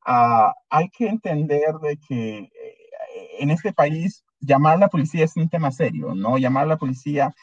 Ah, 0.05 0.53
hay 0.69 0.89
que 0.89 1.07
entender 1.07 1.75
de 1.81 1.97
que 1.97 2.37
eh, 2.39 2.51
en 3.39 3.49
este 3.49 3.73
país 3.73 4.23
llamar 4.39 4.75
a 4.75 4.79
la 4.79 4.87
policía 4.89 5.25
es 5.25 5.35
un 5.37 5.49
tema 5.49 5.71
serio, 5.71 6.13
¿no? 6.15 6.37
Llamar 6.37 6.63
a 6.63 6.67
la 6.67 6.77
policía 6.77 7.33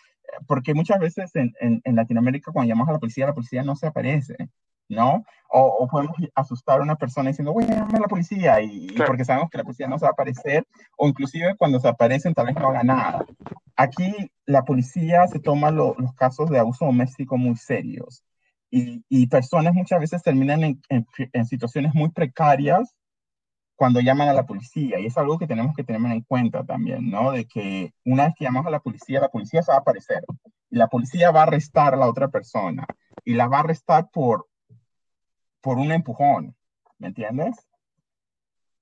porque 0.46 0.74
muchas 0.74 0.98
veces 0.98 1.34
en, 1.34 1.52
en, 1.60 1.96
Latinoamérica 1.96 2.52
cuando 2.52 2.68
llamamos 2.68 2.88
a 2.90 2.92
la 2.92 2.98
policía, 2.98 3.26
la 3.26 3.34
policía 3.34 3.62
no 3.62 3.76
se 3.76 3.86
aparece, 3.86 4.36
¿no? 4.88 5.24
O, 5.48 5.86
podemos 5.90 6.16
asustar 6.34 6.80
a 6.80 6.82
una 6.82 6.96
persona 6.96 7.30
diciendo, 7.30 7.52
voy 7.52 7.64
a 7.64 7.68
llamar 7.68 7.96
a 7.96 8.00
la 8.00 8.08
policía, 8.08 8.60
y, 8.62 8.88
porque 9.06 9.24
sabemos 9.24 9.50
que 9.50 9.58
la 9.58 9.64
policía 9.64 9.88
no 9.88 9.98
se 9.98 10.04
va 10.04 10.10
a 10.10 10.12
aparecer, 10.12 10.66
o 10.96 11.08
inclusive 11.08 11.56
cuando 11.56 11.80
se 11.80 11.88
aparecen 11.88 12.34
tal 12.34 12.46
vez 12.46 12.56
no 12.56 12.68
haga 12.68 12.82
nada. 12.82 13.24
Aquí 13.76 14.30
la 14.46 14.64
policía 14.64 15.26
se 15.28 15.40
toma 15.40 15.70
los 15.70 16.14
casos 16.16 16.50
de 16.50 16.58
abuso 16.58 16.86
doméstico 16.86 17.36
muy 17.36 17.56
serios. 17.56 18.24
Y, 18.70 19.04
y 19.10 19.26
personas 19.26 19.74
muchas 19.74 20.00
veces 20.00 20.22
terminan 20.22 20.62
en, 20.62 20.80
en 20.88 21.46
situaciones 21.46 21.94
muy 21.94 22.10
precarias 22.10 22.94
cuando 23.82 23.98
llaman 23.98 24.28
a 24.28 24.32
la 24.32 24.46
policía, 24.46 25.00
y 25.00 25.06
es 25.06 25.18
algo 25.18 25.40
que 25.40 25.48
tenemos 25.48 25.74
que 25.74 25.82
tener 25.82 26.12
en 26.12 26.20
cuenta 26.20 26.62
también, 26.62 27.10
¿no? 27.10 27.32
De 27.32 27.46
que 27.46 27.92
una 28.04 28.26
vez 28.26 28.34
que 28.38 28.44
llamamos 28.44 28.68
a 28.68 28.70
la 28.70 28.78
policía, 28.78 29.18
la 29.18 29.28
policía 29.28 29.60
se 29.60 29.72
va 29.72 29.78
a 29.78 29.80
aparecer, 29.80 30.22
y 30.70 30.76
la 30.76 30.86
policía 30.86 31.32
va 31.32 31.40
a 31.40 31.42
arrestar 31.42 31.92
a 31.92 31.96
la 31.96 32.08
otra 32.08 32.28
persona 32.28 32.86
y 33.24 33.34
la 33.34 33.48
va 33.48 33.56
a 33.56 33.60
arrestar 33.62 34.08
por, 34.12 34.46
por 35.60 35.78
un 35.78 35.90
empujón, 35.90 36.54
¿me 37.00 37.08
entiendes? 37.08 37.56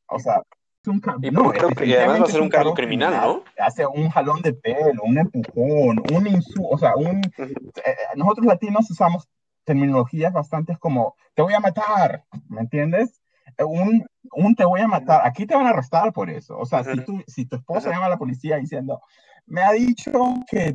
O 0.06 0.18
sea, 0.18 0.42
es 0.82 0.88
un 0.88 1.00
no, 1.32 1.50
y 1.82 1.94
además 1.94 2.20
va 2.20 2.24
a 2.24 2.26
ser 2.26 2.42
un, 2.42 2.50
cargo 2.50 2.74
criminal, 2.74 3.14
¿no? 3.14 3.44
Hace 3.58 3.86
un 3.86 4.10
jalón 4.10 4.42
de 4.42 4.52
pelo, 4.52 5.02
un 5.02 5.16
empujón, 5.16 6.02
un 6.12 6.26
insulto, 6.26 6.68
o 6.68 6.76
sea, 6.76 6.94
un, 6.94 7.22
eh, 7.38 7.96
nosotros 8.16 8.44
latinos 8.44 8.90
usamos 8.90 9.26
terminologías 9.64 10.34
bastante 10.34 10.76
como, 10.76 11.16
te 11.32 11.40
voy 11.40 11.54
a 11.54 11.60
matar, 11.60 12.22
¿me 12.50 12.60
entiendes? 12.60 13.22
Eh, 13.56 13.64
un, 13.64 14.06
un 14.32 14.54
te 14.54 14.64
voy 14.64 14.80
a 14.80 14.88
matar, 14.88 15.22
aquí 15.24 15.46
te 15.46 15.54
van 15.54 15.66
a 15.66 15.70
arrestar 15.70 16.12
por 16.12 16.30
eso. 16.30 16.58
O 16.58 16.66
sea, 16.66 16.84
si, 16.84 17.04
tú, 17.04 17.22
si 17.26 17.46
tu 17.46 17.56
esposa 17.56 17.90
llama 17.90 18.06
a 18.06 18.10
la 18.10 18.18
policía 18.18 18.56
diciendo, 18.56 19.00
me 19.46 19.62
ha 19.62 19.72
dicho 19.72 20.12
que, 20.48 20.74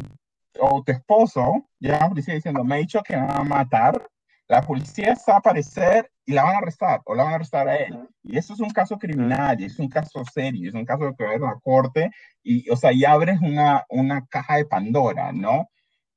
o 0.60 0.84
tu 0.84 0.92
esposo 0.92 1.66
llama 1.80 1.98
a 1.98 2.02
la 2.02 2.10
policía 2.10 2.34
diciendo, 2.34 2.64
me 2.64 2.76
ha 2.76 2.78
dicho 2.80 3.02
que 3.04 3.16
me 3.16 3.28
va 3.28 3.38
a 3.38 3.44
matar, 3.44 4.08
la 4.48 4.62
policía 4.62 5.16
va 5.28 5.36
a 5.36 5.38
aparecer 5.38 6.12
y 6.26 6.34
la 6.34 6.44
van 6.44 6.56
a 6.56 6.58
arrestar 6.60 7.02
o 7.06 7.16
la 7.16 7.24
van 7.24 7.34
a 7.34 7.36
arrestar 7.38 7.68
a 7.68 7.78
él. 7.78 8.08
Y 8.24 8.38
eso 8.38 8.54
es 8.54 8.60
un 8.60 8.70
caso 8.70 8.98
criminal, 8.98 9.60
y 9.60 9.66
es 9.66 9.80
un 9.80 9.90
caso 9.90 10.24
serio, 10.26 10.70
es 10.70 10.76
un 10.76 10.86
caso 10.86 11.14
que 11.18 11.26
va 11.26 11.34
a 11.34 11.38
la 11.38 11.60
corte 11.64 12.12
y, 12.44 12.70
o 12.70 12.76
sea, 12.76 12.92
y 12.92 13.06
abres 13.06 13.40
una, 13.42 13.86
una 13.90 14.26
caja 14.28 14.58
de 14.58 14.66
Pandora, 14.66 15.32
¿no? 15.32 15.70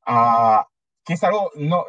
Uh, 0.06 0.62
que 1.04 1.14
es 1.14 1.24
algo, 1.24 1.50
no, 1.56 1.84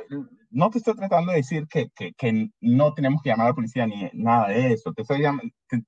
no 0.50 0.70
te 0.70 0.80
estoy 0.80 0.96
tratando 0.96 1.32
de 1.32 1.38
decir 1.38 1.68
que, 1.68 1.90
que, 1.96 2.14
que, 2.14 2.50
no 2.62 2.94
tenemos 2.94 3.22
que 3.22 3.30
llamar 3.30 3.48
a 3.48 3.50
la 3.50 3.56
policía 3.56 3.86
ni 3.88 4.10
nada 4.14 4.50
de 4.50 4.74
eso. 4.74 4.94
Te 4.94 5.04
estoy 5.04 5.24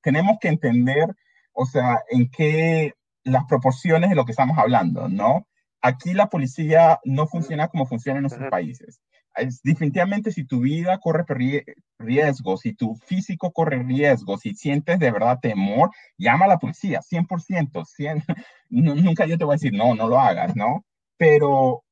tenemos 0.02 0.38
que 0.40 0.50
entender, 0.50 1.16
o 1.54 1.66
sea, 1.66 2.02
en 2.10 2.30
qué 2.30 2.94
las 3.24 3.46
proporciones 3.46 4.10
de 4.10 4.16
lo 4.16 4.26
que 4.26 4.32
estamos 4.32 4.58
hablando, 4.58 5.10
¿no? 5.10 5.48
Aquí 5.82 6.14
la 6.14 6.28
policía 6.28 7.00
no 7.06 7.28
funciona 7.28 7.68
como 7.68 7.86
funciona 7.86 8.18
en 8.20 8.24
nuestros 8.24 8.50
países 8.50 9.02
es, 9.36 9.62
definitivamente 9.64 10.32
si 10.32 10.46
tu 10.46 10.62
vida 10.62 11.00
corre 11.00 11.26
riesgo, 12.00 12.58
si 12.58 12.74
tu 12.74 12.96
físico 12.96 13.52
corre 13.52 13.84
riesgo, 13.84 14.38
si 14.38 14.54
sientes 14.54 15.00
de 15.00 15.12
verdad 15.12 15.40
temor, 15.42 15.92
llama 16.18 16.46
a 16.46 16.50
la 16.50 16.60
policía, 16.60 17.02
100%. 17.02 17.86
100, 17.86 18.24
nunca 18.70 19.26
yo 19.26 19.38
te 19.38 19.46
voy 19.46 19.54
a 19.54 19.56
decir, 19.56 19.74
no, 19.74 19.96
no 19.96 20.08
lo 20.08 20.20
hagas, 20.20 20.56
¿no? 20.56 20.86
Pero 21.18 21.84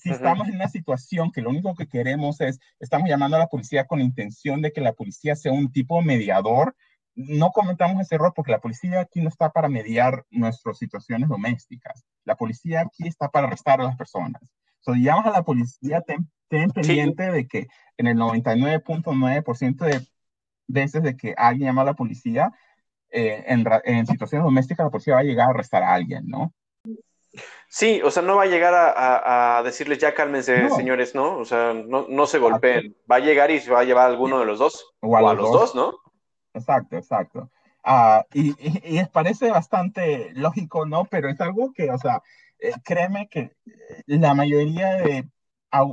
si 0.00 0.10
estamos 0.10 0.48
en 0.48 0.56
una 0.56 0.68
situación 0.68 1.32
que 1.32 1.42
lo 1.42 1.50
único 1.50 1.74
que 1.74 1.88
queremos 1.88 2.40
es, 2.40 2.58
estamos 2.80 3.08
llamando 3.08 3.36
a 3.36 3.40
la 3.40 3.48
policía 3.48 3.86
con 3.86 3.98
la 3.98 4.04
intención 4.04 4.62
de 4.62 4.72
que 4.72 4.80
la 4.80 4.92
policía 4.92 5.36
sea 5.36 5.52
un 5.52 5.72
tipo 5.72 6.00
mediador, 6.02 6.74
no 7.14 7.50
cometamos 7.50 8.02
ese 8.02 8.16
error 8.16 8.32
porque 8.34 8.52
la 8.52 8.60
policía 8.60 9.00
aquí 9.00 9.20
no 9.20 9.28
está 9.28 9.50
para 9.50 9.68
mediar 9.68 10.24
nuestras 10.30 10.78
situaciones 10.78 11.28
domésticas. 11.28 12.04
La 12.24 12.36
policía 12.36 12.82
aquí 12.82 13.08
está 13.08 13.28
para 13.28 13.46
arrestar 13.46 13.80
a 13.80 13.84
las 13.84 13.96
personas. 13.96 14.42
So, 14.80 14.94
llamas 14.94 15.26
a 15.26 15.30
la 15.30 15.42
policía, 15.42 16.02
ten, 16.02 16.28
pendiente 16.48 17.30
de 17.32 17.48
que 17.48 17.66
en 17.96 18.06
el 18.06 18.16
99.9% 18.18 19.84
de 19.84 20.06
veces 20.68 21.02
de 21.02 21.16
que 21.16 21.34
alguien 21.36 21.68
llama 21.68 21.82
a 21.82 21.86
la 21.86 21.94
policía, 21.94 22.52
eh, 23.10 23.44
en, 23.46 23.64
en, 23.84 24.06
situaciones 24.06 24.44
domésticas 24.44 24.84
la 24.84 24.90
policía 24.90 25.14
va 25.14 25.20
a 25.20 25.24
llegar 25.24 25.46
a 25.48 25.50
arrestar 25.50 25.82
a 25.82 25.94
alguien, 25.94 26.26
¿no? 26.26 26.52
Sí, 27.68 28.00
o 28.02 28.10
sea, 28.10 28.22
no 28.22 28.36
va 28.36 28.44
a 28.44 28.46
llegar 28.46 28.74
a, 28.74 29.58
a, 29.58 29.62
decirles 29.62 29.98
ya 29.98 30.14
cálmense, 30.14 30.70
señores, 30.70 31.14
¿no? 31.14 31.38
O 31.38 31.44
sea, 31.44 31.74
no, 31.74 32.06
no 32.08 32.26
se 32.26 32.38
golpeen. 32.38 32.96
Va 33.10 33.16
a 33.16 33.20
llegar 33.20 33.50
y 33.50 33.60
se 33.60 33.70
va 33.70 33.80
a 33.80 33.84
llevar 33.84 34.06
a 34.06 34.10
alguno 34.10 34.38
de 34.38 34.46
los 34.46 34.58
dos. 34.58 34.94
O 35.00 35.16
a, 35.16 35.34
los, 35.34 35.50
dos. 35.50 35.74
¿no? 35.74 35.94
Exacto, 36.54 36.96
exacto. 36.96 37.50
Uh, 37.84 38.22
y, 38.32 38.50
y, 38.58 38.98
y, 38.98 39.04
parece 39.06 39.50
bastante 39.50 40.32
lógico, 40.34 40.86
¿no? 40.86 41.04
Pero 41.04 41.28
es 41.28 41.40
algo 41.40 41.72
que, 41.72 41.90
o 41.90 41.98
sea, 41.98 42.22
eh, 42.58 42.72
créeme 42.84 43.28
que 43.28 43.40
eh, 43.40 44.02
la 44.06 44.34
mayoría 44.34 44.94
de 44.96 45.28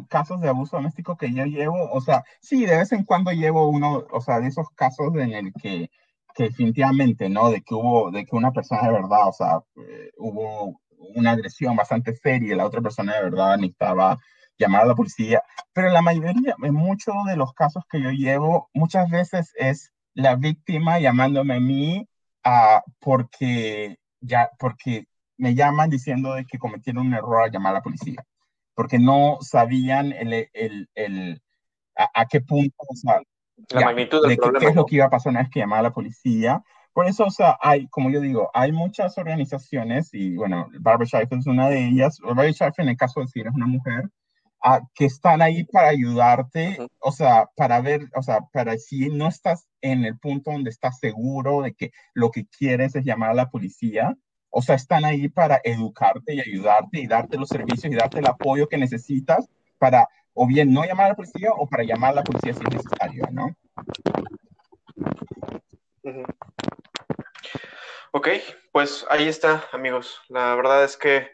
casos 0.08 0.40
de 0.42 0.50
abuso 0.50 0.78
doméstico 0.78 1.18
que 1.18 1.34
yo 1.34 1.46
llevo, 1.46 1.92
o 1.92 2.02
sea, 2.02 2.24
sí, 2.40 2.66
de 2.66 2.78
vez 2.78 2.92
en 2.92 3.04
cuando 3.04 3.32
llevo 3.32 3.68
uno, 3.68 4.06
o 4.12 4.22
sea, 4.22 4.40
de 4.40 4.48
esos 4.48 4.70
casos 4.72 5.14
en 5.16 5.34
el 5.34 5.54
que, 5.62 5.90
que 6.36 6.44
definitivamente, 6.44 7.30
¿no? 7.30 7.50
De 7.50 7.62
que 7.62 7.74
hubo, 7.76 8.12
de 8.12 8.26
que 8.26 8.36
una 8.36 8.52
persona 8.52 8.84
de 8.84 8.94
verdad, 8.94 9.28
o 9.28 9.34
sea, 9.34 9.62
eh, 9.76 10.12
hubo 10.18 10.82
una 11.16 11.32
agresión 11.32 11.76
bastante 11.76 12.16
seria 12.16 12.56
la 12.56 12.66
otra 12.66 12.82
persona 12.82 13.16
de 13.16 13.24
verdad 13.24 13.58
necesitaba 13.58 14.18
llamar 14.58 14.84
a 14.84 14.86
la 14.86 14.96
policía, 14.96 15.42
pero 15.74 15.90
la 15.90 16.02
mayoría, 16.02 16.56
en 16.62 16.74
muchos 16.74 17.16
de 17.28 17.36
los 17.36 17.54
casos 17.54 17.84
que 17.90 18.02
yo 18.02 18.12
llevo, 18.12 18.70
muchas 18.74 19.10
veces 19.10 19.52
es 19.56 19.92
la 20.14 20.36
víctima 20.36 21.00
llamándome 21.00 21.56
a 21.56 21.60
mí 21.60 22.08
uh, 22.46 22.80
porque 23.00 23.98
ya, 24.22 24.50
porque 24.60 25.08
me 25.38 25.56
llaman 25.56 25.90
diciendo 25.90 26.34
de 26.34 26.46
que 26.46 26.60
cometieron 26.60 27.08
un 27.08 27.14
error 27.14 27.44
al 27.44 27.52
llamar 27.52 27.72
a 27.72 27.80
la 27.80 27.84
policía, 27.84 28.24
porque 28.76 29.00
no 29.00 29.40
sabían 29.42 30.12
el, 30.14 30.50
el, 30.54 30.90
el 30.94 31.42
a, 31.96 32.26
qué 32.26 32.42
punto, 32.42 32.76
o 32.78 32.96
sea, 32.96 33.22
la 33.70 33.86
magnitud 33.86 34.22
del 34.22 34.32
de 34.32 34.38
problema. 34.38 34.60
qué 34.60 34.68
es 34.68 34.76
lo 34.76 34.86
que 34.86 34.96
iba 34.96 35.06
a 35.06 35.10
pasar 35.10 35.32
una 35.32 35.42
vez 35.42 35.50
que 35.50 35.60
llamaba 35.60 35.80
a 35.80 35.84
la 35.84 35.94
policía. 35.94 36.64
Por 36.94 37.08
eso, 37.08 37.26
o 37.26 37.32
sea, 37.32 37.58
hay, 37.62 37.88
como 37.88 38.10
yo 38.12 38.22
digo, 38.22 38.52
hay 38.54 38.72
muchas 38.72 39.18
organizaciones 39.18 40.14
y, 40.14 40.36
bueno, 40.36 40.70
Barbara 40.80 41.06
Scheifel 41.08 41.40
es 41.40 41.48
una 41.48 41.70
de 41.70 41.88
ellas. 41.88 42.20
Barbara 42.20 42.54
Scheifel, 42.54 42.86
en 42.86 42.90
el 42.90 42.98
caso 42.98 43.20
de 43.20 43.28
si 43.28 43.40
eres 43.40 43.54
una 43.56 43.66
mujer, 43.66 44.10
que 44.96 45.06
están 45.06 45.42
ahí 45.42 45.66
para 45.66 45.90
ayudarte, 45.90 46.78
o 47.00 47.12
sea, 47.12 47.50
para 47.56 47.82
ver, 47.82 48.10
o 48.16 48.22
sea, 48.22 48.42
para 48.54 48.78
si 48.78 49.10
no 49.10 49.28
estás 49.28 49.68
en 49.82 50.06
el 50.06 50.18
punto 50.18 50.52
donde 50.52 50.70
estás 50.70 51.00
seguro 51.00 51.62
de 51.62 51.74
que 51.74 51.92
lo 52.14 52.32
que 52.32 52.46
quieres 52.46 52.96
es 52.96 53.04
llamar 53.04 53.32
a 53.32 53.34
la 53.34 53.50
policía, 53.50 54.16
o 54.50 54.62
sea, 54.62 54.76
están 54.76 55.04
ahí 55.04 55.28
para 55.28 55.60
educarte 55.64 56.36
y 56.36 56.40
ayudarte 56.40 57.02
y 57.02 57.08
darte 57.08 57.38
los 57.38 57.50
servicios 57.50 57.92
y 57.92 57.96
darte 57.96 58.20
el 58.20 58.28
apoyo 58.28 58.70
que 58.70 58.78
necesitas 58.78 59.50
para 59.80 60.08
o 60.34 60.48
bien 60.48 60.72
no 60.72 60.86
llamar 60.86 61.08
a 61.08 61.10
la 61.10 61.16
policía 61.16 61.52
o 61.52 61.68
para 61.68 61.84
llamar 61.84 62.12
a 62.12 62.16
la 62.16 62.24
policía 62.24 62.54
si 62.54 62.62
es 62.64 62.74
necesario, 62.74 63.28
¿no? 63.32 63.56
Ok, 68.12 68.28
pues 68.72 69.06
ahí 69.10 69.28
está, 69.28 69.68
amigos. 69.72 70.22
La 70.30 70.56
verdad 70.56 70.84
es 70.84 70.98
que 70.98 71.32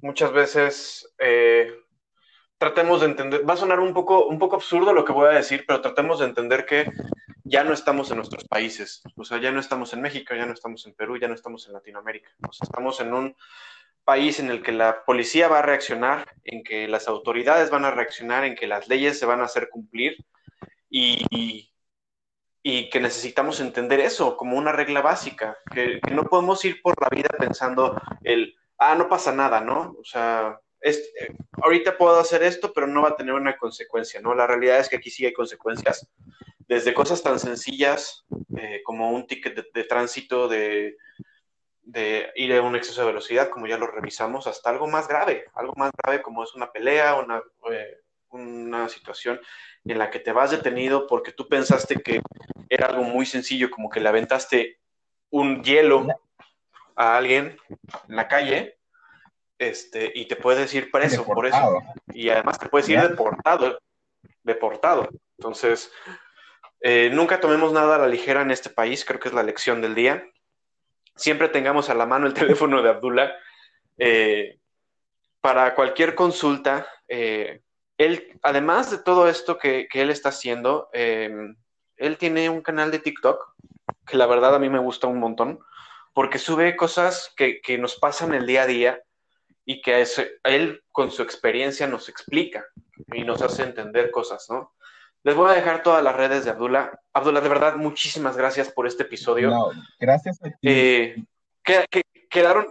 muchas 0.00 0.32
veces 0.32 1.12
eh, 1.18 1.72
tratemos 2.58 3.00
de 3.00 3.06
entender, 3.06 3.48
va 3.48 3.54
a 3.54 3.56
sonar 3.56 3.80
un 3.80 3.92
poco, 3.92 4.26
un 4.26 4.38
poco 4.38 4.56
absurdo 4.56 4.92
lo 4.92 5.04
que 5.04 5.12
voy 5.12 5.26
a 5.28 5.36
decir, 5.36 5.64
pero 5.66 5.80
tratemos 5.80 6.20
de 6.20 6.26
entender 6.26 6.64
que 6.66 6.86
ya 7.44 7.64
no 7.64 7.72
estamos 7.72 8.10
en 8.10 8.18
nuestros 8.18 8.44
países, 8.44 9.02
o 9.16 9.24
sea, 9.24 9.38
ya 9.38 9.50
no 9.50 9.60
estamos 9.60 9.92
en 9.94 10.00
México, 10.00 10.34
ya 10.34 10.46
no 10.46 10.52
estamos 10.52 10.86
en 10.86 10.94
Perú, 10.94 11.18
ya 11.18 11.28
no 11.28 11.34
estamos 11.34 11.66
en 11.66 11.72
Latinoamérica, 11.72 12.30
o 12.48 12.52
sea, 12.52 12.66
estamos 12.66 13.00
en 13.00 13.12
un 13.12 13.36
país 14.04 14.38
en 14.38 14.50
el 14.50 14.62
que 14.62 14.72
la 14.72 15.04
policía 15.04 15.48
va 15.48 15.58
a 15.58 15.62
reaccionar, 15.62 16.32
en 16.44 16.62
que 16.62 16.86
las 16.88 17.08
autoridades 17.08 17.70
van 17.70 17.84
a 17.84 17.90
reaccionar, 17.90 18.44
en 18.44 18.54
que 18.54 18.66
las 18.66 18.88
leyes 18.88 19.18
se 19.18 19.26
van 19.26 19.40
a 19.40 19.44
hacer 19.44 19.68
cumplir. 19.70 20.16
Y, 20.88 21.24
y 21.30 21.71
que 22.62 23.00
necesitamos 23.00 23.60
entender 23.60 24.00
eso 24.00 24.36
como 24.36 24.56
una 24.56 24.72
regla 24.72 25.00
básica, 25.00 25.58
que, 25.72 26.00
no 26.12 26.24
podemos 26.24 26.64
ir 26.64 26.80
por 26.80 26.94
la 27.00 27.08
vida 27.08 27.28
pensando 27.38 28.00
el, 28.22 28.54
ah, 28.78 28.94
no 28.94 29.08
pasa 29.08 29.32
nada, 29.32 29.60
¿no? 29.60 29.96
O 29.98 30.04
sea, 30.04 30.60
es, 30.80 31.12
ahorita 31.62 31.96
puedo 31.98 32.18
hacer 32.18 32.42
esto, 32.42 32.72
pero 32.72 32.86
no 32.86 33.02
va 33.02 33.10
a 33.10 33.16
tener 33.16 33.34
una 33.34 33.56
consecuencia, 33.56 34.20
¿no? 34.20 34.34
La 34.34 34.46
realidad 34.46 34.78
es 34.78 34.88
que 34.88 34.96
aquí 34.96 35.10
sí 35.10 35.26
hay 35.26 35.32
consecuencias 35.32 36.08
desde 36.68 36.94
cosas 36.94 37.22
tan 37.22 37.38
sencillas 37.38 38.24
eh, 38.56 38.80
como 38.84 39.10
un 39.10 39.26
ticket 39.26 39.72
de, 39.72 39.84
tránsito 39.84 40.48
de, 40.48 40.96
ir 42.36 42.54
a 42.54 42.62
un 42.62 42.76
exceso 42.76 43.00
de 43.00 43.08
velocidad, 43.08 43.50
como 43.50 43.66
ya 43.66 43.76
lo 43.76 43.88
revisamos, 43.88 44.46
hasta 44.46 44.70
algo 44.70 44.86
más 44.86 45.08
grave, 45.08 45.46
algo 45.54 45.74
más 45.76 45.90
grave 45.96 46.22
como 46.22 46.44
es 46.44 46.54
una 46.54 46.70
pelea, 46.70 47.16
una, 47.16 47.42
eh, 47.70 47.98
una 48.30 48.88
situación 48.88 49.40
en 49.84 49.98
la 49.98 50.10
que 50.10 50.20
te 50.20 50.32
vas 50.32 50.50
detenido 50.50 51.06
porque 51.06 51.32
tú 51.32 51.48
pensaste 51.48 51.96
que 51.96 52.20
era 52.68 52.86
algo 52.86 53.02
muy 53.02 53.26
sencillo, 53.26 53.70
como 53.70 53.90
que 53.90 54.00
le 54.00 54.08
aventaste 54.08 54.78
un 55.30 55.62
hielo 55.62 56.06
a 56.94 57.16
alguien 57.16 57.56
en 58.08 58.16
la 58.16 58.28
calle 58.28 58.78
este, 59.58 60.10
y 60.14 60.26
te 60.26 60.36
puedes 60.36 60.72
ir 60.74 60.90
preso 60.90 61.24
por 61.24 61.46
eso. 61.46 61.80
Y 62.12 62.28
además 62.28 62.58
te 62.58 62.68
puedes 62.68 62.88
ir 62.88 63.00
deportado, 63.00 63.78
deportado. 64.42 65.08
Entonces, 65.38 65.92
eh, 66.80 67.10
nunca 67.12 67.40
tomemos 67.40 67.72
nada 67.72 67.94
a 67.96 67.98
la 67.98 68.08
ligera 68.08 68.42
en 68.42 68.50
este 68.50 68.70
país, 68.70 69.04
creo 69.04 69.20
que 69.20 69.28
es 69.28 69.34
la 69.34 69.42
lección 69.42 69.80
del 69.80 69.94
día. 69.94 70.24
Siempre 71.14 71.48
tengamos 71.48 71.90
a 71.90 71.94
la 71.94 72.06
mano 72.06 72.26
el 72.26 72.34
teléfono 72.66 72.82
de 72.82 72.90
Abdullah 72.90 73.32
eh, 73.98 74.58
para 75.40 75.74
cualquier 75.74 76.14
consulta. 76.14 76.86
Eh, 77.06 77.62
él, 78.04 78.38
además 78.42 78.90
de 78.90 78.98
todo 78.98 79.28
esto 79.28 79.58
que, 79.58 79.88
él 79.92 80.10
está 80.10 80.30
haciendo, 80.30 80.88
em, 80.92 81.56
él 81.96 82.18
tiene 82.18 82.50
un 82.50 82.62
canal 82.62 82.90
de 82.90 82.98
TikTok 82.98 83.54
que 84.06 84.16
la 84.16 84.26
verdad 84.26 84.54
a 84.54 84.58
mí 84.58 84.68
me 84.68 84.78
gusta 84.78 85.06
un 85.06 85.18
montón 85.18 85.60
porque 86.12 86.38
sube 86.38 86.76
cosas 86.76 87.32
que, 87.36 87.60
nos 87.78 87.96
pasan 87.96 88.34
el 88.34 88.46
día 88.46 88.62
a 88.62 88.66
día 88.66 89.02
y 89.64 89.80
que 89.80 90.04
él 90.44 90.82
con 90.90 91.10
su 91.10 91.22
experiencia 91.22 91.86
nos 91.86 92.08
explica 92.08 92.64
y 93.12 93.22
nos 93.22 93.40
hace 93.42 93.62
entender 93.62 94.10
cosas, 94.10 94.46
¿no? 94.50 94.74
Les 95.24 95.36
voy 95.36 95.50
a 95.50 95.54
dejar 95.54 95.82
todas 95.82 96.02
las 96.02 96.16
redes 96.16 96.44
de 96.44 96.50
Abdullah. 96.50 96.90
Abdullah, 97.12 97.40
de 97.40 97.48
verdad, 97.48 97.76
muchísimas 97.76 98.36
gracias 98.36 98.72
por 98.72 98.88
este 98.88 99.04
episodio. 99.04 99.50
No, 99.50 99.70
gracias 100.00 100.40
a 100.42 100.50
ti. 100.50 100.56
Eh, 100.62 101.16
quedaron, 102.28 102.66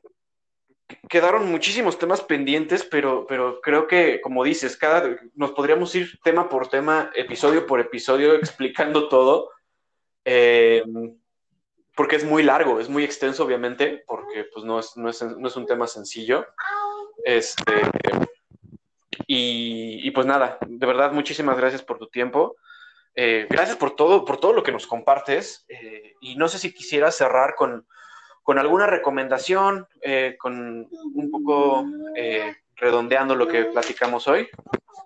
quedaron 1.10 1.50
muchísimos 1.52 1.98
temas 1.98 2.22
pendientes, 2.22 2.84
pero, 2.84 3.26
pero 3.28 3.62
creo 3.62 3.88
que, 3.88 4.22
como 4.22 4.44
dices, 4.44 4.78
cada, 4.78 5.18
nos 5.36 5.52
podríamos 5.52 5.94
ir 5.96 6.20
tema 6.24 6.50
por 6.50 6.68
tema, 6.70 7.12
episodio 7.16 7.66
por 7.66 7.80
episodio, 7.80 8.34
explicando 8.36 9.08
todo. 9.08 9.50
Eh, 10.26 10.84
porque 11.96 12.16
es 12.16 12.24
muy 12.24 12.44
largo, 12.44 12.80
es 12.80 12.90
muy 12.90 13.04
extenso, 13.04 13.44
obviamente, 13.44 14.04
porque 14.08 14.46
pues, 14.54 14.66
no, 14.66 14.80
es, 14.80 14.96
no, 14.96 15.10
es, 15.10 15.22
no 15.22 15.48
es 15.48 15.56
un 15.56 15.66
tema 15.66 15.88
sencillo. 15.88 16.46
Este, 17.24 17.74
y, 19.28 20.12
pues 20.12 20.26
nada, 20.26 20.58
de 20.66 20.86
verdad, 20.86 21.12
muchísimas 21.12 21.58
gracias 21.58 21.84
por 21.84 21.98
tu 21.98 22.08
tiempo. 22.08 22.56
Eh, 23.16 23.46
gracias 23.50 23.78
por 23.78 23.96
todo, 23.96 24.26
por 24.26 24.40
todo 24.40 24.54
lo 24.54 24.64
que 24.64 24.72
nos 24.72 24.88
compartes. 24.88 25.66
Eh, 25.68 26.16
y 26.22 26.36
no 26.36 26.48
sé 26.48 26.60
si 26.60 26.74
quisieras 26.74 27.16
cerrar 27.16 27.56
con, 27.56 27.86
con 28.44 28.58
alguna 28.58 28.88
recomendación, 28.88 29.88
eh, 30.02 30.36
con 30.40 30.88
un 31.14 31.32
poco 31.32 31.86
eh, 32.16 32.56
redondeando 32.76 33.36
lo 33.36 33.48
que 33.48 33.66
platicamos 33.66 34.28
hoy. 34.28 34.48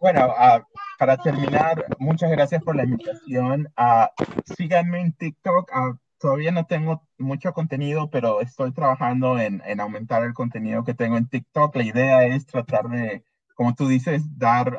Bueno, 0.02 0.28
uh, 0.28 0.62
para 0.98 1.18
terminar, 1.18 1.86
muchas 2.00 2.32
gracias 2.32 2.64
por 2.64 2.76
la 2.76 2.84
invitación. 2.84 3.68
Uh, 3.78 4.24
síganme 4.56 5.02
en 5.02 5.14
TikTok. 5.14 5.72
Uh, 5.72 5.98
todavía 6.18 6.52
no 6.52 6.66
tengo 6.66 7.04
mucho 7.18 7.54
contenido, 7.54 8.10
pero 8.10 8.42
estoy 8.42 8.72
trabajando 8.72 9.38
en, 9.40 9.62
en, 9.66 9.80
aumentar 9.80 10.24
el 10.24 10.34
contenido 10.34 10.84
que 10.84 10.94
tengo 10.94 11.18
en 11.18 11.28
TikTok. 11.28 11.76
La 11.76 11.84
idea 11.84 12.26
es 12.26 12.46
tratar 12.46 12.88
de, 12.90 13.24
como 13.56 13.76
tú 13.76 13.88
dices, 13.88 14.24
dar 14.38 14.78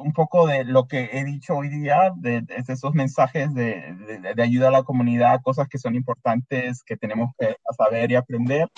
un 0.00 0.12
poco 0.12 0.46
de 0.46 0.64
lo 0.64 0.86
que 0.86 1.10
he 1.12 1.24
dicho 1.24 1.56
hoy 1.56 1.68
día, 1.68 2.12
de, 2.16 2.42
de 2.42 2.64
esos 2.66 2.94
mensajes 2.94 3.52
de, 3.54 3.94
de, 4.34 4.42
ayuda 4.42 4.68
a 4.68 4.72
la 4.72 4.82
comunidad, 4.82 5.40
cosas 5.42 5.68
que 5.68 5.78
son 5.78 5.94
importantes, 5.94 6.82
que 6.82 6.96
tenemos 6.96 7.30
que 7.38 7.56
saber 7.76 8.10
y 8.10 8.16
aprender 8.16 8.68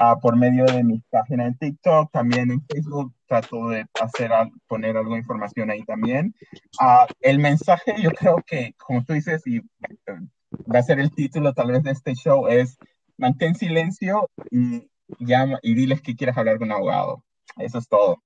uh, 0.00 0.20
por 0.20 0.36
medio 0.36 0.64
de 0.64 0.82
mi 0.84 1.02
página 1.10 1.46
en 1.46 1.56
TikTok, 1.56 2.10
también 2.10 2.50
en 2.50 2.64
Facebook 2.66 3.12
trato 3.26 3.68
de 3.68 3.86
hacer, 4.00 4.30
poner 4.66 4.96
algo 4.96 5.12
de 5.12 5.20
información 5.20 5.70
ahí 5.70 5.82
también. 5.84 6.34
Uh, 6.80 7.06
el 7.20 7.38
mensaje, 7.38 7.94
yo 8.00 8.10
creo 8.10 8.36
que, 8.46 8.74
como 8.78 9.04
tú 9.04 9.12
dices, 9.12 9.42
y 9.46 9.60
va 10.72 10.78
a 10.78 10.82
ser 10.82 11.00
el 11.00 11.10
título 11.10 11.52
tal 11.52 11.72
vez 11.72 11.82
de 11.82 11.90
este 11.92 12.14
show, 12.14 12.48
es 12.48 12.78
mantén 13.16 13.54
silencio 13.54 14.28
y 14.50 14.88
llama 15.18 15.58
y 15.62 15.74
diles 15.74 16.02
que 16.02 16.16
quieres 16.16 16.36
hablar 16.36 16.58
con 16.58 16.68
un 16.68 16.72
abogado. 16.72 17.24
Eso 17.56 17.78
es 17.78 17.88
todo. 17.88 18.22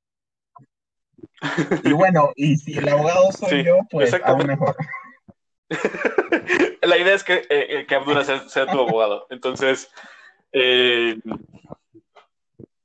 Y 1.85 1.93
bueno, 1.93 2.33
y 2.37 2.57
si 2.57 2.77
el 2.79 2.89
abogado 2.89 3.33
soy 3.33 3.51
sí, 3.51 3.65
yo, 3.65 3.79
pues 3.91 4.15
aún 4.25 4.47
mejor. 4.47 4.77
La 6.83 6.99
idea 6.99 7.15
es 7.15 7.25
que, 7.25 7.47
eh, 7.49 7.87
que 7.87 7.95
Abdullah 7.95 8.25
sea, 8.25 8.49
sea, 8.49 8.67
tu 8.67 8.81
abogado. 8.81 9.27
Entonces, 9.31 9.91
eh, 10.53 11.19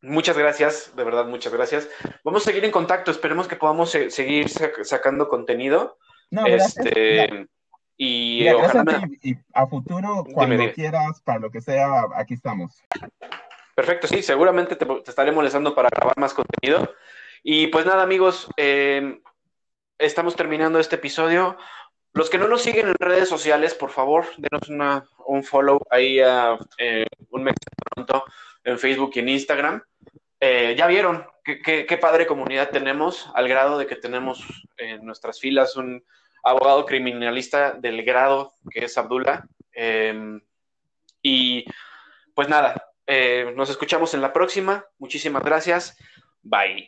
muchas 0.01 0.37
gracias, 0.37 0.95
de 0.95 1.03
verdad, 1.03 1.25
muchas 1.25 1.53
gracias. 1.53 1.89
Vamos 2.23 2.43
a 2.43 2.45
seguir 2.45 2.63
en 2.65 2.71
contacto, 2.71 3.11
esperemos 3.11 3.47
que 3.47 3.55
podamos 3.55 3.89
se 3.89 4.11
seguir 4.11 4.49
sac 4.49 4.83
sacando 4.83 5.27
contenido. 5.27 5.97
No, 6.29 6.45
este, 6.45 7.47
y, 7.97 8.39
Mira, 8.41 8.57
ojalá... 8.57 9.09
y, 9.21 9.35
a 9.53 9.67
futuro, 9.67 10.25
cuando 10.33 10.57
dime, 10.57 10.73
quieras, 10.73 11.21
para 11.21 11.39
lo 11.39 11.49
que 11.49 11.61
sea, 11.61 12.03
aquí 12.15 12.35
estamos. 12.35 12.83
Perfecto, 13.75 14.07
sí, 14.07 14.21
seguramente 14.21 14.75
te, 14.75 14.85
te 14.85 15.09
estaré 15.09 15.31
molestando 15.31 15.73
para 15.73 15.89
grabar 15.89 16.17
más 16.17 16.33
contenido. 16.33 16.93
Y 17.47 17.67
pues 17.67 17.85
nada, 17.85 18.01
amigos, 18.01 18.47
eh, 18.57 19.21
estamos 19.99 20.35
terminando 20.35 20.79
este 20.79 20.95
episodio. 20.95 21.55
Los 22.11 22.27
que 22.27 22.39
no 22.39 22.47
nos 22.47 22.63
siguen 22.63 22.87
en 22.87 22.95
redes 22.97 23.29
sociales, 23.29 23.75
por 23.75 23.91
favor, 23.91 24.25
denos 24.37 24.67
una, 24.67 25.05
un 25.27 25.43
follow 25.43 25.79
ahí 25.91 26.19
a 26.19 26.57
eh, 26.79 27.05
un 27.29 27.43
mes 27.43 27.53
pronto 27.93 28.25
en 28.63 28.79
Facebook 28.79 29.11
y 29.13 29.19
en 29.19 29.29
Instagram. 29.29 29.83
Eh, 30.39 30.73
ya 30.75 30.87
vieron 30.87 31.23
qué, 31.43 31.99
padre 32.01 32.25
comunidad 32.25 32.71
tenemos, 32.71 33.29
al 33.35 33.47
grado 33.47 33.77
de 33.77 33.85
que 33.85 33.95
tenemos 33.95 34.43
en 34.77 35.05
nuestras 35.05 35.39
filas 35.39 35.75
un 35.75 36.03
abogado 36.43 36.83
criminalista 36.83 37.73
del 37.73 38.03
grado 38.03 38.53
que 38.71 38.85
es 38.85 38.97
Abdullah. 38.97 39.45
Eh, 39.71 40.39
y 41.21 41.63
pues 42.33 42.49
nada, 42.49 42.91
nos 43.55 43.69
escuchamos 43.69 44.15
en 44.15 44.21
la 44.21 44.33
próxima. 44.33 44.83
Muchísimas 44.97 45.43
gracias. 45.43 45.95
Bye. 46.41 46.83